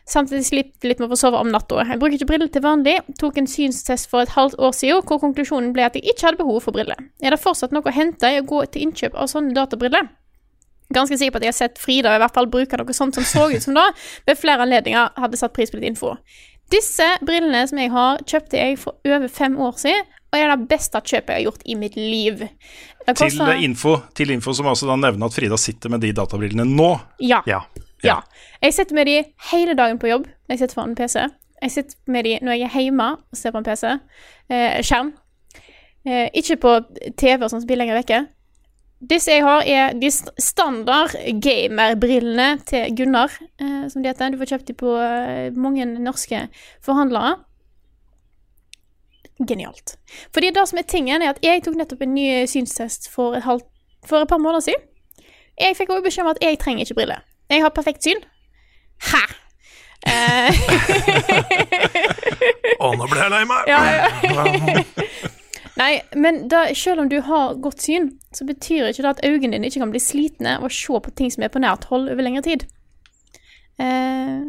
Samtidig 0.05 0.45
sliter 0.45 0.89
litt 0.91 0.99
med 1.01 1.07
å 1.07 1.15
få 1.15 1.17
sove 1.17 1.39
om 1.41 1.49
natta. 1.49 1.81
Jeg 1.81 1.97
bruker 2.01 2.19
ikke 2.19 2.27
briller 2.29 2.49
til 2.53 2.61
vanlig. 2.61 2.99
Tok 3.17 3.39
en 3.41 3.49
synstest 3.49 4.09
for 4.11 4.21
et 4.21 4.35
halvt 4.35 4.59
år 4.61 4.75
siden, 4.77 5.01
hvor 5.01 5.17
konklusjonen 5.23 5.71
ble 5.73 5.87
at 5.87 5.97
jeg 5.97 6.05
ikke 6.13 6.27
hadde 6.27 6.41
behov 6.43 6.59
for 6.67 6.77
briller. 6.77 6.99
Er 7.25 7.33
det 7.33 7.41
fortsatt 7.41 7.73
noe 7.73 7.89
å 7.89 7.95
hente 7.95 8.29
i 8.29 8.37
å 8.41 8.45
gå 8.45 8.61
til 8.69 8.85
innkjøp 8.85 9.17
av 9.17 9.31
sånne 9.31 9.55
databriller? 9.57 10.11
Ganske 10.93 11.17
sikker 11.17 11.33
på 11.33 11.41
at 11.41 11.47
jeg 11.47 11.53
har 11.55 11.57
sett 11.57 11.81
Frida 11.81 12.13
i 12.13 12.19
hvert 12.21 12.35
fall 12.35 12.49
bruke 12.53 12.77
noe 12.77 12.93
sånt 12.93 13.17
som 13.17 13.25
så 13.25 13.47
ut 13.49 13.63
som 13.63 13.73
da, 13.77 13.87
ved 14.29 14.37
flere 14.37 14.67
anledninger 14.67 15.15
hadde 15.17 15.39
satt 15.41 15.55
pris 15.55 15.73
på 15.73 15.79
litt 15.79 15.89
info. 15.89 16.13
Disse 16.73 17.07
brillene 17.25 17.63
som 17.69 17.81
jeg 17.81 17.89
har, 17.93 18.21
kjøpte 18.29 18.61
jeg 18.61 18.77
for 18.81 18.97
over 19.09 19.25
fem 19.29 19.57
år 19.61 19.81
siden, 19.81 20.05
og 20.29 20.37
er 20.37 20.51
det 20.51 20.69
beste 20.69 20.99
kjøpet 20.99 21.31
jeg 21.31 21.39
har 21.39 21.45
gjort 21.47 21.65
i 21.65 21.75
mitt 21.79 21.97
liv. 21.97 22.45
Det 23.05 23.17
Til, 23.17 23.41
info, 23.65 23.97
til 24.17 24.33
info 24.33 24.53
som 24.57 24.69
altså 24.69 24.89
da 24.89 24.97
nevner 24.99 25.29
at 25.29 25.35
Frida 25.37 25.57
sitter 25.61 25.93
med 25.93 26.01
de 26.05 26.13
databrillene 26.17 26.65
nå. 26.69 26.91
Ja. 27.23 27.41
Ja. 27.49 27.63
Ja. 28.05 28.19
Jeg 28.61 28.73
sitter 28.73 28.95
med 28.95 29.05
de 29.09 29.17
hele 29.51 29.73
dagen 29.77 29.99
på 29.99 30.07
jobb 30.09 30.27
jeg 30.49 30.59
sitter 30.59 30.73
foran 30.77 30.93
en 30.93 30.95
PC. 30.99 31.15
Jeg 31.61 31.71
sitter 31.71 31.95
med 32.11 32.23
de 32.27 32.37
når 32.45 32.57
jeg 32.59 32.69
er 32.75 32.81
hjemme 32.85 33.09
og 33.17 33.37
ser 33.39 33.51
på 33.51 33.57
en 33.61 33.65
PC. 33.67 33.83
Eh, 34.49 34.81
skjerm. 34.85 35.13
Eh, 36.05 36.29
ikke 36.37 36.57
på 36.61 36.73
TV 37.17 37.39
og 37.43 37.49
sånn 37.49 37.61
som 37.63 37.67
blir 37.69 37.79
lenger 37.81 37.97
vekke. 37.97 38.19
Disse 39.05 39.31
jeg 39.33 39.43
har, 39.43 39.63
er 39.67 39.93
de 39.99 40.07
st- 40.07 40.31
standard 40.41 41.15
gamerbrillene 41.43 42.59
til 42.65 42.93
Gunnar, 42.95 43.33
eh, 43.61 43.87
som 43.91 44.01
de 44.03 44.09
heter. 44.11 44.31
Du 44.31 44.37
får 44.39 44.51
kjøpt 44.53 44.69
de 44.69 44.73
på 44.77 44.93
eh, 45.01 45.49
mange 45.57 45.85
norske 45.97 46.45
forhandlere. 46.85 47.35
genialt. 49.47 49.97
Fordi 50.33 50.49
det 50.55 50.67
som 50.69 50.77
er 50.79 50.85
tingen, 50.87 51.21
er 51.21 51.33
at 51.33 51.39
jeg 51.43 51.63
tok 51.65 51.75
nettopp 51.75 52.01
en 52.05 52.13
ny 52.15 52.45
synstest 52.47 53.09
for 53.11 53.35
et, 53.35 53.43
halvt, 53.43 53.65
for 54.07 54.23
et 54.23 54.29
par 54.31 54.37
måneder 54.39 54.63
siden. 54.69 54.85
Jeg 55.59 55.75
fikk 55.75 55.89
også 55.91 56.03
beskjed 56.05 56.23
om 56.25 56.31
at 56.31 56.39
jeg 56.41 56.59
trenger 56.59 56.85
ikke 56.85 56.95
briller. 57.01 57.19
Jeg 57.51 57.61
har 57.61 57.69
perfekt 57.75 58.05
syn. 58.05 58.21
Hæ? 59.05 59.23
Eh, 60.05 60.53
Å, 62.83 62.91
nå 62.93 63.07
ble 63.09 63.23
jeg 63.23 63.31
lei 63.33 63.41
meg! 63.49 63.69
Ja, 63.69 63.79
ja. 63.89 64.05
Nei, 65.81 65.93
men 66.15 66.47
da, 66.51 66.59
selv 66.77 67.01
om 67.03 67.09
du 67.11 67.17
har 67.25 67.57
godt 67.59 67.81
syn, 67.83 68.19
så 68.35 68.43
betyr 68.47 68.87
ikke 68.89 69.03
det 69.03 69.11
at 69.11 69.23
øynene 69.27 69.57
dine 69.57 69.67
ikke 69.67 69.81
kan 69.83 69.91
bli 69.91 69.99
slitne 69.99 70.51
av 70.59 70.65
å 70.67 70.69
se 70.71 70.99
på 71.03 71.11
ting 71.19 71.29
som 71.33 71.43
er 71.43 71.51
på 71.51 71.59
nært 71.59 71.83
hold 71.89 72.07
over 72.13 72.23
lengre 72.23 72.43
tid. 72.45 72.61
Eh, 73.81 74.39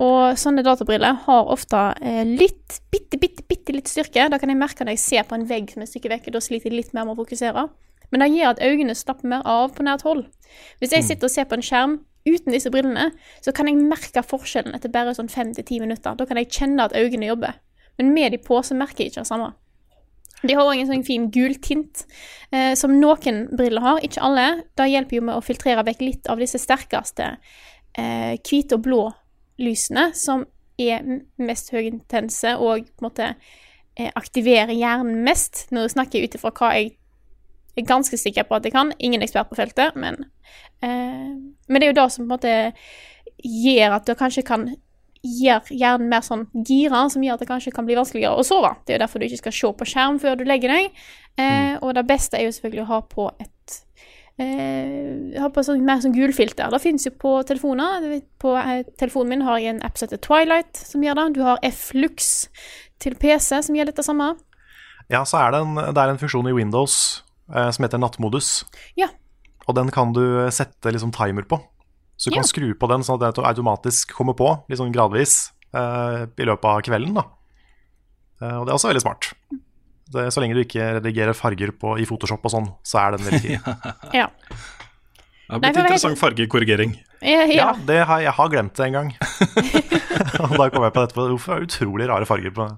og 0.00 0.38
sånne 0.40 0.64
databriller 0.64 1.14
har 1.26 1.52
ofte 1.52 1.80
eh, 2.00 2.24
litt, 2.24 2.80
bitte, 2.94 3.16
bitte, 3.20 3.42
bitte 3.44 3.72
litt 3.76 3.88
styrke. 3.92 4.30
Da 4.32 4.38
kan 4.40 4.50
jeg 4.52 4.60
merke 4.60 4.84
når 4.86 4.94
jeg 4.96 5.04
ser 5.04 5.24
på 5.28 5.34
en 5.36 5.48
vegg 5.50 5.64
som 5.74 5.80
er 5.82 5.86
et 5.88 5.92
stykke 5.92 6.12
vekk, 6.14 6.24
og 6.30 6.34
da 6.38 6.42
sliter 6.46 6.66
jeg 6.70 6.76
litt 6.78 6.92
mer 6.96 7.04
med 7.04 7.14
å 7.16 7.20
fokusere. 7.20 7.62
Men 8.10 8.24
det 8.24 8.30
gjør 8.34 8.54
at 8.54 8.62
øynene 8.64 8.94
slapper 8.98 9.30
mer 9.30 9.46
av 9.46 9.74
på 9.76 9.86
nært 9.86 10.04
hold. 10.06 10.24
Hvis 10.78 10.94
jeg 10.96 11.06
sitter 11.06 11.28
og 11.28 11.34
ser 11.34 11.46
på 11.48 11.58
en 11.58 11.64
skjerm 11.64 11.98
uten 12.26 12.52
disse 12.52 12.70
brillene, 12.72 13.10
så 13.40 13.54
kan 13.56 13.70
jeg 13.70 13.80
merke 13.80 14.22
forskjellen 14.26 14.74
etter 14.76 14.92
bare 14.92 15.14
sånn 15.16 15.30
fem 15.32 15.54
til 15.56 15.66
ti 15.66 15.80
minutter. 15.80 16.16
Da 16.18 16.26
kan 16.28 16.40
jeg 16.40 16.50
kjenne 16.52 16.84
at 16.84 16.96
øynene 16.96 17.30
jobber. 17.30 17.58
Men 17.98 18.14
med 18.16 18.32
de 18.34 18.40
på, 18.42 18.60
så 18.64 18.76
merker 18.76 19.04
jeg 19.04 19.12
ikke 19.12 19.24
det 19.24 19.30
samme. 19.30 19.52
De 20.40 20.56
har 20.56 20.64
òg 20.64 20.78
en 20.80 20.88
sånn 20.88 21.04
fin 21.04 21.26
gul 21.32 21.56
tint, 21.60 22.06
eh, 22.52 22.72
som 22.78 22.94
noen 22.96 23.42
briller 23.52 23.84
har, 23.84 24.04
ikke 24.04 24.22
alle. 24.24 24.46
Det 24.78 24.88
hjelper 24.88 25.18
jo 25.18 25.24
med 25.28 25.36
å 25.36 25.44
filtrere 25.44 25.84
vekk 25.84 26.04
litt 26.06 26.30
av 26.32 26.40
disse 26.40 26.60
sterkeste 26.60 27.34
eh, 27.98 28.38
hvite 28.38 28.78
og 28.78 28.86
blå 28.86 29.02
lysene, 29.60 30.10
som 30.16 30.46
er 30.80 31.04
mest 31.36 31.74
høyintense 31.74 32.54
og 32.56 32.86
på 32.88 33.02
en 33.02 33.08
måte 33.10 33.26
eh, 33.98 34.08
aktiverer 34.16 34.72
hjernen 34.72 35.20
mest. 35.26 35.66
Nå 35.76 35.84
snakker 35.92 36.18
jeg 36.18 36.30
ut 36.30 36.38
ifra 36.40 36.54
hva 36.56 36.72
jeg 37.80 37.86
er 37.86 37.94
ganske 37.94 38.20
sikker 38.20 38.46
på 38.48 38.58
at 38.58 38.68
jeg 38.68 38.74
kan. 38.76 38.92
Ingen 39.00 39.24
ekspert 39.24 39.48
på 39.50 39.56
feltet, 39.58 39.96
men 39.96 40.20
eh, 40.82 41.32
Men 41.68 41.80
det 41.80 41.88
er 41.88 41.92
jo 41.94 41.98
det 42.02 42.06
som 42.12 42.24
på 42.24 42.28
en 42.28 42.36
måte 42.36 42.54
gjør 43.40 43.96
at 43.96 44.06
du 44.06 44.14
kanskje 44.14 44.44
kan 44.44 44.68
gjøre 45.20 45.76
hjernen 45.76 46.08
mer 46.08 46.22
sånn 46.24 46.46
gira, 46.64 47.02
som 47.12 47.22
gjør 47.24 47.36
at 47.36 47.42
det 47.44 47.48
kanskje 47.50 47.72
kan 47.76 47.84
bli 47.88 47.96
vanskeligere 47.98 48.40
å 48.40 48.44
sove. 48.46 48.70
Det 48.84 48.94
er 48.94 48.98
jo 48.98 49.02
derfor 49.04 49.20
du 49.20 49.26
ikke 49.26 49.42
skal 49.42 49.56
se 49.58 49.70
på 49.76 49.88
skjerm 49.88 50.20
før 50.22 50.38
du 50.40 50.46
legger 50.48 50.72
deg. 50.72 50.90
Eh, 51.36 51.76
Og 51.80 51.92
det 51.96 52.06
beste 52.08 52.38
er 52.38 52.46
jo 52.48 52.54
selvfølgelig 52.56 52.84
å 52.86 52.90
ha 52.94 53.00
på 53.08 53.26
et 53.40 53.76
eh, 54.40 55.40
ha 55.40 55.48
på 55.52 55.64
sånn, 55.66 55.84
mer 55.84 56.00
sånn 56.00 56.16
gulfilter. 56.16 56.70
Det 56.72 56.80
finnes 56.82 57.04
jo 57.06 57.12
på 57.20 57.34
telefoner. 57.48 58.06
På 58.40 58.54
eh, 58.60 58.84
telefonen 59.00 59.34
min 59.34 59.46
har 59.48 59.60
jeg 59.60 59.74
en 59.74 59.82
app 59.86 59.98
som 60.00 60.08
heter 60.08 60.22
Twilight, 60.24 60.80
som 60.88 61.04
gjør 61.04 61.20
det. 61.20 61.26
Du 61.36 61.42
har 61.44 61.60
F-Lux 61.68 62.30
til 63.00 63.16
PC, 63.20 63.60
som 63.66 63.76
gjør 63.76 63.90
litt 63.90 64.00
det 64.00 64.06
samme. 64.08 64.32
Ja, 65.10 65.24
så 65.26 65.40
er 65.42 65.52
det 65.52 65.64
en, 65.64 65.74
det 65.76 66.00
er 66.00 66.12
en 66.12 66.20
funksjon 66.20 66.48
i 66.48 66.56
Windows 66.56 66.96
som 67.50 67.84
heter 67.84 67.98
nattmodus. 67.98 68.64
Ja. 68.98 69.08
Og 69.66 69.74
den 69.78 69.90
kan 69.94 70.12
du 70.16 70.22
sette 70.54 70.92
liksom 70.94 71.12
timer 71.14 71.42
på. 71.48 71.58
Så 72.20 72.28
du 72.30 72.34
Ja. 72.36 72.42
kan 72.42 72.48
skru 72.48 72.74
på 72.76 72.88
den 72.90 73.02
sånn 73.02 73.16
at 73.22 73.34
den 73.34 73.44
automatisk 73.48 74.12
kommer 74.12 74.34
på 74.36 74.48
sånn 74.76 74.92
gradvis 74.92 75.52
eh, 75.72 76.26
i 76.36 76.44
løpet 76.44 76.64
av 76.68 76.82
kvelden. 76.84 77.14
da. 77.14 77.24
Eh, 78.42 78.56
og 78.58 78.66
det 78.66 78.72
er 78.72 78.76
også 78.76 78.90
veldig 78.90 79.02
smart. 79.02 79.32
Det, 80.10 80.26
så 80.34 80.42
lenge 80.42 80.54
du 80.58 80.64
ikke 80.64 80.98
redigerer 80.98 81.32
farger 81.38 81.70
på, 81.70 81.94
i 81.98 82.04
Photoshop 82.04 82.44
og 82.44 82.50
sånn, 82.52 82.68
så 82.82 82.98
er 82.98 83.16
den 83.16 83.24
veldig 83.28 83.40
fin. 83.40 83.60
Ja. 84.20 84.26
Det 85.50 85.56
har 85.56 85.60
blitt 85.62 85.74
Nei, 85.74 85.82
interessant 85.82 86.14
jeg... 86.14 86.20
fargekorrigering. 86.20 86.92
Ja, 87.22 87.40
ja, 87.42 87.54
ja. 87.54 87.70
det 87.86 88.04
har, 88.06 88.20
jeg 88.22 88.32
har 88.36 88.50
glemt 88.52 88.74
det 88.78 88.84
en 88.86 88.92
gang. 88.98 89.08
og 90.44 90.52
da 90.60 90.68
kom 90.70 90.84
jeg 90.86 90.92
på 90.94 91.02
dette. 91.02 91.16
Hvorfor 91.16 91.56
er 91.56 91.64
utrolig 91.66 92.06
rare 92.10 92.28
farger 92.28 92.52
på 92.54 92.68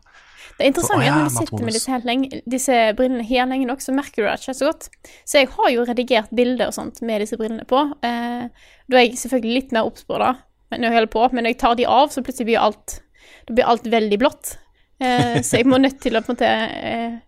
Det 0.59 0.65
er 0.65 0.71
interessant 0.71 1.05
ja, 1.05 1.15
at 1.15 1.19
når 1.19 1.29
du 1.29 1.37
sitter 1.39 1.67
med 1.67 1.77
disse, 1.77 1.99
lenge, 2.07 2.41
disse 2.55 2.79
brillene 2.99 3.27
her 3.27 3.49
lenge 3.51 3.69
nok, 3.69 3.83
så 3.85 3.95
merker 3.97 4.23
du 4.23 4.29
det 4.29 4.39
ikke 4.41 4.55
så 4.59 4.71
godt. 4.71 4.89
Så 5.29 5.43
jeg 5.43 5.51
har 5.57 5.73
jo 5.75 5.87
redigert 5.89 6.33
bilder 6.35 6.71
og 6.71 6.77
sånt 6.77 7.03
med 7.07 7.25
disse 7.25 7.39
brillene 7.41 7.67
på. 7.69 7.83
Eh, 8.07 8.47
da 8.89 9.01
er 9.01 9.07
jeg 9.07 9.21
selvfølgelig 9.23 9.59
litt 9.59 9.77
mer 9.77 9.89
obs 9.91 10.07
på 10.09 10.21
det 10.23 10.35
når 10.73 10.87
jeg 10.89 10.97
holder 10.97 11.13
på, 11.13 11.25
men 11.33 11.45
når 11.45 11.53
jeg 11.53 11.61
tar 11.61 11.75
de 11.77 11.85
av, 11.85 12.13
så 12.13 12.23
plutselig 12.25 12.49
blir 12.49 12.63
alt, 12.63 12.95
blir 13.51 13.69
alt 13.69 13.89
veldig 13.93 14.19
blått. 14.23 14.55
Eh, 15.03 15.41
så 15.45 15.61
jeg 15.61 15.69
må 15.69 15.81
nødt 15.83 16.01
til 16.01 16.17
å 16.17 16.23
på 16.25 16.33
en 16.33 16.39
måte 16.39 16.49
eh, 16.49 17.19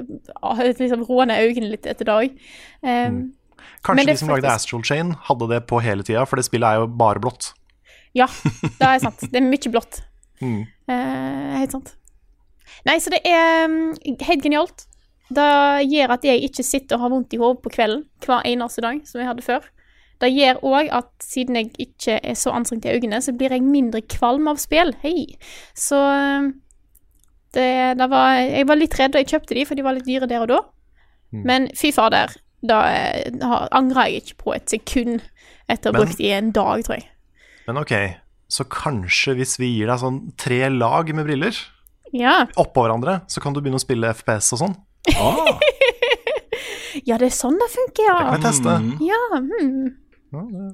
eh, 0.00 0.62
liksom 0.80 1.04
råne 1.08 1.36
øynene 1.44 1.74
litt 1.74 1.88
etter 1.90 2.08
dag. 2.08 2.36
Eh, 2.80 3.06
mm. 3.12 3.22
Kanskje 3.84 4.06
de 4.06 4.16
som 4.16 4.30
faktisk... 4.30 4.36
lagde 4.36 4.54
Astral 4.54 4.84
Chain, 4.84 5.14
hadde 5.28 5.48
det 5.52 5.62
på 5.68 5.80
hele 5.84 6.06
tida, 6.06 6.24
for 6.28 6.40
det 6.40 6.46
spillet 6.48 6.68
er 6.68 6.82
jo 6.82 6.90
bare 7.00 7.22
blått. 7.22 7.52
Ja, 8.16 8.26
det 8.80 8.86
er 8.86 9.02
sant. 9.02 9.22
Det 9.28 9.36
er 9.38 9.46
mye 9.46 9.72
blått. 9.72 10.04
Mm. 10.40 10.62
Eh, 10.88 11.56
helt 11.60 11.74
sant. 11.74 11.90
Nei, 12.88 12.96
så 13.02 13.12
det 13.12 13.20
er 13.28 13.66
mm, 13.68 14.16
helt 14.26 14.46
genialt. 14.46 14.86
Det 15.30 15.50
gjør 15.86 16.16
at 16.16 16.24
jeg 16.26 16.42
ikke 16.48 16.66
sitter 16.66 16.98
og 16.98 17.04
har 17.04 17.12
vondt 17.12 17.36
i 17.36 17.38
hodet 17.38 17.62
på 17.62 17.72
kvelden 17.76 18.06
hver 18.24 18.46
eneste 18.50 18.82
dag, 18.82 18.98
som 19.06 19.22
jeg 19.22 19.30
hadde 19.30 19.46
før. 19.46 19.68
Det 20.20 20.28
gjør 20.34 20.58
òg 20.68 20.90
at 20.92 21.10
siden 21.24 21.56
jeg 21.56 21.70
ikke 21.80 22.18
er 22.18 22.36
så 22.36 22.52
anstrengt 22.52 22.84
i 22.84 22.92
øynene, 22.92 23.22
så 23.24 23.32
blir 23.32 23.54
jeg 23.54 23.64
mindre 23.64 24.02
kvalm 24.04 24.50
av 24.50 24.58
spill. 24.60 24.92
Hei. 25.04 25.38
Så 25.72 25.96
eh, 25.96 26.50
det, 27.56 27.70
det 27.98 28.10
var 28.10 28.34
Jeg 28.42 28.68
var 28.68 28.78
litt 28.78 28.98
redd 28.98 29.14
da 29.14 29.22
jeg 29.22 29.32
kjøpte 29.32 29.56
de, 29.56 29.64
for 29.68 29.78
de 29.78 29.86
var 29.86 29.96
litt 29.96 30.08
dyre 30.08 30.28
der 30.28 30.44
og 30.44 30.50
da. 30.50 30.60
Men 31.30 31.68
fy 31.78 31.92
fader, 31.94 32.34
da 32.66 32.80
eh, 32.90 33.44
angrer 33.70 34.10
jeg 34.10 34.24
ikke 34.24 34.40
på 34.44 34.54
et 34.56 34.72
sekund 34.72 35.20
etter 35.70 35.92
å 35.92 35.94
ha 35.94 36.02
brukt 36.02 36.20
i 36.20 36.32
en 36.34 36.50
dag, 36.54 36.82
tror 36.84 36.98
jeg. 36.98 37.06
Men 37.68 37.78
ok, 37.80 37.94
så 38.50 38.66
kanskje 38.66 39.36
hvis 39.38 39.54
vi 39.62 39.70
gir 39.76 39.90
deg 39.92 40.02
sånn 40.02 40.24
tre 40.40 40.64
lag 40.74 41.12
med 41.14 41.28
briller 41.28 41.54
Ja. 42.12 42.46
oppå 42.58 42.82
hverandre, 42.86 43.20
så 43.30 43.40
kan 43.40 43.52
du 43.54 43.60
begynne 43.60 43.78
å 43.78 43.84
spille 43.84 44.10
FPS 44.14 44.52
og 44.56 44.62
sånn. 44.64 44.76
Ja, 47.06 47.16
det 47.20 47.28
er 47.30 47.34
sånn 47.34 47.54
det 47.60 47.68
funker, 47.70 48.02
ja. 48.08 48.14
Det 48.18 48.24
kan 48.26 48.34
vi 48.34 48.46
teste. 48.48 48.72
Ja, 49.06 49.18
mm. 49.38 50.72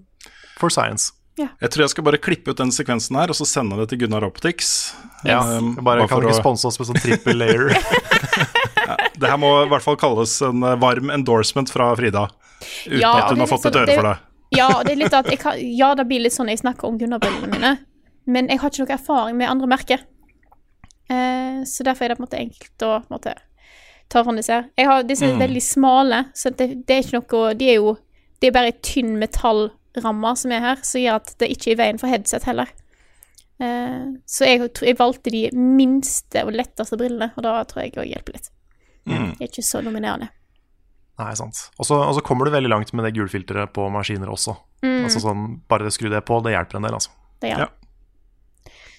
For 0.57 0.73
science. 0.73 1.13
Jeg 1.37 1.69
tror 1.69 1.83
jeg 1.85 1.93
skal 1.93 2.07
bare 2.07 2.21
klippe 2.25 2.55
ut 2.55 2.57
den 2.61 2.71
sekvensen 2.73 3.19
her 3.21 3.29
og 3.29 3.37
så 3.37 3.45
sende 3.49 3.77
det 3.83 3.91
til 3.91 4.01
Gunnar 4.05 4.25
Optics. 4.25 4.95
Ja, 5.29 5.43
Um, 5.45 5.75
bare 5.77 6.01
bare 6.01 6.09
kan 6.09 6.23
du 6.25 6.29
ikke 6.31 6.39
å- 6.39 6.41
sponse 6.41 6.65
oss 6.71 6.79
med 6.81 6.89
sånn 6.89 7.01
triple 7.05 7.35
layer. 7.37 7.69
Det 9.21 9.29
her 9.29 9.37
må 9.41 9.51
i 9.67 9.69
hvert 9.69 9.85
fall 9.85 9.97
kalles 10.01 10.39
en 10.45 10.63
eh, 10.65 10.75
varm 10.81 11.11
endorsement 11.13 11.69
fra 11.73 11.91
Frida. 11.97 12.27
Uten 12.89 13.01
Ja, 13.01 13.13
at 13.27 13.31
hun 13.37 13.41
har 13.45 13.49
fått 13.53 13.67
et 13.69 13.75
sånn- 13.77 13.83
øre 13.85 13.95
for 14.01 14.09
det-. 14.09 14.19
Ja, 14.57 14.69
det 14.87 14.93
er 14.97 15.01
litt 15.05 15.15
at 15.21 15.29
jeg 15.29 15.41
kan, 15.45 15.61
ja, 15.61 15.93
det 15.99 16.07
blir 16.09 16.21
litt 16.25 16.33
sånn 16.37 16.49
jeg 16.49 16.61
snakker 16.65 16.89
om 16.89 16.97
Gunnar-brillene 17.01 17.53
mine, 17.53 17.73
men 18.27 18.49
jeg 18.49 18.61
har 18.63 18.71
ikke 18.73 18.87
noe 18.87 18.97
erfaring 18.97 19.37
med 19.37 19.51
andre 19.53 19.67
merker. 19.69 20.05
Eh, 21.11 21.63
så 21.65 21.85
derfor 21.87 22.05
er 22.05 22.09
det 22.09 22.17
på 22.19 22.23
en 22.25 22.27
måte 22.27 22.41
enkelt 22.41 22.83
å 22.87 22.91
på 23.03 23.07
en 23.11 23.15
måte, 23.19 23.35
ta 24.09 24.23
fram 24.25 24.37
disse. 24.37 24.59
Jeg 24.79 24.87
har 24.87 25.03
disse 25.07 25.27
Mm. 25.27 25.39
veldig 25.41 25.63
smale, 25.63 26.25
så 26.35 26.51
det, 26.57 26.87
det 26.87 26.97
er 26.97 27.03
ikke 27.03 27.21
noe 27.21 27.55
De 27.55 27.69
er 27.71 27.75
jo 27.81 27.97
Det 28.41 28.49
er 28.49 28.53
bare 28.53 28.67
ei 28.73 28.79
tynn 28.83 29.17
metallramme 29.19 30.37
som 30.37 30.53
er 30.53 30.61
her, 30.61 30.77
som 30.83 31.01
gjør 31.01 31.15
at 31.23 31.35
det 31.39 31.49
ikke 31.51 31.71
er 31.71 31.73
i 31.73 31.79
veien 31.81 31.99
for 31.99 32.07
headset 32.13 32.45
heller. 32.45 32.69
Eh, 33.59 34.05
så 34.29 34.45
jeg, 34.45 34.69
jeg 34.85 34.99
valgte 34.99 35.31
de 35.33 35.49
minste 35.57 36.43
og 36.45 36.53
letteste 36.53 36.99
brillene, 37.01 37.31
og 37.37 37.43
da 37.47 37.65
tror 37.65 37.83
jeg 37.87 37.95
òg 37.97 38.11
hjelper 38.11 38.37
litt. 38.37 38.51
Mm. 39.07 39.31
Det 39.39 39.47
er 39.47 39.49
ikke 39.49 39.65
så 39.65 39.81
dominerende. 39.83 40.29
Nei, 41.19 41.31
sant. 41.39 41.71
Og 41.81 41.87
så 41.89 41.97
og 41.97 42.15
så 42.19 42.21
kommer 42.23 42.45
du 42.45 42.51
veldig 42.53 42.69
langt 42.69 42.93
med 42.93 43.07
det 43.07 43.15
gulfilteret 43.17 43.73
på 43.73 43.87
maskiner 43.91 44.29
også. 44.29 44.53
Mm. 44.85 45.07
Altså 45.07 45.23
sånn, 45.25 45.47
Bare 45.67 45.89
skru 45.91 46.11
det 46.13 46.21
på, 46.29 46.43
det 46.45 46.53
hjelper 46.53 46.77
en 46.77 46.83
del, 46.91 46.93
altså. 46.99 47.11
Det 47.41 47.55
gjør 47.55 47.59
Ja. 47.65 47.69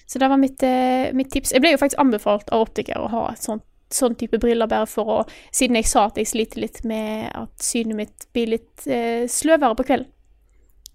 Så 0.08 0.18
det 0.22 0.28
var 0.32 0.40
mitt, 0.40 0.62
eh, 0.64 1.10
mitt 1.12 1.28
tips. 1.34 1.52
Jeg 1.52 1.60
ble 1.60 1.74
jo 1.74 1.80
faktisk 1.82 2.00
anbefalt 2.00 2.48
av 2.54 2.62
optiker 2.64 2.96
å 3.04 3.10
ha 3.12 3.24
et 3.34 3.42
sånt, 3.44 3.62
sånn 3.92 4.14
type 4.20 4.38
briller, 4.40 4.68
bare 4.68 4.86
for 4.88 5.04
å 5.18 5.18
Siden 5.52 5.76
jeg 5.76 5.86
sa 5.88 6.06
at 6.08 6.16
jeg 6.20 6.28
sliter 6.30 6.60
litt 6.64 6.82
med 6.88 7.28
at 7.36 7.52
synet 7.64 7.96
mitt 7.96 8.26
blir 8.32 8.54
litt 8.56 8.86
eh, 8.88 9.26
sløvere 9.28 9.76
på 9.76 9.84
kvelden. 9.90 10.08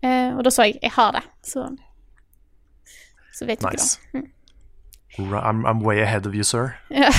Eh, 0.04 0.34
og 0.36 0.42
da 0.44 0.52
sa 0.52 0.66
jeg 0.68 0.80
jeg 0.82 0.92
har 0.98 1.12
det, 1.16 1.24
så 1.46 1.70
Så 3.34 3.46
vet 3.50 3.60
du 3.62 3.68
Nice. 3.70 3.98
ikke 3.98 4.22
det. 4.22 4.24
Mm. 4.24 4.30
I'm, 5.44 5.64
I'm 5.70 5.80
way 5.86 6.02
ahead 6.02 6.26
of 6.26 6.34
you, 6.34 6.44
sir. 6.44 6.74
Ja. 6.90 7.10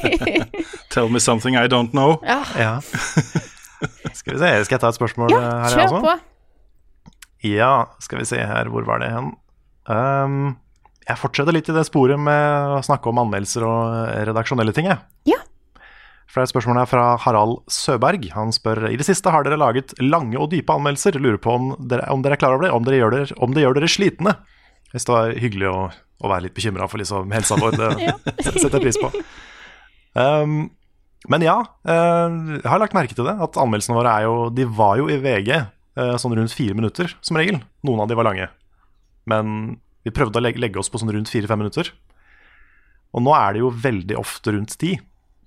Tell 0.90 1.08
me 1.08 1.18
something 1.20 1.56
I 1.56 1.66
don't 1.68 1.90
know. 1.92 2.18
ja. 2.22 2.44
Ja. 2.58 2.80
Skal 4.14 4.34
vi 4.34 4.38
se, 4.40 4.64
skal 4.64 4.74
jeg 4.76 4.80
ta 4.80 4.88
et 4.88 4.96
spørsmål 4.96 5.32
ja, 5.32 5.38
eh, 5.38 5.62
her, 5.64 5.78
jeg 5.78 5.88
kjør 5.90 6.04
på. 6.04 6.12
Ja, 7.44 7.72
skal 8.00 8.18
vi 8.22 8.24
se 8.24 8.38
her, 8.40 8.68
hvor 8.72 8.84
var 8.88 9.02
det 9.02 9.10
hen? 9.12 9.26
Um, 9.90 10.56
jeg 11.04 11.20
fortsetter 11.20 11.52
litt 11.52 11.68
i 11.68 11.74
det 11.76 11.84
sporet 11.86 12.20
med 12.20 12.76
å 12.78 12.84
snakke 12.84 13.10
om 13.10 13.20
anmeldelser 13.20 13.66
og 13.68 13.96
eh, 14.08 14.22
redaksjonelle 14.30 14.72
ting, 14.76 14.88
jeg. 14.88 15.00
Ja. 15.28 15.40
For 16.24 16.40
det 16.40 16.46
er 16.46 16.48
et 16.48 16.54
spørsmål 16.54 16.80
fra 16.90 17.02
Harald 17.22 17.58
Søberg. 17.70 18.24
Han 18.34 18.50
spør 18.54 18.88
i 18.88 18.96
det 18.98 19.06
siste 19.06 19.30
har 19.30 19.44
dere 19.46 19.60
laget 19.60 19.92
lange 20.02 20.38
og 20.40 20.48
dype 20.50 20.74
anmeldelser. 20.74 21.20
Lurer 21.20 21.38
på 21.38 21.52
om 21.54 21.68
dere, 21.78 22.08
om 22.10 22.24
dere 22.24 22.38
er 22.38 22.40
klar 22.40 22.56
over 22.56 22.66
det, 22.66 22.72
om, 22.74 22.86
det 22.86 22.96
gjør 22.96 23.14
dere, 23.14 23.36
om 23.44 23.54
det 23.54 23.62
gjør 23.62 23.78
dere 23.78 23.90
slitne. 23.92 24.32
Hvis 24.94 25.06
det 25.06 25.14
var 25.14 25.36
hyggelig 25.44 25.68
å, 25.70 25.76
å 26.24 26.32
være 26.32 26.48
litt 26.48 26.56
bekymra 26.56 26.88
for 26.90 27.02
liksom 27.02 27.30
helsa 27.36 27.60
vår, 27.60 27.76
det 27.78 27.92
setter 28.62 28.80
jeg 28.80 28.86
pris 28.88 28.98
på. 28.98 29.12
Um, 30.18 30.58
men 31.30 31.44
ja, 31.44 31.60
uh, 31.62 32.34
jeg 32.56 32.66
har 32.66 32.82
lagt 32.82 32.96
merke 32.96 33.14
til 33.14 33.28
det. 33.28 33.36
At 33.44 33.60
anmeldelsene 33.60 34.00
våre 34.00 34.18
er 34.18 34.26
jo 34.26 34.50
De 34.54 34.66
var 34.66 34.98
jo 35.00 35.06
i 35.12 35.20
VG 35.20 35.52
uh, 35.54 36.16
sånn 36.18 36.34
rundt 36.40 36.56
fire 36.56 36.74
minutter, 36.74 37.14
som 37.22 37.38
regel. 37.38 37.60
Noen 37.86 38.02
av 38.02 38.10
de 38.10 38.18
var 38.18 38.26
lange. 38.26 38.48
Men 39.30 39.76
vi 40.04 40.12
prøvde 40.14 40.40
å 40.40 40.44
legge, 40.44 40.60
legge 40.62 40.80
oss 40.80 40.90
på 40.92 41.00
sånn 41.00 41.12
rundt 41.14 41.32
fire-fem 41.32 41.60
minutter. 41.60 41.90
Og 43.14 43.22
nå 43.24 43.34
er 43.38 43.54
det 43.54 43.62
jo 43.62 43.70
veldig 43.84 44.16
ofte 44.20 44.54
rundt 44.54 44.76
ti. 44.80 44.96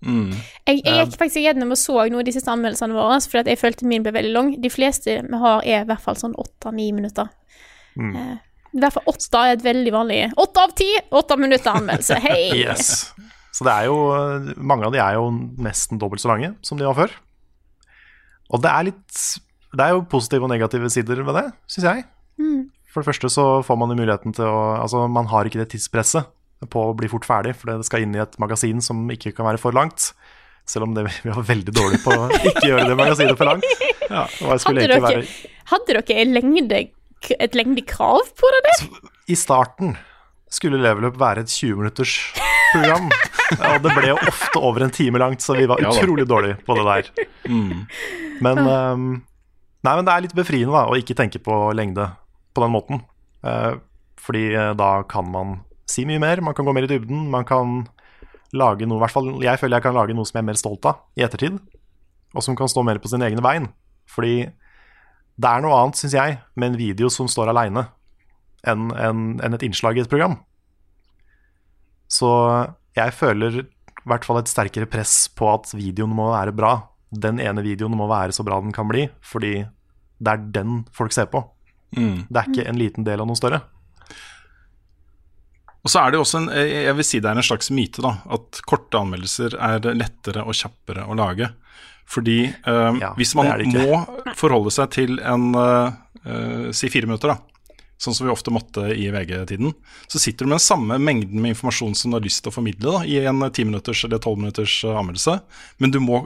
Jeg, 0.06 0.82
jeg 0.86 0.94
gikk 0.94 1.16
faktisk 1.18 1.42
gjennom 1.42 1.74
og 1.74 1.80
så 1.82 1.96
noen 2.06 2.22
av 2.22 2.28
de 2.28 2.34
siste 2.36 2.52
anmeldelsene 2.54 2.96
våre, 2.96 3.18
for 3.26 3.50
jeg 3.50 3.60
følte 3.60 3.88
min 3.90 4.04
ble 4.06 4.14
veldig 4.16 4.34
lang. 4.36 4.52
De 4.62 4.72
fleste 4.72 5.18
vi 5.26 5.40
har, 5.42 5.64
er 5.66 5.84
i 5.84 5.90
hvert 5.90 6.04
fall 6.04 6.20
sånn 6.20 6.36
åtte-ni 6.38 6.92
minutter. 6.96 7.32
Eh, 7.98 8.36
I 8.78 8.82
hvert 8.84 8.94
fall 8.94 9.10
åtte 9.10 9.42
er 9.42 9.56
et 9.56 9.64
veldig 9.66 9.92
vanlig 9.96 10.20
Åtte 10.38 10.66
av 10.68 10.74
ti! 10.78 10.92
Åtte 11.18 11.38
minutter 11.42 11.80
anmeldelse. 11.80 12.20
Hei! 12.28 12.44
Yes. 12.62 13.10
Så 13.58 13.66
det 13.66 13.74
er 13.74 13.88
jo 13.90 13.96
Mange 14.62 14.86
av 14.86 14.94
de 14.94 15.00
er 15.02 15.16
jo 15.18 15.32
nesten 15.66 15.98
dobbelt 15.98 16.22
så 16.22 16.30
lange 16.30 16.52
som 16.62 16.78
de 16.78 16.86
var 16.86 16.98
før. 17.00 17.16
Og 18.54 18.62
det 18.62 18.70
er 18.70 18.86
litt 18.92 19.24
Det 19.74 19.82
er 19.82 19.96
jo 19.96 20.04
positive 20.12 20.46
og 20.46 20.54
negative 20.54 20.92
sider 20.94 21.24
ved 21.26 21.40
det, 21.42 21.48
syns 21.74 21.90
jeg. 21.90 22.06
For 22.98 23.06
det 23.06 23.12
første 23.12 23.30
så 23.30 23.44
får 23.62 23.78
man 23.78 23.92
jo 23.94 24.00
muligheten 24.00 24.34
til 24.34 24.48
å 24.50 24.62
Altså, 24.80 25.04
man 25.06 25.28
har 25.30 25.46
ikke 25.46 25.60
det 25.62 25.70
tidspresset 25.76 26.26
på 26.74 26.82
å 26.82 26.96
bli 26.98 27.06
fort 27.12 27.28
ferdig, 27.30 27.52
for 27.54 27.70
det 27.70 27.86
skal 27.86 28.02
inn 28.02 28.16
i 28.18 28.24
et 28.24 28.34
magasin 28.42 28.82
som 28.82 29.04
ikke 29.14 29.36
kan 29.38 29.46
være 29.46 29.62
for 29.62 29.78
langt. 29.78 30.16
Selv 30.66 30.88
om 30.88 30.96
det, 30.98 31.04
vi 31.28 31.30
var 31.30 31.46
veldig 31.46 31.76
dårlige 31.78 32.02
på 32.02 32.16
å 32.16 32.26
ikke 32.34 32.66
gjøre 32.72 32.88
det 32.90 32.98
magasinet 32.98 33.38
for 33.38 33.52
langt. 33.52 33.70
Ja, 34.08 34.26
og 34.26 34.50
jeg 34.50 34.66
Hadde 34.66 34.88
dere, 34.88 35.00
være 35.06 35.24
hadde 35.70 35.94
dere 35.94 36.20
en 36.24 36.36
lengde, 36.40 36.82
et 37.38 37.62
lengdekrav 37.62 38.34
på 38.42 38.52
det 38.56 38.66
Altså, 38.74 39.14
I 39.30 39.38
starten 39.38 39.98
skulle 40.50 40.82
Level 40.82 41.12
Up 41.12 41.22
være 41.22 41.46
et 41.46 41.54
20 41.54 41.78
minutters 41.84 42.18
program. 42.74 43.12
Og 43.54 43.82
det 43.86 43.94
ble 43.94 44.14
jo 44.16 44.22
ofte 44.24 44.68
over 44.72 44.88
en 44.88 44.98
time 44.98 45.22
langt, 45.22 45.46
så 45.46 45.54
vi 45.54 45.70
var 45.70 45.86
Ja 45.86 45.94
utrolig 45.94 46.26
dårlige 46.26 46.58
på 46.66 46.82
det 46.82 46.88
der. 46.90 47.12
Men, 48.42 48.66
um, 48.66 49.10
nei, 49.86 49.94
men 49.94 50.08
det 50.08 50.16
er 50.16 50.26
litt 50.26 50.40
befriende 50.40 50.74
da, 50.74 50.88
å 50.90 50.98
ikke 50.98 51.14
tenke 51.20 51.46
på 51.46 51.68
lengde 51.78 52.10
på 52.58 52.64
den 52.66 52.74
måten. 52.74 53.04
Eh, 53.46 53.78
fordi 54.22 54.50
eh, 54.56 54.74
da 54.78 54.92
kan 55.10 55.30
man 55.32 55.60
si 55.88 56.04
mye 56.10 56.22
mer, 56.22 56.42
man 56.44 56.58
kan 56.58 56.68
gå 56.68 56.74
mer 56.76 56.88
i 56.88 56.92
dybden, 56.92 57.28
man 57.32 57.46
kan 57.48 57.86
lage 58.56 58.88
noe, 58.88 59.00
i 59.00 59.04
hvert 59.04 59.14
fall 59.14 59.30
jeg 59.44 59.60
føler 59.60 59.78
jeg 59.78 59.86
kan 59.86 59.96
lage 59.96 60.16
noe 60.16 60.28
som 60.28 60.40
jeg 60.40 60.46
er 60.46 60.50
mer 60.50 60.60
stolt 60.60 60.88
av 60.88 61.04
i 61.20 61.24
ettertid, 61.26 61.60
og 62.36 62.44
som 62.44 62.58
kan 62.60 62.70
stå 62.72 62.84
mer 62.88 63.00
på 63.04 63.12
sine 63.12 63.28
egne 63.28 63.44
bein. 63.44 63.70
Fordi 64.08 64.50
det 65.38 65.50
er 65.52 65.64
noe 65.64 65.78
annet, 65.78 66.00
syns 66.00 66.16
jeg, 66.18 66.40
med 66.58 66.72
en 66.72 66.80
video 66.80 67.12
som 67.14 67.30
står 67.30 67.52
aleine, 67.54 67.86
enn 68.68 68.90
en, 68.98 69.26
en 69.44 69.56
et 69.56 69.66
innslag 69.68 70.00
i 70.00 70.04
et 70.04 70.12
program. 70.12 70.40
Så 72.12 72.30
jeg 72.98 73.14
føler 73.14 73.62
i 73.62 74.08
hvert 74.08 74.26
fall 74.26 74.40
et 74.42 74.50
sterkere 74.50 74.88
press 74.90 75.28
på 75.36 75.50
at 75.52 75.74
videoen 75.76 76.16
må 76.16 76.32
være 76.32 76.56
bra. 76.56 76.74
Den 77.12 77.42
ene 77.44 77.64
videoen 77.64 77.96
må 78.00 78.08
være 78.10 78.36
så 78.36 78.46
bra 78.48 78.60
den 78.64 78.76
kan 78.76 78.88
bli, 78.90 79.06
fordi 79.22 79.60
det 80.18 80.34
er 80.34 80.48
den 80.56 80.82
folk 80.96 81.14
ser 81.14 81.28
på. 81.32 81.44
Det 82.28 82.42
er 82.42 82.52
ikke 82.52 82.68
en 82.70 82.80
liten 82.80 83.08
del 83.08 83.24
av 83.24 83.30
noe 83.30 83.40
større. 83.40 83.62
Og 85.88 85.92
så 85.92 86.02
er 86.02 86.12
det 86.12 86.18
jo 86.20 86.26
også 86.26 86.42
en, 86.42 86.50
jeg 86.52 86.84
jeg 86.84 86.96
vil 86.98 87.08
si 87.08 87.20
det 87.24 87.30
er 87.32 87.40
en 87.40 87.48
slags 87.48 87.70
myte, 87.72 88.04
da, 88.04 88.18
at 88.36 88.60
korte 88.68 89.00
anmeldelser 89.00 89.56
er 89.56 89.86
lettere 89.96 90.44
og 90.44 90.58
kjappere 90.58 91.06
å 91.08 91.16
lage. 91.16 91.48
Fordi 92.08 92.40
øh, 92.48 92.98
Ja, 93.00 93.14
hvis 93.16 93.34
man 93.36 93.52
det 93.60 93.70
det 93.72 93.86
må 93.88 94.02
forholde 94.36 94.72
seg 94.72 94.92
til 94.96 95.20
en 95.20 95.54
eh, 95.60 95.96
eh, 96.24 96.68
si 96.76 96.90
fire 96.92 97.08
minutter, 97.08 97.34
da, 97.34 97.84
sånn 98.00 98.16
som 98.16 98.28
vi 98.28 98.34
ofte 98.34 98.54
måtte 98.54 98.86
i 98.94 99.10
VG-tiden, 99.12 99.74
så 100.08 100.22
sitter 100.22 100.46
du 100.46 100.52
med 100.52 100.60
den 100.60 100.68
samme 100.68 101.00
mengden 101.00 101.42
med 101.42 101.56
informasjon 101.56 101.96
som 101.98 102.12
du 102.12 102.20
har 102.20 102.26
lyst 102.28 102.44
til 102.44 102.52
å 102.52 102.58
formidle 102.58 102.94
da, 103.00 103.04
i 103.08 103.20
en 103.28 103.44
ti 103.52 103.66
minutters 103.68 104.04
eller 104.08 104.22
tolv 104.24 104.40
minutters 104.44 104.80
eh, 104.86 104.96
anmeldelse, 104.96 105.40
men 105.84 105.96
du 105.96 106.00
må 106.04 106.26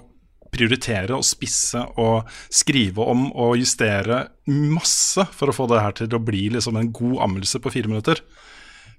prioritere 0.51 1.15
og 1.15 1.23
spisse 1.25 1.79
og 2.01 2.27
skrive 2.51 3.05
om 3.07 3.29
og 3.31 3.55
justere 3.61 4.25
masse 4.51 5.23
for 5.31 5.51
å 5.51 5.55
få 5.55 5.67
det 5.71 5.81
her 5.83 5.95
til 5.95 6.15
å 6.17 6.19
bli 6.23 6.49
liksom 6.57 6.75
en 6.79 6.91
god 6.91 7.21
anmeldelse 7.27 7.61
på 7.63 7.71
fire 7.71 7.87
minutter. 7.91 8.19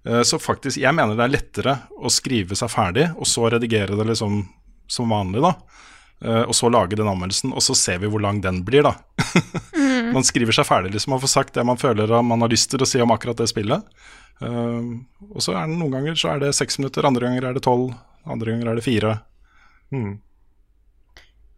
Eh, 0.05 0.23
Så 0.27 0.39
faktisk, 0.41 0.79
jeg 0.81 0.95
mener 0.95 1.15
det 1.17 1.25
er 1.29 1.37
lettere 1.37 1.75
å 2.01 2.11
skrive 2.11 2.57
seg 2.59 2.71
ferdig, 2.73 3.11
og 3.17 3.27
så 3.29 3.51
redigere 3.53 3.97
det 3.99 4.09
liksom 4.09 4.43
som 4.89 5.09
vanlig, 5.13 5.43
da. 5.45 5.53
Eh, 6.25 6.43
Og 6.49 6.55
så 6.55 6.71
lage 6.71 6.97
den 6.97 7.07
anmeldelsen, 7.09 7.53
og 7.53 7.61
så 7.63 7.75
ser 7.77 7.99
vi 8.03 8.09
hvor 8.11 8.21
lang 8.21 8.41
den 8.41 8.63
blir, 8.65 8.83
da. 8.83 8.95
man 10.17 10.25
skriver 10.25 10.53
seg 10.57 10.67
ferdig, 10.67 10.93
liksom. 10.97 11.11
Man 11.15 11.21
får 11.23 11.29
sagt 11.37 11.55
det 11.55 11.65
man 11.69 11.77
føler 11.79 12.11
at 12.11 12.25
man 12.25 12.41
har 12.41 12.49
lyst 12.51 12.71
til 12.71 12.83
å 12.83 12.87
si 12.89 13.01
om 13.01 13.11
akkurat 13.15 13.37
det 13.39 13.49
spillet. 13.53 13.85
Eh, 14.41 14.83
Og 15.31 15.41
så 15.45 15.53
er 15.55 15.67
det 15.69 15.77
noen 15.79 15.93
ganger 15.93 16.15
så 16.19 16.33
er 16.35 16.41
det 16.41 16.55
seks 16.57 16.79
minutter, 16.81 17.05
andre 17.07 17.29
ganger 17.29 17.45
er 17.51 17.55
det 17.55 17.63
tolv, 17.63 17.93
andre 18.27 18.53
ganger 18.57 18.73
er 18.73 18.75
det 18.81 18.85
fire. 18.89 19.19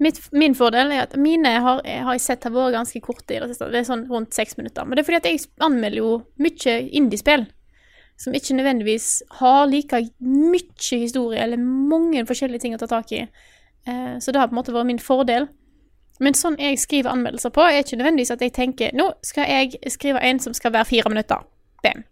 Mitt, 0.03 0.19
min 0.35 0.57
fordel 0.59 0.91
er 0.91 1.05
at 1.05 1.13
mine 1.21 1.53
har, 1.63 1.83
har 1.85 2.17
jeg 2.17 2.23
sett 2.25 2.47
har 2.47 2.55
vært 2.55 2.75
ganske 2.75 3.01
korte 3.05 3.37
i 3.37 3.39
det 3.39 3.53
siste. 3.53 3.69
Det 3.71 3.83
er 3.83 3.87
sånn 3.87 4.07
rundt 4.11 4.35
seks 4.35 4.57
minutter. 4.59 4.87
Men 4.87 4.97
det 4.97 5.05
er 5.05 5.09
fordi 5.09 5.21
at 5.21 5.29
jeg 5.29 5.45
anmelder 5.63 6.01
jo 6.01 6.15
mye 6.43 6.79
indiespill. 6.91 7.47
Som 8.19 8.35
ikke 8.35 8.57
nødvendigvis 8.59 9.09
har 9.41 9.67
like 9.71 10.01
mye 10.23 10.99
historie 10.99 11.43
eller 11.43 11.59
mange 11.59 12.23
forskjellige 12.27 12.63
ting 12.63 12.75
å 12.75 12.81
ta 12.83 12.91
tak 12.91 13.15
i. 13.15 13.25
Eh, 13.87 14.17
så 14.23 14.35
det 14.35 14.43
har 14.43 14.51
på 14.51 14.55
en 14.55 14.61
måte 14.61 14.75
vært 14.75 14.91
min 14.91 15.03
fordel. 15.03 15.49
Men 16.23 16.37
sånn 16.39 16.59
jeg 16.63 16.79
skriver 16.83 17.11
anmeldelser 17.11 17.55
på, 17.55 17.63
er 17.67 17.83
ikke 17.83 17.99
nødvendigvis 17.99 18.35
at 18.35 18.43
jeg 18.43 18.55
tenker 18.55 18.95
nå 18.95 19.09
skal 19.27 19.51
jeg 19.51 19.95
skrive 19.95 20.23
en 20.23 20.39
som 20.43 20.55
skal 20.55 20.75
være 20.75 20.91
fire 20.91 21.11
minutter. 21.11 21.43
Bam. 21.83 22.05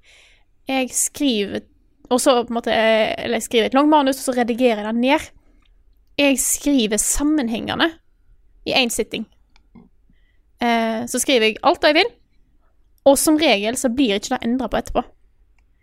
Jeg 0.70 0.91
skriver 0.95 1.62
og 2.12 2.20
så 2.20 2.35
på 2.45 2.53
en 2.53 2.59
måte, 2.59 2.72
eh, 2.72 3.14
eller 3.24 3.41
jeg 3.41 3.47
skriver 3.47 3.70
et 3.70 3.74
langt 3.74 3.91
manus, 3.91 4.20
og 4.20 4.26
så 4.26 4.41
redigerer 4.41 4.83
jeg 4.83 4.89
det 4.91 5.01
ned. 5.01 5.30
Jeg 6.19 6.39
skriver 6.41 7.01
sammenhengende 7.01 7.89
i 8.69 8.75
én 8.77 8.93
sitting. 8.93 9.25
Eh, 10.63 11.07
så 11.09 11.19
skriver 11.19 11.51
jeg 11.51 11.63
alt 11.67 11.85
jeg 11.85 11.97
vil, 11.99 12.11
og 13.09 13.19
som 13.19 13.39
regel 13.41 13.77
så 13.81 13.91
blir 13.91 14.21
ikke 14.21 14.37
det 14.37 14.45
endra 14.47 14.69
på 14.71 14.79
etterpå. 14.79 15.03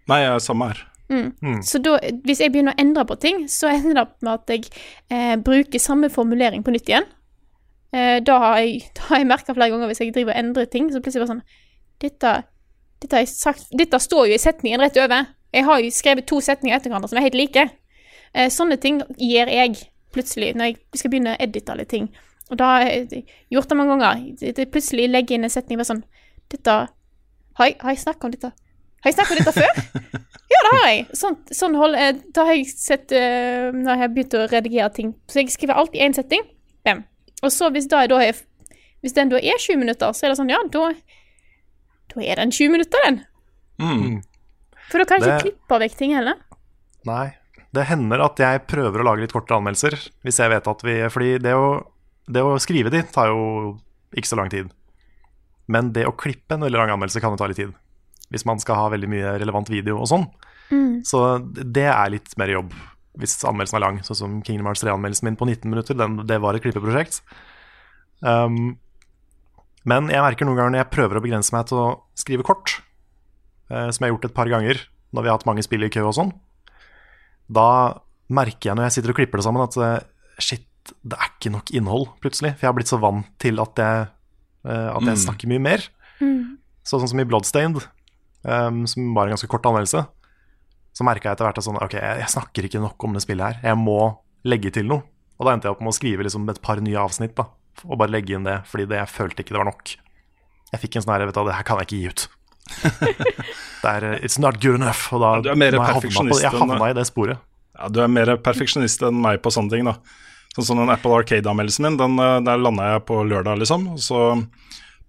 Nei, 0.10 0.22
jeg 0.24 0.34
er 0.34 0.44
samme 0.44 0.70
her. 0.72 0.86
Så 1.66 1.82
da, 1.82 1.96
hvis 2.26 2.42
jeg 2.44 2.52
begynner 2.54 2.76
å 2.76 2.82
endre 2.82 3.06
på 3.10 3.18
ting, 3.22 3.48
så 3.50 3.72
ender 3.72 3.98
det 3.98 4.04
opp 4.04 4.20
med 4.22 4.36
at 4.36 4.54
jeg 4.54 4.68
eh, 5.10 5.34
bruker 5.42 5.82
samme 5.82 6.10
formulering 6.14 6.62
på 6.66 6.74
nytt 6.74 6.92
igjen. 6.92 7.08
Eh, 7.90 8.20
da 8.22 8.38
har 8.44 8.60
jeg, 8.62 8.86
da 8.98 9.10
har 9.10 9.24
jeg 9.24 9.30
merka 9.32 9.56
flere 9.56 9.74
ganger 9.74 9.90
hvis 9.90 10.04
jeg 10.04 10.14
driver 10.14 10.36
og 10.36 10.44
endrer 10.44 10.70
ting, 10.70 10.92
så 10.94 11.02
plutselig 11.02 11.26
bare 11.26 11.36
sånn 11.36 11.46
Dette, 12.00 12.30
dette, 13.04 13.26
sagt, 13.28 13.66
dette 13.76 14.00
står 14.00 14.30
jo 14.30 14.36
i 14.38 14.40
setningen 14.40 14.80
rett 14.80 14.96
over. 15.02 15.26
Jeg 15.52 15.66
har 15.68 15.82
jo 15.84 15.90
skrevet 15.92 16.30
to 16.30 16.38
setninger 16.40 16.78
etter 16.78 16.94
hverandre 16.94 17.10
som 17.12 17.20
er 17.20 17.26
helt 17.26 17.36
like. 17.36 17.66
Eh, 18.32 18.48
sånne 18.54 18.78
ting 18.80 19.02
gjør 19.18 19.52
jeg 19.52 19.82
plutselig 20.16 20.56
når 20.58 20.72
jeg 20.72 21.02
skal 21.02 21.12
begynne 21.14 21.36
å 21.36 21.42
edite 21.44 21.74
alle 21.74 21.86
ting. 21.90 22.10
Og 22.50 22.58
da 22.58 22.70
har 22.76 22.88
jeg 22.88 23.26
gjort 23.54 23.70
det 23.70 23.78
mange 23.78 23.98
ganger. 24.02 24.66
Plutselig 24.74 25.10
legger 25.10 25.36
jeg 25.36 25.40
inn 25.40 25.46
en 25.48 25.54
setning 25.54 25.78
bare 25.78 25.92
sånn 25.92 26.04
Dette 26.50 26.76
Har 27.60 27.68
jeg, 27.68 27.76
har 27.84 27.94
jeg 27.94 28.02
snakka 28.02 28.26
om 28.26 28.32
dette? 28.34 28.50
Har 29.04 29.12
jeg 29.12 29.18
snakka 29.20 29.36
om 29.36 29.42
dette 29.44 29.54
før? 29.60 29.84
Ja, 30.50 30.60
det 30.66 30.70
har 30.80 30.88
jeg. 30.90 31.02
Sånn, 31.14 31.36
sånn 31.54 31.76
hold, 31.78 31.94
eh, 31.94 32.16
da 32.34 32.44
har 32.48 32.56
jeg 32.58 32.72
sett 32.74 33.12
uh, 33.14 33.68
Når 33.70 33.92
jeg 33.92 34.00
har 34.02 34.10
begynt 34.16 34.34
å 34.34 34.48
redigere 34.50 34.90
ting. 34.96 35.12
Så 35.30 35.44
jeg 35.44 35.52
skriver 35.54 35.78
alltid 35.78 36.02
én 36.02 36.16
setting. 36.18 36.42
Bam. 36.88 37.04
Og 37.46 37.54
så 37.54 37.70
hvis, 37.70 37.86
da, 37.92 38.00
da 38.10 38.18
er, 38.26 38.40
hvis 39.06 39.14
den 39.14 39.30
da 39.30 39.38
er 39.38 39.62
20 39.62 39.78
minutter, 39.78 40.10
så 40.18 40.26
er 40.26 40.34
det 40.34 40.40
sånn, 40.40 40.50
ja, 40.50 40.58
da, 40.74 40.88
da 42.16 42.24
er 42.26 42.42
den 42.42 42.50
20 42.56 42.74
minutter, 42.74 43.06
den. 43.06 43.22
Mm. 43.78 44.18
For 44.90 45.04
da 45.04 45.06
kan 45.06 45.22
jeg 45.22 45.28
ikke 45.28 45.36
Det- 45.38 45.46
klippe 45.46 45.80
vekk 45.86 45.96
ting 46.02 46.16
heller. 46.18 46.42
Nei. 47.06 47.28
Det 47.76 47.86
hender 47.86 48.24
at 48.26 48.40
jeg 48.42 48.66
prøver 48.70 49.02
å 49.02 49.06
lage 49.12 49.24
litt 49.24 49.34
kortere 49.36 49.60
anmeldelser, 49.60 49.96
hvis 50.26 50.40
jeg 50.42 50.50
vet 50.50 50.68
at 50.72 50.84
vi 50.86 50.96
Fordi 51.14 51.36
det 51.44 51.54
å, 51.54 51.68
det 52.26 52.42
å 52.42 52.58
skrive 52.62 52.90
de 52.94 53.04
tar 53.06 53.30
jo 53.30 53.78
ikke 54.18 54.32
så 54.32 54.40
lang 54.40 54.50
tid. 54.50 54.72
Men 55.70 55.92
det 55.94 56.08
å 56.10 56.16
klippe 56.18 56.58
en 56.58 56.66
veldig 56.66 56.82
lang 56.82 56.96
anmeldelse 56.96 57.22
kan 57.22 57.36
jo 57.36 57.42
ta 57.42 57.50
litt 57.50 57.62
tid. 57.62 57.76
Hvis 58.34 58.46
man 58.46 58.62
skal 58.62 58.80
ha 58.80 58.90
veldig 58.94 59.10
mye 59.10 59.36
relevant 59.42 59.70
video 59.70 60.00
og 60.02 60.10
sånn. 60.10 60.26
Så 61.06 61.22
det 61.50 61.88
er 61.90 62.14
litt 62.14 62.36
mer 62.38 62.52
jobb 62.54 62.74
hvis 63.20 63.40
anmeldelsen 63.48 63.80
er 63.80 63.84
lang. 63.84 63.98
Sånn 64.06 64.18
som 64.18 64.36
Kingdom 64.46 64.70
Hearts 64.70 64.84
3-anmeldelsen 64.86 65.28
min 65.28 65.38
på 65.40 65.48
19 65.50 65.72
minutter, 65.72 65.98
den, 65.98 66.22
det 66.30 66.38
var 66.40 66.56
et 66.56 66.64
klippeprosjekt. 66.64 67.20
Um, 68.24 68.78
men 69.88 70.12
jeg 70.12 70.24
merker 70.24 70.48
noen 70.48 70.60
ganger 70.60 70.76
når 70.76 70.84
jeg 70.84 70.94
prøver 70.94 71.20
å 71.20 71.24
begrense 71.24 71.56
meg 71.56 71.68
til 71.70 71.82
å 71.82 71.88
skrive 72.20 72.46
kort, 72.48 72.78
uh, 73.74 73.90
som 73.90 74.06
jeg 74.06 74.08
har 74.08 74.14
gjort 74.16 74.30
et 74.30 74.38
par 74.38 74.52
ganger 74.52 74.82
når 75.16 75.26
vi 75.26 75.32
har 75.32 75.40
hatt 75.40 75.48
mange 75.50 75.66
spill 75.66 75.84
i 75.84 75.92
kø 75.92 76.06
og 76.06 76.16
sånn, 76.16 76.32
da 77.50 77.70
merker 78.30 78.70
jeg 78.70 78.78
når 78.78 78.88
jeg 78.88 78.98
sitter 79.00 79.14
og 79.14 79.20
klipper 79.20 79.42
det 79.42 79.46
sammen, 79.48 79.66
at 79.66 79.78
eh, 79.82 80.08
shit, 80.42 80.66
det 81.02 81.18
er 81.18 81.32
ikke 81.34 81.52
nok 81.54 81.74
innhold, 81.76 82.08
plutselig. 82.24 82.54
For 82.56 82.66
jeg 82.66 82.72
har 82.72 82.78
blitt 82.78 82.92
så 82.92 83.02
vant 83.02 83.28
til 83.42 83.62
at 83.62 83.82
jeg, 83.82 84.08
eh, 84.70 84.90
at 84.94 85.10
jeg 85.12 85.24
snakker 85.26 85.52
mye 85.52 85.66
mer. 85.66 85.86
Så, 86.84 86.98
sånn 86.98 87.12
som 87.12 87.22
i 87.22 87.28
Bloodstained, 87.28 87.84
um, 88.44 88.82
som 88.90 89.14
var 89.14 89.28
en 89.28 89.36
ganske 89.36 89.50
kort 89.52 89.68
anmeldelse, 89.70 90.02
så 90.96 91.06
merka 91.06 91.30
jeg 91.30 91.38
etter 91.38 91.46
hvert 91.46 91.60
at 91.62 91.66
sånn, 91.68 91.78
ok, 91.80 91.96
jeg, 92.00 92.22
jeg 92.24 92.34
snakker 92.34 92.66
ikke 92.66 92.82
nok 92.82 93.06
om 93.06 93.14
det 93.16 93.22
spillet 93.24 93.46
her. 93.46 93.60
Jeg 93.72 93.80
må 93.80 94.00
legge 94.50 94.72
til 94.74 94.90
noe. 94.90 95.06
Og 95.40 95.48
da 95.48 95.54
endte 95.54 95.70
jeg 95.70 95.76
opp 95.76 95.84
med 95.86 95.94
å 95.94 95.96
skrive 95.96 96.26
liksom 96.26 96.50
et 96.52 96.62
par 96.64 96.82
nye 96.84 97.00
avsnitt, 97.00 97.36
da. 97.38 97.46
Og 97.86 98.00
bare 98.02 98.12
legge 98.12 98.36
inn 98.36 98.48
det, 98.48 98.58
fordi 98.68 98.90
det, 98.90 98.98
jeg 99.00 99.14
følte 99.14 99.46
ikke 99.46 99.56
det 99.56 99.62
var 99.62 99.70
nok. 99.70 99.94
Jeg 100.74 100.82
fikk 100.82 100.98
en 100.98 101.06
sånn 101.06 101.14
her, 101.16 101.28
vet 101.30 101.38
du, 101.38 101.44
det 101.48 101.56
her 101.56 101.68
kan 101.68 101.80
jeg 101.80 101.88
ikke 101.88 102.00
gi 102.00 102.10
ut. 102.12 102.26
det 103.84 103.92
er 103.92 104.08
eh, 104.14 104.20
It's 104.26 104.40
not 104.42 104.60
good 104.62 104.80
enough. 104.80 105.08
Og 105.14 105.22
da 105.24 105.34
Ja, 105.38 105.42
du 105.54 105.60
mer 105.60 105.72
jeg 105.78 105.82
havna 105.82 106.26
på- 106.32 106.42
Jeg 106.42 106.52
havna 106.52 106.90
i 106.90 106.94
det 106.98 107.06
sporet. 107.10 107.40
Ja, 107.80 107.88
du 107.90 108.02
er 108.04 108.08
mer 108.12 108.34
perfeksjonist 108.44 109.04
enn 109.08 109.22
meg 109.24 109.42
på 109.42 109.52
sånne 109.56 109.72
ting, 109.72 109.86
da. 109.88 109.96
Sånn 110.56 110.66
som 110.66 110.80
den 110.82 110.90
Apple 110.92 111.14
Arcade-anmeldelsen 111.22 111.86
min, 111.88 111.98
den, 111.98 112.18
eh, 112.20 112.40
der 112.44 112.58
landa 112.58 112.94
jeg 112.94 113.06
på 113.08 113.22
lørdag, 113.24 113.60
liksom. 113.62 113.98
Så 114.02 114.46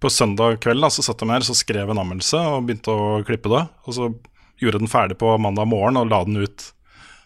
på 0.01 0.09
søndag 0.09 0.59
kveld 0.63 0.81
da, 0.81 0.87
så 0.89 1.03
satt 1.05 1.19
jeg 1.21 1.29
her 1.29 1.45
så 1.45 1.53
skrev 1.57 1.89
en 1.91 1.99
anmeldelse 2.01 2.39
og 2.39 2.65
begynte 2.65 2.89
å 2.93 3.23
klippe 3.25 3.49
det. 3.53 3.63
Og 3.85 3.93
så 3.93 4.07
gjorde 4.61 4.79
den 4.79 4.87
ferdig 4.89 5.17
på 5.21 5.37
mandag 5.41 5.67
morgen 5.67 5.97
og 5.97 6.09
la 6.09 6.23
den 6.23 6.37
ut 6.41 6.71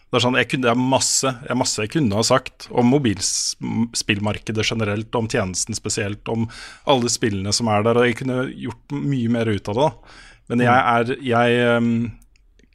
Det 0.06 0.20
er 0.20 0.22
sånn, 0.22 0.36
jeg 0.38 0.48
kunne, 0.52 0.68
det 0.68 0.70
er 0.70 0.78
masse, 0.94 1.30
er 1.50 1.58
masse 1.58 1.82
jeg 1.82 1.90
kunne 1.96 2.14
ha 2.14 2.22
sagt 2.26 2.68
om 2.70 2.92
mobilspillmarkedet 2.94 4.66
generelt, 4.68 5.18
om 5.18 5.26
tjenesten 5.30 5.74
spesielt, 5.74 6.28
om 6.30 6.46
alle 6.86 7.10
spillene 7.10 7.50
som 7.54 7.70
er 7.72 7.82
der, 7.86 7.98
og 7.98 8.06
jeg 8.06 8.20
kunne 8.20 8.44
gjort 8.54 8.94
mye 8.94 9.32
mer 9.34 9.50
ut 9.50 9.72
av 9.72 9.80
det. 9.80 9.88
da. 9.88 10.22
Men 10.46 10.62
jeg 10.62 10.78
er 10.78 11.12
Jeg 11.26 11.76
um, 11.82 11.90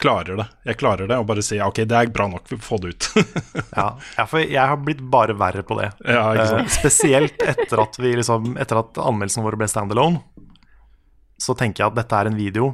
klarer 0.02 0.40
det. 0.42 0.48
Jeg 0.66 0.80
klarer 0.82 1.08
det, 1.08 1.18
og 1.22 1.28
bare 1.30 1.44
sier 1.46 1.64
ok, 1.68 1.84
det 1.88 1.98
er 1.98 2.12
bra 2.14 2.28
nok, 2.32 2.48
vi 2.50 2.58
får 2.58 2.68
få 2.68 2.80
det 2.84 2.94
ut. 2.94 3.10
Ja, 4.18 4.26
for 4.28 4.42
jeg 4.42 4.62
har 4.74 4.80
blitt 4.82 5.02
bare 5.14 5.36
verre 5.38 5.64
på 5.64 5.78
det. 5.80 5.92
Ja? 6.04 6.26
Eh, 6.36 6.68
spesielt 6.74 7.40
etter 7.40 7.84
at, 7.84 8.00
vi 8.02 8.16
liksom, 8.18 8.56
etter 8.60 8.82
at 8.82 9.00
anmeldelsene 9.00 9.46
våre 9.46 9.60
ble 9.62 9.70
standalone, 9.72 10.20
så 11.42 11.56
tenker 11.58 11.84
jeg 11.86 11.94
at 11.94 12.02
dette 12.02 12.18
er 12.18 12.30
en 12.30 12.38
video 12.38 12.74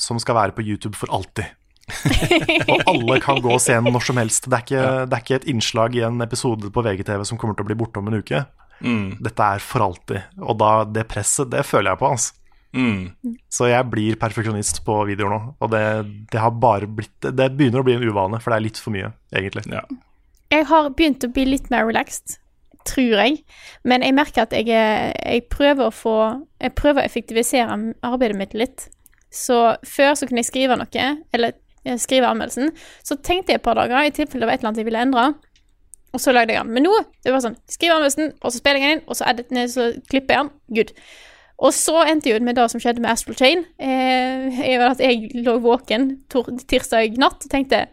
som 0.00 0.18
skal 0.22 0.38
være 0.38 0.56
på 0.56 0.64
YouTube 0.64 0.96
for 0.98 1.12
alltid. 1.14 1.52
og 2.70 2.82
alle 2.88 3.18
kan 3.22 3.40
gå 3.42 3.52
og 3.52 3.62
se 3.62 3.74
den 3.76 3.90
når 3.92 4.04
som 4.06 4.20
helst. 4.20 4.48
Det 4.48 4.58
er, 4.58 4.66
ikke, 4.66 4.84
det 5.08 5.16
er 5.16 5.24
ikke 5.24 5.38
et 5.40 5.48
innslag 5.50 5.96
i 5.98 6.04
en 6.06 6.22
episode 6.24 6.70
på 6.72 6.84
VGTV 6.84 7.24
som 7.28 7.40
kommer 7.40 7.58
til 7.58 7.66
å 7.66 7.70
bli 7.70 7.78
borte 7.78 8.02
om 8.02 8.10
en 8.10 8.20
uke. 8.22 8.44
Mm. 8.82 9.18
Dette 9.22 9.48
er 9.56 9.62
for 9.62 9.86
alltid. 9.86 10.38
Og 10.42 10.56
da, 10.60 10.72
det 10.88 11.06
presset, 11.10 11.50
det 11.52 11.64
føler 11.68 11.92
jeg 11.92 12.02
på. 12.02 12.12
Altså. 12.16 12.38
Mm. 12.72 13.34
Så 13.52 13.68
jeg 13.68 13.88
blir 13.92 14.16
perfeksjonist 14.20 14.80
på 14.86 14.96
videoer 15.08 15.34
nå. 15.34 15.40
Og 15.60 15.72
det, 15.74 15.82
det 16.32 16.40
har 16.40 16.54
bare 16.56 16.88
blitt 16.88 17.28
Det 17.28 17.50
begynner 17.52 17.82
å 17.82 17.86
bli 17.86 17.98
en 17.98 18.06
uvane, 18.06 18.40
for 18.40 18.52
det 18.52 18.58
er 18.58 18.66
litt 18.68 18.80
for 18.80 18.94
mye, 18.94 19.12
egentlig. 19.34 19.66
Ja. 19.72 19.84
Jeg 20.52 20.68
har 20.68 20.88
begynt 20.96 21.24
å 21.24 21.32
bli 21.32 21.46
litt 21.48 21.68
mer 21.72 21.86
relaxed, 21.88 22.38
tror 22.88 23.20
jeg. 23.20 23.42
Men 23.88 24.04
jeg 24.04 24.16
merker 24.16 24.46
at 24.46 24.56
jeg, 24.56 24.68
jeg 24.68 25.46
prøver 25.52 25.88
å 25.88 25.94
få 25.94 26.16
Jeg 26.62 26.76
prøver 26.78 27.02
å 27.02 27.06
effektivisere 27.06 27.78
arbeidet 28.04 28.38
mitt 28.38 28.56
litt. 28.56 28.88
Så 29.32 29.58
før 29.88 30.16
så 30.18 30.28
kunne 30.28 30.42
jeg 30.42 30.50
skrive 30.50 30.76
noe, 30.76 31.06
eller 31.32 31.54
skrive 31.98 32.28
anmeldelsen. 32.30 32.70
Så 33.02 33.18
tenkte 33.18 33.54
jeg 33.54 33.60
et 33.60 33.64
par 33.64 33.78
dager 33.78 34.06
i 34.06 34.12
tilfelle 34.14 34.44
det 34.44 34.50
var 34.50 34.54
et 34.56 34.62
eller 34.62 34.72
annet 34.72 34.82
jeg 34.82 34.88
ville 34.90 35.02
endre. 35.02 35.26
Og 36.12 36.20
så 36.20 36.32
lagde 36.34 36.52
jeg 36.54 36.60
den. 36.60 36.72
Men 36.76 36.86
nå 36.86 36.94
det 37.24 37.32
var 37.32 37.42
sånn 37.44 37.58
skriver 37.70 37.96
anmeldelsen, 37.96 38.34
og 38.40 38.52
så 38.52 38.60
spiller 38.60 38.80
jeg 38.80 38.88
den 38.88 38.98
inn, 38.98 39.04
og 39.08 39.18
så, 39.18 39.28
edit, 39.32 39.52
så 39.72 39.88
klipper 40.10 40.36
jeg 40.36 40.44
den. 40.44 40.52
Good. 40.76 40.94
Og 41.62 41.74
så 41.76 41.96
endte 42.10 42.28
jeg 42.28 42.40
ut 42.40 42.46
med 42.46 42.58
det 42.58 42.68
som 42.72 42.82
skjedde 42.82 43.02
med 43.04 43.12
Astral 43.12 43.38
Chain. 43.38 43.64
Eh, 43.78 44.60
jeg, 44.60 44.78
at 44.82 45.02
jeg 45.02 45.44
lå 45.46 45.56
våken 45.62 46.08
tirsdag 46.68 47.18
natt 47.22 47.46
og 47.46 47.52
tenkte 47.52 47.84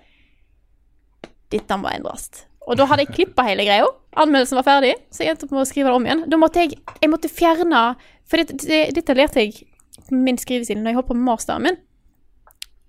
dette 1.53 1.77
må 1.81 1.89
endres. 1.91 2.29
Og 2.69 2.77
da 2.77 2.85
hadde 2.89 3.05
jeg 3.05 3.15
klippa 3.15 3.45
hele 3.47 3.65
greia. 3.65 3.85
Anmeldelsen 4.19 4.59
var 4.59 4.67
ferdig, 4.67 4.93
så 5.13 5.23
jeg 5.23 5.33
endte 5.33 5.47
opp 5.47 5.53
med 5.55 5.63
å 5.63 5.69
skrive 5.69 5.89
det 5.89 5.97
om 5.97 6.05
igjen. 6.05 6.23
Da 6.29 6.37
måtte 6.41 6.65
jeg, 6.65 6.77
jeg 7.01 7.11
måtte 7.11 7.31
fjerne 7.31 7.83
For 8.29 8.41
dette, 8.41 8.57
det, 8.61 8.81
dette 8.97 9.15
lærte 9.17 9.41
jeg 9.41 9.65
min 10.13 10.37
skrivestil 10.37 10.77
når 10.77 10.91
jeg 10.91 10.99
holdt 10.99 11.09
på 11.09 11.17
med 11.17 11.25
masteren 11.29 11.65
min. 11.65 11.79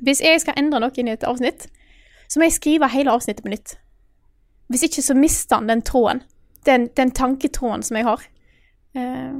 Hvis 0.04 0.22
jeg 0.24 0.40
skal 0.42 0.58
endre 0.58 0.80
noe 0.82 0.96
inn 0.96 1.10
i 1.10 1.14
et 1.14 1.26
avsnitt, 1.28 1.68
så 2.30 2.40
må 2.40 2.46
jeg 2.46 2.56
skrive 2.58 2.88
hele 2.92 3.12
avsnittet 3.12 3.44
på 3.44 3.52
nytt. 3.52 3.76
Hvis 4.70 4.84
ikke 4.86 5.02
så 5.02 5.16
mister 5.18 5.58
han 5.58 5.68
den 5.70 5.82
tråden. 5.82 6.22
Den, 6.66 6.88
den 6.96 7.10
tanketråden 7.16 7.82
som 7.82 7.96
jeg 7.96 8.06
har. 8.06 8.24
Eh, 8.94 9.38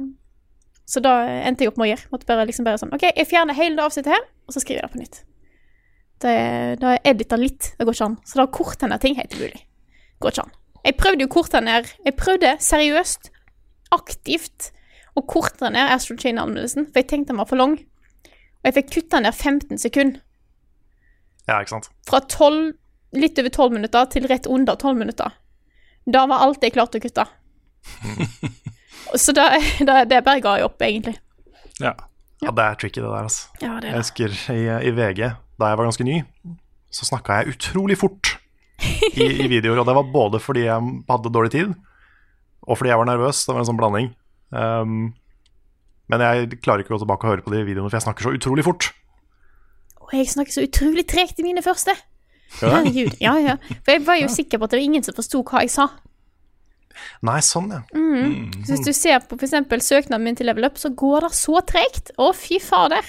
så 0.89 0.99
da 1.03 1.19
endte 1.45 1.63
jeg 1.63 1.71
opp 1.71 1.77
med 1.79 1.87
å 1.87 1.91
gjøre. 1.93 2.09
Måtte 2.11 2.29
bare 2.29 2.47
liksom 2.49 2.67
bare 2.67 2.81
sånn 2.81 2.93
OK, 2.95 3.05
jeg 3.13 3.29
fjerner 3.29 3.55
hele 3.55 3.77
det 3.77 3.85
avsnittet 3.85 4.15
her, 4.15 4.25
og 4.47 4.55
så 4.55 4.63
skriver 4.63 4.81
jeg 4.81 4.89
det 4.89 4.95
på 4.95 5.01
nytt. 5.03 5.19
Det, 6.21 6.33
da 6.81 6.95
jeg 6.97 7.39
litt. 7.41 7.69
Det 7.77 7.85
går 7.87 7.95
ikke 7.95 8.09
an. 8.09 8.17
Så 8.27 8.41
da 8.41 8.47
korter 8.51 8.85
jeg 8.85 8.91
ned 8.91 9.03
ting 9.05 9.15
helt 9.17 9.37
umulig. 9.37 9.61
Går 10.21 10.35
ikke 10.35 10.45
an. 10.47 10.57
Jeg 10.81 10.97
prøvde 10.97 11.25
jo 11.25 11.29
korte 11.29 11.61
ned 11.61 11.89
Jeg 12.05 12.15
prøvde 12.17 12.55
seriøst, 12.59 13.29
aktivt, 13.93 14.71
å 15.15 15.23
korte 15.27 15.69
ned 15.69 15.93
Astral 15.93 16.19
Chain-anmeldelsen, 16.21 16.87
for 16.89 17.01
jeg 17.01 17.09
tenkte 17.09 17.33
den 17.33 17.41
var 17.41 17.49
for 17.49 17.59
lang. 17.59 17.77
Og 18.61 18.69
jeg 18.69 18.77
fikk 18.77 18.91
kutta 18.95 19.19
ned 19.21 19.35
15 19.35 19.81
sekunder. 19.81 20.21
Ja, 21.51 21.59
ikke 21.59 21.75
sant? 21.75 21.89
Fra 22.07 22.21
12, 22.23 22.71
litt 23.19 23.39
over 23.41 23.51
12 23.51 23.75
minutter 23.75 24.07
til 24.13 24.27
rett 24.31 24.47
under 24.47 24.77
12 24.79 24.99
minutter. 25.01 25.33
Da 26.07 26.23
var 26.31 26.45
alt 26.47 26.63
jeg 26.63 26.73
klarte 26.77 27.01
å 27.01 27.03
kutte. 27.03 27.27
Så 29.21 29.33
da, 29.35 29.49
da, 29.83 30.01
det 30.07 30.21
bare 30.23 30.41
ga 30.43 30.55
jeg 30.59 30.67
opp, 30.69 30.81
egentlig. 30.85 31.17
Ja. 31.81 31.93
Ja, 32.41 32.49
det 32.57 32.63
er 32.63 32.77
tricky, 32.79 33.01
det 33.03 33.09
der, 33.09 33.27
altså. 33.27 33.49
Ja, 33.61 33.75
det 33.83 33.91
Jeg 33.91 33.93
det. 33.93 33.99
husker 34.01 34.37
i, 34.55 34.61
i 34.89 34.91
VG, 34.97 35.19
da 35.61 35.67
jeg 35.69 35.77
var 35.77 35.85
ganske 35.85 36.05
ny, 36.07 36.15
så 36.89 37.05
snakka 37.05 37.41
jeg 37.41 37.53
utrolig 37.53 37.97
fort 38.01 38.31
i, 38.81 39.27
i 39.43 39.49
videoer. 39.51 39.83
Og 39.83 39.85
det 39.85 39.93
var 39.93 40.07
både 40.13 40.39
fordi 40.41 40.63
jeg 40.65 40.87
hadde 41.11 41.33
dårlig 41.35 41.51
tid, 41.53 41.75
og 42.65 42.79
fordi 42.79 42.89
jeg 42.93 43.01
var 43.01 43.09
nervøs. 43.11 43.43
Det 43.45 43.53
var 43.53 43.61
en 43.61 43.69
sånn 43.69 43.77
blanding. 43.77 44.09
Um, 44.49 44.95
men 46.11 46.23
jeg 46.25 46.57
klarer 46.63 46.81
ikke 46.81 46.95
å 46.95 46.97
gå 46.97 47.03
tilbake 47.05 47.27
og 47.27 47.33
høre 47.35 47.45
på 47.45 47.53
de 47.53 47.61
videoene, 47.67 47.91
for 47.91 47.99
jeg 47.99 48.07
snakker 48.07 48.25
så 48.25 48.33
utrolig 48.39 48.65
fort. 48.65 48.89
Og 50.11 50.19
jeg 50.19 50.31
snakker 50.33 50.55
så 50.55 50.65
utrolig 50.67 51.05
tregt 51.09 51.39
i 51.39 51.45
mine 51.47 51.63
første. 51.63 51.95
Herregud. 52.59 53.15
Ja, 53.23 53.37
ja. 53.39 53.57
For 53.79 53.95
jeg 53.95 54.05
var 54.07 54.19
jo 54.19 54.31
sikker 54.31 54.59
på 54.59 54.67
at 54.67 54.73
det 54.73 54.81
var 54.81 54.89
ingen 54.89 55.05
som 55.05 55.15
forsto 55.15 55.43
hva 55.47 55.63
jeg 55.63 55.71
sa. 55.71 55.87
Nei, 57.25 57.39
sånn, 57.45 57.71
ja. 57.71 57.81
Mm. 57.95 58.51
Så 58.65 58.75
hvis 58.75 58.85
du 58.85 58.91
ser 58.95 59.23
på 59.23 59.37
f.eks. 59.39 59.55
søknaden 59.87 60.25
min 60.25 60.37
til 60.37 60.49
Level 60.49 60.67
Up, 60.67 60.77
så 60.81 60.91
går 60.91 61.27
det 61.27 61.31
så 61.37 61.63
tregt. 61.67 62.11
Å, 62.19 62.31
fy 62.35 62.59
fader. 62.61 63.07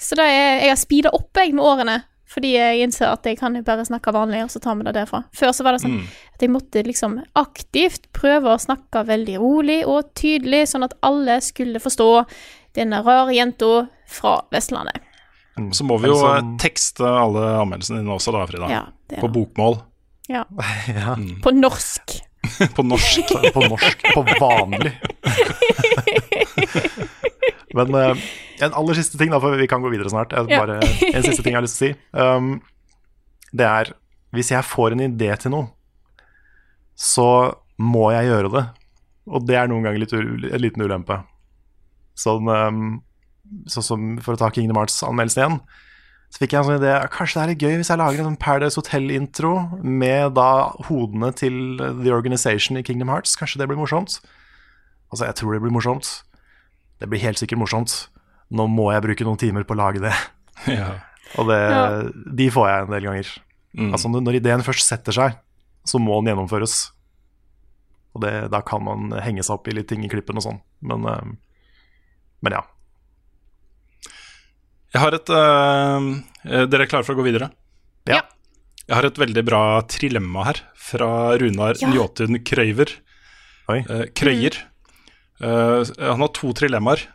Så 0.00 0.18
da 0.18 0.26
er, 0.28 0.64
jeg 0.64 0.72
har 0.72 0.80
speeda 0.80 1.12
opp 1.16 1.40
jeg 1.40 1.54
med 1.56 1.64
årene, 1.64 1.98
fordi 2.34 2.54
jeg 2.56 2.82
innser 2.82 3.12
at 3.12 3.26
jeg 3.28 3.38
kan 3.38 3.56
bare 3.66 3.86
snakke 3.86 4.12
vanlig, 4.14 4.42
og 4.46 4.52
så 4.52 4.60
tar 4.64 4.78
vi 4.78 4.86
det 4.88 4.96
derfra. 4.96 5.22
Før 5.36 5.52
så 5.54 5.66
var 5.66 5.76
det 5.76 5.84
sånn 5.84 6.00
at 6.34 6.42
jeg 6.42 6.50
måtte 6.50 6.82
liksom 6.86 7.20
aktivt 7.38 8.08
prøve 8.16 8.54
å 8.54 8.60
snakke 8.60 9.04
veldig 9.06 9.36
rolig 9.42 9.80
og 9.86 10.10
tydelig, 10.18 10.64
sånn 10.72 10.86
at 10.88 10.96
alle 11.06 11.38
skulle 11.44 11.82
forstå 11.82 12.10
denne 12.74 13.04
rare 13.06 13.36
jenta 13.36 13.84
fra 14.10 14.40
Vestlandet. 14.54 14.98
Så 15.72 15.84
må 15.86 15.94
vi 16.02 16.08
jo 16.10 16.16
eh, 16.18 16.40
sånn- 16.40 16.56
tekste 16.58 17.06
alle 17.06 17.44
anmeldelsene 17.62 18.00
dine 18.02 18.10
også, 18.16 18.32
da, 18.34 18.42
Frida. 18.50 18.66
Ja, 18.72 18.80
er 19.14 19.20
På 19.22 19.28
bokmål. 19.30 19.78
Ja. 20.32 20.42
ja. 20.90 21.14
På 21.44 21.52
norsk. 21.54 22.16
på 22.76 22.82
norsk. 22.84 23.30
På 23.54 23.62
norsk. 23.70 24.02
På 24.12 24.24
vanlig. 24.40 24.90
Men 27.74 27.94
uh, 27.94 28.16
en 28.62 28.74
aller 28.76 28.94
siste 28.98 29.18
ting, 29.18 29.30
da, 29.32 29.40
for 29.42 29.56
vi 29.58 29.66
kan 29.70 29.82
gå 29.82 29.90
videre 29.92 30.10
snart. 30.12 30.32
Jeg, 30.36 30.46
bare, 30.52 30.76
en 31.10 31.24
siste 31.26 31.42
ting 31.42 31.54
jeg 31.54 31.58
har 31.58 31.66
lyst 31.66 31.78
til 31.80 31.90
å 31.90 31.94
si. 31.94 31.98
Um, 32.14 32.46
det 33.54 33.66
er 33.66 33.92
hvis 34.34 34.50
jeg 34.50 34.66
får 34.66 34.92
en 34.96 35.04
idé 35.06 35.30
til 35.38 35.50
noe, 35.54 35.66
så 36.98 37.26
må 37.82 38.08
jeg 38.14 38.28
gjøre 38.30 38.50
det. 38.54 38.64
Og 39.30 39.46
det 39.48 39.56
er 39.58 39.68
noen 39.70 39.84
ganger 39.86 40.00
litt, 40.02 40.14
u- 40.14 40.50
en 40.50 40.62
liten 40.62 40.82
ulempe. 40.84 41.16
Sånn, 42.18 42.46
um, 42.50 42.80
sånn 43.70 43.86
som 43.86 44.04
for 44.24 44.34
å 44.36 44.40
ta 44.40 44.50
Kingdom 44.54 44.78
Hearts-anmeldelsen 44.80 45.42
igjen. 45.42 45.58
Så 46.34 46.40
fikk 46.42 46.54
jeg 46.54 46.58
en 46.64 46.66
sånn 46.66 46.80
idé 46.80 46.92
Kanskje 47.14 47.36
det 47.38 47.42
er 47.44 47.50
litt 47.52 47.62
gøy 47.62 47.74
hvis 47.78 47.90
jeg 47.92 48.00
lager 48.00 48.18
en 48.18 48.26
sånn 48.32 48.38
Paradise 48.42 48.78
Hotel-intro 48.80 49.52
med 49.86 50.32
da 50.34 50.48
hodene 50.88 51.28
til 51.36 51.76
The 51.78 52.10
Organization 52.14 52.80
i 52.80 52.82
Kingdom 52.86 53.12
Hearts. 53.12 53.36
Kanskje 53.38 53.60
det 53.62 53.68
blir 53.70 53.78
morsomt? 53.78 54.16
Altså, 55.12 55.28
jeg 55.28 55.36
tror 55.38 55.54
det 55.54 55.62
blir 55.62 55.74
morsomt. 55.76 56.10
Det 56.98 57.06
blir 57.12 57.22
helt 57.22 57.38
sikkert 57.38 57.60
morsomt. 57.62 57.94
Nå 58.50 58.66
må 58.70 58.88
jeg 58.94 59.04
bruke 59.06 59.26
noen 59.28 59.38
timer 59.38 59.66
på 59.68 59.76
å 59.76 59.82
lage 59.84 60.02
det. 60.04 60.14
Ja. 60.70 60.90
Og 61.38 61.48
det, 61.50 61.56
Ja. 61.58 61.84
de 62.38 62.44
får 62.52 62.68
jeg 62.70 62.82
en 62.84 62.92
del 62.94 63.06
ganger. 63.08 63.30
Mm. 63.74 63.88
Altså, 63.96 64.08
når 64.12 64.36
ideen 64.38 64.62
først 64.62 64.86
setter 64.86 65.12
seg, 65.16 65.38
så 65.84 65.98
må 65.98 66.20
den 66.22 66.30
gjennomføres. 66.30 66.74
Og 68.14 68.22
det, 68.22 68.30
da 68.52 68.60
kan 68.62 68.84
man 68.86 69.10
henge 69.24 69.42
seg 69.42 69.56
opp 69.56 69.66
i 69.68 69.74
litt 69.74 69.88
ting 69.90 70.04
i 70.06 70.10
klippen 70.12 70.38
og 70.38 70.44
sånn. 70.46 70.60
Men, 70.86 71.06
eh, 71.10 71.32
men 72.46 72.54
ja. 72.54 72.62
Jeg 74.94 75.02
har 75.02 75.16
et 75.16 75.32
eh, 75.34 76.04
eh, 76.46 76.66
Dere 76.70 76.86
er 76.86 76.90
klare 76.90 77.06
for 77.06 77.16
å 77.16 77.18
gå 77.18 77.26
videre? 77.26 77.50
Ja. 78.06 78.22
Jeg 78.84 78.94
har 78.98 79.08
et 79.08 79.18
veldig 79.18 79.42
bra 79.46 79.64
trilemma 79.90 80.44
her, 80.50 80.60
fra 80.76 81.08
Runar 81.40 81.80
Ja. 81.80 81.90
Njåtun 81.90 82.38
Krøyver. 82.46 82.92
Oi. 83.72 83.80
Eh, 83.80 84.06
Krøyer. 84.14 84.60
Uh, 85.42 85.82
han 85.98 86.22
har 86.22 86.30
to 86.36 86.52
trilemmaer. 86.54 87.08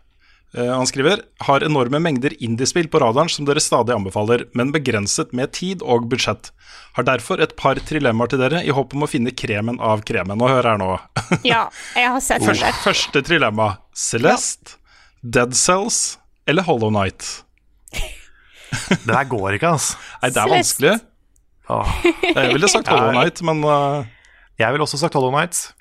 Eh, 0.58 0.66
han 0.66 0.88
skriver 0.90 1.22
har 1.46 1.64
enorme 1.64 2.02
mengder 2.02 2.34
indiespill 2.44 2.90
på 2.90 3.00
radaren 3.00 3.30
som 3.30 3.46
dere 3.46 3.62
stadig 3.62 3.94
anbefaler, 3.94 4.48
men 4.58 4.74
begrenset 4.74 5.34
med 5.38 5.54
tid 5.54 5.84
og 5.86 6.10
budsjett. 6.10 6.50
Har 6.98 7.06
derfor 7.06 7.42
et 7.42 7.56
par 7.60 7.80
trilemmaer 7.80 8.34
til 8.34 8.42
dere 8.42 8.64
i 8.66 8.74
håp 8.74 8.96
om 8.98 9.06
å 9.06 9.10
finne 9.10 9.32
kremen 9.32 9.78
av 9.80 10.02
kremen. 10.10 10.42
Og 10.42 10.50
hør 10.52 10.72
her 10.74 10.82
nå. 10.82 10.90
Ja, 11.48 11.68
jeg 11.96 12.16
har 12.16 12.24
sett 12.26 12.46
den 12.46 12.58
Første, 12.88 13.24
trilemma. 13.26 13.76
Celeste, 13.94 14.80
Dead 15.22 15.54
Cells 15.56 16.18
eller 16.50 16.66
Hollow 16.66 16.92
Night? 16.92 17.44
Det 18.90 19.06
der 19.08 19.28
går 19.30 19.58
ikke, 19.58 19.74
altså. 19.76 19.98
Nei, 20.22 20.30
det 20.34 20.42
er 20.42 20.52
vanskelig. 20.54 20.94
Åh. 21.70 21.92
Jeg 22.36 22.54
ville 22.54 22.70
sagt 22.72 22.90
Hollow 22.90 23.12
Night, 23.14 23.42
men 23.46 23.62
uh, 23.66 24.06
Jeg 24.60 24.74
ville 24.74 24.86
også 24.86 24.98
sagt 25.02 25.18
Hollow 25.18 25.34
Night. 25.34 25.74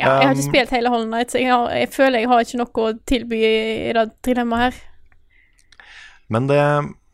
Ja, 0.00 0.08
jeg 0.08 0.28
har 0.28 0.34
ikke 0.34 0.42
Um, 0.42 0.50
spilt 0.50 0.72
hele 0.74 0.90
Hollow 0.90 1.08
Night, 1.08 1.32
så 1.32 1.38
jeg, 1.38 1.52
har, 1.52 1.70
jeg 1.70 1.88
føler 1.94 2.24
jeg 2.24 2.30
har 2.32 2.44
ikke 2.44 2.60
noe 2.60 2.84
å 2.84 2.94
tilby 3.06 3.40
i 3.44 3.92
det 3.94 4.04
dilemmaet 4.26 4.64
her. 4.64 4.80
Men 6.32 6.48
det, 6.50 6.62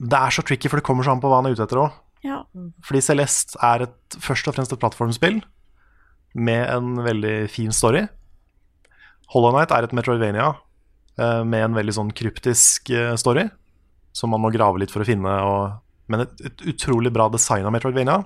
det 0.01 0.21
er 0.21 0.33
så 0.33 0.45
tricky, 0.47 0.71
for 0.71 0.81
det 0.81 0.87
kommer 0.87 1.05
så 1.05 1.13
an 1.13 1.21
på 1.21 1.29
hva 1.29 1.43
han 1.43 1.51
er 1.51 1.57
ute 1.59 1.67
etter 1.67 1.83
òg. 1.83 1.99
Ja. 2.25 2.43
Fordi 2.87 3.03
Celeste 3.05 3.59
er 3.65 3.87
et, 3.89 4.17
først 4.21 4.49
og 4.49 4.57
fremst 4.57 4.73
et 4.73 4.81
plattformspill 4.81 5.41
med 6.35 6.63
en 6.71 7.01
veldig 7.05 7.37
fin 7.53 7.73
story. 7.75 8.07
Hollow 9.35 9.55
Knight 9.55 9.73
er 9.75 9.87
et 9.87 9.95
Metroidvania 9.97 10.49
eh, 11.19 11.43
med 11.47 11.65
en 11.65 11.77
veldig 11.77 11.95
sånn 11.97 12.13
kryptisk 12.17 12.91
eh, 12.95 13.13
story, 13.21 13.49
som 14.17 14.33
man 14.33 14.43
må 14.43 14.51
grave 14.55 14.81
litt 14.83 14.93
for 14.93 15.05
å 15.05 15.09
finne. 15.09 15.33
Og, 15.47 15.81
men 16.11 16.25
et, 16.27 16.45
et 16.51 16.65
utrolig 16.73 17.13
bra 17.15 17.29
design 17.33 17.67
av 17.67 17.75
Metroidvania, 17.75 18.23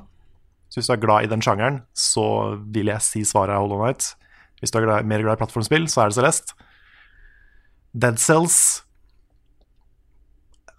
Så 0.69 0.81
hvis 0.81 0.89
du 0.90 0.94
er 0.97 1.02
glad 1.02 1.24
i 1.24 1.31
den 1.31 1.43
sjangeren, 1.44 1.82
så 1.94 2.56
vil 2.74 2.90
jeg 2.90 3.05
si 3.05 3.24
svaret 3.28 3.55
er 3.55 3.62
Hollow 3.62 3.82
Knight. 3.82 4.15
Hvis 4.61 4.73
du 4.73 4.81
er 4.81 4.86
glad, 4.86 5.06
mer 5.06 5.23
glad 5.23 5.36
i 5.36 5.43
plattformspill, 5.43 5.86
så 5.93 6.02
er 6.02 6.11
det 6.11 6.16
Celeste. 6.16 6.56
Dead 7.94 8.19
Cells 8.19 8.56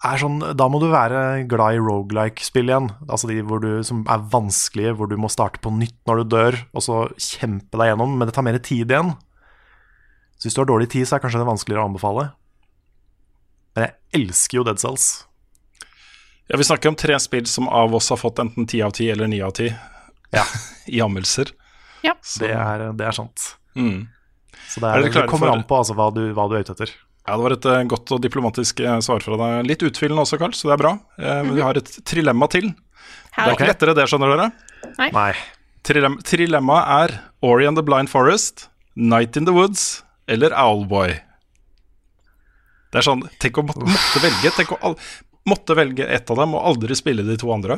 er 0.06 0.20
sånn 0.20 0.42
Da 0.60 0.68
må 0.70 0.82
du 0.82 0.90
være 0.92 1.46
glad 1.50 1.78
i 1.78 1.82
rogelike-spill 1.82 2.70
igjen. 2.70 2.90
Altså 3.08 3.30
de 3.30 3.40
du, 3.42 3.70
som 3.88 4.04
er 4.12 4.26
vanskelige, 4.34 4.96
hvor 4.98 5.10
du 5.10 5.16
må 5.22 5.32
starte 5.32 5.62
på 5.64 5.72
nytt 5.74 5.98
når 6.10 6.22
du 6.22 6.34
dør, 6.36 6.58
og 6.76 6.84
så 6.84 6.98
kjempe 7.16 7.80
deg 7.80 7.94
gjennom. 7.94 8.18
Men 8.18 8.30
det 8.30 8.36
tar 8.36 8.46
mer 8.46 8.60
tid 8.60 8.92
igjen. 8.92 9.14
Så 10.36 10.50
hvis 10.50 10.58
du 10.58 10.62
har 10.62 10.70
dårlig 10.70 10.90
tid, 10.92 11.08
så 11.08 11.16
er 11.16 11.24
kanskje 11.24 11.42
det 11.42 11.48
vanskeligere 11.48 11.86
å 11.86 11.90
anbefale. 11.90 12.28
Men 13.76 13.88
jeg 13.88 14.22
elsker 14.22 14.58
jo 14.60 14.64
Dead 14.68 14.80
Cells. 14.80 15.26
Ja, 16.48 16.58
Vi 16.58 16.64
snakker 16.68 16.90
om 16.92 16.96
tre 16.96 17.18
spill 17.20 17.46
som 17.50 17.68
av 17.70 17.96
oss 17.98 18.10
har 18.14 18.18
fått 18.22 18.40
enten 18.40 18.68
ti 18.70 18.82
av 18.86 18.92
ti 18.96 19.10
eller 19.12 19.28
ni 19.28 19.42
av 19.42 19.52
ti 19.58 19.72
Ja. 20.36 20.44
i 20.88 21.02
anmeldelser. 21.02 21.52
Ja. 22.06 22.14
Det 22.40 22.52
er, 22.54 22.92
det 22.94 23.06
er 23.08 23.16
sant. 23.18 23.56
Mm. 23.76 24.08
Så 24.70 24.80
det, 24.84 24.88
Er 24.92 24.98
er, 25.00 25.10
det 25.10 25.26
kommer 25.30 25.48
for- 25.50 25.56
an 25.58 25.64
på 25.68 25.78
altså, 25.80 25.96
hva, 25.98 26.10
du, 26.14 26.22
hva 26.38 26.46
du 26.50 26.56
er 26.56 26.64
ute 26.66 26.76
etter. 26.76 26.92
Ja, 27.26 27.36
Det 27.40 27.42
var 27.44 27.56
et 27.56 27.66
eh, 27.66 27.84
godt 27.90 28.12
og 28.14 28.22
diplomatisk 28.22 28.80
eh, 28.86 29.00
svar 29.02 29.24
fra 29.26 29.38
deg. 29.42 29.66
Litt 29.66 29.82
utfyllende 29.88 30.22
også, 30.22 30.38
Karl, 30.38 30.54
så 30.54 30.70
det 30.70 30.76
er 30.76 30.82
bra. 30.84 30.92
Eh, 31.18 31.40
Men 31.48 31.56
vi 31.58 31.64
har 31.66 31.78
et 31.80 31.90
trilemma 32.06 32.48
til. 32.54 32.70
Det 33.36 33.42
er 33.48 33.56
ikke 33.58 33.68
lettere 33.72 33.96
det, 33.98 34.06
skjønner 34.12 34.36
dere. 34.36 34.52
Nei. 35.12 35.32
Trilem 35.86 36.20
trilemma 36.26 36.78
er 37.02 37.16
Ori 37.46 37.66
and 37.68 37.78
the 37.78 37.84
Blind 37.86 38.10
Forest, 38.10 38.68
Night 38.96 39.36
in 39.38 39.46
the 39.50 39.54
Woods 39.54 40.04
eller 40.30 40.54
Owlboy. 40.54 41.18
Det 42.96 43.02
er 43.02 43.10
sånn 43.10 43.26
Tenk 43.44 43.58
å 43.60 43.66
måtte, 43.68 43.84
måtte 43.84 44.22
velge 44.24 44.52
Tenk 44.56 44.70
å 44.78 44.96
måtte 45.46 45.76
velge 45.78 46.08
ett 46.08 46.32
av 46.32 46.40
dem 46.40 46.56
og 46.56 46.64
aldri 46.72 46.96
spille 46.98 47.22
de 47.28 47.36
to 47.38 47.52
andre. 47.54 47.76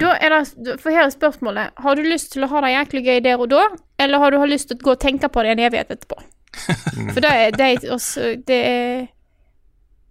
Da 0.00 0.14
er 0.16 0.32
det, 0.32 0.76
for 0.80 0.94
her 0.94 1.02
er 1.04 1.12
spørsmålet 1.12 1.82
Har 1.84 1.98
du 1.98 2.06
lyst 2.06 2.30
til 2.32 2.46
å 2.46 2.50
ha 2.52 2.62
det 2.64 2.70
jæklig 2.72 3.02
gøy 3.04 3.18
der 3.26 3.42
og 3.42 3.50
da, 3.52 3.66
eller 4.00 4.22
har 4.22 4.32
du 4.32 4.46
lyst 4.48 4.70
til 4.70 4.78
å 4.78 4.84
gå 4.86 4.94
og 4.94 5.02
tenke 5.02 5.28
på 5.28 5.42
det 5.44 5.56
en 5.56 5.64
evighet 5.66 5.90
etterpå? 5.96 6.20
For 7.14 7.20
det 7.22 7.30
er, 7.30 7.52
det 7.54 7.66
er 7.66 7.92
også 7.94 8.30
Det 8.46 8.56
er 8.66 9.04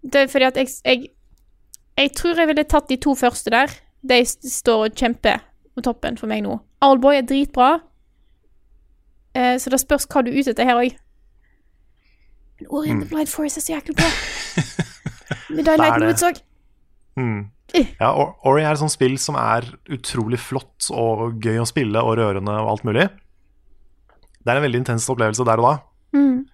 Det 0.04 0.22
er 0.22 0.30
fordi 0.32 0.48
at 0.48 0.60
jeg, 0.62 0.70
jeg 0.86 1.10
Jeg 2.00 2.14
tror 2.16 2.40
jeg 2.40 2.48
ville 2.52 2.64
tatt 2.64 2.88
de 2.88 2.96
to 2.96 3.16
første 3.16 3.52
der. 3.52 3.74
De 4.08 4.22
står 4.24 4.86
og 4.86 4.96
kjemper 4.96 5.42
på 5.76 5.84
toppen 5.84 6.16
for 6.20 6.32
meg 6.32 6.46
nå. 6.46 6.54
Owlboy 6.86 7.18
er 7.18 7.26
dritbra, 7.28 7.82
eh, 9.36 9.58
så 9.60 9.72
det 9.74 9.82
spørs 9.82 10.08
hva 10.08 10.24
du 10.24 10.30
er 10.32 10.40
ute 10.40 10.54
etter 10.54 10.70
her 10.70 10.80
òg. 10.80 10.96
Ori 12.68 12.91
and 12.91 13.03
the 13.03 13.07
Blind 13.10 13.31
Forest 13.31 13.57
er 13.61 13.65
så 13.65 13.73
jæklig 13.77 13.95
bra. 13.95 14.10
Men 15.49 15.64
det 15.65 15.72
er 15.72 15.72
Det 15.72 15.73
er 15.73 15.81
Night 15.84 15.95
in 15.95 16.02
the. 16.02 16.10
Woods 16.11 16.26
òg. 16.27 16.41
Mm. 17.19 17.40
Ja, 17.99 18.10
Ori 18.49 18.64
er 18.64 18.73
et 18.73 18.81
sånt 18.81 18.94
spill 18.95 19.18
som 19.22 19.38
er 19.40 19.68
utrolig 19.94 20.40
flott 20.41 20.90
og 20.95 21.38
gøy 21.44 21.60
å 21.61 21.68
spille 21.69 22.02
og 22.02 22.18
rørende 22.18 22.56
og 22.64 22.72
alt 22.73 22.86
mulig. 22.88 23.07
Det 24.40 24.52
er 24.52 24.57
en 24.60 24.65
veldig 24.65 24.81
intens 24.81 25.07
opplevelse 25.11 25.45
der 25.45 25.61
og 25.61 25.68
da. 25.68 25.73
Mm. 26.18 26.45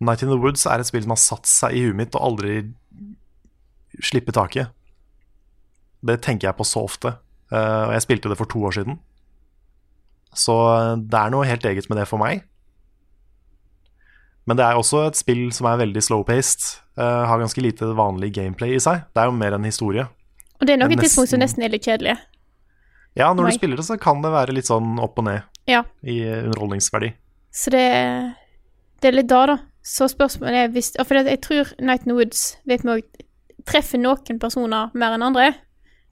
Night 0.00 0.22
in 0.24 0.32
the 0.32 0.38
Woods 0.40 0.64
er 0.66 0.80
et 0.80 0.88
spill 0.88 1.04
som 1.04 1.12
har 1.12 1.20
satt 1.20 1.48
seg 1.50 1.76
i 1.76 1.84
huet 1.84 1.98
mitt 1.98 2.16
og 2.16 2.30
aldri 2.30 2.62
slipper 4.00 4.32
taket. 4.32 4.70
Det 6.00 6.20
tenker 6.24 6.48
jeg 6.48 6.56
på 6.56 6.64
så 6.64 6.86
ofte. 6.88 7.18
Eh, 7.52 7.82
og 7.88 7.92
jeg 7.92 8.06
spilte 8.06 8.30
det 8.32 8.38
for 8.40 8.48
to 8.48 8.62
år 8.64 8.78
siden. 8.78 8.96
Så 10.32 10.54
eh, 10.72 10.94
det 11.02 11.18
er 11.20 11.34
noe 11.34 11.48
helt 11.48 11.66
eget 11.68 11.90
med 11.90 12.00
det 12.00 12.06
for 12.08 12.22
meg. 12.22 12.46
Men 14.50 14.58
det 14.58 14.64
er 14.66 14.74
også 14.80 15.04
et 15.06 15.18
spill 15.18 15.44
som 15.54 15.68
er 15.70 15.78
veldig 15.84 16.00
slow-paced. 16.02 16.64
Uh, 16.98 17.22
har 17.30 17.38
ganske 17.38 17.62
lite 17.62 17.86
vanlig 17.94 18.32
gameplay 18.34 18.74
i 18.74 18.80
seg. 18.82 19.04
Det 19.14 19.22
er 19.22 19.28
jo 19.30 19.36
mer 19.38 19.54
en 19.54 19.68
historie. 19.68 20.08
Og 20.58 20.66
det 20.66 20.74
er 20.74 20.80
noen 20.82 20.98
tidspunkt 20.98 21.30
som 21.30 21.38
nesten- 21.40 21.62
er 21.64 21.70
litt 21.70 21.86
kjedelige. 21.86 22.18
Ja, 23.14 23.30
når 23.32 23.46
Nei. 23.46 23.52
du 23.54 23.58
spiller 23.60 23.78
det, 23.78 23.86
så 23.86 23.96
kan 24.00 24.20
det 24.24 24.32
være 24.34 24.54
litt 24.56 24.66
sånn 24.66 24.98
opp 25.02 25.18
og 25.22 25.24
ned 25.28 25.42
Ja. 25.70 25.84
i 26.02 26.18
underholdningsverdi. 26.26 27.12
Så 27.54 27.70
det, 27.70 27.86
det 29.00 29.08
er 29.08 29.16
litt 29.16 29.30
da, 29.30 29.46
da. 29.46 29.56
Så 29.86 30.10
spørsmålet 30.10 30.64
er 30.64 30.68
hvis 30.74 30.92
For 31.06 31.14
jeg 31.16 31.40
tror 31.40 31.70
Night 31.80 32.02
in 32.04 32.10
the 32.12 32.14
Woods 32.18 32.56
vet 32.68 32.82
vi 32.84 32.98
treffer 33.66 33.98
noen 33.98 34.38
personer 34.42 34.90
mer 34.94 35.14
enn 35.16 35.22
andre. 35.22 35.54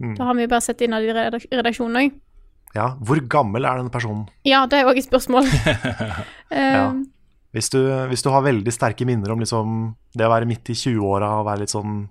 Mm. 0.01 0.17
Da 0.17 0.25
har 0.25 0.35
vi 0.39 0.47
jo 0.47 0.49
bare 0.55 0.63
sett 0.65 0.81
innad 0.81 1.03
i 1.03 1.13
redaksjonen 1.13 2.01
òg. 2.01 2.17
Ja, 2.77 2.95
hvor 3.03 3.19
gammel 3.29 3.65
er 3.67 3.79
denne 3.81 3.91
personen? 3.91 4.29
Ja, 4.45 4.67
det 4.67 4.79
er 4.79 4.87
òg 4.87 4.99
et 4.99 5.11
spørsmål. 5.11 5.47
Ja. 6.51 6.93
Hvis 7.57 7.71
du, 7.73 7.79
hvis 8.11 8.23
du 8.23 8.29
har 8.31 8.43
veldig 8.45 8.73
sterke 8.75 9.07
minner 9.09 9.33
om 9.33 9.41
liksom 9.41 9.95
det 10.15 10.27
å 10.27 10.31
være 10.31 10.47
midt 10.51 10.69
i 10.69 10.77
20-åra 10.77 11.31
og 11.41 11.47
være 11.49 11.63
litt 11.65 11.73
sånn 11.73 12.09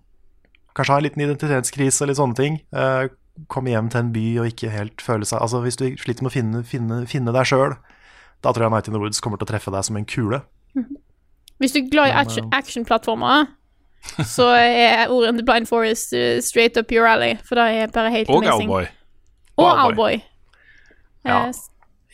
Kanskje 0.77 0.93
ha 0.93 0.97
en 0.99 1.05
liten 1.07 1.21
identitetskrise 1.25 2.03
og 2.03 2.09
litt 2.11 2.17
sånne 2.19 2.37
ting. 2.37 2.55
Eh, 2.73 3.07
komme 3.49 3.71
hjem 3.71 3.87
til 3.89 3.99
en 4.03 4.11
by 4.13 4.25
og 4.43 4.49
ikke 4.51 4.69
helt 4.69 5.01
føle 5.01 5.25
seg 5.25 5.41
Altså 5.41 5.61
Hvis 5.63 5.77
du 5.79 5.85
sliter 5.97 6.21
med 6.25 6.29
å 6.29 6.35
finne, 6.35 6.61
finne, 6.69 6.99
finne 7.09 7.33
deg 7.33 7.47
sjøl, 7.49 7.73
da 8.45 8.51
tror 8.53 8.67
jeg 8.67 8.73
Night 8.75 8.87
in 8.89 8.93
the 8.93 9.01
Woods 9.01 9.21
kommer 9.21 9.37
til 9.41 9.47
å 9.47 9.51
treffe 9.55 9.73
deg 9.73 9.85
som 9.87 9.97
en 9.97 10.05
kule. 10.05 10.41
Hvis 11.57 11.73
du 11.73 11.79
er 11.81 11.87
glad 11.89 12.11
i 12.13 12.17
actionplattformer, 12.53 13.47
action- 13.47 14.25
så 14.29 14.51
er 14.53 15.09
ordet 15.09 15.29
and 15.33 15.39
the 15.41 15.45
Blind 15.45 15.65
Forest 15.67 16.13
uh, 16.13 16.37
straight 16.45 16.77
up 16.77 16.91
your 16.93 17.07
alley, 17.09 17.33
for 17.43 17.57
det 17.57 17.63
er 17.81 17.87
bare 17.93 18.11
helt 18.13 18.29
Og 18.29 18.45
amazing. 18.45 18.69
Owlboy. 18.69 18.85
Og 19.57 19.81
Owlboy. 19.85 20.19
Ja. 21.25 21.47
Eh, 21.47 21.53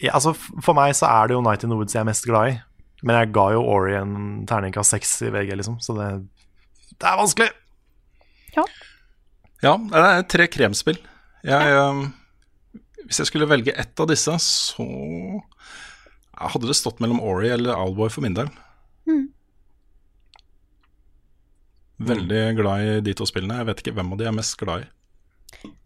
Ja, 0.02 0.16
altså 0.16 0.34
For 0.34 0.74
meg 0.74 0.96
så 0.96 1.06
er 1.06 1.28
det 1.28 1.36
jo 1.36 1.42
Night 1.46 1.64
in 1.64 1.70
the 1.70 1.76
Woods 1.78 1.94
jeg 1.94 2.00
er 2.02 2.08
mest 2.08 2.26
glad 2.26 2.54
i. 2.54 2.56
Men 3.04 3.20
jeg 3.20 3.34
ga 3.36 3.50
jo 3.56 3.66
Ori 3.68 3.98
en 4.00 4.16
terningkast 4.48 4.96
seks 4.96 5.18
i 5.28 5.32
VG, 5.34 5.58
liksom, 5.60 5.80
så 5.84 5.96
det, 5.98 6.10
det 6.96 7.10
er 7.10 7.20
vanskelig. 7.20 7.50
Ja, 9.64 9.78
det 9.78 10.04
er 10.04 10.26
tre 10.32 10.48
kremspill. 10.52 11.00
Jeg, 11.44 11.72
ja. 11.76 11.88
hvis 13.04 13.20
jeg 13.20 13.30
skulle 13.30 13.50
velge 13.52 13.76
ett 13.80 14.00
av 14.00 14.08
disse, 14.12 14.36
så 14.40 14.88
hadde 16.34 16.70
det 16.70 16.78
stått 16.80 17.02
mellom 17.04 17.22
Ori 17.24 17.52
eller 17.52 17.76
Alboy 17.76 18.12
for 18.12 18.24
min 18.24 18.36
del. 18.38 18.52
Mm. 19.08 19.28
Veldig 22.04 22.44
glad 22.60 22.84
i 22.88 22.98
de 23.06 23.16
to 23.16 23.28
spillene. 23.28 23.60
Jeg 23.62 23.70
vet 23.70 23.84
ikke 23.84 23.96
hvem 24.00 24.12
av 24.16 24.20
de 24.20 24.28
jeg 24.28 24.34
er 24.34 24.40
mest 24.40 24.58
glad 24.60 24.86
i. 24.86 24.92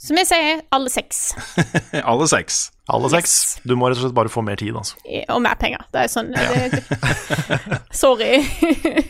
Som 0.02 0.20
jeg 0.22 0.28
sier, 0.30 0.60
alle 0.74 0.92
seks. 0.94 1.20
Alle 2.12 2.28
seks. 2.30 2.58
Alle 2.94 3.10
seks. 3.12 3.32
Du 3.68 3.74
må 3.76 3.90
rett 3.90 4.00
og 4.00 4.06
slett 4.06 4.16
bare 4.16 4.32
få 4.32 4.44
mer 4.46 4.60
tid, 4.60 4.76
altså. 4.78 4.96
Og 5.34 5.42
mer 5.44 5.58
penger. 5.60 5.84
Det 5.92 6.04
er 6.06 6.12
sånn 6.12 6.30
det, 6.32 6.84
Sorry. 8.04 8.38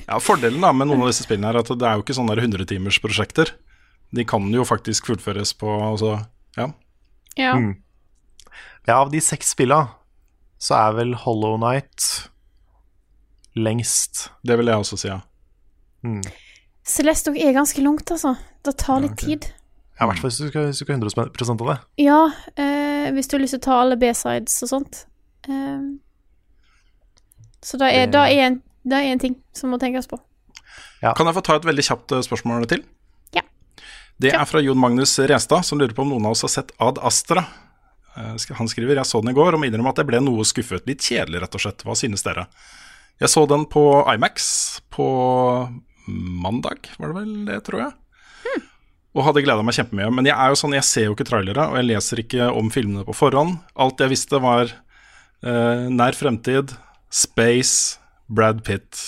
Ja, 0.08 0.18
Fordelen 0.24 0.64
da 0.64 0.72
med 0.74 0.90
noen 0.90 1.04
av 1.04 1.12
disse 1.12 1.28
spillene 1.28 1.52
er 1.52 1.60
at 1.62 1.70
det 1.70 1.86
er 1.86 2.00
jo 2.00 2.06
ikke 2.06 2.16
sånne 2.18 2.38
der 2.38 2.48
100-timersprosjekter. 2.48 3.52
De 4.16 4.26
kan 4.26 4.48
jo 4.54 4.66
faktisk 4.66 5.12
fullføres 5.12 5.52
på 5.60 5.70
altså, 5.92 6.16
ja. 6.58 6.72
ja. 7.36 7.54
Mm. 7.60 7.76
Ja, 8.88 9.02
av 9.02 9.12
de 9.12 9.22
seks 9.22 9.52
spillene 9.54 9.92
så 10.64 10.80
er 10.80 10.98
vel 10.98 11.14
Hollow 11.22 11.60
Night 11.62 12.30
lengst. 13.58 14.30
Det 14.48 14.58
vil 14.58 14.72
jeg 14.72 14.82
også 14.82 14.98
si, 14.98 15.12
ja. 15.12 15.20
Mm. 16.08 16.24
Celeste 16.88 17.34
er 17.36 17.56
ganske 17.58 17.84
langt, 17.84 18.10
altså. 18.16 18.38
Det 18.64 18.78
tar 18.80 19.04
litt 19.04 19.18
tid. 19.20 19.50
Ja, 20.00 20.06
I 20.06 20.10
hvert 20.12 20.20
fall 20.22 20.30
hvis 20.30 20.38
du 20.44 20.48
skal, 20.52 20.66
hvis 20.70 20.78
du 20.78 20.84
skal 20.86 20.94
ha 20.94 21.00
100 21.00 21.62
av 21.64 21.70
det. 21.72 21.78
Ja, 22.06 22.20
eh, 22.56 23.08
hvis 23.16 23.28
du 23.30 23.38
har 23.38 23.42
lyst 23.42 23.56
til 23.58 23.62
å 23.64 23.66
ta 23.66 23.78
alle 23.82 23.98
B-sides 23.98 24.60
og 24.64 24.70
sånt. 24.70 25.06
Eh, 25.50 25.88
så 27.66 27.78
det 27.82 27.88
er, 27.94 28.08
Det- 28.08 28.16
er 28.38 28.46
en, 28.48 28.62
det 28.86 28.94
er 28.98 29.12
en 29.12 29.20
ting 29.20 29.36
som 29.54 29.72
må 29.72 29.80
tenkes 29.80 30.08
på. 30.08 30.20
Kan 31.02 31.26
jeg 31.28 31.36
få 31.36 31.44
ta 31.44 31.56
et 31.56 31.66
veldig 31.66 31.84
kjapt 31.86 32.12
eh, 32.12 32.22
spørsmål 32.26 32.68
til? 32.68 32.84
Ja. 33.34 33.42
Det 34.20 34.34
er 34.34 34.46
fra 34.46 34.62
Jon 34.62 34.78
Magnus 34.78 35.18
Restad, 35.20 35.66
som 35.66 35.80
lurer 35.80 35.94
på 35.94 36.02
om 36.06 36.10
noen 36.10 36.26
av 36.26 36.32
oss 36.32 36.42
har 36.42 36.50
sett 36.50 36.72
Ad 36.80 36.98
Astra. 37.02 37.46
Eh, 38.18 38.36
Han 38.58 38.68
skriver 38.68 38.96
jeg 38.96 39.06
så 39.06 39.22
den 39.22 39.32
i 39.32 39.38
går 39.38 39.54
og 39.54 39.60
må 39.62 39.66
innrømme 39.70 39.90
at 39.90 39.98
jeg 39.98 40.08
ble 40.08 40.20
noe 40.22 40.44
skuffet. 40.46 40.86
Litt 40.88 41.02
kjedelig, 41.02 41.42
rett 41.42 41.56
og 41.56 41.62
slett. 41.62 41.84
Hva 41.86 41.96
synes 41.98 42.24
dere? 42.24 42.48
Jeg 43.20 43.30
så 43.30 43.48
den 43.50 43.66
på 43.66 44.06
Imax 44.14 44.80
på 44.94 45.06
mandag, 46.08 46.86
var 47.00 47.08
det 47.12 47.16
vel 47.16 47.46
det, 47.46 47.64
tror 47.66 47.80
jeg. 47.82 47.94
Og 49.18 49.26
hadde 49.26 49.42
gleda 49.42 49.64
meg 49.66 49.74
kjempemye. 49.74 50.10
Men 50.14 50.30
jeg 50.30 50.38
er 50.38 50.52
jo 50.54 50.60
sånn, 50.60 50.76
jeg 50.78 50.86
ser 50.86 51.08
jo 51.08 51.16
ikke 51.16 51.26
trailere, 51.28 51.70
og 51.72 51.80
jeg 51.80 51.90
leser 51.90 52.22
ikke 52.22 52.50
om 52.54 52.70
filmene 52.74 53.06
på 53.08 53.16
forhånd. 53.18 53.56
Alt 53.74 54.04
jeg 54.04 54.14
visste, 54.14 54.42
var 54.44 54.70
eh, 54.70 55.88
nær 55.90 56.18
fremtid, 56.18 56.76
space, 57.10 57.98
Brad 58.28 58.62
Pitt. 58.68 59.00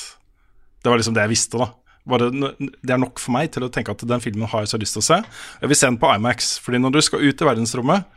Det 0.82 0.90
var 0.90 0.98
liksom 0.98 1.14
det 1.14 1.28
jeg 1.28 1.34
visste, 1.36 1.62
da. 1.62 1.70
Bare, 2.10 2.30
det 2.34 2.94
er 2.94 3.02
nok 3.02 3.20
for 3.22 3.36
meg 3.36 3.52
til 3.54 3.68
å 3.68 3.70
tenke 3.74 3.94
at 3.94 4.06
den 4.08 4.24
filmen 4.24 4.50
har 4.50 4.64
jeg 4.64 4.72
så 4.72 4.80
lyst 4.82 4.96
til 4.98 5.04
å 5.04 5.10
se. 5.12 5.18
Jeg 5.62 5.70
vil 5.70 5.78
se 5.78 5.90
den 5.92 6.00
på 6.02 6.10
Imax, 6.10 6.56
fordi 6.64 6.80
når 6.82 6.96
du 6.96 7.02
skal 7.06 7.26
ut 7.26 7.44
i 7.44 7.50
verdensrommet 7.50 8.16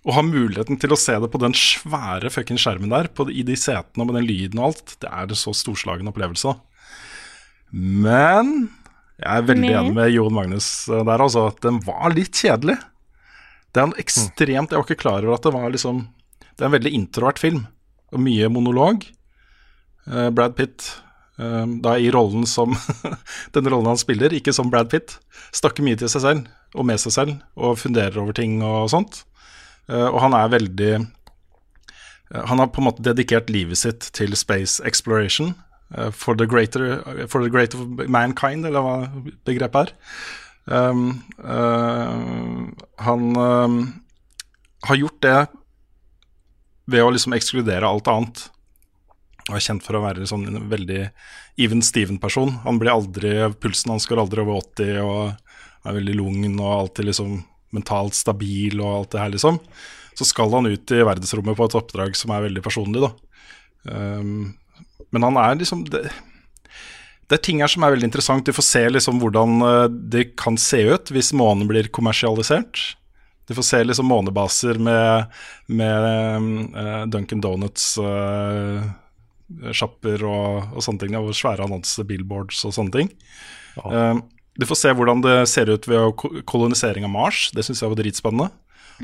og 0.00 0.14
har 0.16 0.24
muligheten 0.24 0.78
til 0.80 0.94
å 0.94 0.98
se 0.98 1.14
det 1.20 1.28
på 1.28 1.40
den 1.42 1.54
svære 1.56 2.30
fucking 2.32 2.60
skjermen 2.60 2.92
der, 2.92 3.10
på, 3.12 3.26
i 3.28 3.44
de 3.46 3.56
setene 3.60 4.04
og 4.04 4.10
med 4.10 4.20
den 4.20 4.28
lyden 4.28 4.60
og 4.60 4.70
alt, 4.70 4.94
det 5.00 5.08
er 5.08 5.28
en 5.28 5.40
så 5.40 5.52
storslagen 5.56 6.08
opplevelse. 6.08 6.54
Men 7.70 8.70
jeg 9.20 9.36
er 9.36 9.48
veldig 9.50 9.72
enig 9.76 9.92
med 9.96 10.12
Jon 10.14 10.32
Magnus 10.32 10.70
eh, 10.88 11.02
der, 11.04 11.20
altså. 11.20 11.50
At 11.52 11.60
den 11.64 11.80
var 11.84 12.14
litt 12.14 12.36
kjedelig. 12.40 12.78
Det 13.70 13.82
er 13.82 13.86
en 13.86 14.00
ekstremt 14.02 14.72
Jeg 14.72 14.80
var 14.80 14.86
ikke 14.86 15.02
klar 15.02 15.22
over 15.22 15.36
at 15.36 15.44
det 15.46 15.52
var 15.54 15.70
liksom 15.70 16.00
Det 16.56 16.64
er 16.64 16.70
en 16.70 16.74
veldig 16.74 16.92
introvert 16.96 17.38
film, 17.38 17.60
og 18.10 18.24
mye 18.24 18.48
monolog. 18.50 19.04
Uh, 20.08 20.30
Brad 20.34 20.56
Pitt, 20.58 20.88
uh, 21.38 21.68
da 21.84 21.94
i 22.00 22.08
rollen 22.10 22.48
som 22.48 22.74
Den 23.54 23.68
rollen 23.70 23.92
han 23.92 24.00
spiller, 24.00 24.32
ikke 24.34 24.54
som 24.56 24.72
Brad 24.72 24.90
Pitt, 24.90 25.18
snakker 25.54 25.86
mye 25.86 26.00
til 26.00 26.10
seg 26.10 26.24
selv 26.24 26.48
og 26.74 26.86
med 26.86 27.02
seg 27.02 27.14
selv 27.14 27.38
og 27.58 27.80
funderer 27.82 28.18
over 28.22 28.34
ting 28.34 28.60
og 28.62 28.90
sånt. 28.92 29.24
Uh, 29.90 30.08
og 30.08 30.20
han 30.24 30.36
er 30.38 30.52
veldig 30.52 30.92
Han 32.46 32.60
har 32.62 32.68
på 32.70 32.78
en 32.78 32.86
måte 32.86 33.02
dedikert 33.02 33.50
livet 33.50 33.78
sitt 33.78 34.10
til 34.14 34.36
space 34.38 34.82
exploration. 34.86 35.54
Eh, 35.96 36.10
for, 36.10 36.38
the 36.38 36.46
greater, 36.46 37.00
for 37.28 37.42
the 37.44 37.50
greater 37.52 37.78
mankind, 38.08 38.66
eller 38.66 38.84
hva 38.84 38.96
begrepet 39.48 39.90
er. 39.90 39.96
Um, 40.70 41.22
uh, 41.42 42.68
han 43.02 43.36
um, 43.36 43.78
har 44.86 44.98
gjort 45.00 45.22
det 45.24 45.38
ved 46.90 47.02
å 47.02 47.12
liksom 47.14 47.34
ekskludere 47.34 47.88
alt 47.88 48.10
annet. 48.10 48.42
Og 49.48 49.56
er 49.56 49.64
kjent 49.64 49.84
for 49.84 49.98
å 49.98 50.04
være 50.04 50.28
sånn 50.28 50.46
en 50.50 50.68
veldig 50.70 51.04
even 51.60 51.82
Steven-person. 51.82 52.60
Han 52.64 52.78
blir 52.80 52.92
aldri, 52.92 53.32
Pulsen 53.60 53.94
hans 53.94 54.06
går 54.08 54.22
aldri 54.22 54.44
over 54.44 54.60
80 54.60 55.00
og 55.02 55.88
er 55.88 55.96
veldig 55.96 56.16
lugn 56.18 56.60
og 56.60 56.70
alltid 56.74 57.08
liksom 57.08 57.40
mentalt 57.74 58.16
stabil 58.18 58.80
og 58.82 58.92
alt 58.92 59.14
det 59.14 59.22
her, 59.22 59.32
liksom. 59.34 59.58
Så 60.18 60.26
skal 60.28 60.52
han 60.52 60.68
ut 60.68 60.92
i 60.92 61.02
verdensrommet 61.06 61.56
på 61.56 61.66
et 61.66 61.76
oppdrag 61.78 62.16
som 62.18 62.32
er 62.34 62.46
veldig 62.48 62.62
personlig, 62.64 63.02
da. 63.06 63.12
Um, 63.90 64.50
men 65.10 65.26
han 65.26 65.38
er 65.40 65.58
liksom 65.60 65.84
det, 65.90 66.04
det 67.30 67.36
er 67.36 67.42
ting 67.46 67.60
her 67.62 67.70
som 67.70 67.84
er 67.86 67.94
veldig 67.94 68.08
interessant. 68.08 68.46
Du 68.46 68.54
får 68.56 68.66
se 68.66 68.84
liksom 68.90 69.20
hvordan 69.22 69.60
eh, 69.66 69.84
det 70.14 70.24
kan 70.40 70.58
se 70.60 70.82
ut 70.90 71.12
hvis 71.14 71.32
månen 71.36 71.68
blir 71.70 71.90
kommersialisert. 71.94 72.96
Du 73.46 73.54
får 73.58 73.66
se 73.66 73.84
liksom 73.84 74.06
månebaser 74.06 74.78
med, 74.78 75.32
med 75.66 76.74
uh, 76.76 77.02
Duncan 77.10 77.40
Donuts-sjapper 77.42 79.08
sjapper 79.74 80.22
og, 80.26 80.76
og 80.76 80.84
sånne 80.84 81.04
ting. 81.04 81.16
Og 81.18 81.34
svære 81.36 81.66
annonser, 81.66 82.06
billboards 82.06 82.62
og 82.68 82.74
sånne 82.76 82.94
ting. 82.94 83.10
Eh, 83.82 84.20
du 84.60 84.66
får 84.68 84.78
se 84.78 84.94
hvordan 84.96 85.22
det 85.24 85.36
ser 85.50 85.70
ut 85.72 85.88
ved 85.88 86.24
kolonisering 86.50 87.06
av 87.06 87.14
Mars. 87.14 87.48
Det 87.54 87.64
syns 87.66 87.82
jeg 87.82 87.92
var 87.92 88.00
dritspennende. 88.00 88.50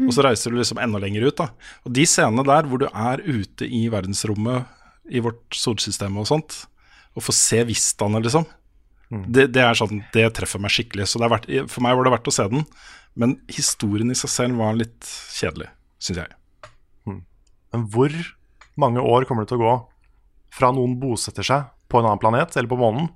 Og 0.05 0.12
så 0.12 0.27
reiser 0.27 0.53
du 0.53 0.59
liksom 0.61 0.81
enda 0.83 1.01
lenger 1.01 1.24
ut. 1.24 1.39
da 1.39 1.49
Og 1.87 1.95
de 1.97 2.05
scenene 2.09 2.45
der 2.47 2.69
hvor 2.69 2.83
du 2.83 2.87
er 2.91 3.23
ute 3.24 3.65
i 3.65 3.87
verdensrommet 3.93 4.69
i 5.12 5.23
vårt 5.23 5.57
solsystem 5.57 6.16
og 6.20 6.28
sånt, 6.28 6.62
og 7.16 7.24
få 7.24 7.35
se 7.35 7.62
vistaene, 7.69 8.20
liksom. 8.24 8.47
Det, 9.07 9.47
det 9.55 9.62
er 9.62 9.77
sånn, 9.78 10.01
det 10.15 10.27
treffer 10.35 10.61
meg 10.62 10.73
skikkelig. 10.74 11.07
Så 11.07 11.20
det 11.23 11.28
er 11.28 11.33
verdt, 11.37 11.51
for 11.70 11.85
meg 11.87 11.95
var 11.95 12.09
det 12.09 12.15
verdt 12.16 12.31
å 12.31 12.35
se 12.35 12.47
den. 12.51 12.65
Men 13.16 13.37
historien 13.49 14.11
i 14.12 14.19
seg 14.19 14.33
selv 14.33 14.59
var 14.61 14.77
litt 14.77 15.07
kjedelig, 15.33 15.70
syns 16.03 16.24
jeg. 16.24 16.35
Men 17.77 17.87
hvor 17.93 18.12
mange 18.81 19.05
år 19.05 19.27
kommer 19.28 19.45
det 19.45 19.53
til 19.53 19.61
å 19.61 19.65
gå 19.65 19.77
fra 20.57 20.73
noen 20.74 20.97
bosetter 21.01 21.47
seg 21.47 21.70
på 21.91 22.01
en 22.01 22.09
annen 22.09 22.20
planet, 22.20 22.57
eller 22.57 22.70
på 22.70 22.81
månen, 22.81 23.11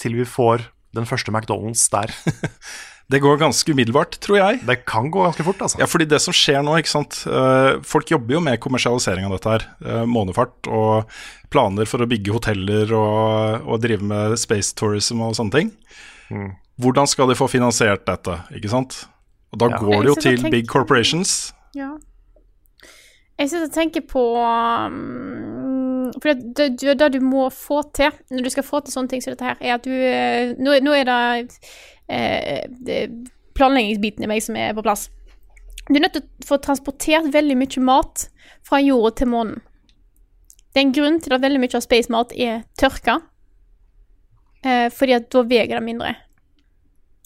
til 0.00 0.16
vi 0.18 0.26
får 0.28 0.68
den 0.96 1.06
første 1.08 1.32
McDonald's 1.32 1.86
der? 1.92 2.12
Det 3.10 3.18
går 3.24 3.40
ganske 3.40 3.72
umiddelbart, 3.74 4.18
tror 4.22 4.36
jeg. 4.38 4.60
Det 4.68 4.76
kan 4.86 5.08
gå 5.10 5.24
ganske 5.24 5.42
fort, 5.46 5.62
altså. 5.66 5.80
Ja, 5.82 5.86
fordi 5.90 6.06
det 6.06 6.20
som 6.22 6.34
skjer 6.36 6.60
nå, 6.62 6.76
ikke 6.78 6.92
sant 6.92 7.16
eh, 7.26 7.80
Folk 7.82 8.12
jobber 8.12 8.36
jo 8.36 8.42
med 8.44 8.60
kommersialisering 8.62 9.26
av 9.26 9.34
dette 9.34 9.50
her. 9.56 9.64
eh, 9.82 10.04
månefart 10.06 10.68
og 10.70 11.10
planer 11.50 11.88
for 11.90 12.04
å 12.04 12.06
bygge 12.06 12.30
hoteller 12.36 12.92
og, 12.94 13.66
og 13.66 13.80
drive 13.82 14.06
med 14.06 14.36
space 14.38 14.76
tourism 14.78 15.24
og 15.26 15.34
sånne 15.34 15.56
ting. 15.56 15.72
Mm. 16.30 16.52
Hvordan 16.80 17.10
skal 17.10 17.26
de 17.28 17.34
få 17.36 17.48
finansiert 17.50 18.06
dette, 18.06 18.36
ikke 18.54 18.70
sant? 18.70 19.00
Og 19.50 19.58
da 19.58 19.66
Ja. 19.72 19.80
går 19.82 20.04
det 20.04 20.12
jo 20.12 20.14
til 20.14 20.36
tenker- 20.38 20.50
big 20.54 20.68
corporations. 20.70 21.52
Ja. 21.74 21.96
Jeg 23.40 23.48
sitter 23.50 23.66
og 23.66 23.72
tenker 23.74 24.02
på 24.06 24.22
um, 25.00 26.10
For 26.20 26.30
det, 26.34 26.54
det, 26.58 26.66
det, 26.80 26.94
det 27.00 27.08
du 27.16 27.20
må 27.24 27.46
få 27.54 27.82
til 27.96 28.10
når 28.30 28.44
du 28.46 28.50
skal 28.52 28.66
få 28.66 28.82
til 28.84 28.94
sånne 28.94 29.08
ting 29.12 29.22
som 29.24 29.32
dette 29.34 29.46
her, 29.46 29.56
er 29.60 29.76
at 29.78 29.86
du 29.86 29.92
eh, 29.94 30.52
Nå, 30.60 30.76
nå 30.84 30.94
er 30.98 31.08
det, 31.08 31.56
eh, 32.10 33.08
planleggingsbiten 33.54 34.24
i 34.24 34.30
meg 34.30 34.42
som 34.42 34.56
er 34.58 34.74
på 34.76 34.82
plass. 34.86 35.08
Du 35.88 35.96
er 35.96 36.04
nødt 36.04 36.12
til 36.18 36.22
å 36.22 36.46
få 36.46 36.58
transportert 36.62 37.30
veldig 37.34 37.56
mye 37.58 37.82
mat 37.86 38.28
fra 38.66 38.78
jorda 38.82 39.14
til 39.20 39.30
månen. 39.32 39.60
Det 40.70 40.78
er 40.80 40.86
en 40.86 40.92
grunn 40.94 41.20
til 41.20 41.34
at 41.34 41.42
veldig 41.42 41.58
mye 41.64 41.74
av 41.74 41.82
space-mat 41.82 42.32
er 42.38 42.60
tørka, 42.78 43.16
eh, 44.64 44.88
fordi 44.94 45.16
at 45.16 45.30
da 45.34 45.42
veier 45.42 45.66
det 45.74 45.82
mindre. 45.82 46.12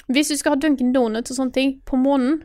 Hvis 0.09 0.29
du 0.33 0.37
skal 0.37 0.55
ha 0.55 0.61
Dunkin' 0.61 0.93
Donuts 0.95 1.31
og 1.33 1.37
sånne 1.39 1.53
ting 1.57 1.75
på 1.89 1.97
månen, 2.01 2.43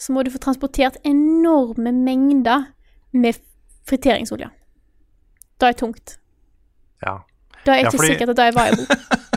så 0.00 0.12
må 0.12 0.24
du 0.24 0.30
få 0.32 0.38
transportert 0.40 0.96
enorme 1.04 1.92
mengder 1.92 2.66
med 3.12 3.36
friteringsolje. 3.88 4.48
Det 5.60 5.68
er 5.68 5.72
tungt. 5.78 6.16
Ja. 7.04 7.18
Da 7.64 7.72
er 7.72 7.76
jeg 7.76 7.84
Ja, 7.84 7.88
ikke 7.90 7.98
fordi- 7.98 8.12
sikkert 8.12 8.28
at 8.30 8.36
det 8.36 8.46
er 8.46 8.52
viable. 8.52 8.86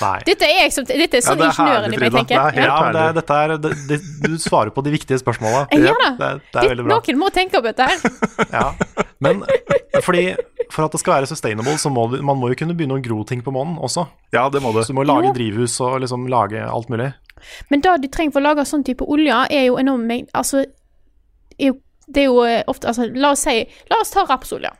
Nei. 0.00 0.18
Dette 0.26 0.48
er, 0.48 0.70
som, 0.74 0.86
dette 0.88 1.18
er 1.20 1.24
sånn 1.24 1.38
det 1.38 1.46
er 1.46 1.52
ingeniøren 1.52 1.94
i 1.94 2.00
meg 2.00 2.14
tenker. 2.14 2.34
Det 2.34 2.40
er 2.40 2.58
helt 2.58 2.66
Ja, 2.66 2.78
det, 2.96 3.04
dette 3.20 3.38
er, 3.44 3.54
det, 3.62 3.72
det, 3.90 3.98
du 4.24 4.38
svarer 4.42 4.72
på 4.74 4.84
de 4.86 4.94
viktige 4.94 5.18
spørsmåla. 5.20 5.66
Ja 5.72 5.80
gjør 5.84 6.00
det. 6.02 6.10
Det, 6.18 6.30
det 6.50 6.62
er 6.62 6.68
veldig 6.74 6.86
bra. 6.88 6.96
Noen 6.98 7.20
må 7.20 7.30
tenke 7.34 7.60
på 7.60 7.66
dette 7.70 7.88
her. 7.90 7.98
Ja. 8.54 8.66
Men 9.24 9.42
fordi 10.04 10.34
for 10.72 10.84
at 10.86 10.92
det 10.94 11.00
skal 11.00 11.14
være 11.18 11.28
sustainable, 11.30 11.76
så 11.80 11.90
må 11.92 12.06
du, 12.12 12.18
man 12.22 12.38
må 12.40 12.50
jo 12.52 12.58
kunne 12.58 12.74
begynne 12.76 12.98
å 12.98 13.02
gro 13.04 13.22
ting 13.28 13.42
på 13.44 13.52
månen 13.54 13.76
også. 13.78 14.06
Ja, 14.34 14.46
det 14.52 14.62
må 14.64 14.72
du. 14.74 14.80
Så 14.82 14.92
du 14.92 14.98
må 14.98 15.04
lage 15.06 15.30
Jo. 15.30 15.34
drivhus 15.36 15.76
og 15.84 16.00
liksom 16.04 16.26
lage 16.32 16.62
alt 16.64 16.90
mulig. 16.92 17.12
Men 17.70 17.82
det 17.84 17.94
du 18.02 18.08
trenger 18.08 18.34
for 18.36 18.42
å 18.42 18.48
lage 18.50 18.64
sånn 18.68 18.84
type 18.86 19.04
olje, 19.06 19.36
er 19.50 19.66
jo 19.68 19.76
enorm 19.80 20.06
mengde 20.08 20.32
Altså, 20.34 20.64
er 21.58 21.70
jo, 21.72 21.76
det 22.08 22.24
er 22.24 22.30
jo 22.30 22.38
eh, 22.46 22.62
ofte 22.70 22.88
Altså, 22.88 23.08
la 23.12 23.34
oss 23.34 23.44
si 23.44 23.58
La 23.90 24.00
oss 24.00 24.14
ta 24.14 24.24
rapsolje. 24.28 24.70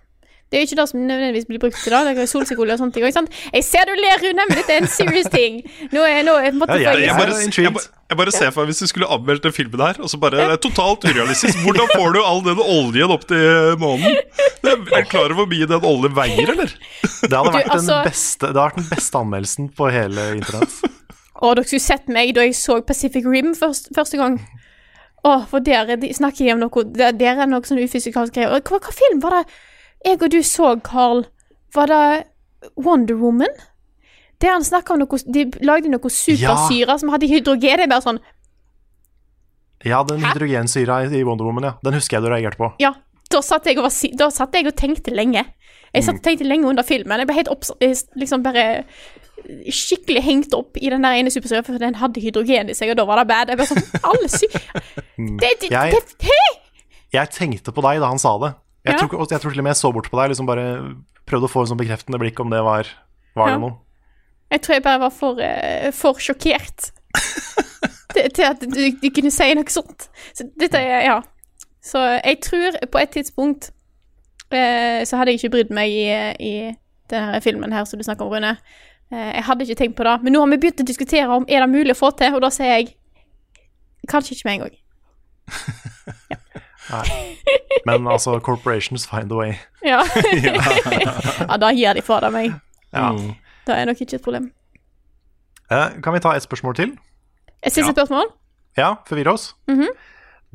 Det 0.54 0.60
er 0.60 0.62
jo 0.62 0.68
ikke 0.68 0.76
det 0.78 0.84
som 0.86 1.00
nødvendigvis 1.02 1.46
blir 1.50 1.58
brukt 1.64 1.78
til 1.82 1.90
det. 1.90 2.00
Det 2.14 2.22
er 2.22 2.28
solsikkeolje 2.30 2.74
og 2.76 2.78
sånne 2.84 2.94
ting. 2.94 3.02
Ikke 3.08 3.16
sant? 3.16 3.32
Jeg 3.56 3.64
ser 3.66 3.88
du 3.88 3.94
ler, 3.98 4.20
Rune, 4.22 4.44
men 4.46 4.54
dette 4.60 4.70
er 4.76 4.84
en 4.84 4.90
serious 4.92 5.26
ting. 5.32 5.56
Nå 5.90 6.04
er, 6.06 6.20
nå 6.22 6.36
er 6.38 6.46
en 6.52 6.60
Ja, 6.62 6.76
jeg- 6.78 7.00
Jeg 7.08 7.16
bare, 7.18 7.34
jeg, 7.42 7.74
jeg 8.12 8.18
bare 8.20 8.30
ser 8.36 8.52
for 8.54 8.62
meg 8.62 8.70
hvis 8.70 8.78
du 8.84 8.86
skulle 8.86 9.08
anmeldt 9.10 9.42
den 9.42 9.52
filmen 9.56 9.82
her, 9.82 9.98
og 9.98 10.06
så 10.12 10.20
bare 10.22 10.38
Det 10.38 10.46
er 10.54 10.62
totalt 10.62 11.02
urealistisk. 11.10 11.58
Hvordan 11.66 11.90
får 11.96 12.14
du 12.14 12.20
all 12.22 12.40
den 12.46 12.62
oljen 12.62 13.10
opp 13.16 13.26
til 13.26 13.74
månen? 13.82 14.14
Er, 14.62 14.76
du 14.78 15.10
klar 15.10 15.26
over 15.26 15.34
hvor 15.42 15.50
mye 15.50 15.66
den 15.74 15.84
oljen 15.90 16.14
veier, 16.16 16.54
eller? 16.54 16.70
Det 16.70 17.34
hadde 17.34 17.50
Du, 17.50 17.58
vært, 17.58 17.74
altså- 17.74 17.98
den, 17.98 18.08
beste, 18.12 18.46
det 18.46 18.54
hadde 18.54 18.62
vært 18.70 18.78
den 18.84 18.88
beste 18.94 19.18
anmeldelsen 19.24 19.68
på 19.74 19.90
hele 19.90 20.28
internett. 20.38 20.78
Å, 21.34 21.50
dere 21.58 21.66
skulle 21.66 21.82
sett 21.90 22.06
meg 22.08 22.30
da 22.38 22.46
jeg 22.46 22.54
så 22.54 22.78
Pacific 22.86 23.26
Rim 23.26 23.54
først, 23.58 23.90
første 23.98 24.16
gang. 24.22 24.38
Å, 25.26 25.34
for 25.50 25.58
der 25.66 25.90
er 25.90 25.96
de, 25.98 26.14
snakker 26.14 26.44
de 26.46 26.52
om 26.54 26.60
noe 26.62 26.84
Der, 26.94 27.10
der 27.12 27.42
er 27.42 27.46
noe 27.50 27.66
sånn 27.66 27.82
ufysikalsk 27.82 28.34
greier. 28.38 28.54
Hva, 28.62 28.78
hva 28.78 28.92
film 28.94 29.18
var 29.24 29.40
det 29.42 29.46
jeg 30.04 30.20
og 30.22 30.30
du 30.32 30.40
så, 30.42 30.74
Carl? 30.84 31.24
Var 31.74 31.86
det 31.90 32.02
Wonder 32.76 33.16
Woman? 33.20 33.50
Det 34.40 34.50
han 34.50 34.64
snakka 34.66 34.94
om 34.94 35.00
noe 35.04 35.18
De 35.32 35.44
lagde 35.64 35.88
noe 35.92 36.10
supersyre 36.10 36.98
som 37.00 37.12
hadde 37.14 37.28
hydrogen. 37.30 37.78
Det 37.80 37.86
er 37.86 37.90
bare 37.92 38.04
sånn 38.04 38.20
Ja, 39.84 40.02
den 40.08 40.22
hydrogensyra 40.24 41.02
i 41.12 41.22
Wonder 41.26 41.44
Woman, 41.48 41.64
ja. 41.68 41.72
Den 41.84 41.96
husker 41.98 42.16
jeg 42.18 42.24
du 42.24 42.30
reagerte 42.32 42.56
på. 42.60 42.70
Ja, 42.80 42.94
da 43.32 43.40
satt 43.44 43.66
jeg 43.68 43.76
og, 43.78 43.84
var, 43.88 43.92
da 44.20 44.30
satt 44.32 44.54
jeg 44.56 44.66
og 44.70 44.76
tenkte 44.80 45.12
lenge. 45.14 45.42
Jeg 45.94 46.06
satt 46.06 46.20
og 46.20 46.24
tenkte 46.24 46.46
lenge 46.48 46.66
under 46.70 46.86
filmen. 46.86 47.20
Jeg 47.20 47.28
ble 47.28 47.36
helt 47.36 47.50
opps... 47.52 47.72
Liksom 48.16 48.42
bare 48.46 48.84
skikkelig 49.44 50.22
hengt 50.24 50.54
opp 50.56 50.78
i 50.80 50.88
den 50.92 51.02
der 51.04 51.18
ene 51.18 51.30
supersyra, 51.32 51.60
for 51.66 51.76
den 51.82 51.98
hadde 52.00 52.22
hydrogen 52.22 52.70
i 52.72 52.76
seg, 52.78 52.92
og 52.94 52.96
da 53.00 53.04
var 53.08 53.20
det 53.20 53.26
bad. 53.28 53.50
Jeg 53.52 53.60
bare 53.60 53.70
sånn 53.74 54.04
Alle 54.08 54.30
sy... 54.32 54.48
Det, 55.42 55.50
det, 55.60 55.70
Jeg- 55.70 55.92
det, 55.92 56.30
Hæ? 56.30 56.38
Jeg 57.14 57.30
tenkte 57.30 57.70
på 57.76 57.82
deg 57.84 58.00
da 58.02 58.08
han 58.10 58.18
sa 58.18 58.32
det. 58.42 58.54
Jeg, 58.84 58.94
Ja. 58.94 59.06
tror, 59.06 59.26
jeg 59.30 59.40
tror 59.40 59.50
til 59.50 59.60
og 59.60 59.64
med 59.64 59.70
jeg 59.72 59.80
så 59.80 59.92
bort 59.92 60.10
på 60.10 60.18
deg, 60.20 60.28
liksom 60.30 60.46
bare 60.46 60.66
prøvde 61.26 61.48
å 61.48 61.52
få 61.52 61.60
en 61.64 61.70
sånn 61.72 61.80
bekreftende 61.80 62.18
blikk 62.20 62.40
om 62.40 62.50
det 62.52 62.60
var, 62.62 62.86
var 63.34 63.48
Ja. 63.48 63.54
det 63.54 63.60
noe. 63.62 63.78
Jeg 64.52 64.60
tror 64.62 64.74
jeg 64.74 64.82
bare 64.84 65.00
var 65.00 65.10
for, 65.10 65.40
eh, 65.40 65.90
for 65.90 66.14
sjokkert 66.20 66.90
til, 68.14 68.28
til 68.30 68.44
at 68.44 68.60
du, 68.60 68.90
du 69.00 69.08
kunne 69.10 69.30
si 69.32 69.54
noe 69.56 69.64
sånt. 69.72 70.08
Så 70.36 70.44
dette 70.60 70.74
er 70.78 71.04
Ja. 71.08 71.22
Så 71.84 71.98
jeg 72.24 72.40
tror 72.40 72.76
på 72.92 72.98
et 73.00 73.10
tidspunkt 73.12 73.70
eh, 74.50 75.04
så 75.04 75.16
hadde 75.18 75.32
jeg 75.32 75.40
ikke 75.42 75.50
brydd 75.56 75.70
meg 75.74 75.90
i, 75.90 76.06
i 76.40 76.76
denne 77.10 77.40
filmen 77.44 77.72
her 77.72 77.84
som 77.84 77.98
du 77.98 78.04
snakker 78.04 78.24
om, 78.24 78.32
Rune. 78.32 78.56
Eh, 79.12 79.32
jeg 79.34 79.44
hadde 79.44 79.64
ikke 79.66 79.76
tenkt 79.82 79.96
på 79.96 80.04
det. 80.04 80.22
Men 80.22 80.32
nå 80.32 80.40
har 80.40 80.48
vi 80.52 80.56
begynt 80.62 80.80
å 80.80 80.86
diskutere 80.88 81.28
om 81.28 81.44
er 81.48 81.60
det 81.60 81.68
mulig 81.72 81.92
å 81.96 81.98
få 82.04 82.10
til, 82.16 82.32
og 82.34 82.40
da 82.44 82.48
sier 82.54 82.72
jeg 82.78 82.94
kanskje 84.08 84.32
ikke 84.36 84.48
med 84.48 84.54
en 84.54 84.64
gang. 84.68 84.76
Men 87.86 88.06
altså, 88.08 88.38
corporations 88.40 89.06
find 89.10 89.32
a 89.32 89.36
way. 89.36 89.54
Ja, 89.84 90.00
ja 91.44 91.56
da 91.60 91.72
gir 91.76 91.94
de 91.96 92.02
fader 92.04 92.32
meg. 92.32 92.54
Ja. 92.94 93.10
Det 93.66 93.74
er 93.76 93.88
nok 93.90 94.00
ikke 94.00 94.16
et 94.18 94.24
problem. 94.24 94.50
Eh, 95.72 96.00
kan 96.04 96.14
vi 96.14 96.22
ta 96.24 96.32
et 96.36 96.44
spørsmål 96.44 96.76
til? 96.78 96.96
Et 97.64 97.72
siste 97.72 97.92
spørsmål? 97.92 98.32
Ja, 98.78 98.94
forvirre 99.08 99.34
oss. 99.36 99.52
Mhm. 99.70 99.88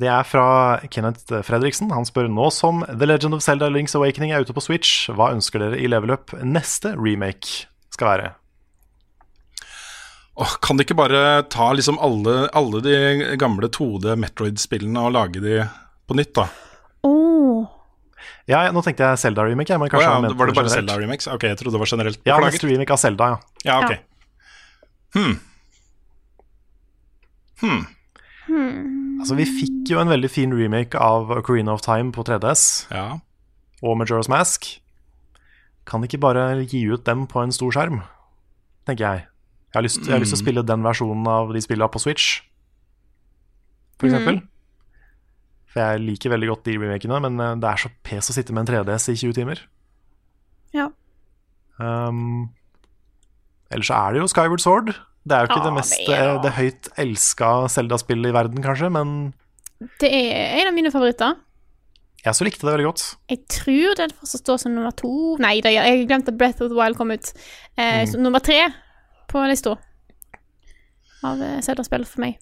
Det 0.00 0.08
er 0.08 0.24
fra 0.24 0.80
Kenneth 0.88 1.42
Fredriksen. 1.44 1.90
Han 1.92 2.06
spør 2.08 2.30
nå 2.32 2.46
som 2.56 2.80
The 2.88 3.04
Legend 3.04 3.36
of 3.36 3.42
Zelda 3.44 3.68
Links 3.68 3.92
Awakening 3.98 4.32
er 4.32 4.40
ute 4.40 4.54
på 4.56 4.62
Switch, 4.64 5.10
hva 5.12 5.26
ønsker 5.34 5.60
dere 5.60 5.76
i 5.76 5.90
level 5.92 6.14
up 6.14 6.32
neste 6.40 6.94
remake 6.96 7.66
skal 7.92 8.08
være? 8.08 8.30
Åh, 10.40 10.54
kan 10.64 10.78
de 10.78 10.86
ikke 10.86 10.96
bare 10.96 11.42
ta 11.52 11.66
liksom 11.76 11.98
alle, 12.00 12.46
alle 12.56 12.80
de 12.80 12.96
gamle 13.36 13.68
2D 13.68 14.14
Metroid-spillene 14.22 15.02
og 15.04 15.12
lage 15.18 15.42
de 15.44 15.58
på 16.10 16.16
nytt, 16.18 16.32
da? 16.36 16.48
Oh. 17.06 17.68
Ja, 18.50 18.64
nå 18.74 18.82
tenkte 18.84 19.06
jeg 19.06 19.20
Zelda 19.22 19.44
remake, 19.46 19.76
kanskje 19.78 20.02
ja, 20.02 20.16
var 20.34 20.50
det 20.50 20.56
bare. 20.58 20.72
Zelda 20.72 20.96
Remix? 20.98 21.28
Ok, 21.30 21.46
jeg 21.48 21.58
trodde 21.60 21.76
det 21.78 21.80
var 21.84 21.90
generelt. 21.92 22.20
Ja, 22.28 22.36
neste 22.42 22.68
remake 22.68 22.92
av 22.96 23.00
Zelda, 23.00 23.30
ja. 23.30 23.38
Ja, 23.68 23.78
ok. 23.84 23.96
Hmm. 25.14 25.38
Hmm. 27.60 27.80
Altså, 29.20 29.36
vi 29.38 29.44
fikk 29.46 29.90
jo 29.92 30.00
en 30.00 30.10
veldig 30.10 30.30
fin 30.32 30.52
remake 30.56 30.98
av 30.98 31.30
Ocarina 31.34 31.74
of 31.76 31.82
Time 31.84 32.10
på 32.14 32.24
3DS 32.26 32.86
Ja. 32.90 33.20
og 33.82 33.98
Majora's 34.00 34.30
Mask. 34.32 34.66
Kan 35.86 36.04
ikke 36.04 36.20
bare 36.20 36.64
gi 36.64 36.84
ut 36.90 37.04
dem 37.04 37.26
på 37.30 37.42
en 37.42 37.52
stor 37.52 37.70
skjerm, 37.74 38.02
tenker 38.86 39.04
jeg. 39.06 39.26
Jeg 39.70 39.78
har 39.78 39.82
lyst, 39.86 40.00
jeg 40.02 40.12
har 40.16 40.20
lyst 40.22 40.34
til 40.34 40.40
å 40.40 40.44
spille 40.44 40.66
den 40.66 40.82
versjonen 40.82 41.26
av 41.30 41.52
de 41.54 41.60
spillene 41.62 41.90
på 41.92 42.00
Switch, 42.02 42.40
for 44.00 44.08
eksempel. 44.10 44.40
For 45.70 45.82
jeg 45.82 46.02
liker 46.02 46.32
veldig 46.32 46.48
godt 46.50 46.64
de 46.66 46.78
remakene, 46.80 47.20
men 47.26 47.42
eh, 47.42 47.58
det 47.62 47.68
er 47.70 47.82
så 47.84 47.90
pes 48.06 48.30
å 48.32 48.34
sitte 48.34 48.54
med 48.56 48.64
en 48.64 48.72
3DS 48.72 49.10
i 49.12 49.18
20 49.20 49.36
timer. 49.38 49.60
Ja. 50.74 50.88
Um, 51.80 52.50
ellers 53.70 53.90
så 53.90 53.98
er 53.98 54.14
det 54.16 54.24
jo 54.24 54.30
Skyward 54.30 54.62
Sword. 54.62 54.90
Det 55.24 55.36
er 55.36 55.44
jo 55.44 55.50
ikke 55.50 55.60
ah, 55.60 55.66
det 55.68 55.76
mest 55.76 55.94
det 56.08 56.16
er 56.16 56.30
eh, 56.30 56.40
det 56.42 56.50
høyt 56.56 56.88
elska 57.02 57.50
Zelda-spillet 57.72 58.32
i 58.32 58.34
verden, 58.34 58.64
kanskje, 58.64 58.88
men 58.92 59.14
Det 60.00 60.08
er 60.08 60.58
en 60.60 60.70
av 60.70 60.76
mine 60.76 60.90
favoritter. 60.92 61.36
jeg 62.24 62.36
så 62.36 62.44
likte 62.44 62.66
det 62.66 62.72
veldig 62.72 62.88
godt. 62.88 63.04
Jeg 63.30 63.44
tror 63.52 64.00
den 64.00 64.14
fortsatt 64.16 64.42
står 64.42 64.62
som 64.64 64.74
nummer 64.74 64.96
to 64.96 65.36
Nei, 65.40 65.60
det, 65.64 65.74
jeg 65.76 66.08
glemte 66.08 66.32
at 66.32 66.40
Breath 66.40 66.64
of 66.64 66.72
the 66.72 66.78
Wild 66.78 66.98
kom 66.98 67.12
ut. 67.12 67.32
Eh, 67.76 68.02
så 68.08 68.20
nummer 68.20 68.42
tre 68.44 68.58
på 69.30 69.44
lista 69.46 69.76
av 71.22 71.40
eh, 71.44 71.60
Zelda-spill 71.62 72.08
for 72.08 72.24
meg. 72.24 72.40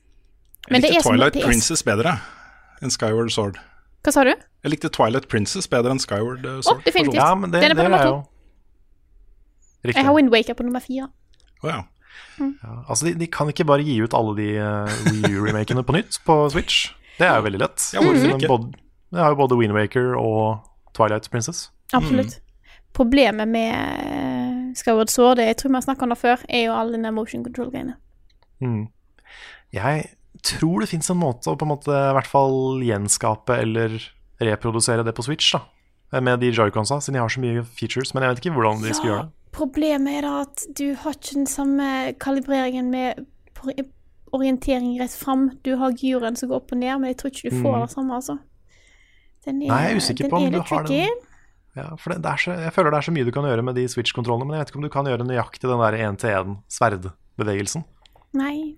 Men 0.70 0.80
Jeg 0.80 0.88
det 0.88 0.96
likte 0.96 1.10
Twilight 1.10 1.34
som 1.34 1.42
det 1.42 1.50
Princess 1.50 1.84
bedre 1.86 2.16
enn 2.82 2.92
Skyward 2.94 3.32
Sword. 3.34 3.58
Hva 4.06 4.14
sa 4.14 4.24
du? 4.26 4.32
Jeg 4.64 4.72
likte 4.72 4.90
Twilight 4.94 5.28
Princess 5.30 5.68
bedre 5.70 5.94
enn 5.94 6.02
Skyward 6.02 6.42
Sword. 6.42 6.58
Å, 6.58 6.66
Sword. 6.70 6.82
definitivt. 6.86 7.20
Ja, 7.20 7.30
men 7.38 7.52
det, 7.54 7.62
Den 7.62 7.72
er 7.72 7.78
på 7.78 7.82
det 7.82 7.90
nummer 7.90 8.02
er 8.02 8.10
to. 8.10 8.18
Jeg 9.88 10.04
har 10.04 10.14
Wind 10.14 10.32
Waker 10.34 10.58
på 10.58 10.66
nummer 10.66 10.82
fire. 10.82 11.08
Oh, 11.62 11.70
ja. 11.70 11.82
Ja, 12.38 12.74
altså, 12.88 13.06
de, 13.06 13.14
de 13.18 13.26
kan 13.30 13.48
ikke 13.50 13.66
bare 13.66 13.82
gi 13.86 13.96
ut 14.02 14.14
alle 14.14 14.34
de 14.38 14.48
uh, 14.62 14.90
Wii 15.08 15.38
U-remakene 15.38 15.82
på 15.86 15.94
nytt 15.96 16.20
på 16.26 16.36
Switch. 16.52 16.92
Det 17.18 17.26
er 17.26 17.38
jo 17.40 17.46
veldig 17.46 17.60
lett. 17.62 17.86
Ja, 17.94 18.02
hvorfor 18.02 18.34
ikke? 18.34 18.50
Både, 18.50 18.82
det 19.14 19.22
har 19.22 19.32
jo 19.34 19.40
både 19.40 19.58
Wind 19.58 19.74
Waker 19.74 20.14
og 20.18 20.60
Twilight 20.98 21.30
Princess. 21.30 21.68
Absolutt. 21.96 22.38
Problemet 22.94 23.48
med 23.48 23.74
eh, 23.74 24.74
Skyward 24.78 25.10
Sword, 25.10 25.38
det 25.38 25.48
jeg 25.48 25.58
tror 25.60 25.72
vi 25.72 25.78
har 25.78 25.86
snakket 25.86 26.06
om 26.06 26.14
det 26.14 26.18
før, 26.18 26.44
er 26.48 26.64
jo 26.68 26.76
alle 26.76 26.94
denne 26.96 27.12
motion 27.14 27.44
control-greiene. 27.46 27.96
Mm. 28.62 28.86
Jeg 29.74 30.04
tror 30.42 30.80
det 30.84 30.88
fins 30.90 31.10
en 31.10 31.18
måte 31.20 31.50
å 31.50 31.56
på 31.58 31.64
en 31.66 31.72
måte 31.72 31.90
i 31.92 32.14
hvert 32.16 32.26
fall 32.30 32.80
gjenskape 32.84 33.56
eller 33.62 33.98
reprodusere 34.40 35.04
det 35.06 35.14
på 35.16 35.24
Switch, 35.26 35.52
da. 35.56 35.64
Med 36.24 36.40
de 36.40 36.48
joyconsa, 36.54 37.00
siden 37.04 37.18
de 37.18 37.20
har 37.20 37.28
så 37.28 37.40
mye 37.42 37.62
features. 37.64 38.14
Men 38.14 38.22
jeg 38.24 38.30
vet 38.34 38.38
ikke 38.44 38.54
hvordan 38.56 38.82
de 38.84 38.94
skal 38.96 39.10
gjøre 39.10 39.24
det. 39.26 39.32
Problemet 39.58 40.18
er 40.18 40.22
da 40.24 40.34
at 40.46 40.62
du 40.78 40.86
har 41.02 41.12
ikke 41.16 41.34
den 41.34 41.46
samme 41.50 41.88
kalibreringen 42.22 42.88
med 42.92 43.24
orientering 44.32 44.94
rett 45.00 45.12
fram. 45.16 45.50
Du 45.64 45.74
har 45.80 45.92
gyren 45.96 46.36
som 46.36 46.48
går 46.50 46.60
opp 46.62 46.72
og 46.72 46.78
ned, 46.80 46.94
men 47.00 47.10
jeg 47.12 47.18
tror 47.20 47.32
ikke 47.32 47.50
du 47.50 47.56
får 47.62 47.74
Mm. 47.76 47.80
det 47.86 47.90
samme, 47.92 48.14
altså. 48.20 48.38
Er, 49.48 49.52
Nei, 49.52 49.66
jeg 49.66 49.92
er 49.92 49.96
usikker 49.96 50.28
på 50.28 50.36
om 50.36 50.50
du 50.52 50.58
har 50.60 50.66
tricky. 50.84 50.98
den. 51.08 51.18
Ja, 51.76 51.94
for 51.96 52.10
det, 52.12 52.22
det 52.22 52.30
er 52.32 52.36
så, 52.36 52.52
jeg 52.58 52.72
føler 52.74 52.90
det 52.90 52.98
er 52.98 53.06
så 53.06 53.12
mye 53.14 53.24
du 53.24 53.30
kan 53.32 53.44
gjøre 53.48 53.62
med 53.64 53.74
de 53.76 53.84
Switch-kontrollene, 53.88 54.46
men 54.48 54.56
jeg 54.56 54.60
vet 54.64 54.70
ikke 54.72 54.80
om 54.80 54.82
du 54.88 54.90
kan 54.92 55.06
gjøre 55.06 55.24
nøyaktig 55.28 55.68
den 55.68 55.80
der 55.80 55.96
1-til-1-sverdbevegelsen. 56.12 57.84
Nei. 58.36 58.76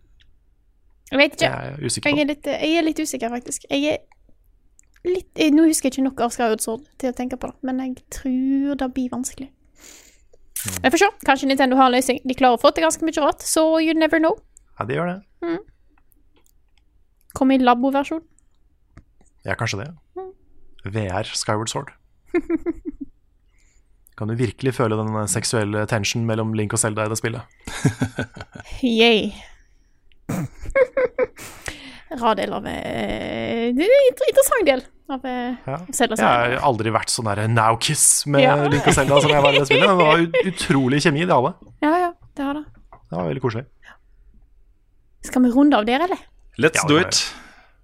Jeg 1.11 1.19
vet 1.19 1.37
ikke. 1.37 1.51
Jeg 1.51 1.73
er 1.75 1.87
usikker 1.87 2.11
Jeg 2.11 2.23
er 2.23 2.29
litt, 2.31 2.47
jeg 2.47 2.77
er 2.79 2.87
litt 2.87 3.01
usikker, 3.03 3.33
faktisk. 3.33 3.65
Jeg 3.71 3.95
er 3.95 5.09
litt 5.09 5.41
jeg, 5.41 5.55
Nå 5.57 5.65
husker 5.67 5.89
jeg 5.89 5.97
ikke 5.97 6.07
nok 6.07 6.21
av 6.27 6.35
Skyward 6.35 6.63
Sword 6.63 6.85
til 7.01 7.11
å 7.11 7.17
tenke 7.17 7.39
på 7.41 7.51
det, 7.51 7.57
men 7.67 7.81
jeg 7.83 7.97
tror 8.15 8.79
det 8.83 8.91
blir 8.95 9.11
vanskelig. 9.13 9.51
Mm. 10.61 10.77
Vi 10.85 10.93
får 10.93 11.03
se. 11.03 11.11
Kanskje 11.27 11.49
Nintendo 11.49 11.79
har 11.81 11.89
en 11.89 11.97
løsning. 11.97 12.21
De 12.29 12.37
klarer 12.37 12.59
å 12.59 12.63
få 12.63 12.73
til 12.77 12.85
ganske 12.85 13.05
mye 13.07 13.25
rart, 13.25 13.43
så 13.43 13.65
you 13.81 13.97
never 13.97 14.21
know. 14.23 14.37
Ja, 14.79 14.87
de 14.87 14.99
gjør 14.99 15.13
det. 15.15 15.19
Kom 17.35 17.51
i 17.51 17.59
labo-versjon. 17.59 18.23
Ja, 19.47 19.55
kanskje 19.57 19.85
det. 19.85 19.91
Mm. 20.19 20.33
VR 20.93 21.31
Skyward 21.35 21.69
Sword. 21.73 21.95
Kan 24.19 24.29
du 24.29 24.35
virkelig 24.37 24.75
føle 24.77 24.99
den 24.99 25.15
seksuelle 25.33 25.87
tensionen 25.89 26.27
mellom 26.29 26.53
Link 26.53 26.75
og 26.77 26.83
Zelda 26.83 27.07
i 27.07 27.13
det 27.13 27.17
spillet? 27.17 27.41
Yay. 28.85 29.31
Rar 32.21 32.35
del 32.35 32.53
av 32.57 32.65
eh, 32.67 33.71
Det 33.77 33.87
er 33.87 33.93
en 33.95 34.09
interessant 34.19 34.67
del 34.67 34.83
av 35.15 35.25
eh, 35.27 35.53
Ja. 35.67 35.77
Zelda. 35.95 36.17
Jeg 36.19 36.57
har 36.57 36.57
aldri 36.67 36.91
vært 36.95 37.13
sånn 37.13 37.29
der 37.31 37.45
now 37.51 37.77
kiss 37.79 38.27
med 38.27 38.43
Ja. 38.43 38.57
Link 38.71 38.87
og 38.91 38.95
Selda 38.97 39.21
som 39.23 39.31
jeg 39.31 39.43
var 39.45 39.55
i 39.55 39.59
det 39.63 39.67
spillet. 39.71 39.87
men 39.89 39.99
Det 39.99 40.07
var 40.09 40.25
ut- 40.25 40.41
utrolig 40.55 41.03
kjemi, 41.05 41.27
de 41.27 41.33
alle. 41.37 41.53
Ja, 41.83 41.93
ja, 42.07 42.11
det 42.37 42.43
har 42.49 42.55
det. 42.59 42.65
Det 43.11 43.17
var 43.19 43.29
veldig 43.31 43.43
koselig. 43.45 43.67
Skal 45.27 45.43
vi 45.45 45.51
runde 45.55 45.77
av 45.79 45.85
der, 45.87 46.01
eller? 46.07 46.19
Let's 46.59 46.81
Ja, 46.83 46.89
do 46.89 46.99
it. 46.99 47.21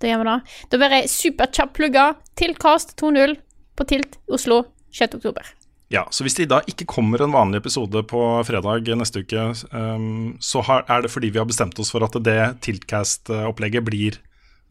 Da 0.01 0.09
gjør 0.11 0.23
vi 0.23 0.29
det. 0.31 0.41
Da 0.71 0.79
blir 0.83 0.91
jeg 0.97 1.09
superkjapt 1.13 1.73
plugga 1.79 2.07
til 2.37 2.55
Cast 2.61 2.97
2.0 3.01 3.37
på 3.77 3.87
Tilt 3.89 4.19
Oslo 4.33 4.65
6. 4.93 5.15
oktober. 5.21 5.43
Ja, 5.93 6.03
så 6.11 6.25
hvis 6.27 6.35
det 6.35 6.49
da 6.51 6.59
ikke 6.67 6.87
kommer 6.91 7.23
en 7.23 7.35
vanlig 7.35 7.61
episode 7.63 8.01
på 8.11 8.21
fredag 8.47 8.89
neste 8.99 9.23
uke, 9.23 9.45
um, 9.71 10.33
så 10.43 10.65
har, 10.67 10.83
er 10.91 11.05
det 11.05 11.13
fordi 11.13 11.31
vi 11.31 11.39
har 11.39 11.47
bestemt 11.47 11.79
oss 11.79 11.93
for 11.95 12.03
at 12.03 12.17
det 12.27 12.41
Tiltcast-opplegget 12.67 13.87
blir 13.87 14.19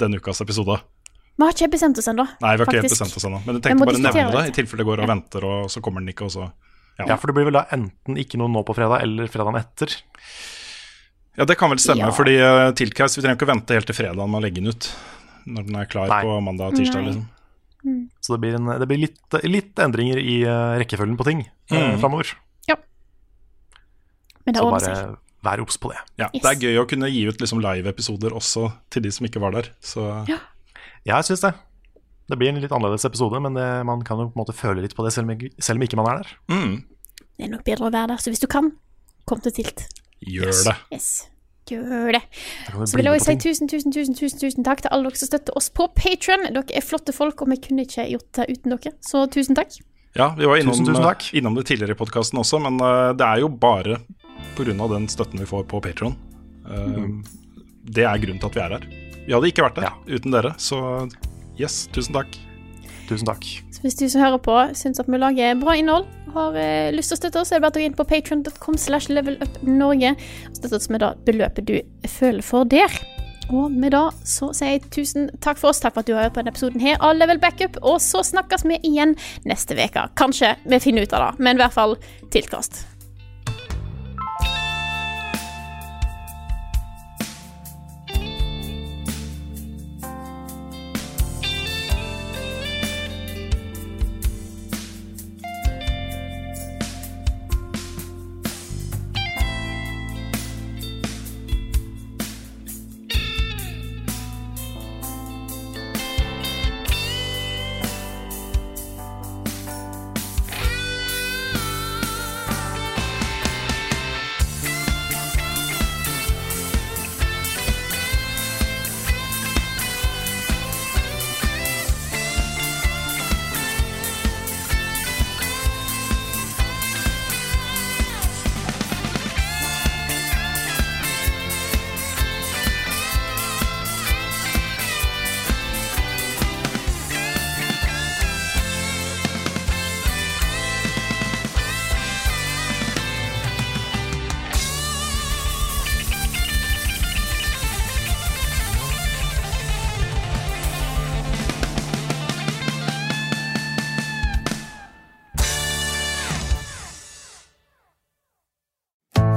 denne 0.02 0.20
ukas 0.20 0.44
episode. 0.44 0.76
Vi 1.36 1.44
har 1.44 1.56
ikke 1.56 1.72
bestemt 1.72 2.00
oss 2.00 2.10
ennå. 2.12 2.26
Nei, 2.44 2.52
vi 2.56 2.64
har 2.64 2.68
ikke 2.68 2.82
helt 2.82 2.92
bestemt 2.92 3.16
oss 3.16 3.28
ennå, 3.28 3.40
men 3.46 3.58
jeg 3.58 3.64
tenkte 3.64 3.88
bare 3.88 3.96
å 3.96 4.04
nevne 4.04 4.26
det, 4.28 4.42
det. 4.42 4.52
i 4.52 4.56
tilfelle 4.60 4.84
det 4.84 4.88
går 4.90 5.04
og 5.06 5.12
venter, 5.12 5.48
og 5.48 5.72
så 5.72 5.84
kommer 5.84 6.04
den 6.04 6.12
ikke, 6.12 6.28
og 6.28 6.36
så 6.36 6.50
ja. 6.96 7.10
Ja, 7.10 7.16
for 7.20 7.28
det 7.28 7.36
blir 7.36 7.50
vel 7.50 7.58
da 7.58 7.66
enten 7.76 8.20
ikke 8.20 8.40
noe 8.40 8.52
nå 8.52 8.64
på 8.68 8.76
fredag, 8.76 9.04
eller 9.04 9.28
fredagen 9.32 9.60
etter. 9.60 9.96
ja, 11.36 11.48
det 11.48 11.58
kan 11.60 11.72
vel 11.72 11.82
stemme, 11.84 12.08
Ja. 12.08 12.16
fordi 12.16 12.38
uh, 12.40 12.72
Tiltcast 12.76 13.20
Vi 13.20 13.24
trenger 13.24 13.36
ikke 13.40 13.48
å 13.50 13.52
vente 13.52 13.76
helt 13.76 13.88
til 13.92 13.98
fredag 13.98 14.28
med 14.32 14.40
å 14.40 14.44
legge 14.44 14.64
den 14.64 14.72
ut. 14.72 14.88
Når 15.46 15.68
den 15.68 15.76
er 15.80 15.90
klar 15.92 16.08
Nei. 16.12 16.22
på 16.24 16.40
mandag 16.44 16.72
og 16.72 16.80
tirsdag, 16.80 17.04
Nei. 17.04 17.12
liksom. 17.12 17.28
Så 18.22 18.34
det 18.36 18.40
blir, 18.42 18.56
en, 18.58 18.66
det 18.80 18.88
blir 18.90 18.98
litt, 19.04 19.20
litt 19.46 19.76
endringer 19.84 20.18
i 20.22 20.42
eh, 20.44 20.78
rekkefølgen 20.82 21.18
på 21.20 21.26
ting 21.28 21.44
mm. 21.72 21.78
Eh, 21.78 21.98
framover. 22.02 22.34
Men 24.46 24.54
det 24.54 24.62
Så 24.62 24.70
bare 24.70 25.18
vær 25.46 25.62
obs 25.64 25.78
på 25.82 25.90
det. 25.90 25.98
Ja, 26.22 26.28
Yes. 26.34 26.44
Det 26.44 26.52
er 26.52 26.60
gøy 26.68 26.76
å 26.84 26.88
kunne 26.90 27.08
gi 27.10 27.24
ut 27.30 27.40
liksom 27.42 27.62
live-episoder 27.64 28.34
også 28.38 28.68
til 28.94 29.02
de 29.06 29.12
som 29.14 29.26
ikke 29.26 29.42
var 29.42 29.52
der. 29.58 29.72
Så 29.82 30.04
Ja. 30.30 30.38
Ja, 31.06 31.18
jeg 31.22 31.26
syns 31.30 31.42
det. 31.42 31.54
Det 32.30 32.38
blir 32.38 32.50
en 32.50 32.62
litt 32.62 32.72
annerledes 32.74 33.06
episode, 33.06 33.40
men 33.42 33.54
det, 33.54 33.66
man 33.86 34.02
kan 34.06 34.18
jo 34.18 34.30
på 34.30 34.38
en 34.38 34.42
måte 34.46 34.54
føle 34.58 34.82
litt 34.82 34.96
på 34.98 35.04
det 35.06 35.14
selv 35.14 35.30
om, 35.30 35.36
ikke- 35.38 35.62
selv 35.62 35.78
om 35.78 35.84
ikke 35.86 35.96
man 35.98 36.08
er 36.14 36.24
der. 36.24 36.30
mm, 36.50 36.84
Det 37.38 37.46
er 37.46 37.50
nok 37.50 37.64
bedre 37.66 37.86
å 37.90 37.92
være 37.92 38.08
der, 38.08 38.18
så 38.18 38.30
hvis 38.32 38.40
du 38.40 38.48
kan, 38.48 38.72
kom 39.26 39.40
til 39.42 39.52
Tilt. 39.52 39.88
gjør 40.26 40.46
Yes. 40.48 40.64
det. 40.64 40.76
Yes. 40.92 41.28
Gjør 41.66 42.14
det. 42.14 42.22
Så 42.70 42.94
vil 42.94 43.08
jeg 43.08 43.18
også 43.18 43.34
si 43.34 43.38
tusen, 43.42 43.70
tusen, 43.72 43.94
tusen, 43.96 44.18
tusen, 44.18 44.42
tusen 44.42 44.66
takk 44.68 44.84
til 44.86 44.94
alle 44.94 45.10
dere 45.10 45.18
som 45.18 45.32
støtter 45.32 45.58
oss 45.58 45.72
på 45.74 45.88
Patron. 45.98 46.46
Dere 46.46 46.78
er 46.78 46.86
flotte 46.86 47.16
folk, 47.16 47.42
og 47.42 47.50
vi 47.50 47.58
kunne 47.64 47.88
ikke 47.88 48.06
gjort 48.12 48.30
det 48.38 48.46
uten 48.54 48.76
dere. 48.76 48.94
Så 49.06 49.26
tusen 49.34 49.58
takk. 49.58 49.80
Ja, 50.16 50.30
vi 50.38 50.48
var 50.48 50.62
innom, 50.62 50.78
Tusen, 50.78 50.88
tusen 50.88 51.04
takk. 51.04 51.26
innom 51.36 51.58
det 51.58 51.66
tidligere 51.68 51.98
i 51.98 52.00
podkasten 52.00 52.40
også, 52.40 52.62
men 52.64 52.78
uh, 52.80 53.12
det 53.18 53.26
er 53.26 53.42
jo 53.44 53.50
bare 53.50 53.98
pga. 54.56 54.88
den 54.94 55.10
støtten 55.12 55.42
vi 55.42 55.50
får 55.50 55.66
på 55.68 55.82
Patron. 55.84 56.16
Det 57.86 58.06
er 58.06 58.22
grunnen 58.22 58.40
til 58.40 58.48
at 58.48 58.56
vi 58.56 58.62
er 58.64 58.78
her. 58.78 58.86
Vi 59.26 59.34
hadde 59.34 59.50
ikke 59.50 59.66
vært 59.66 59.82
der 59.82 59.92
uten 60.08 60.32
dere, 60.32 60.54
så 60.58 60.80
yes, 61.60 61.88
tusen 61.92 62.16
takk. 62.16 62.45
Tusen 63.10 63.28
takk. 63.30 63.48
Så 63.74 63.84
hvis 63.84 63.98
du 64.00 64.06
som 64.10 64.24
hører 64.24 64.42
på 64.42 64.56
syns 64.78 65.02
at 65.02 65.10
vi 65.12 65.20
lager 65.22 65.58
bra 65.62 65.76
innhold, 65.78 66.08
og 66.36 66.38
har 66.40 66.58
eh, 66.60 66.94
lyst 66.96 67.14
til 67.14 67.18
å 67.18 67.22
støtte 67.24 67.42
oss, 67.44 67.52
er 67.52 67.60
det 67.60 67.66
bare 67.68 67.78
å 67.78 67.80
gå 67.80 67.86
inn 67.88 67.98
på 67.98 68.08
patron.com 68.10 68.80
slash 68.82 69.12
levelupnorge 69.14 70.16
og 70.16 70.58
støtte 70.58 70.80
oss 70.80 70.90
med 70.92 71.04
det 71.06 71.12
beløpet 71.28 71.70
du 71.70 71.78
føler 72.18 72.46
for 72.46 72.68
der. 72.68 72.92
Og 73.54 73.70
med 73.70 73.94
det 73.94 74.02
så 74.26 74.50
sier 74.58 74.76
jeg 74.76 74.88
tusen 74.94 75.30
takk 75.44 75.60
for 75.62 75.70
oss. 75.70 75.82
Takk 75.84 75.94
for 75.94 76.02
at 76.02 76.10
du 76.10 76.16
har 76.16 76.26
hørt 76.26 76.36
på 76.36 76.42
denne 76.42 76.54
episoden 76.56 76.82
her 76.82 76.98
av 76.98 77.14
Level 77.18 77.40
Backup. 77.42 77.78
Og 77.86 78.00
så 78.04 78.24
snakkes 78.26 78.66
vi 78.66 78.82
igjen 78.90 79.14
neste 79.46 79.78
uke. 79.78 80.08
Kanskje 80.18 80.56
vi 80.66 80.82
finner 80.82 81.06
ut 81.06 81.14
av 81.14 81.28
det, 81.28 81.46
men 81.46 81.60
i 81.60 81.64
hvert 81.64 81.78
fall 81.78 81.98
tiltkast. 82.34 82.82